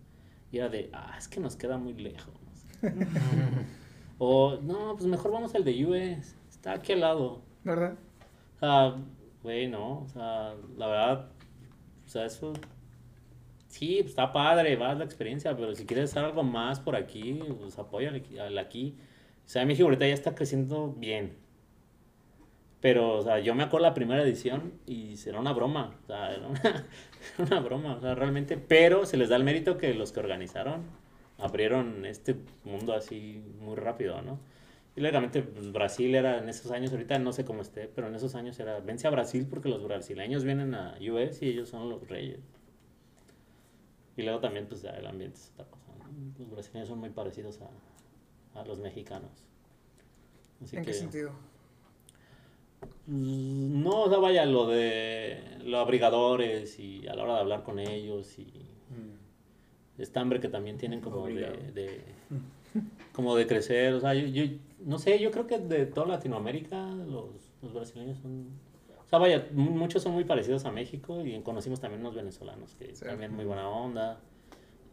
y 0.51 0.57
era 0.59 0.69
de, 0.69 0.89
ah, 0.93 1.13
es 1.17 1.27
que 1.27 1.39
nos 1.41 1.55
queda 1.57 1.77
muy 1.77 1.93
lejos. 1.93 2.33
o, 4.17 4.57
no, 4.61 4.95
pues 4.95 5.05
mejor 5.05 5.31
vamos 5.31 5.53
al 5.55 5.63
de 5.63 5.85
US, 5.85 6.35
está 6.49 6.73
aquí 6.73 6.93
al 6.93 7.01
lado. 7.01 7.41
¿Verdad? 7.63 7.97
O 8.55 8.59
sea, 8.59 8.95
güey, 9.43 9.67
no, 9.67 10.01
o 10.01 10.07
sea, 10.07 10.55
la 10.77 10.87
verdad, 10.87 11.29
o 12.05 12.09
sea, 12.09 12.25
eso, 12.25 12.53
sí, 13.67 13.97
pues, 13.99 14.11
está 14.11 14.31
padre, 14.31 14.75
va 14.75 14.95
la 14.95 15.03
experiencia, 15.03 15.55
pero 15.55 15.75
si 15.75 15.85
quieres 15.85 16.11
hacer 16.11 16.23
algo 16.23 16.43
más 16.43 16.79
por 16.79 16.95
aquí, 16.95 17.39
pues 17.59 17.77
apoya 17.77 18.09
al, 18.39 18.57
aquí-. 18.57 18.95
O 19.45 19.49
sea, 19.49 19.65
México 19.65 19.85
ahorita 19.85 20.07
ya 20.07 20.13
está 20.13 20.33
creciendo 20.35 20.93
bien. 20.97 21.37
Pero, 22.81 23.17
o 23.17 23.21
sea, 23.23 23.39
yo 23.39 23.55
me 23.55 23.63
acuerdo 23.63 23.87
la 23.87 23.93
primera 23.93 24.21
edición 24.21 24.73
y 24.85 25.15
era 25.27 25.39
una 25.39 25.53
broma, 25.53 25.95
o 26.03 26.07
sea, 26.07 26.31
era 26.35 26.47
una, 26.47 26.61
era 26.61 27.45
una 27.45 27.59
broma, 27.59 27.95
o 27.95 27.99
sea, 27.99 28.15
realmente, 28.15 28.57
pero 28.57 29.05
se 29.05 29.17
les 29.17 29.29
da 29.29 29.35
el 29.35 29.43
mérito 29.43 29.77
que 29.77 29.93
los 29.93 30.11
que 30.11 30.19
organizaron 30.19 30.83
abrieron 31.37 32.05
este 32.05 32.35
mundo 32.63 32.93
así 32.93 33.43
muy 33.59 33.75
rápido, 33.75 34.21
¿no? 34.21 34.39
Y 34.95 35.01
lógicamente 35.01 35.41
pues, 35.43 35.71
Brasil 35.71 36.15
era 36.15 36.37
en 36.39 36.49
esos 36.49 36.71
años, 36.71 36.91
ahorita 36.91 37.19
no 37.19 37.33
sé 37.33 37.45
cómo 37.45 37.61
esté, 37.61 37.87
pero 37.93 38.07
en 38.07 38.15
esos 38.15 38.35
años 38.35 38.59
era, 38.59 38.79
vence 38.79 39.07
a 39.07 39.11
Brasil 39.11 39.45
porque 39.49 39.69
los 39.69 39.83
brasileños 39.83 40.43
vienen 40.45 40.73
a 40.75 40.97
US 41.11 41.41
y 41.41 41.49
ellos 41.49 41.69
son 41.69 41.89
los 41.89 42.07
reyes. 42.07 42.39
Y 44.17 44.23
luego 44.23 44.39
también 44.39 44.67
pues 44.67 44.83
el 44.83 45.05
ambiente 45.05 45.37
es 45.37 45.51
otra 45.53 45.65
cosa, 45.65 45.91
¿no? 45.97 46.05
Los 46.39 46.49
brasileños 46.51 46.87
son 46.89 46.99
muy 46.99 47.09
parecidos 47.09 47.59
a, 47.61 48.59
a 48.59 48.65
los 48.65 48.79
mexicanos. 48.79 49.45
Así 50.61 50.77
¿En 50.77 50.83
que, 50.83 50.91
qué 50.91 50.93
sentido? 50.93 51.31
Mm, 53.07 53.83
No, 53.83 54.03
o 54.03 54.09
sea, 54.09 54.17
vaya, 54.19 54.45
lo 54.45 54.67
de 54.67 55.39
los 55.63 55.79
abrigadores 55.81 56.79
y 56.79 57.07
a 57.07 57.15
la 57.15 57.23
hora 57.23 57.33
de 57.35 57.39
hablar 57.41 57.63
con 57.63 57.79
ellos 57.79 58.37
y 58.39 58.51
Esta 59.97 60.19
hambre 60.19 60.39
que 60.39 60.49
también 60.49 60.77
tienen 60.77 60.99
como 61.01 61.25
de, 61.27 61.33
de- 61.73 62.01
como 63.13 63.35
de 63.35 63.47
crecer, 63.47 63.93
o 63.93 63.99
sea, 64.01 64.13
yo, 64.13 64.27
yo 64.27 64.43
no 64.85 64.99
sé, 64.99 65.19
yo 65.19 65.31
creo 65.31 65.47
que 65.47 65.57
de 65.57 65.85
toda 65.85 66.07
Latinoamérica 66.07 66.85
los, 66.91 67.29
los 67.61 67.73
brasileños 67.73 68.17
son, 68.19 68.47
o 69.05 69.07
sea, 69.07 69.19
vaya, 69.19 69.47
mu- 69.53 69.71
muchos 69.71 70.03
son 70.03 70.11
muy 70.13 70.25
parecidos 70.25 70.65
a 70.65 70.71
México 70.71 71.25
y 71.25 71.39
conocimos 71.41 71.79
también 71.79 72.01
unos 72.01 72.15
venezolanos 72.15 72.75
que 72.75 72.93
Sí. 72.95 73.05
también 73.05 73.33
muy 73.33 73.45
buena 73.45 73.69
onda 73.69 74.19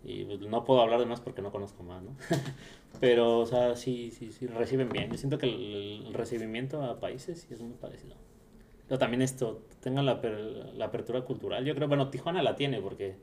y 0.04 0.24
pues, 0.24 0.40
no 0.40 0.64
puedo 0.64 0.80
hablar 0.80 1.00
de 1.00 1.06
más 1.06 1.20
porque 1.20 1.42
no 1.42 1.50
conozco 1.50 1.82
más, 1.82 2.02
¿no? 2.02 2.10
Pero, 3.00 3.40
o 3.40 3.46
sea, 3.46 3.74
sí, 3.74 4.10
sí, 4.12 4.30
sí, 4.30 4.46
reciben 4.46 4.88
bien. 4.90 5.10
Yo 5.10 5.16
siento 5.18 5.38
que 5.38 5.46
el, 5.46 6.04
el 6.08 6.14
recibimiento 6.14 6.82
a 6.82 7.00
países 7.00 7.40
sí 7.40 7.54
es 7.54 7.60
muy 7.62 7.74
parecido. 7.74 8.14
Pero 8.86 8.98
también 8.98 9.22
esto, 9.22 9.62
tengan 9.80 10.04
la, 10.06 10.20
la 10.76 10.84
apertura 10.84 11.22
cultural. 11.22 11.64
Yo 11.64 11.74
creo, 11.74 11.88
bueno, 11.88 12.10
Tijuana 12.10 12.42
la 12.42 12.54
tiene 12.54 12.80
porque 12.80 13.16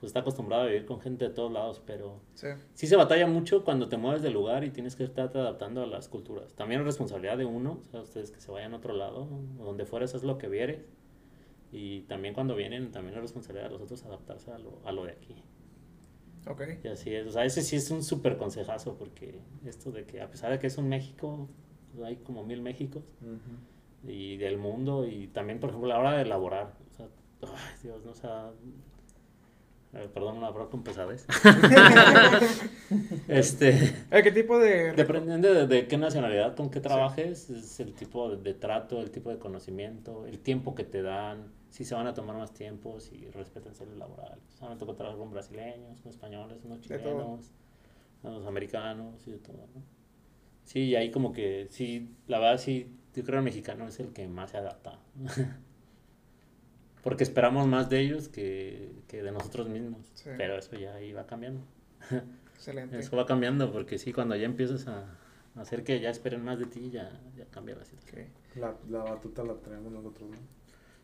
pues, 0.00 0.10
está 0.10 0.20
acostumbrado 0.20 0.64
a 0.64 0.66
vivir 0.66 0.84
con 0.86 1.00
gente 1.00 1.26
de 1.28 1.34
todos 1.34 1.50
lados, 1.52 1.80
pero 1.86 2.20
Sí. 2.34 2.48
sí 2.74 2.86
se 2.86 2.96
batalla 2.96 3.26
mucho 3.26 3.64
cuando 3.64 3.88
te 3.88 3.96
mueves 3.96 4.22
de 4.22 4.30
lugar 4.30 4.64
y 4.64 4.70
tienes 4.70 4.94
que 4.96 5.04
estarte 5.04 5.38
adaptando 5.38 5.82
a 5.82 5.86
las 5.86 6.08
culturas. 6.08 6.52
También 6.54 6.80
es 6.80 6.86
responsabilidad 6.86 7.38
de 7.38 7.44
uno, 7.46 7.80
o 7.80 7.84
sea, 7.90 8.00
ustedes 8.02 8.30
que 8.30 8.40
se 8.40 8.50
vayan 8.50 8.74
a 8.74 8.76
otro 8.76 8.94
lado, 8.94 9.28
o 9.58 9.64
donde 9.64 9.84
fueres 9.86 10.14
es 10.14 10.22
lo 10.22 10.36
que 10.38 10.48
vieres. 10.48 10.80
Y 11.72 12.02
también 12.02 12.32
cuando 12.34 12.54
vienen, 12.54 12.90
también 12.92 13.14
es 13.16 13.20
responsabilidad 13.22 13.66
de 13.66 13.72
los 13.72 13.82
otros 13.82 14.04
adaptarse 14.04 14.52
a 14.52 14.58
lo, 14.58 14.78
a 14.84 14.92
lo 14.92 15.04
de 15.04 15.12
aquí. 15.12 15.34
Ok. 16.48 16.62
Y 16.84 16.88
así 16.88 17.12
es, 17.14 17.26
o 17.26 17.30
sea, 17.32 17.44
ese 17.44 17.62
sí 17.62 17.74
es 17.76 17.90
un 17.90 18.04
súper 18.04 18.36
consejazo, 18.36 18.96
porque 18.96 19.40
esto 19.64 19.90
de 19.90 20.04
que 20.04 20.20
a 20.22 20.30
pesar 20.30 20.52
de 20.52 20.58
que 20.60 20.68
es 20.68 20.78
un 20.78 20.88
México, 20.88 21.48
pues, 21.92 22.04
hay 22.06 22.16
como 22.16 22.44
mil 22.44 22.62
Méxicos, 22.62 23.02
Ujú. 23.20 24.10
y 24.12 24.36
del 24.36 24.56
mundo, 24.58 25.06
y 25.08 25.26
también, 25.28 25.58
por 25.58 25.70
ejemplo, 25.70 25.88
la 25.88 25.98
hora 25.98 26.12
de 26.12 26.22
elaborar, 26.22 26.74
o 26.92 26.94
sea, 26.94 27.08
ay, 27.42 27.74
Dios, 27.82 28.04
no, 28.04 28.12
o 28.12 28.14
sea, 28.14 28.52
eh, 29.96 30.08
perdón, 30.12 30.38
una 30.38 30.50
broma 30.50 30.70
con 30.70 30.82
pesadez. 30.84 31.26
este, 33.28 33.70
Eh, 34.10 34.22
¿Qué 34.22 34.32
tipo 34.32 34.58
de... 34.58 34.92
dependiendo 34.92 35.52
de, 35.52 35.66
de 35.66 35.86
qué 35.88 35.98
nacionalidad, 35.98 36.54
con 36.56 36.70
qué 36.70 36.80
trabajes, 36.80 37.50
es 37.50 37.80
el 37.80 37.94
tipo 37.94 38.30
de, 38.30 38.36
de 38.42 38.54
trato, 38.54 39.00
el 39.00 39.10
tipo 39.10 39.30
de 39.30 39.38
conocimiento, 39.38 40.26
el 40.26 40.38
tiempo 40.40 40.74
que 40.74 40.84
te 40.84 41.02
dan, 41.02 41.52
si 41.70 41.84
se 41.84 41.94
van 41.94 42.06
a 42.06 42.14
tomar 42.14 42.36
más 42.36 42.52
tiempo, 42.52 43.00
si 43.00 43.28
respetan 43.30 43.72
el 43.92 43.98
laboral. 43.98 44.38
O 44.54 44.58
sea, 44.58 44.68
me 44.68 44.76
tocó 44.76 44.94
trabajar 44.94 45.18
con 45.18 45.30
brasileños, 45.30 46.00
con 46.00 46.10
españoles, 46.10 46.58
todo. 46.62 46.80
chilenos, 46.80 47.50
unos 48.22 48.46
americanos 48.46 49.26
y 49.26 49.32
de 49.32 49.38
todo, 49.38 49.66
¿no? 49.74 49.82
Sí, 50.64 50.80
y 50.80 50.96
ahí 50.96 51.10
como 51.10 51.32
que, 51.32 51.68
sí, 51.70 52.10
la 52.26 52.38
verdad 52.38 52.58
sí, 52.58 52.92
yo 53.14 53.22
creo 53.22 53.34
que 53.34 53.38
el 53.38 53.44
mexicano 53.44 53.86
es 53.86 54.00
el 54.00 54.12
que 54.12 54.26
más 54.28 54.50
se 54.50 54.58
adapta. 54.58 54.98
Porque 57.06 57.22
esperamos 57.22 57.68
más 57.68 57.88
de 57.88 58.00
ellos 58.00 58.28
que, 58.28 58.90
que 59.06 59.22
de 59.22 59.30
nosotros 59.30 59.68
mismos. 59.68 60.00
Sí. 60.14 60.30
Pero 60.36 60.58
eso 60.58 60.74
ya 60.74 60.92
ahí 60.96 61.12
va 61.12 61.24
cambiando. 61.24 61.60
Excelente. 62.56 62.98
Eso 62.98 63.16
va 63.16 63.26
cambiando 63.26 63.70
porque 63.70 63.96
sí, 63.96 64.12
cuando 64.12 64.34
ya 64.34 64.44
empiezas 64.44 64.88
a 64.88 65.16
hacer 65.54 65.84
que 65.84 66.00
ya 66.00 66.10
esperen 66.10 66.42
más 66.42 66.58
de 66.58 66.64
ti, 66.64 66.90
ya, 66.90 67.12
ya 67.36 67.44
cambia 67.44 67.76
la 67.76 67.84
situación. 67.84 68.22
Ok. 68.22 68.56
La, 68.56 68.74
la 68.90 69.04
batuta 69.04 69.44
la 69.44 69.54
traemos 69.54 69.92
nosotros, 69.92 70.30
¿no? 70.30 70.36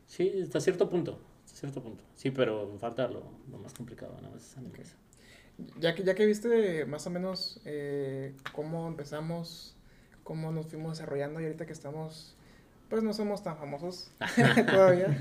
Sí, 0.08 0.40
hasta 0.42 0.58
cierto 0.58 0.88
punto, 0.88 1.20
hasta 1.44 1.60
cierto 1.60 1.80
punto. 1.80 2.02
Sí, 2.16 2.32
pero 2.32 2.76
falta 2.80 3.06
lo, 3.06 3.22
lo 3.48 3.58
más 3.58 3.72
complicado, 3.72 4.18
¿no? 4.20 4.36
Es 4.36 4.58
animarse. 4.58 4.96
Ya 5.78 5.94
que, 5.94 6.02
ya 6.02 6.16
que 6.16 6.26
viste 6.26 6.84
más 6.84 7.06
o 7.06 7.10
menos 7.10 7.60
eh, 7.64 8.34
cómo 8.52 8.88
empezamos, 8.88 9.76
cómo 10.24 10.50
nos 10.50 10.66
fuimos 10.66 10.98
desarrollando 10.98 11.40
y 11.40 11.44
ahorita 11.44 11.64
que 11.64 11.72
estamos, 11.72 12.36
pues 12.92 13.02
no 13.02 13.14
somos 13.14 13.42
tan 13.42 13.56
famosos 13.56 14.10
todavía, 14.70 15.16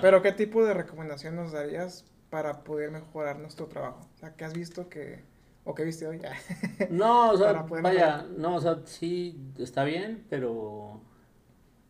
pero 0.00 0.22
¿qué 0.22 0.30
tipo 0.30 0.64
de 0.64 0.72
recomendación 0.72 1.34
nos 1.34 1.50
darías 1.50 2.04
para 2.30 2.62
poder 2.62 2.92
mejorar 2.92 3.40
nuestro 3.40 3.66
trabajo? 3.66 4.06
O 4.14 4.18
sea, 4.18 4.36
¿qué 4.36 4.44
has 4.44 4.54
visto 4.54 4.88
que, 4.88 5.24
o 5.64 5.74
qué 5.74 5.82
viste 5.82 6.06
hoy? 6.06 6.20
No, 6.90 7.32
o 7.32 7.36
sea, 7.36 7.54
vaya, 7.82 8.24
no, 8.36 8.54
o 8.54 8.60
sea, 8.60 8.82
sí, 8.84 9.36
está 9.58 9.82
bien, 9.82 10.24
pero... 10.30 11.00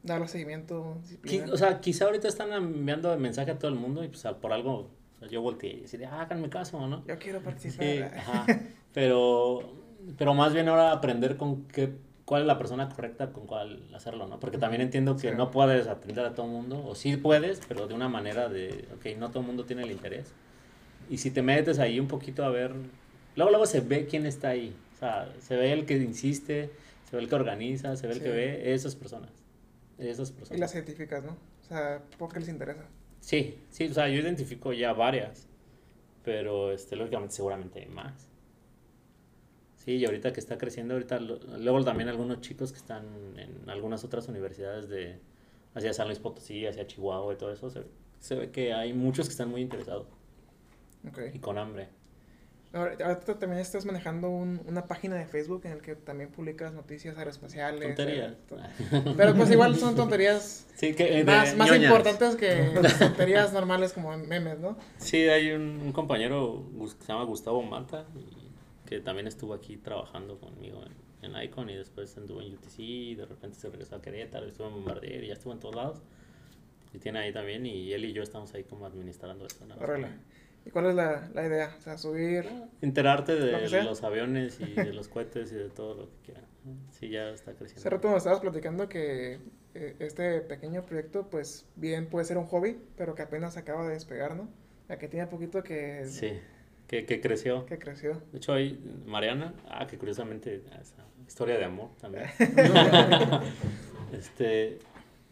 Darle 0.02 0.28
seguimiento, 0.28 0.96
disciplina. 1.02 1.52
o 1.52 1.58
sea, 1.58 1.78
quizá 1.78 2.06
ahorita 2.06 2.26
están 2.28 2.50
enviando 2.54 3.14
mensaje 3.18 3.50
a 3.50 3.58
todo 3.58 3.70
el 3.70 3.76
mundo 3.76 4.02
y 4.02 4.08
pues 4.08 4.26
por 4.40 4.54
algo 4.54 4.88
yo 5.30 5.42
volteé 5.42 5.74
y 5.74 5.80
decía, 5.82 6.08
ah, 6.10 6.22
háganme 6.22 6.48
caso, 6.48 6.88
¿no? 6.88 7.04
Yo 7.04 7.18
quiero 7.18 7.42
participar. 7.42 7.86
Sí, 7.86 8.00
ajá. 8.00 8.46
Pero 8.94 9.60
pero 10.16 10.34
más 10.34 10.52
bien 10.52 10.68
ahora 10.68 10.92
aprender 10.92 11.36
con 11.36 11.66
qué, 11.66 11.92
cuál 12.26 12.42
es 12.42 12.46
la 12.48 12.58
persona 12.58 12.88
correcta 12.90 13.32
con 13.32 13.46
cuál 13.46 13.82
hacerlo, 13.94 14.26
¿no? 14.26 14.38
Porque 14.38 14.58
también 14.58 14.82
entiendo 14.82 15.14
que 15.16 15.30
Sí. 15.30 15.34
no 15.36 15.50
puedes 15.50 15.86
atender 15.86 16.26
a 16.26 16.34
todo 16.34 16.44
el 16.46 16.52
mundo, 16.52 16.84
o 16.86 16.94
sí 16.94 17.16
puedes, 17.16 17.60
pero 17.66 17.86
de 17.86 17.94
una 17.94 18.08
manera 18.08 18.48
de, 18.50 18.86
ok, 18.96 19.16
no 19.16 19.30
todo 19.30 19.40
el 19.40 19.46
mundo 19.46 19.64
tiene 19.64 19.84
el 19.84 19.90
interés. 19.92 20.34
Y 21.08 21.18
si 21.18 21.30
te 21.30 21.40
metes 21.40 21.78
ahí 21.78 21.98
un 22.00 22.08
poquito 22.08 22.44
a 22.44 22.50
ver, 22.50 22.72
luego, 23.36 23.50
luego 23.50 23.64
se 23.64 23.80
ve 23.80 24.06
quién 24.06 24.26
está 24.26 24.48
ahí. 24.48 24.76
O 24.94 24.98
sea, 24.98 25.32
se 25.40 25.56
ve 25.56 25.72
el 25.72 25.86
que 25.86 25.96
insiste, 25.96 26.70
se 27.08 27.16
ve 27.16 27.22
el 27.22 27.28
que 27.28 27.34
organiza, 27.36 27.96
se 27.96 28.06
ve 28.08 28.14
el 28.14 28.22
que 28.22 28.30
ve 28.30 28.74
esas 28.74 28.96
personas. 28.96 29.30
Esas 29.98 30.30
personas. 30.32 30.58
Y 30.58 30.60
las 30.60 30.72
científicas, 30.72 31.22
¿no? 31.24 31.32
O 31.32 31.64
sea, 31.68 32.02
¿por 32.18 32.32
qué 32.32 32.40
les 32.40 32.48
interesa? 32.48 32.84
Sí, 33.20 33.56
sí, 33.70 33.86
o 33.86 33.94
sea, 33.94 34.08
yo 34.08 34.20
identifico 34.20 34.72
ya 34.72 34.92
varias, 34.92 35.46
pero 36.24 36.72
este, 36.72 36.96
lógicamente 36.96 37.34
seguramente 37.34 37.80
hay 37.80 37.86
más. 37.86 38.28
Sí, 39.86 39.92
y 39.92 40.04
ahorita 40.04 40.32
que 40.32 40.40
está 40.40 40.58
creciendo, 40.58 40.94
ahorita, 40.94 41.20
luego 41.20 41.82
también 41.84 42.08
algunos 42.08 42.40
chicos 42.40 42.72
que 42.72 42.78
están 42.78 43.04
en 43.38 43.70
algunas 43.70 44.02
otras 44.04 44.26
universidades 44.28 44.88
de, 44.88 45.20
hacia 45.74 45.92
San 45.94 46.08
Luis 46.08 46.18
Potosí, 46.18 46.66
hacia 46.66 46.86
Chihuahua 46.88 47.32
y 47.32 47.36
todo 47.36 47.52
eso, 47.52 47.70
se, 47.70 47.84
se 48.18 48.34
ve 48.34 48.50
que 48.50 48.74
hay 48.74 48.92
muchos 48.92 49.26
que 49.28 49.30
están 49.32 49.48
muy 49.48 49.60
interesados 49.62 50.08
Ok. 51.08 51.20
y 51.32 51.38
con 51.38 51.56
hambre. 51.56 51.88
Ahora, 52.72 52.96
ahorita 53.06 53.38
también 53.38 53.60
estás 53.62 53.86
manejando 53.86 54.28
un- 54.28 54.60
una 54.66 54.86
página 54.86 55.14
de 55.14 55.24
Facebook 55.26 55.62
en 55.64 55.72
el 55.72 55.80
que 55.82 55.94
también 55.94 56.30
publicas 56.30 56.74
noticias 56.74 57.16
aeroespaciales. 57.16 57.94
Tonterías. 57.94 58.32
eh, 58.32 58.36
to- 59.04 59.14
Pero 59.16 59.34
pues 59.36 59.50
igual 59.52 59.76
son 59.76 59.94
tonterías 59.94 60.66
Sí, 60.74 60.94
que, 60.94 61.04
de 61.04 61.24
más, 61.24 61.56
más 61.56 61.74
importantes 61.74 62.34
que 62.36 62.72
las 62.82 62.98
tonterías 62.98 63.52
normales 63.52 63.92
como 63.92 64.14
memes, 64.18 64.58
¿no? 64.58 64.76
Sí, 64.98 65.16
hay 65.28 65.52
un, 65.52 65.80
un 65.80 65.92
compañero 65.92 66.64
que 66.98 67.04
se 67.04 67.12
llama 67.12 67.22
Gustavo 67.24 67.62
Mata, 67.62 68.04
y 68.16 68.45
que 68.86 69.00
también 69.00 69.26
estuvo 69.26 69.52
aquí 69.54 69.76
trabajando 69.76 70.38
conmigo 70.38 70.82
en, 71.22 71.34
en 71.34 71.42
Icon 71.42 71.68
y 71.70 71.76
después 71.76 72.16
anduvo 72.16 72.40
en 72.40 72.54
UTC 72.54 72.78
y 72.78 73.14
de 73.14 73.26
repente 73.26 73.58
se 73.58 73.68
regresó 73.68 73.96
a 73.96 74.02
Querétaro, 74.02 74.46
estuvo 74.46 74.68
en 74.68 74.74
Bombardier 74.74 75.24
y 75.24 75.28
ya 75.28 75.34
estuvo 75.34 75.52
en 75.52 75.60
todos 75.60 75.74
lados. 75.74 76.02
Y 76.94 76.98
tiene 76.98 77.18
ahí 77.18 77.32
también 77.32 77.66
y 77.66 77.92
él 77.92 78.04
y 78.04 78.12
yo 78.12 78.22
estamos 78.22 78.54
ahí 78.54 78.64
como 78.64 78.86
administrando 78.86 79.46
esto. 79.46 79.66
¿Y 80.64 80.70
cuál 80.70 80.86
es 80.86 80.94
la, 80.94 81.28
la 81.32 81.46
idea? 81.46 81.74
O 81.78 81.80
sea, 81.80 81.96
subir... 81.96 82.44
Enterarte 82.80 83.38
Lo 83.38 83.58
de 83.58 83.68
sea. 83.68 83.84
los 83.84 84.02
aviones 84.02 84.58
y 84.60 84.72
de 84.72 84.92
los 84.92 85.06
cohetes 85.08 85.52
y 85.52 85.54
de 85.54 85.68
todo 85.68 85.94
lo 85.94 86.06
que 86.10 86.16
quiera. 86.24 86.40
Sí, 86.90 87.08
ya 87.08 87.28
está 87.30 87.52
creciendo. 87.52 87.80
Hace 87.80 87.90
rato 87.90 88.10
me 88.10 88.16
estabas 88.16 88.40
platicando 88.40 88.88
que 88.88 89.38
eh, 89.74 89.94
este 90.00 90.40
pequeño 90.40 90.84
proyecto, 90.84 91.28
pues 91.30 91.66
bien 91.76 92.06
puede 92.08 92.24
ser 92.24 92.38
un 92.38 92.46
hobby, 92.46 92.78
pero 92.96 93.14
que 93.14 93.22
apenas 93.22 93.56
acaba 93.56 93.86
de 93.86 93.94
despegar, 93.94 94.34
¿no? 94.34 94.48
Ya 94.88 94.98
que 94.98 95.06
tiene 95.06 95.26
poquito 95.28 95.62
que, 95.62 96.06
Sí, 96.06 96.32
que, 96.86 97.04
que 97.04 97.20
creció. 97.20 97.66
que 97.66 97.78
creció. 97.78 98.22
De 98.32 98.38
hecho, 98.38 98.52
hay 98.52 98.78
Mariana, 99.06 99.54
ah, 99.68 99.86
que 99.86 99.98
curiosamente, 99.98 100.62
esa 100.80 101.04
historia 101.26 101.58
de 101.58 101.64
amor 101.64 101.90
también. 102.00 102.26
este, 104.12 104.78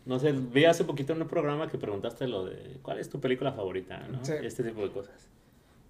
no 0.05 0.19
sé, 0.19 0.33
vi 0.33 0.65
hace 0.65 0.85
poquito 0.85 1.13
en 1.13 1.23
un 1.23 1.29
programa 1.29 1.69
que 1.69 1.79
preguntaste 1.79 2.27
lo 2.27 2.45
de 2.45 2.79
cuál 2.83 2.99
es 2.99 3.09
tu 3.09 3.21
película 3.21 3.53
favorita, 3.53 3.99
¿no? 4.09 4.25
Sí. 4.25 4.33
Este 4.43 4.65
tipo 4.65 4.83
de 4.83 4.91
cosas. 4.91 5.29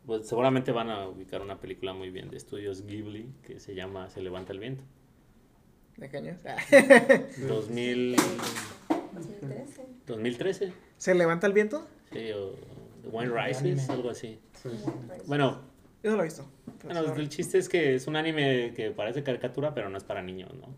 Pues 0.07 0.28
seguramente 0.28 0.70
van 0.70 0.91
a 0.91 1.09
ubicar 1.09 1.41
una 1.41 1.59
película 1.59 1.95
muy 1.95 2.11
bien 2.11 2.31
de 2.31 2.36
estudios 2.36 2.85
Ghibli 2.86 3.32
que 3.43 3.59
se 3.59 3.74
llama 3.74 4.11
Se 4.11 4.20
levanta 4.20 4.53
el 4.53 4.59
viento. 4.59 4.85
¿De 5.97 6.11
qué 6.11 6.19
años? 6.19 6.41
2000, 7.49 8.16
2013. 9.15 9.86
2013, 10.07 10.73
¿Se 10.99 11.15
levanta 11.15 11.47
el 11.47 11.53
viento? 11.53 11.86
sí, 12.12 12.31
o 12.32 12.53
Wind 13.10 13.32
Rises, 13.32 13.89
algo 13.90 14.10
así. 14.10 14.39
Sí. 14.55 14.68
Bueno, 15.26 15.60
Yo 16.02 16.10
no 16.10 16.16
lo 16.16 16.22
he 16.22 16.26
visto. 16.26 16.44
bueno, 16.85 17.14
el 17.14 17.28
chiste 17.28 17.59
es 17.59 17.68
que 17.68 17.94
es 17.94 18.06
un 18.06 18.16
anime 18.16 18.72
que 18.74 18.90
parece 18.90 19.22
caricatura, 19.22 19.74
pero 19.74 19.89
no 19.89 19.97
es 19.97 20.05
para 20.05 20.22
niños, 20.22 20.52
¿no? 20.55 20.74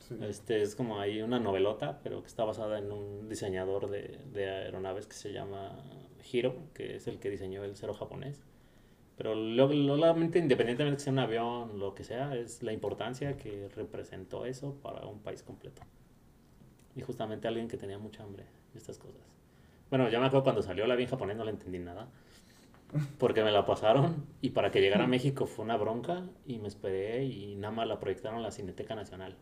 Sí. 0.00 0.16
Este 0.22 0.62
es 0.62 0.74
como 0.74 0.98
ahí 1.00 1.22
una 1.22 1.38
novelota, 1.38 2.00
pero 2.02 2.20
que 2.22 2.26
está 2.26 2.44
basada 2.44 2.78
en 2.78 2.90
un 2.90 3.28
diseñador 3.28 3.88
de, 3.90 4.18
de 4.32 4.48
aeronaves 4.50 5.06
que 5.06 5.14
se 5.14 5.32
llama 5.32 5.78
Hiro, 6.32 6.56
que 6.74 6.96
es 6.96 7.06
el 7.06 7.18
que 7.20 7.30
diseñó 7.30 7.62
el 7.64 7.76
cero 7.76 7.94
japonés. 7.94 8.42
Pero 9.16 9.34
lo- 9.34 9.72
lo- 9.72 10.16
independientemente 10.16 10.96
que 10.96 10.98
sea 10.98 11.12
un 11.12 11.18
avión, 11.20 11.78
lo 11.78 11.94
que 11.94 12.04
sea, 12.04 12.34
es 12.34 12.62
la 12.62 12.72
importancia 12.72 13.36
que 13.36 13.68
representó 13.76 14.46
eso 14.46 14.74
para 14.82 15.06
un 15.06 15.20
país 15.20 15.42
completo. 15.42 15.82
Y 16.96 17.02
justamente 17.02 17.46
alguien 17.46 17.68
que 17.68 17.76
tenía 17.76 17.98
mucha 17.98 18.22
hambre 18.24 18.44
y 18.74 18.78
estas 18.78 18.98
cosas. 18.98 19.20
Bueno, 19.90 20.08
ya 20.08 20.20
me 20.20 20.26
acuerdo 20.26 20.44
cuando 20.44 20.62
salió 20.62 20.86
la 20.86 20.94
bien 20.96 21.08
japonés 21.08 21.36
no 21.36 21.44
le 21.44 21.50
entendí 21.50 21.78
nada. 21.78 22.08
Porque 23.18 23.44
me 23.44 23.52
la 23.52 23.66
pasaron 23.66 24.26
y 24.40 24.50
para 24.50 24.70
que 24.72 24.80
llegara 24.80 25.04
a 25.04 25.06
México 25.06 25.46
fue 25.46 25.64
una 25.64 25.76
bronca 25.76 26.24
y 26.46 26.58
me 26.58 26.66
esperé 26.68 27.24
y 27.24 27.54
nada 27.54 27.72
más 27.72 27.86
la 27.86 28.00
proyectaron 28.00 28.38
en 28.38 28.42
la 28.42 28.50
Cineteca 28.50 28.96
Nacional. 28.96 29.36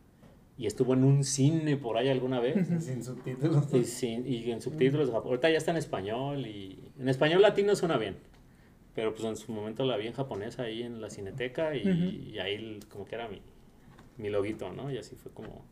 Y 0.58 0.66
estuvo 0.66 0.92
en 0.92 1.04
un 1.04 1.24
cine 1.24 1.76
por 1.76 1.96
ahí 1.96 2.08
alguna 2.08 2.40
vez. 2.40 2.68
Sin 2.84 3.02
subtítulos. 3.02 3.72
Y, 3.72 3.84
sin- 3.84 4.26
y 4.26 4.50
en 4.50 4.60
subtítulos, 4.60 5.08
ahorita 5.10 5.48
ya 5.50 5.56
está 5.56 5.70
en 5.70 5.76
español 5.78 6.46
y 6.46 6.90
en 6.98 7.08
español 7.08 7.40
latino 7.40 7.74
suena 7.74 7.96
bien. 7.96 8.16
Pero 8.94 9.14
pues 9.14 9.24
en 9.24 9.36
su 9.36 9.52
momento 9.52 9.84
la 9.84 9.96
vi 9.96 10.08
en 10.08 10.12
japonés 10.12 10.58
ahí 10.58 10.82
en 10.82 11.00
la 11.00 11.08
cineteca 11.08 11.74
y, 11.76 11.82
Ujú. 11.88 12.04
y 12.34 12.38
ahí 12.40 12.80
como 12.90 13.04
que 13.06 13.14
era 13.14 13.28
mi, 13.28 13.40
mi 14.18 14.28
loguito, 14.28 14.70
¿no? 14.72 14.90
Y 14.90 14.98
así 14.98 15.14
fue 15.16 15.32
como... 15.32 15.64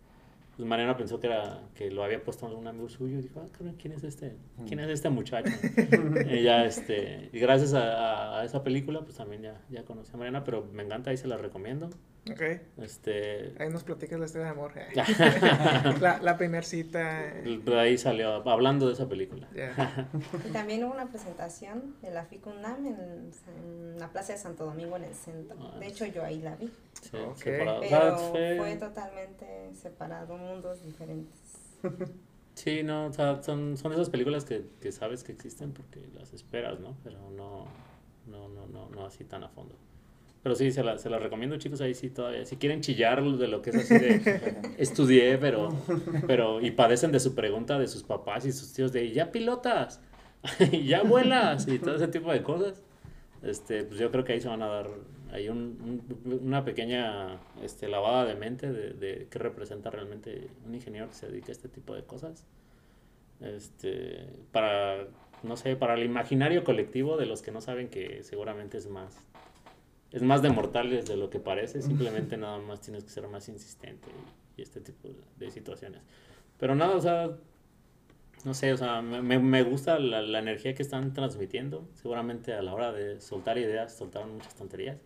Pues 0.57 0.66
Mariana 0.66 0.97
pensó 0.97 1.20
que, 1.20 1.27
era, 1.27 1.61
que 1.74 1.91
lo 1.91 2.03
había 2.03 2.23
puesto 2.24 2.47
algún 2.47 2.66
amigo 2.66 2.89
suyo 2.89 3.19
y 3.19 3.23
dijo, 3.23 3.41
ah, 3.45 3.49
cabrón, 3.53 3.77
¿quién 3.78 3.93
es 3.93 4.03
este? 4.05 4.37
¿Quién 4.66 4.81
es 4.81 4.89
este 4.89 5.11
muchacho? 5.11 5.53
y 6.31 6.43
ya, 6.43 6.65
este, 6.65 7.28
y 7.33 7.39
gracias 7.39 7.74
a, 7.74 7.83
a- 8.39 8.41
a 8.41 8.45
esa 8.45 8.62
película, 8.65 9.03
pues 9.03 9.16
también 9.16 9.43
ya, 9.43 9.61
ya 9.69 9.85
conocí 9.85 10.11
a 10.15 10.16
Mariana, 10.16 10.45
pero 10.45 10.65
me 10.73 10.83
encanta, 10.83 11.11
ahí 11.11 11.16
se 11.19 11.28
la 11.28 11.37
recomiendo. 11.37 11.91
Ok. 12.31 12.43
Este, 12.78 13.55
Ahí 13.59 13.69
nos 13.70 13.85
platicas 13.85 14.19
la 14.19 14.27
historia 14.27 14.47
de 14.47 14.51
amor. 14.53 14.73
la, 16.01 16.19
la 16.20 16.36
primer 16.36 16.65
cita. 16.65 17.24
eh, 17.28 17.61
de 17.65 17.81
ahí 17.81 17.97
salió, 17.98 18.48
hablando 18.48 18.86
de 18.89 18.94
esa 18.94 19.09
película. 19.09 19.48
Y 20.48 20.51
también 20.53 20.82
hubo 20.85 20.93
una 20.93 21.07
presentación 21.09 21.94
en 22.03 22.15
la 22.15 22.24
FICUNAM 22.24 22.86
en, 22.86 23.31
en 23.59 23.98
la 23.98 24.09
Plaza 24.09 24.32
de 24.32 24.39
Santo 24.39 24.65
Domingo 24.65 24.97
en 24.97 25.05
el 25.05 25.15
centro. 25.15 25.57
Ah, 25.61 25.78
De 25.78 25.86
hecho, 25.86 26.05
yo 26.07 26.24
ahí 26.24 26.40
la 26.43 26.57
vi. 26.57 26.70
Sí, 27.01 27.16
Ok. 27.16 27.36
separado. 27.39 27.81
O 27.81 27.85
sea, 27.85 28.01
Pero 28.01 28.19
fue- 28.19 28.57
fue 28.59 28.77
totalmente 28.77 29.74
separado, 29.74 30.36
mundos 30.36 30.82
diferentes. 30.82 31.36
Sí, 32.55 32.82
no, 32.82 33.07
o 33.07 33.12
sea, 33.12 33.43
son, 33.43 33.77
son 33.77 33.93
esas 33.93 34.09
películas 34.11 34.44
que, 34.44 34.65
que 34.81 34.90
sabes 34.90 35.23
que 35.23 35.31
existen 35.32 35.73
porque 35.73 36.01
las 36.15 36.32
esperas, 36.32 36.81
¿no? 36.81 36.97
Pero 37.05 37.19
no, 37.31 37.66
no, 38.27 38.48
no, 38.48 38.66
no, 38.66 38.89
no 38.89 39.05
así 39.07 39.24
tan 39.24 39.44
a 39.44 39.48
fondo. 39.48 39.77
Pero 40.47 40.55
sí, 40.55 40.70
se 40.70 40.85
las 40.85 41.02
se 41.02 41.10
las 41.10 41.20
recomiendo, 41.20 41.56
chicos, 41.56 41.81
ahí 41.81 41.93
sí 41.93 42.09
todavía. 42.09 42.47
Si 42.47 42.56
quieren 42.56 42.81
chillar 42.81 43.20
de 43.20 43.48
lo 43.48 43.62
que 43.62 43.70
es 43.70 43.77
así 43.78 43.98
de 43.98 44.60
estudié, 44.78 45.39
pero, 45.39 45.70
pero, 46.28 46.60
y 46.60 46.70
padecen 46.70 47.10
de 47.10 47.18
su 47.18 47.35
pregunta 47.35 47.81
de 47.81 47.89
sus 47.89 48.05
papás 48.05 48.47
y 48.47 48.52
sus 48.52 48.73
tíos 48.73 48.93
de 48.93 49.10
ya 49.10 49.32
pilotas, 49.32 50.01
ya 50.85 51.02
vuelas, 51.02 51.66
y 51.66 51.81
todo 51.81 51.97
ese 51.97 52.06
tipo 52.06 52.31
de 52.31 52.44
cosas. 52.44 52.81
Este, 53.43 53.82
pues 53.82 53.98
yo 53.98 54.12
creo 54.12 54.23
que 54.23 54.35
ahí 54.35 54.40
se 54.40 54.47
van 54.47 54.62
a 54.62 54.68
dar 54.68 54.89
hay 55.32 55.48
un, 55.48 55.59
un- 56.24 56.40
una 56.47 56.64
pequeña 56.64 57.40
este, 57.64 57.89
lavada 57.89 58.24
de 58.24 58.36
mente 58.36 58.73
de, 58.73 58.93
de 58.93 59.27
qué 59.28 59.40
representa 59.40 59.90
realmente 59.90 60.47
un 60.64 60.77
ingeniero 60.77 61.09
que 61.09 61.14
se 61.14 61.27
dedica 61.27 61.48
a 61.48 61.52
este 61.52 61.68
tipo 61.68 61.93
de 61.97 62.05
cosas. 62.05 62.47
Este, 63.40 64.28
para, 64.52 65.09
no 65.43 65.56
sé, 65.56 65.74
para 65.74 65.94
el 65.94 66.05
imaginario 66.05 66.62
colectivo 66.62 67.16
de 67.16 67.27
los 67.27 67.43
que 67.43 67.51
no 67.51 67.60
saben 67.60 67.89
que 67.89 68.23
seguramente 68.23 68.78
es 68.78 68.89
más, 68.89 69.18
es 70.16 70.22
más 70.22 70.40
de 70.40 70.48
mortales 70.48 71.05
de 71.06 71.14
lo 71.14 71.28
que 71.28 71.38
parece, 71.40 71.82
simplemente 71.82 72.38
nada 72.38 72.59
más 72.59 72.80
tienes 72.80 73.05
que 73.05 73.10
ser 73.10 73.28
más 73.28 73.51
insistente 73.51 74.09
y, 74.56 74.60
y 74.60 74.62
este 74.62 74.80
tipo 74.80 75.10
de, 75.36 75.51
situaciones. 75.51 76.01
Pero 76.59 76.74
nada, 76.74 76.97
o 76.97 77.01
sea, 77.02 77.36
no 78.43 78.55
sé, 78.55 78.72
o 78.72 78.78
sea, 78.78 79.02
me, 79.02 79.38
me- 79.38 79.62
gusta 79.62 79.98
la, 79.98 80.22
la 80.22 80.38
energía 80.38 80.74
que 80.74 80.82
están 80.82 81.12
transmitiendo. 81.12 81.86
Seguramente 82.01 82.55
a 82.55 82.62
la 82.62 82.72
hora 82.72 82.93
de 82.93 83.20
soltar 83.20 83.59
ideas, 83.59 83.94
soltaron 83.94 84.36
muchas 84.36 84.55
tonterías. 84.55 84.97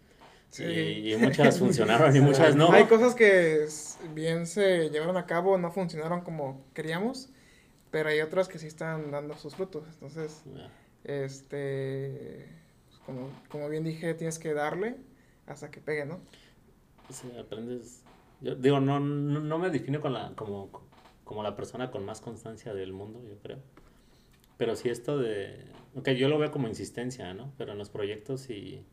Sí. 0.50 0.62
Y, 0.62 1.12
y 1.14 1.16
muchas 1.16 1.58
funcionaron 1.58 2.14
y 2.14 2.20
muchas 2.30 2.54
no. 2.54 2.70
Hay 2.70 2.84
cosas 2.84 3.16
que 3.16 3.66
bien 4.14 4.46
se 4.46 4.90
llevaron 4.90 5.16
a 5.16 5.26
cabo, 5.26 5.58
no 5.58 5.72
funcionaron 5.72 6.20
como 6.20 6.64
queríamos, 6.72 7.30
pero 7.90 8.10
hay 8.10 8.20
otras 8.20 8.46
que 8.46 8.60
sí 8.60 8.68
están 8.68 9.10
dando 9.10 9.36
sus 9.36 9.56
frutos. 9.56 9.88
Entonces, 9.88 10.44
este, 11.02 12.46
pues, 12.46 12.59
como, 13.10 13.30
como 13.48 13.68
bien 13.68 13.82
dije, 13.82 14.14
tienes 14.14 14.38
que 14.38 14.54
darle 14.54 14.96
hasta 15.46 15.70
que 15.70 15.80
pegue, 15.80 16.06
¿no? 16.06 16.20
Sí, 17.08 17.28
aprendes. 17.38 18.04
Yo 18.40 18.54
digo, 18.54 18.78
no, 18.78 19.00
no, 19.00 19.40
no 19.40 19.58
me 19.58 19.70
defino 19.70 20.00
con 20.00 20.12
la, 20.12 20.32
como, 20.36 20.70
como 21.24 21.42
la 21.42 21.56
persona 21.56 21.90
con 21.90 22.04
más 22.04 22.20
constancia 22.20 22.72
del 22.72 22.92
mundo, 22.92 23.20
yo 23.28 23.36
creo. 23.38 23.58
Pero 24.56 24.76
sí 24.76 24.88
esto 24.88 25.18
de... 25.18 25.66
Ok, 25.96 26.10
yo 26.10 26.28
lo 26.28 26.38
veo 26.38 26.52
como 26.52 26.68
insistencia, 26.68 27.34
¿no? 27.34 27.52
Pero 27.58 27.72
en 27.72 27.78
los 27.78 27.90
proyectos 27.90 28.42
sí, 28.42 28.84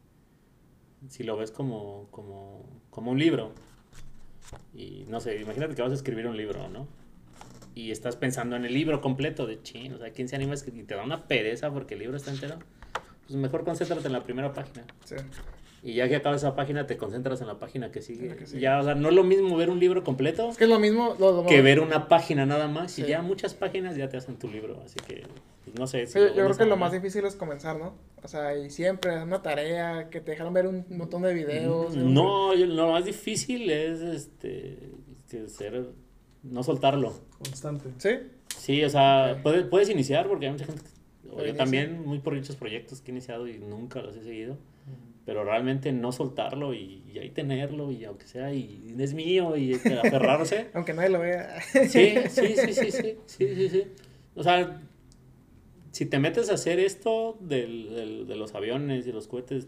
sí 1.09 1.23
lo 1.23 1.37
ves 1.37 1.51
como, 1.51 2.07
como, 2.09 2.65
como 2.89 3.11
un 3.11 3.19
libro. 3.19 3.51
Y 4.73 5.05
no 5.09 5.19
sé, 5.19 5.39
imagínate 5.39 5.75
que 5.75 5.81
vas 5.83 5.91
a 5.91 5.95
escribir 5.95 6.25
un 6.25 6.37
libro, 6.37 6.67
¿no? 6.69 6.87
Y 7.75 7.91
estás 7.91 8.15
pensando 8.15 8.55
en 8.55 8.65
el 8.65 8.73
libro 8.73 8.99
completo 8.99 9.45
de 9.45 9.61
chin, 9.61 9.93
o 9.93 9.99
sea, 9.99 10.11
¿quién 10.11 10.27
se 10.27 10.35
anima 10.35 10.53
a 10.53 10.55
escribir? 10.55 10.85
Y 10.85 10.87
te 10.87 10.95
da 10.95 11.03
una 11.03 11.27
pereza 11.27 11.71
porque 11.71 11.93
el 11.93 11.99
libro 11.99 12.17
está 12.17 12.31
entero. 12.31 12.57
Pues 13.27 13.35
mejor 13.37 13.63
concéntrate 13.63 14.07
en 14.07 14.13
la 14.13 14.23
primera 14.23 14.53
página. 14.53 14.85
Sí. 15.05 15.15
Y 15.83 15.93
ya 15.93 16.09
que 16.09 16.15
acabas 16.15 16.41
esa 16.41 16.55
página, 16.55 16.87
te 16.87 16.97
concentras 16.97 17.39
en 17.41 17.47
la 17.47 17.59
página 17.59 17.91
que 17.91 18.01
sigue. 18.01 18.35
Que 18.35 18.47
sigue. 18.47 18.61
Ya, 18.61 18.79
o 18.79 18.83
sea, 18.83 18.95
no 18.95 19.09
es 19.09 19.15
lo 19.15 19.23
mismo 19.23 19.55
ver 19.55 19.69
un 19.69 19.79
libro 19.79 20.03
completo 20.03 20.49
Es 20.49 20.57
que 20.57 20.63
es 20.63 20.69
lo 20.69 20.79
mismo. 20.79 21.15
Lo, 21.19 21.43
lo- 21.43 21.45
que 21.45 21.61
ver 21.61 21.79
una 21.79 22.07
página 22.07 22.45
nada 22.45 22.67
más. 22.67 22.97
Y 22.97 23.03
Sí. 23.03 23.07
ya 23.09 23.21
muchas 23.21 23.53
páginas 23.53 23.95
ya 23.95 24.09
te 24.09 24.17
hacen 24.17 24.37
tu 24.37 24.47
libro. 24.49 24.81
Así 24.83 24.95
que, 25.07 25.23
pues, 25.65 25.77
no 25.77 25.85
sé. 25.87 26.07
si 26.07 26.13
Sí, 26.13 26.19
yo 26.19 26.33
creo 26.45 26.57
que 26.57 26.65
lo 26.65 26.77
más 26.77 26.91
difícil 26.93 27.25
es 27.25 27.35
comenzar, 27.35 27.77
¿no? 27.77 27.95
O 28.23 28.27
sea, 28.27 28.57
y 28.57 28.69
siempre 28.71 29.21
una 29.21 29.41
tarea 29.43 30.09
que 30.09 30.19
te 30.19 30.31
dejaron 30.31 30.53
ver 30.53 30.67
un 30.67 30.85
montón 30.89 31.21
de 31.21 31.33
videos. 31.33 31.95
Mm, 31.95 32.13
No, 32.13 32.55
yo- 32.55 32.65
lo 32.65 32.91
más 32.91 33.05
difícil 33.05 33.69
es 33.69 34.01
este 34.01 34.79
que 35.29 35.47
ser 35.47 35.89
no 36.43 36.63
soltarlo. 36.63 37.13
Constante. 37.37 37.89
¿Sí? 37.97 38.09
Sí, 38.57 38.83
o 38.83 38.89
sea, 38.89 39.39
puedes, 39.43 39.63
puedes 39.65 39.89
iniciar 39.89 40.27
porque 40.27 40.47
hay 40.47 40.51
mucha 40.53 40.65
gente, 40.65 40.81
Pero 40.81 40.96
yo 41.23 41.53
también, 41.55 42.05
muy 42.05 42.19
por 42.19 42.35
muchos 42.35 42.55
proyectos 42.55 43.01
que 43.01 43.11
he 43.11 43.13
iniciado 43.13 43.47
y 43.47 43.57
nunca 43.59 44.01
los 44.01 44.15
he 44.15 44.23
seguido, 44.23 44.57
pero 45.25 45.43
realmente 45.43 45.91
no 45.91 46.11
soltarlo 46.11 46.73
y, 46.73 47.03
y 47.13 47.19
ahí 47.19 47.29
tenerlo 47.29 47.91
y 47.91 48.05
aunque 48.05 48.25
sea, 48.27 48.53
y 48.53 48.95
es 48.97 49.13
mío 49.13 49.57
y 49.57 49.73
aferrarse. 49.73 50.67
Aunque 50.73 50.93
nadie 50.93 51.09
lo 51.09 51.19
vea. 51.19 51.59
Sí, 51.61 52.15
sí, 52.29 52.55
sí, 52.55 52.73
sí, 52.73 52.91
sí, 52.91 53.15
sí, 53.25 53.55
sí, 53.55 53.69
sí. 53.69 53.83
O 54.35 54.43
sea, 54.43 54.81
si 55.91 56.05
te 56.05 56.19
metes 56.19 56.49
a 56.49 56.53
hacer 56.53 56.79
esto 56.79 57.37
del, 57.41 57.89
del- 57.93 58.27
de 58.27 58.35
los 58.35 58.53
aviones 58.55 59.07
y 59.07 59.11
los 59.11 59.27
cohetes, 59.27 59.67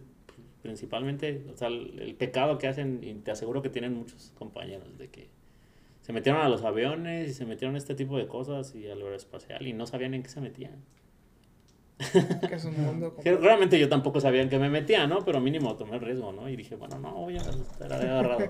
principalmente, 0.62 1.44
o 1.52 1.58
sea, 1.58 1.68
el, 1.70 2.00
el 2.00 2.16
pecado 2.16 2.58
que 2.58 2.68
hacen, 2.68 3.00
y 3.04 3.14
te 3.16 3.32
aseguro 3.32 3.62
que 3.62 3.70
tienen 3.70 3.94
muchos 3.96 4.32
compañeros, 4.38 4.98
de 4.98 5.10
que 5.10 5.28
se 6.02 6.14
metieron 6.14 6.42
a 6.42 6.50
los 6.50 6.64
aviones 6.64 7.30
y 7.30 7.34
se 7.34 7.46
metieron 7.46 7.76
a 7.76 7.78
este 7.78 7.96
tipo 7.96 8.18
de 8.18 8.28
cosas 8.28 8.74
y 8.76 8.88
al 8.88 9.02
aeroespacial 9.02 9.68
y 9.68 9.74
no 9.74 9.86
sabían 9.88 10.14
en 10.14 10.24
qué 10.24 10.30
se 10.30 10.42
metían. 10.42 10.84
Que 12.48 12.56
es 12.56 12.66
un 12.66 12.82
mundo. 12.82 13.16
Que 13.22 13.36
realmente 13.36 13.78
yo 13.78 13.90
tampoco 13.90 14.22
sabía 14.22 14.42
en 14.42 14.50
qué 14.50 14.58
me 14.58 14.70
metía, 14.70 15.06
¿no? 15.06 15.20
Pero 15.26 15.42
mínimo 15.42 15.76
tomé 15.76 15.96
el 15.96 16.02
riesgo, 16.02 16.32
¿no? 16.32 16.50
Y 16.50 16.56
dije, 16.56 16.76
bueno, 16.76 16.98
no, 17.00 17.14
voy 17.14 17.38
a 17.38 17.42
estar 17.42 17.92
agarrado. 17.92 18.50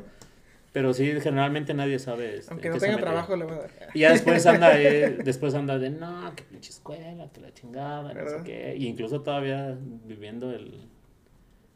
Pero 0.71 0.93
sí, 0.93 1.19
generalmente 1.19 1.73
nadie 1.73 1.97
sabe. 1.97 2.37
este, 2.37 2.51
Aunque 2.51 2.69
no 2.69 2.77
tenga 2.77 2.97
trabajo, 2.97 3.35
le 3.35 3.45
va 3.45 3.53
a 3.53 3.57
dar. 3.57 3.71
Y 3.93 3.99
ya 4.01 4.11
después 4.11 4.45
anda, 4.45 4.79
eh, 4.79 5.17
después 5.23 5.55
anda 5.55 5.79
de, 5.79 5.89
no, 5.89 6.31
que 6.35 6.43
pinche 6.43 6.69
escuela, 6.69 7.27
que 7.33 7.41
la 7.41 7.51
chingada, 7.53 8.13
no 8.13 8.29
sé 8.29 8.37
qué. 8.45 8.75
Y 8.77 8.85
incluso 8.85 9.21
todavía 9.21 9.75
viviendo 10.05 10.51
el, 10.51 10.87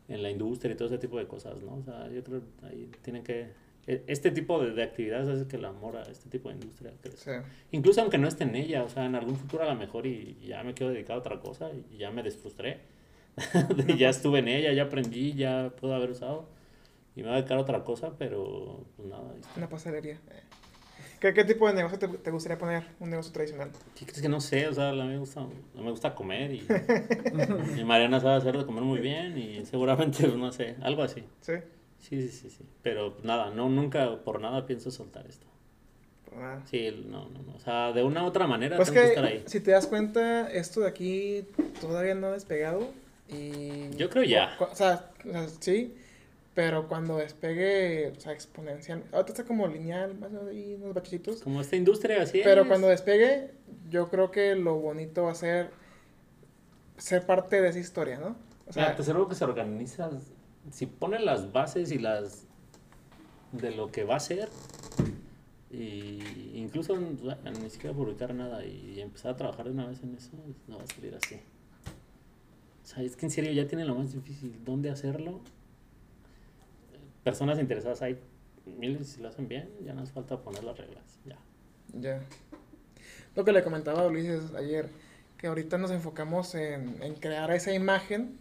en 0.08 0.22
la 0.22 0.30
industria 0.30 0.74
y 0.74 0.76
todo 0.76 0.90
ese 0.90 1.00
tipo 1.00 1.18
de 1.18 1.28
cosas, 1.28 1.60
¿no? 1.64 1.78
O 1.78 1.84
sea, 1.84 2.08
yo 2.10 2.24
creo 2.24 2.42
que 2.42 2.66
ahí 2.68 2.92
tienen 3.02 3.24
que... 3.24 3.63
e- 3.88 4.04
Este 4.08 4.32
tipo 4.32 4.62
de, 4.64 4.72
de 4.72 4.84
actividades 4.84 5.28
hace 5.28 5.48
que 5.48 5.56
el 5.58 5.66
amor 5.66 5.98
a 5.98 6.04
este 6.04 6.30
tipo 6.30 6.50
de 6.50 6.56
industria 6.56 6.94
crezca. 7.02 7.44
Sí. 7.44 7.50
Incluso 7.72 8.02
aunque 8.02 8.18
no 8.18 8.28
esté 8.28 8.44
en 8.44 8.56
ella, 8.56 8.84
o 8.84 8.90
sea, 8.90 9.06
en 9.06 9.16
algún 9.16 9.36
futuro 9.36 9.64
a 9.64 9.68
lo 9.68 9.76
mejor 9.76 10.06
y 10.08 10.38
ya 10.46 10.64
me 10.64 10.74
quiero 10.74 10.92
dedicar 10.94 11.16
a 11.16 11.20
otra 11.20 11.40
cosa 11.40 11.70
y 11.92 11.98
ya 11.98 12.12
me 12.12 12.24
desfrustré. 12.24 12.82
De 13.76 13.98
ya 13.98 14.10
estuve 14.10 14.40
en 14.40 14.48
ella, 14.48 14.72
ya 14.74 14.84
aprendí, 14.84 15.34
ya 15.34 15.72
puedo 15.80 15.96
haber 15.96 16.12
usado 16.12 16.48
y 17.16 17.22
me 17.22 17.28
voy 17.30 17.34
a 17.34 17.36
dedicar 17.38 17.58
a 17.58 17.62
otra 17.62 17.84
cosa, 17.84 18.14
pero 18.18 18.86
pues 18.96 19.08
nada. 19.08 19.34
Una 19.58 19.70
pastelería. 19.70 20.20
¿Qué, 21.20 21.34
¿Qué 21.34 21.46
tipo 21.46 21.68
de 21.68 21.74
negocio 21.74 21.98
te, 21.98 22.08
te 22.10 22.32
gustaría 22.32 22.58
poner? 22.58 22.84
Un 23.00 23.10
negocio 23.10 23.32
tradicional. 23.32 23.72
¿Qué 23.98 24.06
crees 24.06 24.22
que 24.22 24.28
no 24.30 24.42
sé? 24.42 24.68
O 24.68 24.74
sea, 24.74 24.90
a 24.90 24.94
mí 24.94 25.04
me 25.04 25.18
gusta, 25.18 25.46
me 25.74 25.90
gusta 25.90 26.14
comer 26.14 26.52
y, 26.52 26.68
y 27.80 27.84
Mariana 27.86 28.20
sabe 28.20 28.36
hacer 28.36 28.58
de 28.58 28.66
comer 28.66 28.84
muy 28.84 29.00
bien 29.00 29.38
y 29.38 29.66
seguramente, 29.66 30.28
no 30.28 30.52
sé, 30.52 30.76
algo 30.82 31.02
así. 31.02 31.24
¿Sí? 31.40 31.54
Sí, 32.04 32.22
sí, 32.22 32.30
sí, 32.30 32.50
sí. 32.50 32.66
Pero 32.82 33.14
pues, 33.14 33.24
nada, 33.24 33.50
no, 33.52 33.70
nunca 33.70 34.18
por 34.24 34.42
nada 34.42 34.66
pienso 34.66 34.92
soltar 34.92 35.26
esto. 35.26 35.48
Pues 36.26 36.38
nada. 36.38 36.62
Sí, 36.66 37.06
no, 37.08 37.30
no, 37.30 37.42
no. 37.44 37.56
O 37.56 37.60
sea, 37.60 37.94
de 37.94 38.04
una 38.04 38.24
u 38.24 38.28
otra 38.28 38.46
manera 38.46 38.76
Pues 38.76 38.90
tengo 38.90 39.02
que 39.02 39.08
que, 39.08 39.14
estar 39.14 39.26
ahí. 39.26 39.44
si 39.48 39.60
te 39.62 39.72
das 39.72 39.88
cuenta, 39.88 40.52
esto 40.52 40.82
de 40.82 40.88
aquí 40.90 41.46
todavía 41.80 42.14
no 42.14 42.28
ha 42.28 42.32
despegado. 42.32 42.90
Y. 43.30 43.90
Yo 43.96 44.10
creo 44.10 44.24
ya. 44.24 44.56
O 44.60 44.76
sea, 44.76 45.12
o 45.26 45.32
sea, 45.32 45.48
sí. 45.60 45.96
Pero 46.54 46.88
cuando 46.88 47.18
despegue, 47.18 48.14
o 48.16 48.20
sea, 48.20 48.32
exponencial. 48.34 49.04
Ahorita 49.12 49.32
está 49.32 49.44
como 49.46 49.66
lineal, 49.68 50.14
más 50.20 50.30
o 50.30 50.34
menos 50.34 50.50
ahí, 50.50 50.76
unos 50.76 50.94
bachecitos. 50.94 51.42
Como 51.42 51.62
esta 51.62 51.76
industria 51.78 52.22
así 52.22 52.42
Pero 52.44 52.62
es. 52.62 52.68
cuando 52.68 52.90
despegue, 52.90 53.52
yo 53.90 54.10
creo 54.10 54.30
que 54.30 54.54
lo 54.56 54.76
bonito 54.76 55.24
va 55.24 55.32
a 55.32 55.36
ser 55.36 55.72
ser 56.98 57.26
parte 57.26 57.62
de 57.62 57.70
esa 57.70 57.80
historia, 57.80 58.20
¿no? 58.20 58.36
O 58.68 58.72
sea, 58.74 58.86
sea, 58.86 58.96
te 58.96 59.02
aseguro 59.02 59.28
que 59.28 59.36
se 59.36 59.44
organiza, 59.44 60.10
si 60.72 60.86
ponen 60.86 61.26
las 61.26 61.52
bases 61.52 61.92
y 61.92 62.00
las 62.00 62.46
de 63.52 63.72
lo 63.72 63.92
que 63.92 64.04
va 64.04 64.16
a 64.16 64.20
ser, 64.20 64.50
y 65.70 66.52
incluso 66.54 66.96
ni 66.96 67.70
siquiera 67.70 67.96
publicar 67.96 68.34
nada 68.34 68.64
y 68.64 69.00
empezar 69.02 69.32
a 69.32 69.36
trabajar 69.36 69.66
de 69.66 69.72
una 69.72 69.88
vez 69.88 70.02
en 70.04 70.16
eso, 70.16 70.32
no 70.68 70.78
va 70.78 70.84
a 70.84 70.88
salir 70.88 71.16
así. 71.16 71.36
O 72.84 72.86
sea, 72.86 73.04
es 73.04 73.16
que 73.16 73.26
en 73.26 73.32
serio 73.32 73.52
ya 73.52 73.68
tienen 73.68 73.88
lo 73.88 73.96
más 73.96 74.14
difícil, 74.14 74.54
¿dónde 74.64 74.90
hacerlo? 74.90 75.40
Personas 77.24 77.60
interesadas 77.60 78.02
hay 78.02 78.20
miles 78.66 79.08
si 79.08 79.22
lo 79.22 79.30
hacen 79.30 79.48
bien, 79.48 79.70
ya 79.84 79.94
nos 79.94 80.12
falta 80.12 80.38
poner 80.42 80.64
las 80.64 80.78
reglas, 80.78 81.04
ya. 81.26 81.38
ya. 81.94 82.22
Lo 83.36 83.44
que 83.46 83.52
le 83.52 83.64
comentaba 83.64 84.04
a 84.04 84.08
Ulises 84.08 84.54
ayer, 84.54 84.90
que 85.38 85.48
ahorita 85.48 85.78
nos 85.78 85.92
enfocamos 85.92 86.54
en, 86.56 87.02
en 87.02 87.16
crear 87.16 87.52
esa 87.52 87.74
imagen 87.74 88.38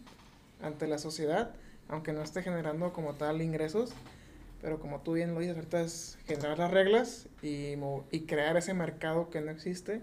ante 0.61 0.87
la 0.87 0.97
sociedad, 0.97 1.55
aunque 1.93 2.11
no 2.13 2.21
esté 2.23 2.41
generando 2.41 2.91
como 2.91 3.13
tal 3.13 3.41
ingresos, 3.41 3.91
pero 4.61 4.79
como 4.79 5.01
tú 5.01 5.13
bien 5.13 5.33
lo 5.33 5.39
dices, 5.39 5.55
ahorita 5.55 5.81
es 5.81 6.17
generar 6.25 6.57
las 6.57 6.71
reglas 6.71 7.27
y, 7.41 7.73
y 8.11 8.21
crear 8.21 8.57
ese 8.57 8.73
mercado 8.73 9.29
que 9.29 9.41
no 9.41 9.51
existe, 9.51 10.01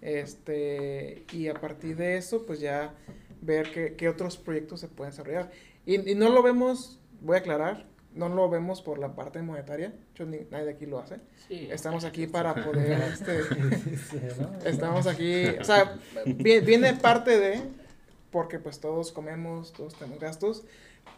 este, 0.00 1.24
y 1.32 1.48
a 1.48 1.54
partir 1.54 1.96
de 1.96 2.16
eso, 2.16 2.46
pues 2.46 2.60
ya 2.60 2.94
ver 3.40 3.70
qué, 3.72 3.94
qué 3.96 4.08
otros 4.08 4.36
proyectos 4.36 4.80
se 4.80 4.88
pueden 4.88 5.10
desarrollar. 5.12 5.50
Y, 5.86 6.10
y 6.10 6.14
no 6.14 6.28
lo 6.30 6.42
vemos, 6.42 6.98
voy 7.20 7.36
a 7.36 7.40
aclarar, 7.40 7.86
no 8.14 8.28
lo 8.28 8.48
vemos 8.48 8.80
por 8.82 8.98
la 8.98 9.14
parte 9.14 9.42
monetaria, 9.42 9.92
yo 10.14 10.24
ni- 10.26 10.46
nadie 10.50 10.64
de 10.66 10.70
aquí 10.72 10.86
lo 10.86 10.98
hace. 10.98 11.16
Sí, 11.48 11.68
Estamos 11.70 12.04
aquí 12.04 12.26
para 12.26 12.54
poder, 12.64 13.00
este, 13.12 13.42
Sí, 13.44 14.18
¿no? 14.40 14.58
estamos 14.64 15.06
aquí, 15.06 15.44
o 15.60 15.64
sea, 15.64 15.98
vi- 16.26 16.60
viene 16.60 16.94
parte 16.94 17.38
de, 17.38 17.60
porque 18.30 18.58
pues 18.58 18.78
todos 18.80 19.10
comemos, 19.12 19.72
todos 19.72 19.94
tenemos 19.94 20.20
gastos, 20.20 20.64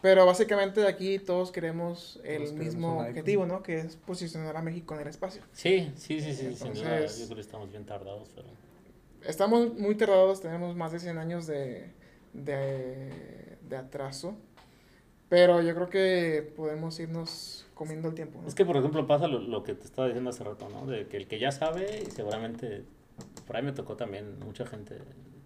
pero 0.01 0.25
básicamente 0.25 0.81
de 0.81 0.87
aquí 0.87 1.19
todos 1.19 1.51
queremos 1.51 2.19
el 2.23 2.37
Todos 2.37 2.49
queremos 2.51 2.57
mismo 2.75 2.89
iPhone. 3.01 3.07
objetivo, 3.09 3.45
¿no? 3.45 3.63
Que 3.63 3.79
es 3.79 3.95
posicionar 3.95 4.55
a 4.57 4.61
México 4.61 4.93
en 4.95 5.01
el 5.01 5.07
espacio. 5.07 5.41
sí, 5.53 5.91
sí, 5.95 6.21
sí, 6.21 6.33
sí, 6.33 6.55
sin 6.55 6.73
duda, 6.73 6.95
Entonces- 6.97 7.19
yo 7.19 7.25
creo 7.25 7.35
que 7.35 7.41
estamos 7.41 7.69
bien 7.71 7.85
tardados, 7.85 8.29
pero... 8.35 8.47
Estamos 9.25 9.73
muy 9.77 9.95
tardados, 9.95 10.41
tenemos 10.41 10.75
más 10.75 10.91
de 10.91 10.99
100 10.99 11.17
años 11.19 11.45
de, 11.45 11.91
de, 12.33 13.57
de 13.67 13.77
atraso, 13.77 14.35
pero 15.29 15.61
yo 15.61 15.73
creo 15.75 15.89
que 15.89 16.51
podemos 16.55 16.99
irnos 16.99 17.65
comiendo 17.75 18.09
el 18.09 18.15
tiempo, 18.15 18.41
¿no? 18.41 18.47
Es 18.47 18.55
que, 18.55 18.65
por 18.65 18.77
ejemplo, 18.77 19.05
pasa 19.07 19.27
lo, 19.27 19.39
lo 19.39 19.63
que 19.63 19.73
te 19.75 19.85
estaba 19.85 20.07
diciendo 20.07 20.29
hace 20.31 20.43
rato, 20.43 20.67
¿no? 20.69 20.85
De 20.87 21.07
que 21.07 21.17
el 21.17 21.27
que 21.27 21.39
ya 21.39 21.51
sabe, 21.51 22.03
y 22.07 22.11
seguramente, 22.11 22.83
por 23.45 23.55
ahí 23.57 23.63
me 23.63 23.71
tocó 23.73 23.95
también 23.95 24.39
mucha 24.39 24.65
gente 24.65 24.97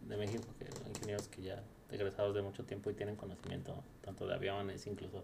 de 0.08 0.18
México, 0.18 0.44
que 0.58 0.66
ingenieros 0.90 1.28
que 1.28 1.42
ya 1.42 1.62
egresados 1.91 2.34
de 2.36 2.41
mucho 2.41 2.64
tiempo 2.66 2.90
y 2.90 2.94
tienen 2.94 3.16
conocimiento 3.16 3.84
tanto 4.02 4.26
de 4.28 4.34
aviones, 4.34 4.86
incluso, 4.88 5.24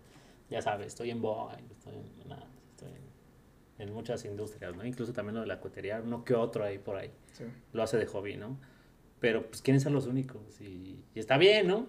ya 0.49 0.61
sabes, 0.61 0.87
estoy 0.87 1.09
en 1.11 1.21
Boeing, 1.21 1.65
estoy 1.71 1.95
en, 1.95 2.29
nada, 2.29 2.47
estoy 2.71 2.89
en, 2.91 3.87
en 3.87 3.93
muchas 3.93 4.23
industrias, 4.25 4.75
¿no? 4.75 4.85
Incluso 4.85 5.11
también 5.13 5.35
lo 5.35 5.41
de 5.41 5.47
la 5.47 5.59
cohetería, 5.59 6.01
uno 6.03 6.23
que 6.23 6.35
otro 6.35 6.63
ahí 6.63 6.77
por 6.77 6.95
ahí, 6.97 7.11
Sí. 7.33 7.45
lo 7.73 7.83
hace 7.83 7.97
de 7.97 8.05
hobby, 8.05 8.37
¿no? 8.37 8.57
Pero 9.19 9.47
pues 9.47 9.61
quieren 9.61 9.79
ser 9.81 9.91
los 9.91 10.07
únicos 10.07 10.59
y, 10.61 11.03
y 11.15 11.19
está 11.19 11.37
bien, 11.37 11.67
¿no? 11.67 11.87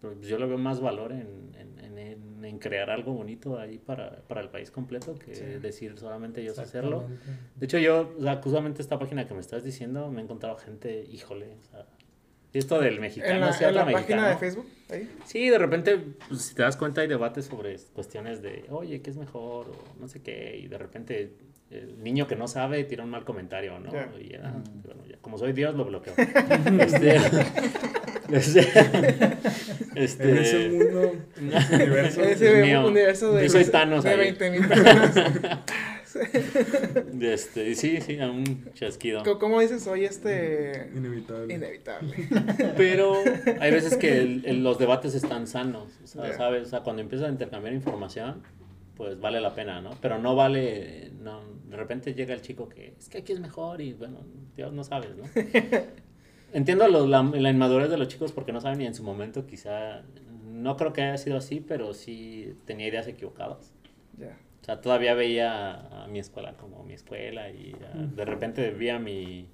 Pero 0.00 0.14
pues, 0.14 0.26
yo 0.28 0.38
le 0.38 0.46
veo 0.46 0.58
más 0.58 0.80
valor 0.80 1.12
en, 1.12 1.54
en, 1.58 1.78
en- 1.98 2.58
crear 2.58 2.90
algo 2.90 3.12
bonito 3.14 3.58
ahí 3.58 3.78
para, 3.78 4.20
para 4.28 4.40
el 4.40 4.48
país 4.50 4.70
completo 4.70 5.14
que 5.18 5.34
Sí. 5.34 5.44
decir 5.44 5.98
solamente 5.98 6.44
yo 6.44 6.52
sé 6.54 6.60
hacerlo. 6.62 7.08
De 7.56 7.64
hecho, 7.66 7.78
yo, 7.78 8.14
o 8.18 8.22
sea, 8.22 8.40
justamente 8.42 8.82
esta 8.82 8.98
página 8.98 9.26
que 9.26 9.32
me 9.34 9.40
estás 9.40 9.64
diciendo, 9.64 10.10
me 10.10 10.20
he 10.20 10.24
encontrado 10.24 10.56
gente, 10.58 11.02
híjole, 11.10 11.56
o 11.58 11.62
sea, 11.62 11.86
esto 12.58 12.80
del 12.80 13.00
mexicano 13.00 13.34
En 13.34 13.40
la, 13.40 13.48
hacia 13.48 13.68
en 13.68 13.74
la 13.74 13.82
otro 13.82 13.92
página 13.94 14.28
de 14.28 14.34
mexicano. 14.34 14.38
Facebook, 14.38 14.66
ahí. 14.90 15.10
Sí, 15.24 15.48
de 15.48 15.58
repente, 15.58 15.98
pues, 16.28 16.42
si 16.42 16.54
te 16.54 16.62
das 16.62 16.76
cuenta, 16.76 17.00
hay 17.00 17.08
debates 17.08 17.46
sobre 17.46 17.76
cuestiones 17.94 18.42
de, 18.42 18.64
oye, 18.70 19.00
¿qué 19.00 19.10
es 19.10 19.16
mejor? 19.16 19.68
O 19.70 20.00
no 20.00 20.08
sé 20.08 20.22
qué, 20.22 20.58
y 20.62 20.68
de 20.68 20.78
repente 20.78 21.32
el 21.72 22.02
niño 22.02 22.26
que 22.26 22.36
no 22.36 22.48
sabe 22.48 22.84
tira 22.84 23.02
un 23.02 23.10
mal 23.10 23.24
comentario, 23.24 23.78
¿no? 23.78 23.90
Ya. 23.90 24.10
Y 24.20 24.28
ya, 24.28 24.62
bueno, 24.84 25.02
ya, 25.08 25.16
como 25.22 25.38
soy 25.38 25.52
Dios, 25.52 25.74
lo 25.74 25.86
bloqueo. 25.86 26.14
este, 26.80 27.16
este, 28.30 28.60
este, 29.94 30.30
En 30.30 30.38
ese 30.38 30.68
mundo, 30.68 31.12
ese 31.56 31.74
universo. 31.74 32.22
Ese 32.22 32.62
mío, 32.62 32.86
universo 32.86 33.32
de, 33.32 33.44
yo 33.44 33.50
soy 33.50 33.64
Thanos 33.64 34.04
de 34.04 34.10
ahí. 34.10 34.18
20 34.18 34.50
mil 34.50 34.68
personas. 34.68 35.14
este, 37.20 37.68
y 37.70 37.74
sí, 37.74 38.00
sí, 38.00 38.16
un 38.18 38.70
chasquido. 38.74 39.22
¿Cómo 39.38 39.60
dices 39.60 39.86
hoy 39.86 40.04
este 40.04 40.90
Inevitable. 40.94 41.54
inevitable? 41.54 42.14
Pero 42.76 43.14
hay 43.60 43.70
veces 43.70 43.96
que 43.96 44.18
el- 44.18 44.44
el- 44.46 44.62
los 44.64 44.78
debates 44.78 45.14
están 45.14 45.46
sanos, 45.46 45.88
o 46.02 46.06
sea, 46.06 46.28
Ya. 46.28 46.36
¿sabes? 46.36 46.62
O 46.66 46.70
sea, 46.70 46.80
cuando 46.80 47.02
empiezas 47.02 47.28
a 47.28 47.32
intercambiar 47.32 47.74
información, 47.74 48.42
pues 48.96 49.18
vale 49.20 49.40
la 49.40 49.54
pena, 49.54 49.80
¿no? 49.80 49.90
Pero 50.00 50.18
no 50.18 50.36
vale, 50.36 51.10
no, 51.20 51.40
de 51.68 51.76
repente 51.76 52.14
llega 52.14 52.34
el 52.34 52.42
chico 52.42 52.68
que 52.68 52.94
es 52.98 53.08
que 53.08 53.18
aquí 53.18 53.32
es 53.32 53.40
mejor 53.40 53.80
y 53.80 53.94
bueno, 53.94 54.18
Dios 54.56 54.72
no 54.72 54.84
sabes, 54.84 55.10
¿no? 55.16 55.24
Entiendo 56.52 56.86
lo- 56.88 57.06
la, 57.06 57.22
la 57.22 57.50
inmadurez 57.50 57.88
de 57.90 57.96
los 57.96 58.08
chicos 58.08 58.32
porque 58.32 58.52
no 58.52 58.60
saben 58.60 58.80
y 58.82 58.86
en 58.86 58.94
su 58.94 59.02
momento 59.02 59.46
quizá 59.46 60.02
no 60.44 60.76
creo 60.76 60.92
que 60.92 61.00
haya 61.02 61.16
sido 61.16 61.38
así, 61.38 61.64
pero 61.66 61.94
sí 61.94 62.54
tenía 62.66 62.86
ideas 62.88 63.06
equivocadas. 63.06 63.72
Ya. 64.18 64.36
O 64.62 64.64
sea, 64.64 64.80
todavía 64.80 65.14
veía 65.14 66.04
a 66.04 66.06
mi 66.06 66.20
escuela 66.20 66.56
como 66.56 66.84
mi 66.84 66.94
escuela 66.94 67.50
y 67.50 67.74
de 68.14 68.24
repente 68.24 68.70
vi 68.70 68.90
a 68.90 68.98
mi... 69.00 69.48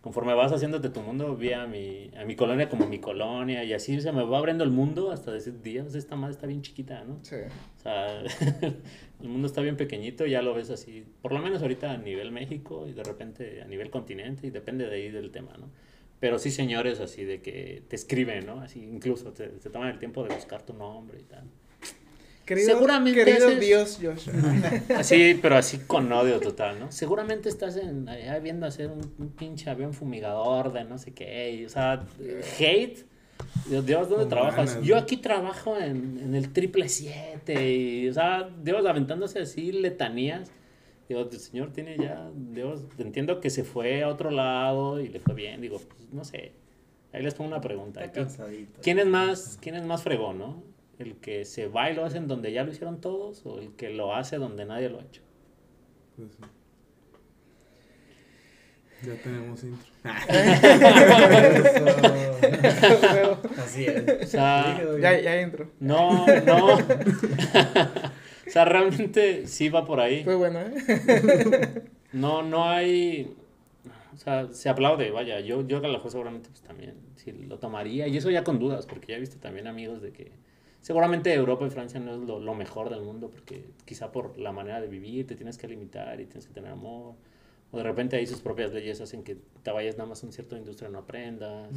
Conforme 0.00 0.34
vas 0.34 0.52
haciéndote 0.52 0.88
tu 0.88 1.00
mundo, 1.00 1.34
vi 1.34 1.52
a 1.52 1.66
mi, 1.66 2.12
a 2.16 2.24
mi 2.24 2.36
colonia 2.36 2.68
como 2.68 2.86
mi 2.86 3.00
colonia 3.00 3.64
y 3.64 3.72
así 3.72 4.00
se 4.00 4.12
me 4.12 4.22
va 4.22 4.38
abriendo 4.38 4.62
el 4.62 4.70
mundo 4.70 5.10
hasta 5.10 5.32
decir, 5.32 5.60
Dios, 5.62 5.96
esta 5.96 6.14
madre 6.14 6.34
está 6.34 6.46
bien 6.46 6.62
chiquita, 6.62 7.02
¿no? 7.02 7.18
Sí. 7.22 7.34
O 7.76 7.80
sea, 7.80 8.20
el 9.20 9.28
mundo 9.28 9.48
está 9.48 9.62
bien 9.62 9.76
pequeñito, 9.76 10.24
ya 10.26 10.42
lo 10.42 10.54
ves 10.54 10.70
así, 10.70 11.04
por 11.22 11.32
lo 11.32 11.40
menos 11.40 11.60
ahorita 11.60 11.90
a 11.90 11.96
nivel 11.96 12.30
México 12.30 12.86
y 12.86 12.92
de 12.92 13.02
repente 13.02 13.62
a 13.62 13.66
nivel 13.66 13.90
continente 13.90 14.46
y 14.46 14.50
depende 14.50 14.88
de 14.88 14.94
ahí 14.94 15.10
del 15.10 15.32
tema, 15.32 15.56
¿no? 15.58 15.70
Pero 16.20 16.38
sí 16.38 16.52
señores 16.52 17.00
así 17.00 17.24
de 17.24 17.42
que 17.42 17.82
te 17.88 17.96
escriben, 17.96 18.46
¿no? 18.46 18.60
Así 18.60 18.80
incluso 18.80 19.32
te, 19.32 19.48
te 19.48 19.70
toman 19.70 19.88
el 19.88 19.98
tiempo 19.98 20.22
de 20.22 20.32
buscar 20.32 20.62
tu 20.62 20.72
nombre 20.72 21.18
y 21.18 21.24
tal. 21.24 21.46
Querido, 22.46 22.68
Seguramente 22.74 23.24
querido 23.24 23.48
haces- 23.48 23.60
Dios 23.60 23.98
Joshua. 24.00 24.32
Así, 24.96 25.38
pero 25.42 25.56
así 25.56 25.78
con 25.78 26.10
odio 26.12 26.38
total, 26.40 26.78
¿no? 26.78 26.92
Seguramente 26.92 27.48
estás 27.48 27.76
en, 27.76 28.08
allá 28.08 28.38
viendo 28.38 28.66
hacer 28.66 28.88
un, 28.90 29.00
un 29.18 29.28
pinche 29.30 29.68
avión 29.68 29.92
fumigador 29.92 30.72
de 30.72 30.84
no 30.84 30.96
sé 30.96 31.12
qué, 31.12 31.52
y, 31.52 31.64
o 31.64 31.68
sea, 31.68 32.06
hate. 32.58 33.04
Dios, 33.68 33.84
Dios, 33.84 34.08
¿dónde 34.08 34.26
trabajas? 34.26 34.80
Yo 34.82 34.96
aquí 34.96 35.16
trabajo 35.16 35.76
en, 35.76 36.20
en 36.22 36.34
el 36.36 36.52
triple 36.52 36.88
siete, 36.88 37.74
y, 37.74 38.08
o 38.08 38.14
sea, 38.14 38.48
Dios 38.62 38.86
aventándose 38.86 39.40
así 39.40 39.72
letanías. 39.72 40.50
Digo, 41.08 41.28
el 41.30 41.38
señor 41.38 41.72
tiene 41.72 41.96
ya, 41.98 42.30
Dios, 42.34 42.82
entiendo 42.98 43.40
que 43.40 43.50
se 43.50 43.64
fue 43.64 44.02
a 44.04 44.08
otro 44.08 44.30
lado 44.30 45.00
y 45.00 45.08
le 45.08 45.18
fue 45.20 45.34
bien, 45.34 45.60
digo, 45.60 45.78
pues 45.80 46.12
no 46.12 46.24
sé. 46.24 46.52
Ahí 47.12 47.22
les 47.22 47.34
pongo 47.34 47.48
una 47.48 47.60
pregunta. 47.60 48.04
Está 48.04 48.20
cansadito. 48.20 48.80
¿Quién 48.82 48.98
es 49.00 49.06
más, 49.06 49.58
quién 49.60 49.74
es 49.74 49.84
más 49.84 50.02
fregón, 50.02 50.38
no? 50.38 50.62
¿El 50.98 51.16
que 51.16 51.44
se 51.44 51.68
va 51.68 51.90
y 51.90 51.94
lo 51.94 52.04
hace 52.04 52.18
en 52.18 52.26
donde 52.26 52.52
ya 52.52 52.64
lo 52.64 52.72
hicieron 52.72 53.00
todos 53.00 53.44
o 53.44 53.58
el 53.58 53.74
que 53.76 53.90
lo 53.90 54.14
hace 54.14 54.36
donde 54.36 54.64
nadie 54.64 54.88
lo 54.88 55.00
ha 55.00 55.02
hecho? 55.02 55.22
Pues 56.16 56.32
sí. 56.32 56.38
Ya 59.02 59.14
tenemos 59.22 59.62
intro. 59.62 59.92
Eso. 62.62 63.40
Así 63.58 63.84
es. 63.84 64.22
O 64.22 64.26
sea, 64.26 64.80
ya, 65.00 65.20
ya 65.20 65.40
entro. 65.40 65.70
no, 65.80 66.26
no. 66.26 66.76
o 66.76 66.80
sea, 68.46 68.64
realmente 68.64 69.46
sí 69.46 69.68
va 69.68 69.84
por 69.84 70.00
ahí. 70.00 70.24
Fue 70.24 70.34
bueno, 70.34 70.60
¿eh? 70.60 71.82
No, 72.12 72.42
no 72.42 72.64
hay. 72.64 73.36
O 74.14 74.16
sea, 74.16 74.48
se 74.52 74.70
aplaude, 74.70 75.10
vaya. 75.10 75.40
Yo, 75.40 75.66
yo 75.66 75.76
a 75.76 75.82
lo 75.82 75.92
mejor 75.92 76.10
seguramente 76.10 76.48
pues 76.48 76.62
también 76.62 76.94
sí 77.16 77.32
lo 77.32 77.58
tomaría. 77.58 78.08
Y 78.08 78.16
eso 78.16 78.30
ya 78.30 78.44
con 78.44 78.58
dudas, 78.58 78.86
porque 78.86 79.08
ya 79.08 79.18
he 79.18 79.20
visto 79.20 79.36
también 79.38 79.66
amigos 79.66 80.00
de 80.00 80.12
que 80.12 80.32
seguramente 80.86 81.34
Europa 81.34 81.66
y 81.66 81.70
Francia 81.70 81.98
no 81.98 82.14
es 82.14 82.20
lo, 82.20 82.38
lo 82.38 82.54
mejor 82.54 82.90
del 82.90 83.00
mundo, 83.00 83.28
porque 83.28 83.64
quizá 83.84 84.12
por 84.12 84.38
la 84.38 84.52
manera 84.52 84.80
de 84.80 84.86
vivir 84.86 85.26
te 85.26 85.34
tienes 85.34 85.58
que 85.58 85.66
limitar 85.66 86.20
y 86.20 86.26
tienes 86.26 86.46
que 86.46 86.54
tener 86.54 86.70
amor. 86.70 87.16
O 87.72 87.76
de 87.76 87.82
repente 87.82 88.14
ahí 88.14 88.24
sus 88.24 88.40
propias 88.40 88.72
leyes 88.72 89.00
hacen 89.00 89.24
que 89.24 89.36
te 89.64 89.72
vayas 89.72 89.96
nada 89.96 90.08
más 90.08 90.22
a 90.22 90.26
un 90.26 90.32
cierto 90.32 90.56
industria 90.56 90.88
no 90.88 90.98
aprendas. 90.98 91.74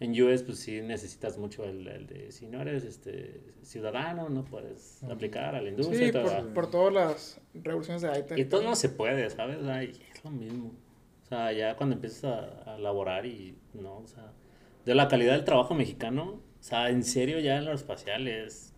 En 0.00 0.20
US, 0.20 0.42
pues 0.42 0.58
sí 0.58 0.82
necesitas 0.82 1.38
mucho 1.38 1.64
el, 1.64 1.86
el 1.86 2.08
de 2.08 2.32
si 2.32 2.48
no 2.48 2.60
eres 2.60 2.82
este 2.84 3.40
ciudadano, 3.62 4.28
no 4.28 4.44
puedes 4.44 5.04
aplicar 5.04 5.54
a 5.54 5.62
la 5.62 5.68
industria. 5.68 6.02
y 6.02 6.06
Sí, 6.06 6.12
por, 6.12 6.52
por 6.52 6.70
todas 6.72 6.92
las 6.92 7.40
revoluciones 7.54 8.02
de 8.02 8.18
ITER. 8.18 8.36
Y 8.36 8.46
todo 8.46 8.64
no 8.64 8.74
se 8.74 8.88
puede, 8.88 9.30
¿sabes? 9.30 9.64
Ay, 9.64 9.92
es 10.12 10.24
lo 10.24 10.30
mismo. 10.32 10.72
O 11.22 11.26
sea, 11.28 11.52
ya 11.52 11.76
cuando 11.76 11.94
empiezas 11.94 12.24
a, 12.24 12.74
a 12.74 12.78
laborar 12.80 13.26
y, 13.26 13.56
no, 13.74 13.98
o 13.98 14.06
sea, 14.08 14.32
de 14.84 14.96
la 14.96 15.06
calidad 15.06 15.34
del 15.34 15.44
trabajo 15.44 15.72
mexicano, 15.74 16.49
o 16.60 16.62
sea, 16.62 16.90
en 16.90 17.02
serio 17.02 17.38
ya 17.40 17.56
en 17.58 17.64
lo 17.64 17.72
espacial 17.72 18.28
es... 18.28 18.72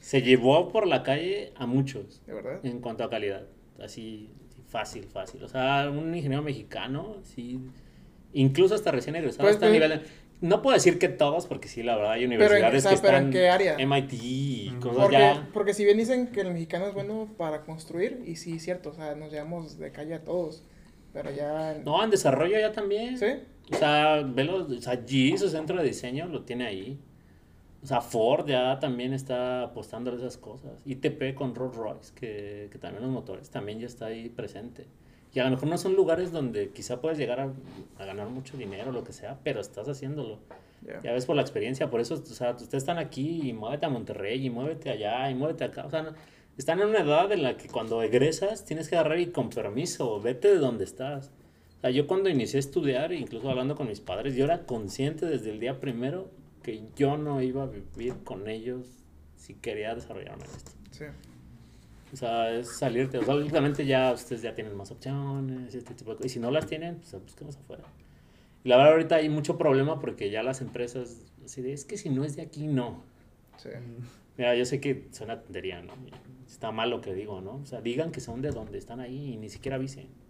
Se 0.00 0.20
llevó 0.22 0.68
por 0.68 0.86
la 0.86 1.02
calle 1.02 1.52
a 1.56 1.66
muchos 1.66 2.22
De 2.26 2.34
verdad. 2.34 2.60
en 2.62 2.80
cuanto 2.80 3.04
a 3.04 3.10
calidad. 3.10 3.46
Así, 3.82 4.30
fácil, 4.68 5.04
fácil. 5.04 5.42
O 5.42 5.48
sea, 5.48 5.88
un 5.90 6.14
ingeniero 6.14 6.42
mexicano, 6.42 7.16
sí, 7.22 7.60
incluso 8.32 8.74
hasta 8.74 8.90
recién 8.90 9.16
egresado, 9.16 9.42
Pues, 9.44 9.54
está 9.54 9.66
a 9.66 9.70
pues- 9.70 9.80
nivel... 9.80 10.00
de- 10.00 10.24
no 10.40 10.60
puedo 10.60 10.74
decir 10.74 10.98
que 10.98 11.08
todos, 11.08 11.46
porque 11.46 11.68
sí, 11.68 11.82
la 11.82 11.96
verdad, 11.96 12.12
hay 12.12 12.24
en- 12.24 12.26
universidades 12.30 12.84
o 12.84 12.88
sea, 12.88 12.96
que 12.96 13.02
pero 13.02 13.16
en 13.16 13.24
están... 13.24 13.32
qué 13.32 13.48
área? 13.48 13.76
MIT 13.78 14.12
y 14.12 14.70
cosas 14.80 14.96
Porque, 14.98 15.16
ya... 15.18 15.48
porque 15.54 15.72
si 15.72 15.84
bien 15.84 15.96
dicen 15.96 16.26
que 16.26 16.40
el 16.42 16.52
mexicano 16.52 16.86
es 16.88 16.92
bueno 16.92 17.30
para 17.38 17.62
construir, 17.62 18.22
y 18.26 18.36
sí, 18.36 18.58
cierto, 18.58 18.90
o 18.90 18.94
sea, 18.94 19.14
nos 19.14 19.32
llevamos 19.32 19.78
de 19.78 19.90
calle 19.90 20.12
a 20.14 20.22
todos. 20.24 20.62
Pero 21.14 21.30
ya. 21.30 21.80
No, 21.84 22.02
en 22.04 22.10
desarrollo 22.10 22.58
ya 22.58 22.72
también. 22.72 23.16
¿Sí? 23.16 23.26
O 23.72 23.76
sea, 23.76 24.22
velo, 24.22 24.66
o 24.66 24.80
sea, 24.80 24.94
G, 25.04 25.36
su 25.38 25.48
centro 25.48 25.76
de 25.78 25.84
diseño, 25.84 26.26
lo 26.26 26.42
tiene 26.42 26.66
ahí. 26.66 26.98
O 27.82 27.86
sea, 27.86 28.00
Ford 28.00 28.46
ya 28.48 28.78
también 28.78 29.12
está 29.12 29.62
apostando 29.62 30.10
a 30.10 30.14
esas 30.14 30.36
cosas. 30.38 30.82
ITP 30.86 31.34
con 31.34 31.54
Rolls 31.54 31.76
Royce, 31.76 32.12
que, 32.14 32.68
que 32.70 32.78
también 32.78 33.02
los 33.04 33.12
motores, 33.12 33.50
también 33.50 33.78
ya 33.80 33.86
está 33.86 34.06
ahí 34.06 34.28
presente. 34.30 34.86
Y 35.34 35.40
a 35.40 35.44
lo 35.44 35.50
mejor 35.50 35.68
no 35.68 35.76
son 35.78 35.94
lugares 35.94 36.30
donde 36.32 36.70
quizá 36.70 37.00
puedes 37.00 37.18
llegar 37.18 37.40
a, 37.40 37.52
a 37.98 38.04
ganar 38.04 38.28
mucho 38.28 38.56
dinero, 38.56 38.92
lo 38.92 39.02
que 39.04 39.12
sea, 39.12 39.38
pero 39.42 39.60
estás 39.60 39.88
haciéndolo. 39.88 40.38
Ya. 40.86 41.00
Ya 41.02 41.12
ves 41.12 41.26
por 41.26 41.34
la 41.36 41.42
experiencia, 41.42 41.90
por 41.90 42.00
eso, 42.00 42.14
o 42.14 42.18
sea, 42.24 42.50
ustedes 42.52 42.74
están 42.84 42.98
aquí 42.98 43.48
y 43.48 43.52
muévete 43.52 43.86
a 43.86 43.88
Monterrey 43.88 44.46
y 44.46 44.50
muévete 44.50 44.90
allá 44.90 45.30
y 45.30 45.34
muévete 45.34 45.64
acá. 45.64 45.86
O 45.86 45.90
sea, 45.90 46.02
no- 46.02 46.12
están 46.56 46.80
en 46.80 46.88
una 46.88 47.00
edad 47.00 47.32
en 47.32 47.42
la 47.42 47.56
que 47.56 47.68
cuando 47.68 48.00
egresas 48.02 48.64
tienes 48.64 48.88
que 48.88 48.96
agarrar 48.96 49.18
y 49.18 49.26
con 49.26 49.50
permiso, 49.50 50.20
vete 50.20 50.48
de 50.48 50.58
donde 50.58 50.84
estás. 50.84 51.32
Sea, 51.84 51.90
yo 51.90 52.06
cuando 52.06 52.30
inicié 52.30 52.56
a 52.56 52.60
estudiar, 52.60 53.12
incluso 53.12 53.50
hablando 53.50 53.74
con 53.74 53.88
mis 53.88 54.00
padres, 54.00 54.34
yo 54.34 54.46
era 54.46 54.64
consciente 54.64 55.26
desde 55.26 55.50
el 55.50 55.60
día 55.60 55.80
primero 55.80 56.30
que 56.62 56.82
yo 56.96 57.18
no 57.18 57.42
iba 57.42 57.64
a 57.64 57.66
vivir 57.66 58.14
con 58.24 58.48
ellos 58.48 58.86
si 59.36 59.52
quería 59.52 59.94
desarrollarme 59.94 60.44
esto. 60.44 60.70
Sí. 60.92 61.04
O 62.10 62.16
sea, 62.16 62.54
es 62.54 62.68
salirte. 62.78 63.18
O 63.18 63.22
sea, 63.22 63.84
ya 63.84 64.14
ustedes 64.14 64.40
ya 64.40 64.54
tienen 64.54 64.74
más 64.74 64.90
opciones 64.92 65.74
este 65.74 65.92
tipo 65.92 66.12
de 66.12 66.16
cosas. 66.16 66.32
Y 66.32 66.32
si 66.32 66.40
no 66.40 66.50
las 66.50 66.66
tienen, 66.66 67.00
pues 67.00 67.22
busquemos 67.22 67.58
afuera. 67.58 67.84
Y 68.64 68.70
la 68.70 68.78
verdad 68.78 68.92
ahorita 68.92 69.16
hay 69.16 69.28
mucho 69.28 69.58
problema 69.58 70.00
porque 70.00 70.30
ya 70.30 70.42
las 70.42 70.62
empresas, 70.62 71.34
así 71.44 71.60
de, 71.60 71.74
es 71.74 71.84
que 71.84 71.98
si 71.98 72.08
no 72.08 72.24
es 72.24 72.34
de 72.34 72.40
aquí, 72.40 72.66
no. 72.66 73.02
Sí. 73.58 73.68
Mira, 74.38 74.54
yo 74.54 74.64
sé 74.64 74.80
que 74.80 75.08
suena 75.10 75.38
tontería, 75.42 75.82
¿no? 75.82 75.92
Está 76.48 76.72
mal 76.72 76.88
lo 76.88 77.02
que 77.02 77.12
digo, 77.12 77.42
¿no? 77.42 77.56
O 77.56 77.66
sea, 77.66 77.82
digan 77.82 78.10
que 78.10 78.22
son 78.22 78.40
de 78.40 78.52
donde 78.52 78.78
están 78.78 79.00
ahí 79.00 79.34
y 79.34 79.36
ni 79.36 79.50
siquiera 79.50 79.76
avisen. 79.76 80.23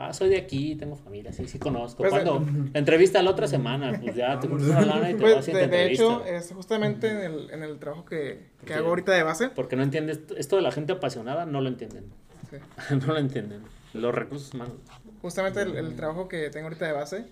Ah, 0.00 0.12
soy 0.12 0.28
de 0.28 0.36
aquí, 0.38 0.76
tengo 0.76 0.94
familia, 0.94 1.32
sí, 1.32 1.48
sí 1.48 1.58
conozco. 1.58 1.98
Pues, 1.98 2.10
Cuando 2.12 2.38
la 2.72 2.78
entrevista 2.78 3.20
la 3.20 3.30
otra 3.32 3.48
semana, 3.48 3.98
pues 4.00 4.14
ya 4.14 4.38
te 4.38 4.46
juntas 4.46 4.68
una 4.68 4.80
lana 4.82 5.10
y 5.10 5.14
te 5.14 5.20
Pues, 5.20 5.34
vas 5.34 5.48
y 5.48 5.52
te 5.52 5.58
de, 5.58 5.66
de 5.66 5.92
hecho, 5.92 6.24
es 6.24 6.52
justamente 6.52 7.10
en 7.10 7.18
el, 7.18 7.50
en 7.50 7.62
el 7.64 7.80
trabajo 7.80 8.04
que, 8.04 8.46
que 8.64 8.74
hago 8.74 8.90
ahorita 8.90 9.10
de 9.12 9.24
base. 9.24 9.48
Porque 9.48 9.74
no 9.74 9.82
entiendes, 9.82 10.20
esto 10.36 10.54
de 10.54 10.62
la 10.62 10.70
gente 10.70 10.92
apasionada 10.92 11.46
no 11.46 11.60
lo 11.60 11.68
entienden. 11.68 12.04
Sí. 12.48 12.56
no 13.06 13.12
lo 13.12 13.18
entienden. 13.18 13.62
Los 13.92 14.14
recursos 14.14 14.54
humanos. 14.54 14.74
Justamente 15.20 15.62
el, 15.62 15.76
el 15.76 15.96
trabajo 15.96 16.28
que 16.28 16.48
tengo 16.50 16.68
ahorita 16.68 16.86
de 16.86 16.92
base 16.92 17.24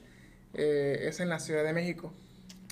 eh, 0.55 1.05
es 1.09 1.21
en 1.21 1.29
la 1.29 1.39
Ciudad 1.39 1.63
de 1.63 1.73
México. 1.73 2.13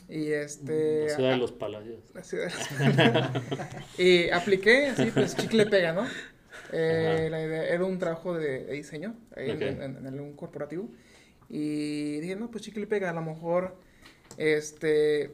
Y 0.08 0.32
este. 0.32 1.04
La 1.08 1.14
ciudad 1.14 1.30
de 1.30 1.36
los 1.36 1.52
palacios. 1.52 2.00
la 2.14 2.24
ciudad- 2.24 3.42
y 3.96 4.28
apliqué, 4.30 4.88
así, 4.88 5.12
pues 5.14 5.36
chicle 5.36 5.66
pega, 5.66 5.92
¿no? 5.92 6.02
Eh, 6.76 7.28
la 7.30 7.40
idea 7.44 7.64
era 7.68 7.84
un 7.84 7.98
trabajo 7.98 8.34
de, 8.34 8.64
de 8.64 8.72
diseño 8.72 9.14
ahí 9.36 9.50
en- 9.68 9.82
en, 9.82 10.06
en 10.06 10.20
un 10.20 10.34
corporativo. 10.34 10.88
Y 11.48 12.18
dije, 12.20 12.36
no, 12.36 12.50
pues 12.50 12.64
chicle 12.64 12.86
pega, 12.86 13.10
a 13.10 13.12
lo 13.12 13.22
mejor, 13.22 13.76
este, 14.38 15.30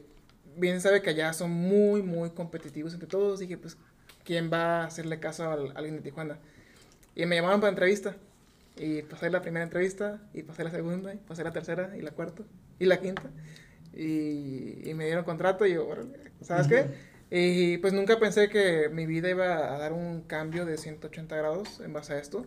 bien 0.57 0.81
sabe 0.81 1.01
que 1.01 1.09
allá 1.11 1.33
son 1.33 1.51
muy, 1.51 2.01
muy 2.03 2.29
competitivos 2.31 2.93
entre 2.93 3.07
todos. 3.07 3.39
Dije, 3.39 3.57
pues, 3.57 3.77
¿quién 4.23 4.51
va 4.53 4.81
a 4.81 4.85
hacerle 4.85 5.19
caso 5.19 5.49
al- 5.49 5.69
a 5.71 5.79
alguien 5.79 5.95
de 5.95 6.01
Tijuana? 6.01 6.37
Y 7.15 7.25
me 7.25 7.35
llamaron 7.37 7.59
para 7.59 7.69
entrevista. 7.71 8.15
Y 8.77 9.01
pasé 9.03 9.29
la 9.29 9.41
primera 9.41 9.63
entrevista, 9.63 10.21
y 10.33 10.43
pasé 10.43 10.63
la 10.63 10.71
segunda, 10.71 11.13
y 11.13 11.17
pasé 11.17 11.43
la 11.43 11.51
tercera, 11.51 11.95
y 11.97 12.01
la 12.01 12.11
cuarta, 12.11 12.43
y 12.79 12.85
la 12.85 12.99
quinta. 13.01 13.29
Y, 13.93 14.89
y 14.89 14.93
me 14.93 15.05
dieron 15.05 15.25
contrato, 15.25 15.65
y 15.65 15.73
yo, 15.73 15.87
¿sabes 16.41 16.67
qué? 16.67 16.85
Y 17.31 17.77
pues 17.77 17.93
nunca 17.93 18.19
pensé 18.19 18.49
que 18.49 18.89
mi 18.89 19.05
vida 19.05 19.29
iba 19.29 19.73
a 19.73 19.77
dar 19.77 19.93
un 19.93 20.21
cambio 20.21 20.65
de 20.65 20.77
180 20.77 21.35
grados 21.35 21.79
en 21.79 21.93
base 21.93 22.13
a 22.13 22.19
esto. 22.19 22.45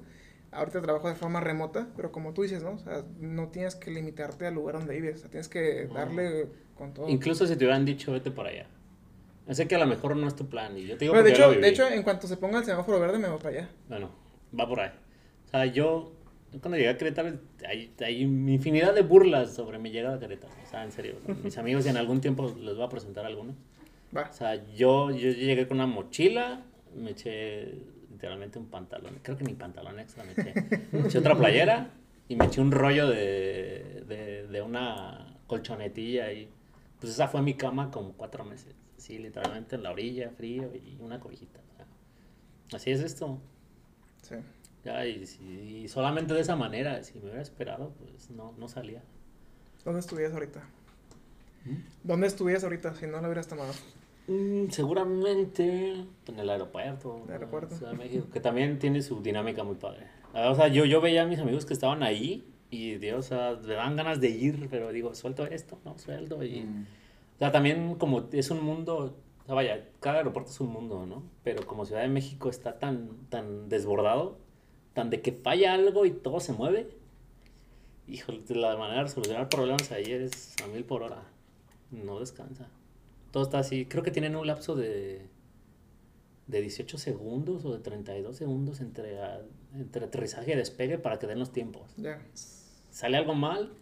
Ahorita 0.52 0.82
trabajo 0.82 1.08
de 1.08 1.14
forma 1.14 1.40
remota, 1.40 1.88
pero 1.96 2.12
como 2.12 2.32
tú 2.32 2.42
dices, 2.42 2.62
¿no? 2.62 2.72
O 2.72 2.78
sea, 2.78 3.02
no 3.18 3.48
tienes 3.48 3.74
que 3.74 3.90
limitarte 3.90 4.46
al 4.46 4.54
lugar 4.54 4.76
donde 4.78 4.94
vives, 4.94 5.16
o 5.16 5.18
sea, 5.20 5.30
tienes 5.30 5.48
que 5.48 5.88
darle 5.92 6.48
con 6.76 6.92
todo. 6.92 7.08
Incluso 7.08 7.46
si 7.46 7.56
te 7.56 7.64
hubieran 7.64 7.84
dicho, 7.84 8.12
vete 8.12 8.30
para 8.30 8.50
allá. 8.50 8.66
Sé 9.50 9.66
que 9.66 9.74
a 9.74 9.78
lo 9.78 9.86
mejor 9.86 10.16
no 10.16 10.28
es 10.28 10.36
tu 10.36 10.48
plan. 10.48 10.76
Y 10.76 10.86
yo 10.86 10.96
te 10.96 11.06
digo 11.06 11.14
Pero 11.14 11.24
de 11.24 11.32
hecho, 11.32 11.50
de 11.50 11.68
hecho, 11.68 11.88
en 11.88 12.02
cuanto 12.02 12.28
se 12.28 12.36
ponga 12.36 12.58
el 12.58 12.64
semáforo 12.64 13.00
verde, 13.00 13.18
me 13.18 13.28
voy 13.28 13.38
para 13.38 13.58
allá. 13.58 13.70
Bueno, 13.88 14.10
va 14.58 14.68
por 14.68 14.80
ahí. 14.80 14.90
O 15.46 15.48
sea, 15.48 15.66
yo 15.66 16.12
yo 16.54 16.60
cuando 16.60 16.76
llegué 16.76 16.88
a 16.88 16.96
Querétaro 16.96 17.36
hay, 17.68 17.92
hay 17.98 18.22
infinidad 18.22 18.94
de 18.94 19.02
burlas 19.02 19.54
sobre 19.54 19.80
mi 19.80 19.90
llegada 19.90 20.16
a 20.16 20.20
Querétaro. 20.20 20.52
O 20.64 20.70
sea, 20.70 20.84
en 20.84 20.92
serio. 20.92 21.16
Mis 21.42 21.58
amigos 21.58 21.84
y 21.84 21.88
en 21.88 21.96
algún 21.96 22.20
tiempo 22.20 22.54
les 22.60 22.76
voy 22.76 22.84
a 22.84 22.88
presentar 22.88 23.26
algunos. 23.26 23.56
Va. 24.16 24.30
O 24.30 24.32
sea, 24.32 24.54
yo, 24.74 25.10
yo 25.10 25.30
llegué 25.30 25.66
con 25.66 25.78
una 25.78 25.86
mochila, 25.86 26.62
me 26.94 27.10
eché 27.10 27.74
literalmente 28.10 28.58
un 28.58 28.66
pantalón, 28.70 29.18
creo 29.22 29.36
que 29.36 29.44
ni 29.44 29.54
pantalón 29.54 29.98
extra 29.98 30.24
me 30.24 30.32
eché. 30.32 30.54
Me 30.92 31.00
eché 31.00 31.18
otra 31.18 31.36
playera 31.36 31.90
y 32.28 32.36
me 32.36 32.46
eché 32.46 32.60
un 32.60 32.70
rollo 32.72 33.08
de, 33.08 34.04
de, 34.08 34.46
de 34.48 34.62
una 34.62 35.36
colchonetilla 35.46 36.26
ahí. 36.26 36.48
pues 37.00 37.12
esa 37.12 37.28
fue 37.28 37.42
mi 37.42 37.54
cama 37.54 37.90
como 37.90 38.12
cuatro 38.14 38.44
meses. 38.44 38.74
Sí, 38.96 39.18
literalmente 39.18 39.76
en 39.76 39.82
la 39.82 39.90
orilla, 39.90 40.30
frío 40.30 40.70
y 40.74 40.98
una 41.00 41.20
cobijita. 41.20 41.60
así 42.72 42.90
es 42.90 43.00
esto. 43.00 43.40
Sí. 44.22 44.36
Ya, 44.84 45.06
y, 45.06 45.22
y 45.84 45.88
solamente 45.88 46.34
de 46.34 46.40
esa 46.40 46.56
manera, 46.56 47.02
si 47.02 47.14
me 47.18 47.24
hubiera 47.26 47.42
esperado, 47.42 47.92
pues 47.98 48.30
no, 48.30 48.54
no 48.58 48.68
salía. 48.68 49.02
¿Dónde 49.84 50.00
estuvieras 50.00 50.32
ahorita? 50.34 50.60
¿Mm? 51.64 51.76
¿Dónde 52.02 52.26
estuvieras 52.26 52.64
ahorita 52.64 52.94
si 52.94 53.06
no 53.06 53.20
lo 53.20 53.26
hubieras 53.28 53.48
tomado? 53.48 53.72
Mm, 54.26 54.70
seguramente 54.70 56.06
en 56.26 56.38
el 56.38 56.48
aeropuerto. 56.48 57.22
¿El 57.26 57.32
aeropuerto? 57.32 57.74
en 57.74 57.78
Ciudad 57.78 57.92
de 57.92 57.98
México, 57.98 58.26
que 58.32 58.40
también 58.40 58.78
tiene 58.78 59.02
su 59.02 59.22
dinámica 59.22 59.64
muy 59.64 59.76
padre. 59.76 60.06
Ah, 60.32 60.50
O 60.50 60.54
sea, 60.54 60.68
yo, 60.68 60.84
yo 60.84 61.00
veía 61.00 61.22
a 61.22 61.26
mis 61.26 61.38
amigos 61.38 61.66
que 61.66 61.74
estaban 61.74 62.02
ahí 62.02 62.44
y, 62.70 62.96
Dios, 62.96 63.26
o 63.26 63.28
sea, 63.28 63.58
me 63.62 63.74
dan 63.74 63.96
ganas 63.96 64.20
de 64.20 64.30
ir, 64.30 64.68
pero 64.70 64.92
digo, 64.92 65.14
suelto 65.14 65.46
esto, 65.46 65.78
¿no? 65.84 65.98
Suelto 65.98 66.42
y... 66.42 66.62
Mm. 66.62 66.86
O 67.34 67.38
sea, 67.38 67.50
también 67.50 67.96
como 67.96 68.28
es 68.32 68.50
un 68.50 68.62
mundo, 68.62 69.14
o 69.42 69.46
sea, 69.46 69.54
vaya, 69.54 69.88
cada 70.00 70.18
aeropuerto 70.18 70.50
es 70.50 70.60
un 70.60 70.70
mundo, 70.70 71.04
¿no? 71.04 71.24
Pero 71.42 71.66
como 71.66 71.84
Ciudad 71.84 72.02
de 72.02 72.08
México 72.08 72.48
está 72.48 72.78
tan, 72.78 73.26
tan 73.28 73.68
desbordado, 73.68 74.38
tan 74.92 75.10
de 75.10 75.20
que 75.20 75.32
falla 75.32 75.74
algo 75.74 76.06
y 76.06 76.12
todo 76.12 76.38
se 76.38 76.52
mueve, 76.52 76.88
híjole, 78.06 78.40
la 78.50 78.76
manera 78.76 79.02
de 79.02 79.08
solucionar 79.08 79.48
problemas 79.48 79.90
ahí 79.90 80.12
es 80.12 80.54
a 80.62 80.68
mil 80.68 80.84
por 80.84 81.02
hora, 81.02 81.24
no 81.90 82.20
descansa. 82.20 82.68
Todo 83.34 83.42
está 83.42 83.58
así, 83.58 83.86
creo 83.86 84.04
que 84.04 84.12
tienen 84.12 84.36
un 84.36 84.46
lapso 84.46 84.76
de, 84.76 85.26
de 86.46 86.60
18 86.60 86.98
segundos 86.98 87.64
o 87.64 87.72
de 87.72 87.80
32 87.80 88.36
segundos 88.36 88.80
entre, 88.80 89.20
a- 89.20 89.42
entre 89.74 90.04
aterrizaje 90.04 90.52
y 90.52 90.54
despegue 90.54 90.98
para 90.98 91.18
que 91.18 91.26
den 91.26 91.40
los 91.40 91.50
tiempos. 91.50 91.96
Sale 92.92 93.16
algo 93.16 93.34
mal, 93.34 93.72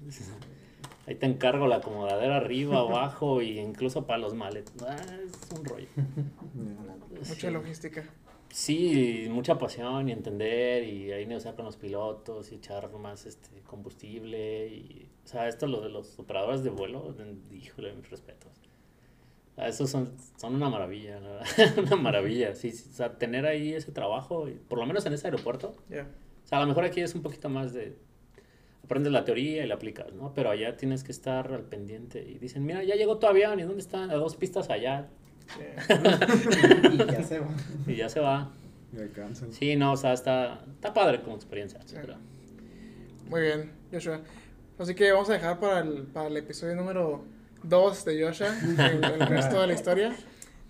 ahí 1.06 1.14
te 1.14 1.24
encargo 1.24 1.68
la 1.68 1.76
acomodadera 1.76 2.36
arriba, 2.36 2.80
abajo 2.80 3.40
e 3.40 3.46
incluso 3.62 4.06
para 4.06 4.18
los 4.18 4.34
maletes. 4.34 4.74
Ah, 4.86 4.96
es 5.24 5.58
un 5.58 5.64
rollo. 5.64 5.88
Mucha 7.18 7.34
Sí. 7.34 7.50
logística. 7.50 8.04
Sí, 8.50 9.28
mucha 9.30 9.56
pasión 9.58 10.10
y 10.10 10.12
entender 10.12 10.84
y 10.84 11.10
ahí 11.12 11.24
negociar 11.24 11.54
con 11.56 11.64
los 11.64 11.78
pilotos 11.78 12.52
y 12.52 12.56
echar 12.56 12.92
más 12.98 13.24
este 13.24 13.62
combustible 13.62 14.68
y 14.68 15.08
o 15.24 15.26
sea, 15.26 15.48
esto 15.48 15.66
lo 15.66 15.80
de 15.80 15.88
los 15.88 16.18
operadores 16.18 16.62
de 16.62 16.68
vuelo, 16.68 17.16
híjole, 17.50 17.94
mis 17.94 18.10
respetos. 18.10 18.52
Ah, 19.56 19.68
Esos 19.68 19.90
son, 19.90 20.10
son 20.38 20.54
una 20.54 20.68
maravilla, 20.70 21.20
la 21.20 21.28
verdad, 21.30 21.78
una 21.86 21.96
maravilla, 21.96 22.54
sí, 22.54 22.70
sí, 22.72 22.88
o 22.90 22.94
sea, 22.94 23.18
tener 23.18 23.44
ahí 23.46 23.74
ese 23.74 23.92
trabajo, 23.92 24.48
por 24.68 24.78
lo 24.78 24.86
menos 24.86 25.04
en 25.06 25.12
ese 25.12 25.26
aeropuerto, 25.26 25.74
Ya. 25.90 26.06
o 26.44 26.46
sea, 26.48 26.58
a 26.58 26.60
lo 26.62 26.68
mejor 26.68 26.84
aquí 26.84 27.00
es 27.02 27.14
un 27.14 27.22
poquito 27.22 27.48
más 27.50 27.72
de 27.74 27.96
aprendes 28.82 29.12
la 29.12 29.24
teoría 29.24 29.62
y 29.64 29.68
la 29.68 29.74
aplicas, 29.74 30.12
¿no? 30.14 30.32
Pero 30.34 30.50
allá 30.50 30.76
tienes 30.76 31.04
que 31.04 31.12
estar 31.12 31.52
al 31.52 31.62
pendiente 31.64 32.22
y 32.22 32.38
dicen, 32.38 32.64
mira, 32.64 32.82
ya 32.82 32.94
llegó 32.96 33.18
tu 33.18 33.26
avión, 33.26 33.60
¿y 33.60 33.62
dónde 33.62 33.80
está? 33.80 34.04
A 34.04 34.14
dos 34.14 34.36
pistas 34.36 34.70
allá, 34.70 35.08
y 36.92 36.96
ya 36.98 37.22
se 37.22 37.38
va. 37.40 37.48
y 37.86 37.94
ya 37.96 38.08
se 38.08 38.20
va. 38.20 38.50
Y 38.96 39.00
alcanzan. 39.00 39.52
Sí, 39.52 39.76
no, 39.76 39.92
o 39.92 39.96
sea, 39.96 40.12
está, 40.12 40.64
está 40.74 40.92
padre 40.92 41.20
como 41.22 41.36
experiencia. 41.36 41.80
Muy 43.28 43.40
bien, 43.42 43.70
Joshua. 43.90 44.20
Así 44.78 44.94
que 44.94 45.12
vamos 45.12 45.30
a 45.30 45.34
dejar 45.34 45.60
para 45.60 45.80
el, 45.80 46.02
para 46.04 46.26
el 46.28 46.36
episodio 46.36 46.74
número 46.74 47.24
2 47.62 48.04
de 48.04 48.24
Joshua 48.24 48.48
el, 48.60 49.04
el 49.04 49.26
resto 49.26 49.60
de 49.60 49.66
la 49.66 49.72
historia. 49.72 50.16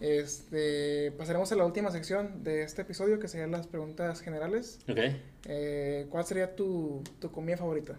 Este, 0.00 1.12
pasaremos 1.12 1.52
a 1.52 1.54
la 1.56 1.64
última 1.64 1.90
sección 1.92 2.42
de 2.42 2.62
este 2.64 2.82
episodio 2.82 3.20
que 3.20 3.28
serían 3.28 3.52
las 3.52 3.68
preguntas 3.68 4.20
generales. 4.20 4.80
Ok. 4.88 4.98
Eh, 5.46 6.06
¿Cuál 6.10 6.24
sería 6.24 6.56
tu, 6.56 7.02
tu 7.20 7.30
comida 7.30 7.56
favorita? 7.56 7.98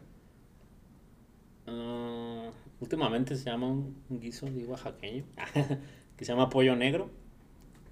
Ah, 1.66 2.50
últimamente 2.82 3.36
se 3.38 3.46
llama 3.46 3.68
un, 3.68 4.04
un 4.10 4.20
guiso 4.20 4.48
de 4.48 4.66
oaxaqueño 4.66 5.24
que 6.18 6.26
se 6.26 6.32
llama 6.34 6.50
pollo 6.50 6.76
negro. 6.76 7.10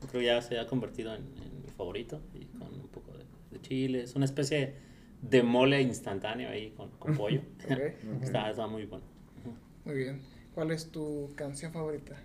Creo 0.09 0.21
que 0.21 0.25
ya 0.25 0.41
se 0.41 0.59
ha 0.59 0.67
convertido 0.67 1.13
en, 1.15 1.21
en 1.21 1.61
mi 1.61 1.69
favorito 1.69 2.19
y 2.33 2.45
con 2.57 2.67
un 2.67 2.87
poco 2.89 3.13
de, 3.13 3.23
de 3.51 3.61
chile. 3.61 4.03
Es 4.03 4.15
una 4.15 4.25
especie 4.25 4.75
de 5.21 5.43
mole 5.43 5.81
instantáneo 5.81 6.49
ahí 6.49 6.71
con, 6.71 6.89
con 6.97 7.15
pollo. 7.15 7.41
Ok, 7.63 7.71
está, 8.23 8.49
está 8.49 8.67
muy 8.67 8.85
bueno. 8.85 9.05
Muy 9.85 9.95
bien. 9.95 10.21
¿Cuál 10.55 10.71
es 10.71 10.91
tu 10.91 11.29
canción 11.35 11.71
favorita? 11.71 12.15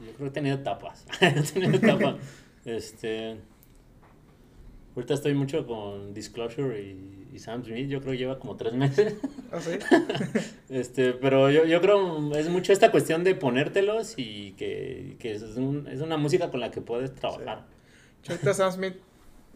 Yo 0.00 0.06
creo 0.06 0.18
que 0.18 0.24
he 0.26 0.30
tenido 0.30 0.56
etapas. 0.56 1.06
he 1.20 1.32
tenido 1.42 1.74
etapas. 1.76 2.16
Este. 2.64 3.36
Ahorita 4.96 5.12
estoy 5.14 5.34
mucho 5.34 5.66
con 5.66 6.14
Disclosure 6.14 6.80
y, 6.80 7.28
y 7.34 7.38
Sam 7.38 7.62
Smith. 7.62 7.88
Yo 7.88 8.00
creo 8.00 8.12
que 8.12 8.18
lleva 8.18 8.38
como 8.38 8.56
tres 8.56 8.72
meses. 8.72 9.16
¿Ah, 9.52 9.60
sí? 9.60 9.72
Este, 10.70 11.12
pero 11.12 11.50
yo, 11.50 11.66
yo 11.66 11.80
creo 11.82 12.34
es 12.34 12.48
mucho 12.48 12.72
esta 12.72 12.90
cuestión 12.90 13.22
de 13.22 13.34
ponértelos 13.34 14.14
y 14.16 14.52
que, 14.52 15.16
que 15.18 15.34
es, 15.34 15.42
un- 15.42 15.86
es 15.88 16.00
una 16.00 16.16
música 16.16 16.50
con 16.50 16.60
la 16.60 16.70
que 16.70 16.80
puedes 16.80 17.14
trabajar. 17.14 17.66
Yo 18.22 18.32
ahorita 18.32 18.54
Sam 18.54 18.72
Smith, 18.72 18.94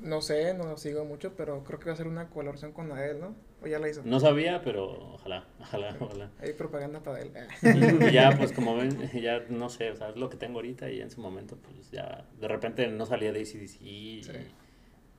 no 0.02 0.20
sé, 0.20 0.54
no 0.54 0.64
lo 0.64 0.76
sigo 0.76 1.04
mucho, 1.04 1.34
pero 1.36 1.64
creo 1.64 1.78
que 1.78 1.86
va 1.86 1.90
a 1.92 1.94
hacer 1.94 2.06
una 2.06 2.28
colaboración 2.30 2.72
con 2.72 2.90
Adele, 2.92 3.18
¿no? 3.20 3.34
¿O 3.62 3.66
ya 3.66 3.78
la 3.78 3.88
hizo? 3.88 4.02
No 4.04 4.20
sabía, 4.20 4.62
pero 4.62 5.14
ojalá, 5.14 5.44
ojalá, 5.60 5.96
ojalá. 6.00 6.30
Hay 6.40 6.52
propaganda 6.52 7.00
para 7.02 7.20
él. 7.20 7.32
Y 7.62 8.10
ya, 8.12 8.30
pues 8.38 8.52
como 8.52 8.76
ven, 8.76 8.96
ya 9.22 9.40
no 9.48 9.68
sé, 9.68 9.90
o 9.90 9.96
sea, 9.96 10.10
es 10.10 10.16
lo 10.16 10.30
que 10.30 10.36
tengo 10.36 10.58
ahorita 10.58 10.90
y 10.90 11.00
en 11.00 11.10
su 11.10 11.20
momento, 11.20 11.56
pues 11.56 11.90
ya, 11.90 12.24
de 12.40 12.48
repente 12.48 12.86
no 12.88 13.06
salía 13.06 13.32
de 13.32 13.40
ACDC. 13.40 13.82
y- 13.82 14.22
Sí. 14.24 14.32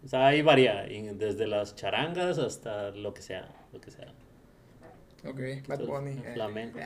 O 0.03 0.07
sea, 0.07 0.27
ahí 0.27 0.41
varía, 0.41 0.84
desde 1.14 1.45
las 1.45 1.76
charangas 1.76 2.38
hasta 2.38 2.91
lo 2.91 3.14
que 3.14 3.22
sea, 3.22 3.49
lo 3.73 3.81
que 3.81 3.91
sea. 3.91 4.14
ok, 5.27 5.68
Bad 5.68 5.85
Bunny. 5.85 6.11
eh. 6.23 6.34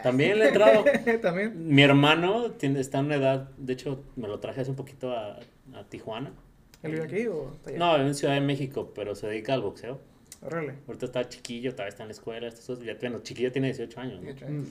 También 0.01 0.39
le 0.39 0.45
he 0.45 0.47
entrado. 0.47 0.83
También. 1.21 1.67
Mi 1.67 1.83
hermano 1.83 2.51
tiene, 2.53 2.79
está 2.79 2.97
en 2.97 3.05
una 3.05 3.15
edad, 3.17 3.49
de 3.57 3.73
hecho, 3.73 4.03
me 4.15 4.27
lo 4.27 4.39
traje 4.39 4.61
hace 4.61 4.71
un 4.71 4.75
poquito 4.75 5.11
a, 5.15 5.37
a 5.75 5.83
Tijuana. 5.89 6.33
¿Él 6.83 6.91
vive 6.91 7.03
aquí 7.03 7.27
o 7.27 7.53
está 7.53 7.69
allá? 7.69 7.79
No, 7.79 7.93
vive 7.95 8.07
en 8.07 8.15
Ciudad 8.15 8.33
de 8.33 8.41
México, 8.41 8.91
pero 8.93 9.15
se 9.15 9.27
dedica 9.27 9.53
al 9.53 9.61
boxeo. 9.61 9.99
Órale. 10.41 10.75
Ahorita 10.87 11.05
está 11.05 11.27
chiquillo, 11.27 11.71
todavía 11.71 11.89
está 11.89 12.03
en 12.03 12.09
la 12.09 12.13
escuela, 12.13 12.49
cosas, 12.49 12.79
ya, 12.79 12.95
bueno, 12.99 13.21
chiquillo 13.23 13.51
tiene 13.51 13.67
18 13.67 13.99
años, 13.99 14.15
¿no? 14.19 14.25
18 14.25 14.45
años. 14.45 14.67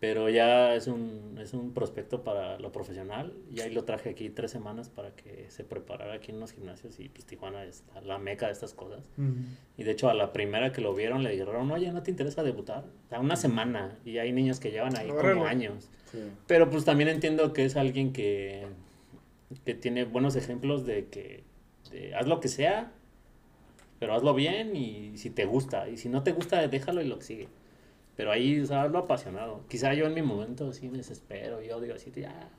Pero 0.00 0.28
ya 0.28 0.76
es 0.76 0.86
un, 0.86 1.36
es 1.40 1.54
un 1.54 1.74
prospecto 1.74 2.22
para 2.22 2.56
lo 2.60 2.70
profesional 2.70 3.32
y 3.52 3.60
ahí 3.60 3.72
lo 3.72 3.82
traje 3.82 4.10
aquí 4.10 4.30
tres 4.30 4.52
semanas 4.52 4.88
para 4.88 5.10
que 5.10 5.46
se 5.48 5.64
preparara 5.64 6.14
aquí 6.14 6.30
en 6.30 6.36
unos 6.36 6.52
gimnasios 6.52 7.00
y 7.00 7.08
pues 7.08 7.24
Tijuana 7.24 7.64
es 7.64 7.82
la, 8.04 8.16
meca 8.18 8.46
de 8.46 8.52
estas 8.52 8.74
cosas. 8.74 9.08
Y 9.76 9.82
de 9.82 9.90
hecho 9.90 10.08
a 10.08 10.14
la 10.14 10.32
primera 10.32 10.72
que 10.72 10.80
lo 10.82 10.94
vieron 10.94 11.24
le 11.24 11.30
dijeron, 11.30 11.68
oye, 11.72 11.90
¿no 11.90 12.04
te 12.04 12.12
interesa 12.12 12.44
debutar? 12.44 12.84
O 13.06 13.08
sea, 13.08 13.18
una 13.18 13.34
semana 13.34 13.98
y 14.04 14.18
hay 14.18 14.30
niños 14.30 14.60
que 14.60 14.70
llevan 14.70 14.96
ahí 14.96 15.08
como 15.08 15.46
años. 15.46 15.90
Sí. 16.12 16.18
Pero 16.46 16.70
pues 16.70 16.84
también 16.84 17.08
entiendo 17.08 17.52
que 17.52 17.64
es 17.64 17.74
alguien 17.74 18.12
que, 18.12 18.68
que 19.64 19.74
tiene 19.74 20.04
buenos 20.04 20.36
ejemplos 20.36 20.84
de 20.84 21.06
que 21.06 21.44
de, 21.90 22.14
haz 22.14 22.26
lo 22.26 22.40
que 22.40 22.48
sea, 22.48 22.92
pero 23.98 24.14
hazlo 24.14 24.34
bien 24.34 24.76
y 24.76 25.16
si 25.16 25.30
te 25.30 25.44
gusta. 25.44 25.88
Y 25.88 25.96
si 25.96 26.08
no 26.08 26.22
te 26.22 26.32
gusta, 26.32 26.66
déjalo 26.68 27.02
y 27.02 27.06
lo 27.06 27.18
que 27.18 27.24
sigue. 27.24 27.48
Pero 28.16 28.32
ahí, 28.32 28.60
o 28.60 28.66
sea, 28.66 28.82
hazlo 28.82 28.98
apasionado. 28.98 29.64
Quizá 29.68 29.94
yo 29.94 30.06
en 30.06 30.14
mi 30.14 30.22
momento 30.22 30.72
sí 30.72 30.88
desespero 30.88 31.62
y 31.62 31.70
odio 31.70 31.94
así, 31.94 32.10
ya. 32.14 32.50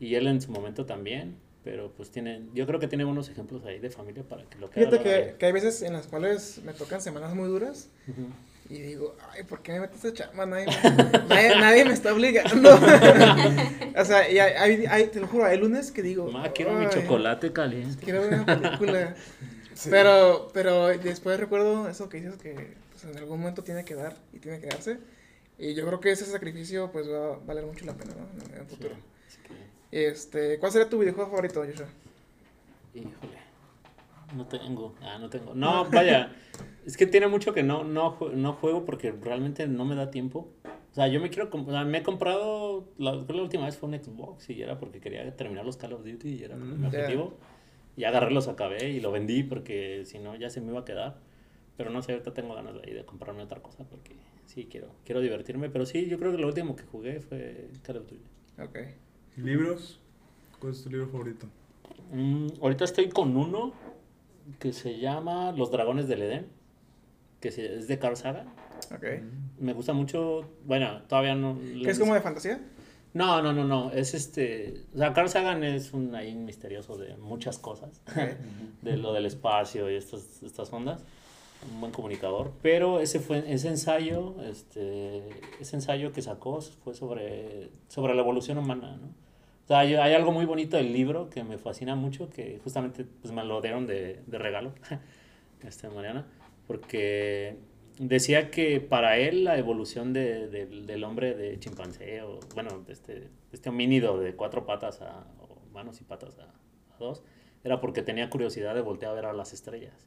Y 0.00 0.14
él 0.14 0.26
en 0.26 0.40
su 0.40 0.50
momento 0.50 0.86
también. 0.86 1.36
Pero 1.62 1.92
pues 1.92 2.10
tiene, 2.10 2.42
yo 2.52 2.66
creo 2.66 2.78
que 2.78 2.88
tiene 2.88 3.04
buenos 3.04 3.30
ejemplos 3.30 3.64
ahí 3.64 3.78
de 3.78 3.88
familia 3.88 4.22
para 4.22 4.44
que 4.44 4.58
lo 4.58 4.68
que 4.68 4.80
Fíjate 4.80 5.02
que, 5.02 5.36
que 5.38 5.46
hay 5.46 5.52
veces 5.52 5.80
en 5.80 5.94
las 5.94 6.06
cuales 6.06 6.60
me 6.62 6.74
tocan 6.74 7.00
semanas 7.00 7.34
muy 7.34 7.48
duras. 7.48 7.90
Y 8.68 8.80
digo, 8.80 9.16
ay, 9.30 9.42
¿por 9.44 9.60
qué 9.62 9.72
me 9.72 9.80
metes 9.80 10.04
esta 10.04 10.24
chamba? 10.24 10.46
Nadie, 10.46 10.66
me- 10.66 11.18
nadie, 11.28 11.48
nadie 11.60 11.84
me 11.84 11.92
está 11.92 12.12
obligando. 12.14 12.70
o 13.96 14.04
sea, 14.04 14.30
y 14.30 14.38
hay, 14.38 14.52
hay- 14.54 14.86
hay- 14.86 15.06
te 15.08 15.20
lo 15.20 15.26
juro, 15.26 15.44
hay 15.44 15.58
lunes 15.58 15.90
que 15.92 16.02
digo, 16.02 16.30
Ma, 16.30 16.50
quiero 16.52 16.72
mi 16.72 16.84
"Ay, 16.86 16.90
chocolate 16.92 17.52
caliente. 17.52 18.02
Quiero 18.04 18.22
ver 18.22 18.40
una 18.40 18.46
película. 18.60 19.14
Pero, 19.90 20.50
pero 20.54 20.86
después 20.86 21.38
recuerdo 21.40 21.88
eso 21.88 22.08
que 22.08 22.18
dices 22.18 22.36
que 22.40 22.74
pues, 22.92 23.04
en 23.04 23.18
algún 23.18 23.40
momento 23.40 23.64
tiene 23.64 23.84
que 23.84 23.96
dar 23.96 24.14
y 24.32 24.38
tiene 24.38 24.60
que 24.60 24.68
darse. 24.68 24.98
Y 25.58 25.74
yo 25.74 25.84
creo 25.84 25.98
que 25.98 26.12
ese 26.12 26.24
sacrificio 26.26 26.92
pues 26.92 27.08
va 27.10 27.34
a 27.34 27.38
valer 27.44 27.66
mucho 27.66 27.84
la 27.84 27.94
pena, 27.94 28.12
¿no? 28.14 28.22
En, 28.54 28.60
el 28.60 28.68
Sí, 28.68 28.76
futuro. 28.76 28.94
Este, 29.90 30.60
¿cuál 30.60 30.70
sería 30.70 30.88
tu 30.88 31.00
videojuego 31.00 31.28
favorito, 31.28 31.64
Joshua? 31.66 31.86
Híjole. 32.94 33.38
No 34.36 34.46
tengo. 34.46 34.94
Ah, 35.02 35.18
no 35.20 35.28
tengo. 35.28 35.54
No, 35.56 35.84
vaya. 35.90 36.32
Es 36.86 36.96
que 36.96 37.06
tiene 37.06 37.28
mucho 37.28 37.52
que 37.54 37.62
no, 37.62 37.84
no, 37.84 38.18
no 38.34 38.52
juego 38.54 38.84
porque 38.84 39.12
realmente 39.12 39.66
no 39.66 39.84
me 39.84 39.94
da 39.94 40.10
tiempo. 40.10 40.50
O 40.92 40.94
sea, 40.94 41.08
yo 41.08 41.20
me 41.20 41.30
quiero. 41.30 41.48
O 41.52 41.70
sea, 41.70 41.84
me 41.84 41.98
he 41.98 42.02
comprado. 42.02 42.88
La, 42.98 43.14
la 43.14 43.42
última 43.42 43.64
vez 43.66 43.76
fue 43.76 43.88
un 43.88 43.94
Xbox 44.02 44.48
y 44.50 44.62
era 44.62 44.78
porque 44.78 45.00
quería 45.00 45.34
terminar 45.36 45.64
los 45.64 45.76
Call 45.76 45.92
of 45.94 46.04
Duty 46.04 46.28
y 46.28 46.42
era 46.44 46.54
como 46.56 46.66
mi 46.76 46.76
Mm, 46.76 46.82
ya. 46.82 46.88
objetivo. 46.88 47.34
Y 47.96 48.04
agarré, 48.04 48.30
los 48.32 48.48
acabé 48.48 48.90
y 48.90 49.00
lo 49.00 49.12
vendí 49.12 49.42
porque 49.44 50.02
si 50.04 50.18
no 50.18 50.34
ya 50.36 50.50
se 50.50 50.60
me 50.60 50.70
iba 50.70 50.80
a 50.80 50.84
quedar. 50.84 51.18
Pero 51.76 51.90
no 51.90 52.02
sé, 52.02 52.12
ahorita 52.12 52.32
tengo 52.34 52.54
ganas 52.54 52.74
de, 52.74 52.80
ahí 52.86 52.92
de 52.94 53.04
comprarme 53.04 53.42
otra 53.42 53.60
cosa 53.60 53.84
porque 53.88 54.14
sí 54.46 54.66
quiero, 54.70 54.88
quiero 55.04 55.20
divertirme. 55.20 55.68
Pero 55.70 55.86
sí, 55.86 56.06
yo 56.06 56.18
creo 56.18 56.30
que 56.32 56.38
lo 56.38 56.46
último 56.46 56.76
que 56.76 56.84
jugué 56.84 57.20
fue 57.20 57.68
Call 57.82 57.96
of 57.98 58.04
Duty. 58.08 58.22
Ok. 58.62 58.78
¿Libros? 59.36 60.00
¿Cuál 60.60 60.72
es 60.72 60.82
tu 60.84 60.90
libro 60.90 61.08
favorito? 61.08 61.46
Mm, 62.12 62.46
ahorita 62.62 62.84
estoy 62.84 63.08
con 63.08 63.36
uno 63.36 63.72
que 64.60 64.72
se 64.72 64.98
llama 64.98 65.52
Los 65.52 65.70
Dragones 65.72 66.06
del 66.06 66.22
Edén, 66.22 66.46
que 67.50 67.76
es 67.78 67.88
de 67.88 67.98
Carl 67.98 68.16
Sagan. 68.16 68.46
Ok. 68.94 69.04
Me 69.58 69.72
gusta 69.72 69.92
mucho, 69.92 70.48
bueno, 70.64 71.02
todavía 71.08 71.34
no... 71.34 71.58
¿Que 71.58 71.90
es 71.90 71.98
como 71.98 72.14
de 72.14 72.20
fantasía? 72.20 72.60
No, 73.12 73.42
no, 73.42 73.52
no, 73.52 73.64
no, 73.64 73.92
es 73.92 74.14
este... 74.14 74.82
O 74.94 74.98
sea, 74.98 75.12
Carl 75.12 75.28
Sagan 75.28 75.62
es 75.62 75.92
un 75.92 76.14
ahí 76.14 76.34
misterioso 76.34 76.96
de 76.96 77.16
muchas 77.16 77.58
cosas, 77.58 78.02
de 78.82 78.96
lo 78.96 79.12
del 79.12 79.26
espacio 79.26 79.90
y 79.90 79.96
estas, 79.96 80.42
estas 80.42 80.72
ondas, 80.72 81.04
un 81.70 81.80
buen 81.80 81.92
comunicador, 81.92 82.52
pero 82.62 83.00
ese 83.00 83.20
fue 83.20 83.44
ese 83.52 83.68
ensayo, 83.68 84.34
este, 84.42 85.28
ese 85.60 85.76
ensayo 85.76 86.12
que 86.12 86.22
sacó 86.22 86.60
fue 86.60 86.94
sobre, 86.94 87.70
sobre 87.88 88.14
la 88.14 88.22
evolución 88.22 88.58
humana, 88.58 88.96
¿no? 89.00 89.06
O 89.64 89.66
sea, 89.66 89.78
hay, 89.78 89.94
hay 89.94 90.12
algo 90.12 90.30
muy 90.30 90.44
bonito 90.44 90.76
del 90.76 90.92
libro 90.92 91.30
que 91.30 91.42
me 91.42 91.56
fascina 91.56 91.94
mucho, 91.94 92.28
que 92.28 92.60
justamente 92.62 93.04
pues, 93.04 93.32
me 93.32 93.44
lo 93.44 93.62
dieron 93.62 93.86
de, 93.86 94.22
de 94.26 94.38
regalo, 94.38 94.74
este, 95.62 95.88
Mariana, 95.88 96.26
porque 96.66 97.56
decía 97.98 98.50
que 98.50 98.80
para 98.80 99.18
él 99.18 99.44
la 99.44 99.58
evolución 99.58 100.12
de- 100.12 100.48
del- 100.48 100.86
del 100.86 101.04
hombre 101.04 101.34
de 101.34 101.58
chimpancé, 101.58 102.22
o 102.22 102.40
bueno, 102.54 102.80
de 102.86 102.92
este, 102.92 103.14
de 103.20 103.28
este 103.52 103.68
homínido 103.68 104.18
de 104.18 104.34
cuatro 104.34 104.66
patas 104.66 105.00
a, 105.02 105.26
o 105.40 105.60
manos 105.72 106.00
y 106.00 106.04
patas 106.04 106.38
a, 106.38 106.44
a 106.44 106.98
dos, 106.98 107.22
era 107.62 107.80
porque 107.80 108.02
tenía 108.02 108.28
curiosidad 108.30 108.74
de 108.74 108.80
voltear 108.80 109.12
a 109.12 109.14
ver 109.14 109.26
a 109.26 109.32
las 109.32 109.52
estrellas. 109.52 110.06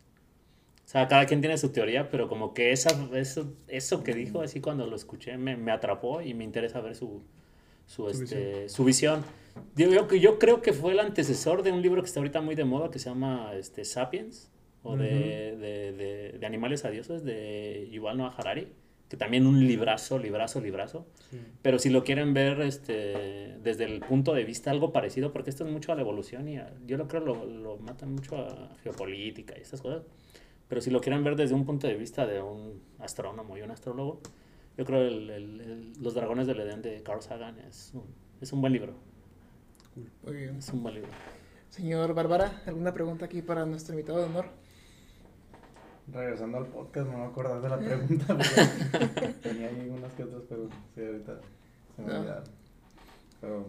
O 0.85 0.89
sea, 0.89 1.07
cada 1.07 1.25
quien 1.25 1.41
tiene 1.41 1.57
su 1.57 1.69
teoría, 1.71 2.09
pero 2.09 2.29
como 2.29 2.53
que 2.53 2.71
esa, 2.71 2.89
eso, 3.13 3.53
eso 3.67 4.03
que 4.03 4.13
dijo, 4.13 4.41
así 4.41 4.61
cuando 4.61 4.88
lo 4.88 4.95
escuché, 4.95 5.38
me, 5.38 5.57
me 5.57 5.71
atrapó 5.71 6.21
y 6.21 6.34
me 6.34 6.43
interesa 6.45 6.79
ver 6.81 6.95
su, 6.95 7.23
su, 7.85 8.03
Su 8.09 8.23
este, 8.23 8.69
su 8.69 8.84
visión. 8.85 9.23
Yo, 9.75 9.89
yo, 9.89 10.07
yo 10.15 10.39
creo 10.39 10.61
que 10.61 10.71
fue 10.71 10.91
el 10.93 10.99
antecesor 10.99 11.63
de 11.63 11.71
un 11.71 11.81
libro 11.81 12.01
que 12.01 12.07
está 12.07 12.19
ahorita 12.21 12.41
muy 12.41 12.55
de 12.55 12.63
moda 12.63 12.89
que 12.91 12.99
se 12.99 13.09
llama 13.09 13.51
este, 13.55 13.84
Sapiens, 13.84 14.49
o 14.84 14.95
de, 14.98 15.56
de, 15.58 15.91
de, 15.94 16.38
de 16.40 16.45
Animales 16.45 16.86
a 16.86 16.90
Dioses, 16.90 17.24
de 17.24 17.88
Yuval 17.91 18.18
Noah 18.18 18.34
Harari, 18.38 18.68
que 19.10 19.18
también 19.18 19.48
un 19.48 19.66
librazo, 19.66 20.20
librazo, 20.20 20.60
librazo. 20.62 21.08
Pero 21.62 21.80
si 21.80 21.90
lo 21.90 22.04
quieren 22.04 22.34
ver 22.34 22.62
este, 22.62 23.56
desde 23.64 23.86
el 23.86 23.99
punto 24.02 24.34
de 24.34 24.44
vista 24.44 24.72
algo 24.72 24.91
parecido, 24.91 25.32
porque 25.32 25.49
esto 25.49 25.66
es 25.66 25.72
mucho 25.72 25.91
a 25.91 25.95
la 25.95 26.02
evolución 26.02 26.48
y 26.48 26.58
a- 26.58 26.74
yo 26.86 26.98
lo 26.98 27.08
creo 27.08 27.22
lo, 27.22 27.45
lo 27.45 27.78
matan 27.78 28.14
mucho 28.14 28.38
a 28.38 28.70
geopolítica 28.84 29.56
y 29.58 29.62
estas 29.62 29.82
cosas. 29.82 30.04
Pero 30.68 30.82
si 30.82 30.90
lo 30.91 30.99
quieren 30.99 31.24
ver 31.24 31.36
desde 31.38 31.56
un 31.56 31.66
punto 31.66 31.88
de 31.88 31.95
vista 31.95 32.26
de 32.28 32.41
un 32.41 32.82
astrónomo 32.99 33.58
y 33.58 33.62
un 33.62 33.72
astrólogo, 33.72 34.20
yo 34.78 34.86
creo 34.86 35.02
el, 35.08 35.30
el- 35.30 35.62
el- 35.62 35.94
Los 36.02 36.14
Dragones 36.14 36.45
del 36.48 36.60
Edén 36.60 36.82
de 36.82 37.02
Carl 37.04 37.22
Sagan 37.22 37.58
es 37.60 37.91
un, 37.94 38.04
es 38.41 38.52
un 38.52 38.60
buen 38.62 38.74
libro. 38.74 38.94
Muy 40.24 40.36
bien. 40.36 40.58
Es 40.58 40.70
un 40.70 40.84
buen 40.84 40.95
libro. 40.95 41.10
Señor 41.70 42.14
Bárbara, 42.14 42.62
¿alguna 42.66 42.94
pregunta 42.94 43.26
aquí 43.26 43.41
para 43.41 43.66
nuestro 43.66 43.94
invitado 43.94 44.20
de 44.20 44.26
honor? 44.26 44.45
Regresando 46.11 46.57
al 46.57 46.67
podcast, 46.67 47.09
no 47.09 47.17
me 47.17 47.25
acordaba 47.25 47.59
de 47.59 47.69
la 47.69 47.77
pregunta. 47.77 48.38
tenía 49.43 49.67
ahí 49.67 49.89
unas 49.89 50.13
que 50.13 50.23
otras, 50.23 50.43
pero 50.47 50.69
sí, 50.95 51.01
ahorita 51.05 51.39
se 51.95 52.01
me 52.01 52.13
olvidaron. 52.13 52.43
Pero 53.41 53.65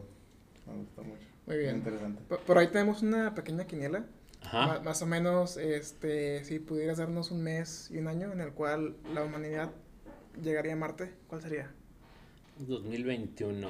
me 0.67 0.77
gustó 0.77 1.03
mucho. 1.03 1.27
Muy 1.47 1.59
bien. 1.59 1.77
Interesante. 1.77 2.23
Por, 2.29 2.41
por 2.41 2.59
ahí 2.59 2.69
tenemos 2.69 3.03
una 3.03 3.35
pequeña 3.35 3.67
quiniela. 3.67 4.05
Ajá. 4.43 4.81
Más 4.85 5.03
o 5.03 5.07
menos, 5.07 5.57
este, 5.57 6.45
si 6.45 6.61
pudieras 6.61 6.99
darnos 6.99 7.33
un 7.33 7.43
mes 7.43 7.91
y 7.91 7.99
un 7.99 8.07
año 8.07 8.33
en 8.33 8.41
el 8.41 8.53
cual 8.53 8.97
la 9.13 9.25
humanidad 9.25 9.71
llegaría 10.41 10.75
a 10.75 10.77
Marte, 10.77 11.13
¿cuál 11.27 11.43
sería? 11.43 11.73
2021. 12.67 13.69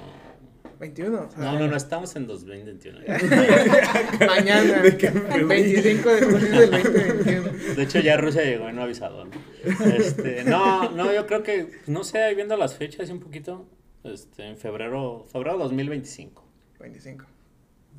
21. 0.79 1.21
o 1.21 1.31
sea, 1.31 1.39
No, 1.39 1.59
no, 1.59 1.69
no, 1.69 1.77
estamos 1.77 2.15
en 2.17 2.27
2021. 2.27 3.01
Mañana, 4.27 4.83
25 4.83 6.09
de 6.09 6.23
junio 6.23 6.61
del 6.61 6.71
2021. 6.71 7.75
De 7.75 7.83
hecho, 7.83 8.01
ya 8.01 8.17
Rusia 8.17 8.45
llegó 8.45 8.69
y 8.69 8.73
no 8.73 8.83
ha 8.83 8.85
avisado, 8.85 9.25
¿no? 9.25 9.31
Este, 9.65 10.45
no, 10.45 10.91
no, 10.91 11.13
yo 11.13 11.27
creo 11.27 11.43
que, 11.43 11.71
no 11.87 12.05
sé, 12.05 12.23
ahí 12.23 12.35
viendo 12.35 12.57
las 12.57 12.77
fechas 12.77 13.11
un 13.11 13.21
poquito, 13.21 13.67
este, 14.05 14.49
en 14.49 14.57
febrero, 14.57 15.27
febrero 15.31 15.59
2025. 15.59 16.45
25. 16.81 17.25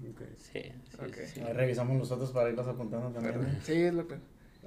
Ok. 0.09 0.21
Sí, 0.37 0.61
sí, 0.61 1.25
sí. 1.33 1.41
Ahí 1.41 1.53
revisamos 1.53 1.97
nosotros 1.97 2.31
para 2.31 2.49
irlos 2.49 2.67
apuntando 2.67 3.09
también. 3.09 3.59
Sí, 3.63 3.73
es 3.73 3.93
lo 3.93 4.07
que, 4.07 4.15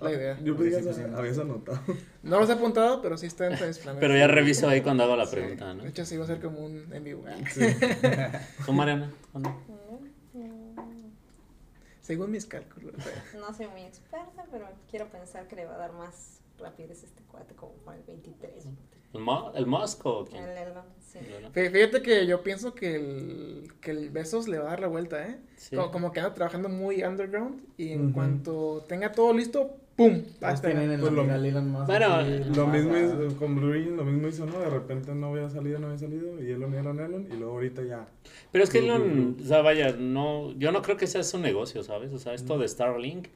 la 0.03 0.13
idea. 0.13 0.39
Yo 0.43 0.57
pensé 0.57 0.79
que 0.79 0.93
Sí, 0.93 1.01
sí, 1.01 1.07
sí. 1.07 1.15
habías 1.15 1.39
anotado. 1.39 1.81
No 2.23 2.39
los 2.41 2.49
he 2.49 2.53
apuntado, 2.53 3.01
pero 3.03 3.17
sí 3.17 3.27
está 3.27 3.47
en 3.47 3.53
mis 3.53 3.79
planes. 3.79 4.01
Pero 4.01 4.17
ya 4.17 4.27
reviso 4.27 4.69
ahí 4.69 4.81
cuando 4.83 5.05
hago 5.05 5.17
la 5.17 5.27
Sí. 5.27 5.37
pregunta, 5.37 5.73
¿no? 5.75 5.83
De 5.85 5.89
hecho, 5.91 6.05
sí 6.05 6.17
va 6.17 6.25
a 6.25 6.27
ser 6.27 6.41
como 6.41 6.61
un 6.61 6.93
en 6.93 7.05
vivo. 7.05 7.25
¿Tú, 8.67 8.73
Mariana? 8.73 9.11
¿O 9.33 9.39
no? 9.39 9.57
Según 12.01 12.31
mis 12.33 12.47
cálculos. 12.47 12.95
No 13.39 13.55
soy 13.55 13.69
muy 13.69 13.83
experta, 13.83 14.45
pero 14.51 14.67
quiero 14.91 15.07
pensar 15.09 15.47
que 15.47 15.57
le 15.57 15.67
va 15.67 15.75
a 15.75 15.79
dar 15.79 15.93
más 15.93 16.41
rapidez 16.59 17.05
este 17.05 17.23
cuate 17.25 17.55
como 17.55 17.73
para 17.85 17.97
el 17.99 18.05
23. 18.05 18.65
¿El, 19.15 19.21
Mo- 19.21 19.53
el 19.55 19.67
Musk 19.67 20.05
o 20.07 20.25
quién? 20.25 20.43
El 20.43 20.57
Elon, 20.57 20.85
sí. 21.01 21.19
Fíjate 21.53 22.03
que 22.03 22.27
yo 22.27 22.43
pienso 22.43 22.75
que 22.75 22.97
el, 22.97 23.73
que 23.81 23.91
el 23.93 24.11
Besos 24.11 24.49
le 24.49 24.59
va 24.59 24.65
a 24.67 24.71
dar 24.71 24.81
la 24.81 24.87
vuelta, 24.89 25.27
¿eh? 25.29 25.39
Sí. 25.57 25.77
Como, 25.77 25.91
como 25.93 26.13
que 26.13 26.21
anda 26.21 26.35
trabajando 26.35 26.69
muy 26.69 27.05
underground 27.05 27.63
y 27.77 27.91
en 27.93 28.13
cuanto 28.13 28.85
tenga 28.89 29.13
todo 29.13 29.33
listo, 29.33 29.77
¡pum! 29.97 30.23
Tienen 30.61 31.01
Pues 31.01 31.13
lo- 31.13 31.25
Bueno, 31.87 32.07
así, 32.15 32.45
Lo 32.55 32.67
más, 32.67 32.77
mismo 32.77 32.95
ah, 32.95 33.01
es, 33.01 33.35
con 33.35 33.57
Blue 33.57 33.69
Origin, 33.69 33.97
lo 33.97 34.05
mismo 34.05 34.29
hizo, 34.29 34.47
¿no? 34.47 34.59
De 34.59 34.71
repente 34.71 35.15
no 35.15 35.29
había 35.29 35.49
salido, 35.51 35.79
no 35.79 35.87
había 35.87 35.99
salido, 35.99 36.43
y 36.43 36.51
Elon, 36.51 36.75
Elon, 36.75 37.01
Elon, 37.01 37.29
y 37.31 37.37
luego 37.37 37.53
ahorita 37.55 37.83
ya. 37.83 38.09
Pero 38.51 38.65
es 38.65 38.71
que 38.71 38.79
Elon, 38.79 39.37
o 39.41 39.45
sea, 39.45 39.63
vaya, 39.63 39.93
no, 39.93 40.53
yo 40.53 40.73
no 40.73 40.83
creo 40.83 40.97
que 40.97 41.07
sea 41.07 41.23
su 41.23 41.39
negocio, 41.39 41.83
¿sabes? 41.83 42.13
O 42.13 42.19
sea, 42.19 42.35
esto 42.35 42.59
de 42.59 42.69
Starlink, 42.69 43.29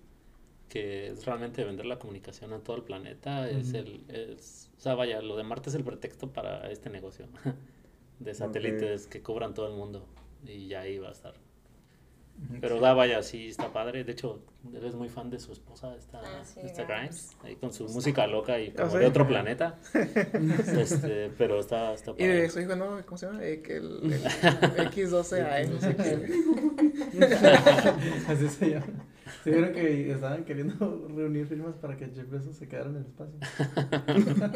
que 0.69 1.09
es 1.09 1.25
realmente 1.25 1.65
vender 1.65 1.87
la 1.87 1.99
comunicación 1.99 2.53
a 2.53 2.59
todo 2.59 2.77
el 2.77 2.83
planeta, 2.83 3.49
es 3.49 3.73
el, 3.73 4.03
es, 4.09 4.71
o 4.77 4.81
sea, 4.81 4.95
vaya, 4.95 5.21
lo 5.23 5.37
de 5.37 5.45
Marte 5.45 5.71
es 5.71 5.75
el 5.77 5.85
pretexto 5.85 6.31
para 6.33 6.71
este 6.71 6.91
negocio 6.91 7.27
de 8.19 8.35
satélites 8.35 9.07
que 9.07 9.23
cubran 9.23 9.55
todo 9.55 9.69
el 9.69 9.75
mundo 9.75 10.05
y 10.47 10.69
ya 10.69 10.81
ahí 10.81 10.99
va 10.99 11.09
a 11.09 11.13
estar. 11.13 11.35
Pero 12.61 12.81
da, 12.81 12.93
vaya, 12.93 13.23
sí, 13.23 13.49
está 13.49 13.73
padre. 13.73 14.05
De 14.05 14.13
hecho, 14.13 14.41
eres 14.75 14.95
muy 14.95 15.09
fan 15.09 15.31
de 15.31 15.39
su 15.39 15.53
esposa, 15.53 15.95
esta, 15.97 16.21
Ah, 16.21 16.45
sí, 16.45 16.61
esta 16.63 16.85
Grimes. 16.85 17.31
Grimes, 17.33 17.37
ahí 17.45 17.57
con 17.57 17.73
su 17.73 17.85
música 17.89 18.27
loca 18.27 18.59
y 18.61 18.71
como 18.73 18.91
sé. 18.91 18.99
de 18.99 19.07
otro 19.07 19.27
planeta. 19.27 19.79
este, 19.95 21.31
pero 21.39 21.61
está, 21.61 21.95
está 21.95 22.13
Y 22.13 22.25
de 22.27 22.35
padre. 22.35 22.51
su 22.51 22.61
hijo, 22.61 22.77
¿no? 22.77 23.01
¿Cómo 23.07 23.17
se 23.19 23.27
llama? 23.27 23.45
Eh, 23.45 23.63
que 23.63 23.77
el, 23.79 24.13
el 24.13 24.23
X12A, 24.91 25.69
no 25.69 25.81
sé 25.81 25.97
qué. 25.97 27.23
Así 28.33 28.49
se 28.49 28.71
llama. 28.71 28.87
¿Se 29.43 29.51
vieron 29.51 29.73
que 29.73 30.13
estaban 30.13 30.45
queriendo 30.45 31.09
reunir 31.15 31.47
firmas 31.47 31.75
para 31.77 31.97
que 31.97 32.07
Jeff 32.07 32.31
Bezos 32.31 32.57
se 32.57 32.69
quedara 32.69 32.91
en 32.91 32.97
el 32.97 33.03
espacio? 33.07 33.35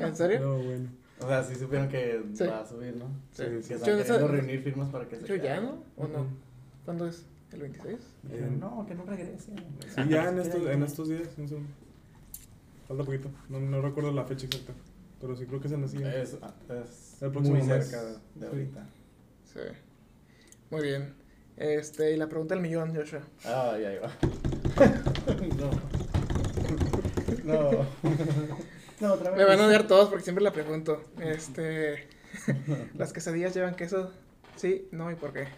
¿En 0.07 0.17
serio? 0.17 0.41
No, 0.41 0.59
bueno. 0.59 0.89
O 1.21 1.27
sea, 1.29 1.43
sí 1.45 1.55
supieron 1.55 1.89
que 1.89 2.23
Sí. 2.35 2.45
va 2.47 2.61
a 2.61 2.67
subir, 2.67 2.97
¿no? 2.97 3.07
Sí. 3.33 3.45
Que 3.45 3.51
Yo 3.51 3.75
están 3.75 3.97
queriendo 3.99 4.29
reunir 4.29 4.63
firmas 4.63 4.89
para 4.91 5.07
que 5.09 5.17
se 5.17 5.27
¿Yo 5.27 5.35
ya, 5.37 5.43
quedara. 5.43 5.61
no? 5.63 5.85
¿O 5.97 6.07
no? 6.09 6.27
¿Cuándo 6.85 7.07
es? 7.09 7.27
¿El 7.53 7.61
26? 7.61 7.99
Dijeron, 8.23 8.61
no, 8.61 8.87
que 8.87 8.95
no 8.95 9.05
regrese. 9.05 9.53
Sí, 9.89 10.09
ya 10.09 10.29
en 10.29 10.39
estos, 10.39 10.67
en 10.67 10.83
estos 10.83 11.09
días. 11.09 11.29
en 11.39 11.49
su- 11.49 11.61
Falta 12.87 13.05
poquito. 13.05 13.29
No, 13.49 13.61
no 13.61 13.81
recuerdo 13.83 14.13
la 14.13 14.25
fecha 14.25 14.47
exacta. 14.47 14.73
Pero 15.21 15.37
sí 15.37 15.47
creo 15.47 15.61
que 15.61 15.67
es 15.67 15.73
en 15.73 15.83
la 15.83 15.89
siguiente. 15.89 16.23
Es, 16.23 16.35
es 16.35 17.23
El 17.23 17.31
próximo 17.31 17.57
muy 17.57 17.67
mes. 17.67 17.87
cerca 17.89 18.03
de, 18.05 18.13
de 18.13 18.19
Sí. 18.41 18.47
ahorita. 18.47 18.87
Sí. 19.53 19.61
Muy 20.71 20.83
bien. 20.83 21.15
Este, 21.57 22.13
y 22.13 22.17
la 22.17 22.29
pregunta 22.29 22.55
del 22.55 22.63
millón, 22.63 22.95
Joshua. 22.95 23.21
Ah, 23.45 23.77
ya 23.81 23.93
iba. 23.93 24.11
no. 25.57 25.71
No. 27.45 27.87
No, 29.01 29.15
otra 29.15 29.31
vez. 29.31 29.39
Me 29.39 29.45
van 29.47 29.59
a 29.61 29.67
odiar 29.67 29.87
todos 29.87 30.11
porque 30.11 30.25
siempre 30.25 30.45
la 30.45 30.53
pregunto. 30.53 31.03
Este, 31.23 32.07
¿las 32.99 33.15
quesadillas 33.15 33.55
llevan 33.55 33.75
queso? 33.75 34.13
Sí, 34.57 34.89
no, 34.93 35.11
¿y 35.11 35.15
por 35.15 35.33
qué? 35.33 35.49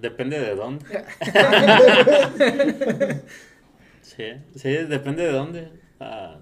Depende 0.00 0.38
de 0.38 0.54
dónde. 0.54 0.84
sí, 4.02 4.24
sí, 4.54 4.68
depende 4.70 5.24
de 5.24 5.32
dónde. 5.32 5.68
Ah, 6.00 6.38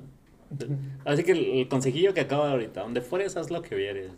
de- 0.50 0.68
así 1.04 1.24
que 1.24 1.32
el, 1.32 1.44
el 1.60 1.68
consejillo 1.68 2.14
que 2.14 2.20
acabo 2.22 2.44
de 2.46 2.52
ahorita, 2.52 2.80
donde 2.82 3.00
fueres, 3.00 3.36
haz 3.36 3.50
lo 3.50 3.62
que 3.62 3.74
vieres. 3.74 4.10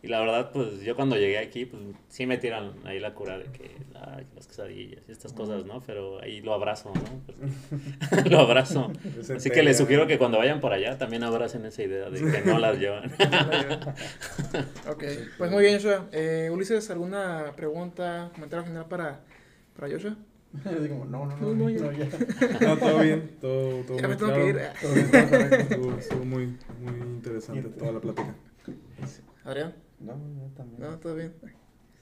Y 0.00 0.06
la 0.06 0.20
verdad, 0.20 0.52
pues 0.52 0.80
yo 0.82 0.94
cuando 0.94 1.16
llegué 1.16 1.38
aquí, 1.38 1.64
pues 1.64 1.82
sí 2.08 2.24
me 2.24 2.38
tiran 2.38 2.72
ahí 2.84 3.00
la 3.00 3.14
cura 3.14 3.36
de 3.36 3.46
que 3.46 3.70
ay, 3.96 4.24
las 4.36 4.46
quesadillas 4.46 5.02
y 5.08 5.10
estas 5.10 5.32
cosas, 5.32 5.64
¿no? 5.66 5.80
Pero 5.80 6.22
ahí 6.22 6.40
lo 6.40 6.54
abrazo, 6.54 6.92
¿no? 6.94 7.02
Porque- 7.26 8.30
lo 8.30 8.38
abrazo. 8.38 8.92
Así 9.36 9.50
que 9.50 9.62
les 9.64 9.76
sugiero 9.78 10.06
que 10.06 10.16
cuando 10.16 10.38
vayan 10.38 10.60
por 10.60 10.72
allá 10.72 10.96
también 10.98 11.24
abracen 11.24 11.64
esa 11.66 11.82
idea 11.82 12.10
de 12.10 12.20
que 12.20 12.42
no 12.42 12.58
las 12.60 12.78
llevan. 12.78 13.10
Ok, 14.88 15.04
pues 15.36 15.50
muy 15.50 15.62
bien, 15.62 15.74
Joshua. 15.74 16.06
Eh, 16.12 16.48
Ulises, 16.52 16.88
¿alguna 16.90 17.52
pregunta, 17.56 18.30
comentario 18.34 18.64
final 18.64 18.86
para, 18.86 19.20
para 19.76 19.92
Joshua? 19.92 20.16
Como, 20.64 21.04
no, 21.04 21.26
no, 21.26 21.36
no. 21.36 21.54
No, 21.54 21.54
no, 21.54 21.70
ya. 21.70 22.08
no, 22.60 22.76
todo 22.78 22.98
bien. 23.00 23.36
Todo, 23.40 23.82
todo 23.84 23.96
Ya 23.98 24.08
me 24.08 24.08
muy 24.08 24.16
tengo 24.16 24.32
claro. 24.32 24.44
que 24.44 24.48
ir. 24.48 24.58
Todo 24.80 24.94
bien, 24.94 25.10
todo 25.10 25.28
correcto. 25.28 25.56
Estuvo, 25.74 25.98
estuvo 25.98 26.24
muy, 26.24 26.46
muy 26.80 26.94
interesante 27.16 27.68
toda 27.70 27.92
la 27.92 28.00
plática. 28.00 28.34
Adrián, 29.44 29.74
No, 30.00 30.14
yo 30.16 30.54
también. 30.56 30.80
¿no? 30.80 30.98
¿Todo 30.98 31.14
bien? 31.14 31.34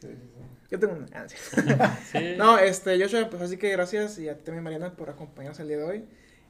Sí, 0.01 0.09
sí, 0.09 0.15
sí. 0.15 0.41
Yo 0.71 0.79
tengo 0.79 0.95
una. 0.95 1.07
Ah, 1.15 1.99
sí. 2.13 2.35
No, 2.37 2.59
este, 2.59 3.01
Joshua, 3.01 3.29
pues 3.31 3.43
así 3.43 3.57
que 3.57 3.71
gracias 3.71 4.19
y 4.19 4.29
a 4.29 4.37
ti 4.37 4.45
también, 4.45 4.63
Mariana, 4.65 4.95
por 4.97 5.09
acompañarnos 5.11 5.59
el 5.61 5.69
día 5.69 5.79
de 5.79 5.85
hoy. 5.85 6.05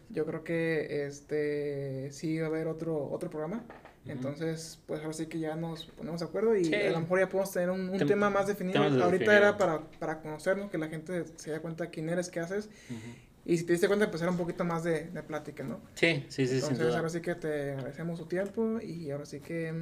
yo 0.08 0.24
creo 0.26 0.42
que 0.44 1.06
este 1.06 2.10
sí 2.12 2.38
va 2.38 2.46
a 2.46 2.48
haber 2.48 2.66
otro, 2.68 3.08
otro 3.10 3.30
programa. 3.30 3.64
Entonces, 4.06 4.78
pues 4.86 5.00
ahora 5.00 5.12
sí 5.14 5.26
que 5.26 5.40
ya 5.40 5.56
nos 5.56 5.86
ponemos 5.86 6.20
de 6.20 6.26
acuerdo 6.26 6.54
y 6.54 6.66
Sí. 6.66 6.74
a 6.76 6.92
lo 6.92 7.00
mejor 7.00 7.18
ya 7.18 7.28
podemos 7.28 7.52
tener 7.52 7.70
un, 7.70 7.88
un 7.88 7.98
Tem- 7.98 8.06
tema 8.06 8.30
más 8.30 8.46
definido. 8.46 8.80
Ahorita 9.02 9.36
era 9.36 9.58
para, 9.58 9.80
para 9.98 10.20
conocernos, 10.20 10.70
que 10.70 10.78
la 10.78 10.86
gente 10.88 11.24
se 11.36 11.50
dé 11.50 11.58
cuenta 11.60 11.88
quién 11.90 12.08
eres, 12.08 12.30
qué 12.30 12.38
haces. 12.38 12.68
Y 13.44 13.58
si 13.58 13.64
te 13.64 13.72
diste 13.72 13.88
cuenta, 13.88 14.08
pues 14.08 14.22
era 14.22 14.30
un 14.30 14.36
poquito 14.36 14.64
más 14.64 14.84
de, 14.84 15.04
de 15.10 15.22
plática, 15.24 15.64
¿no? 15.64 15.80
Sí, 15.94 16.24
sí, 16.28 16.46
sí, 16.46 16.46
sin 16.46 16.54
Entonces, 16.54 16.78
duda. 16.86 16.96
ahora 16.98 17.08
sí 17.08 17.20
que 17.20 17.34
te 17.34 17.72
agradecemos 17.72 18.18
su 18.20 18.26
tiempo 18.26 18.80
y 18.80 19.10
ahora 19.10 19.26
sí 19.26 19.40
que, 19.40 19.72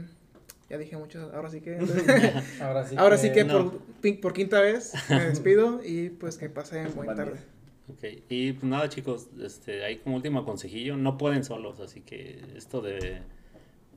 ya 0.71 0.79
dije 0.79 0.97
mucho, 0.97 1.31
ahora 1.35 1.51
sí 1.51 1.61
que, 1.61 1.77
Ahora 2.61 2.87
sí. 2.87 2.97
ahora 2.99 3.17
sí 3.19 3.33
que 3.33 3.45
no. 3.45 3.71
por, 3.71 3.81
pin- 4.03 4.21
por 4.21 4.33
quinta 4.33 4.61
vez 4.61 4.93
me 5.11 5.25
despido 5.27 5.81
y 5.85 6.11
pues 6.11 6.37
que 6.39 6.49
pasen 6.49 6.95
buena 6.95 7.15
Vale. 7.15 7.31
tarde. 7.33 7.41
Ok, 7.89 8.23
y 8.31 8.53
pues 8.55 8.65
nada 8.65 8.89
chicos, 8.89 9.29
este, 9.43 9.85
ahí 9.85 9.99
como 9.99 10.17
último 10.17 10.45
consejillo, 10.47 10.97
no 10.97 11.19
pueden 11.19 11.45
solos, 11.45 11.81
así 11.81 12.01
que 12.01 12.41
esto 12.57 12.81
de, 12.81 13.19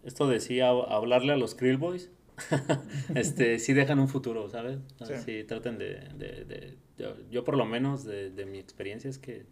esto 0.04 0.28
de 0.28 0.42
sí 0.42 0.58
hab- 0.58 0.88
hablarle 0.90 1.32
a 1.32 1.38
los 1.38 1.56
Krill 1.56 1.78
Boys, 1.78 2.10
este, 3.16 3.60
sí 3.60 3.74
dejan 3.74 4.00
un 4.00 4.10
futuro, 4.10 4.50
¿sabes? 4.50 4.80
Sí. 5.06 5.14
Sí, 5.26 5.44
traten 5.46 5.78
de, 5.78 6.02
de, 6.18 6.46
de- 6.46 6.78
yo, 6.98 7.16
yo 7.32 7.44
por 7.44 7.56
lo 7.56 7.66
menos 7.66 8.04
de, 8.04 8.30
de 8.32 8.46
mi 8.46 8.58
experiencia 8.60 9.10
es 9.10 9.18
que 9.18 9.46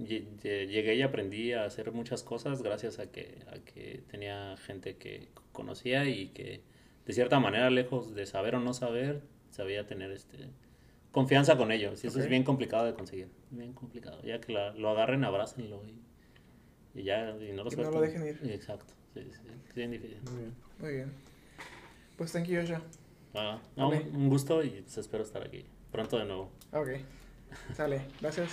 lle- 0.00 0.26
lle- 0.42 0.66
llegué 0.66 0.94
y 0.96 1.02
aprendí 1.02 1.52
a 1.52 1.64
hacer 1.64 1.92
muchas 1.92 2.22
cosas 2.24 2.62
gracias 2.62 2.98
a 2.98 3.10
que, 3.10 3.38
a 3.52 3.58
que 3.60 4.02
tenía 4.10 4.56
gente 4.56 4.96
que 4.96 5.28
conocía 5.58 6.04
y 6.08 6.28
que 6.28 6.62
de 7.04 7.12
cierta 7.12 7.40
manera, 7.40 7.68
lejos 7.70 8.14
de 8.14 8.24
saber 8.26 8.54
o 8.54 8.60
no 8.60 8.72
saber, 8.74 9.22
sabía 9.50 9.86
tener 9.86 10.10
este 10.12 10.36
confianza 11.10 11.56
con 11.56 11.72
ellos. 11.72 12.04
Y 12.04 12.06
eso 12.06 12.20
es 12.20 12.28
bien 12.28 12.44
complicado 12.44 12.86
de 12.86 12.94
conseguir. 12.94 13.28
Bien 13.50 13.72
complicado. 13.72 14.22
Ya 14.22 14.40
que 14.40 14.52
la- 14.52 14.72
lo 14.72 14.90
agarren, 14.90 15.24
abrácenlo 15.24 15.82
y, 15.84 17.00
y 17.00 17.02
ya, 17.04 17.30
y 17.40 17.52
no 17.52 17.64
lo 17.64 17.72
Y 17.72 17.76
no 17.76 17.82
lo 17.82 17.92
suelten. 17.92 18.00
dejen 18.22 18.26
ir. 18.46 18.52
Exacto. 18.52 18.94
Sí, 19.14 19.22
sí, 19.24 19.30
sí. 19.42 19.48
Es 19.68 19.74
bien 19.74 19.90
difícil. 19.90 20.18
Muy 20.30 20.38
bien. 20.40 20.54
Muy 20.78 20.92
bien. 20.92 21.12
Pues 22.16 22.30
thank 22.32 22.46
you, 22.46 22.60
Joshua. 22.60 22.82
Ah, 23.34 23.58
no, 23.76 23.88
un 23.90 24.28
gusto 24.28 24.62
y 24.62 24.70
pues 24.82 24.98
espero 24.98 25.22
estar 25.24 25.42
aquí 25.42 25.64
pronto 25.90 26.18
de 26.18 26.24
nuevo. 26.26 26.50
Ok. 26.72 26.88
Sale. 27.74 28.02
Gracias. 28.20 28.52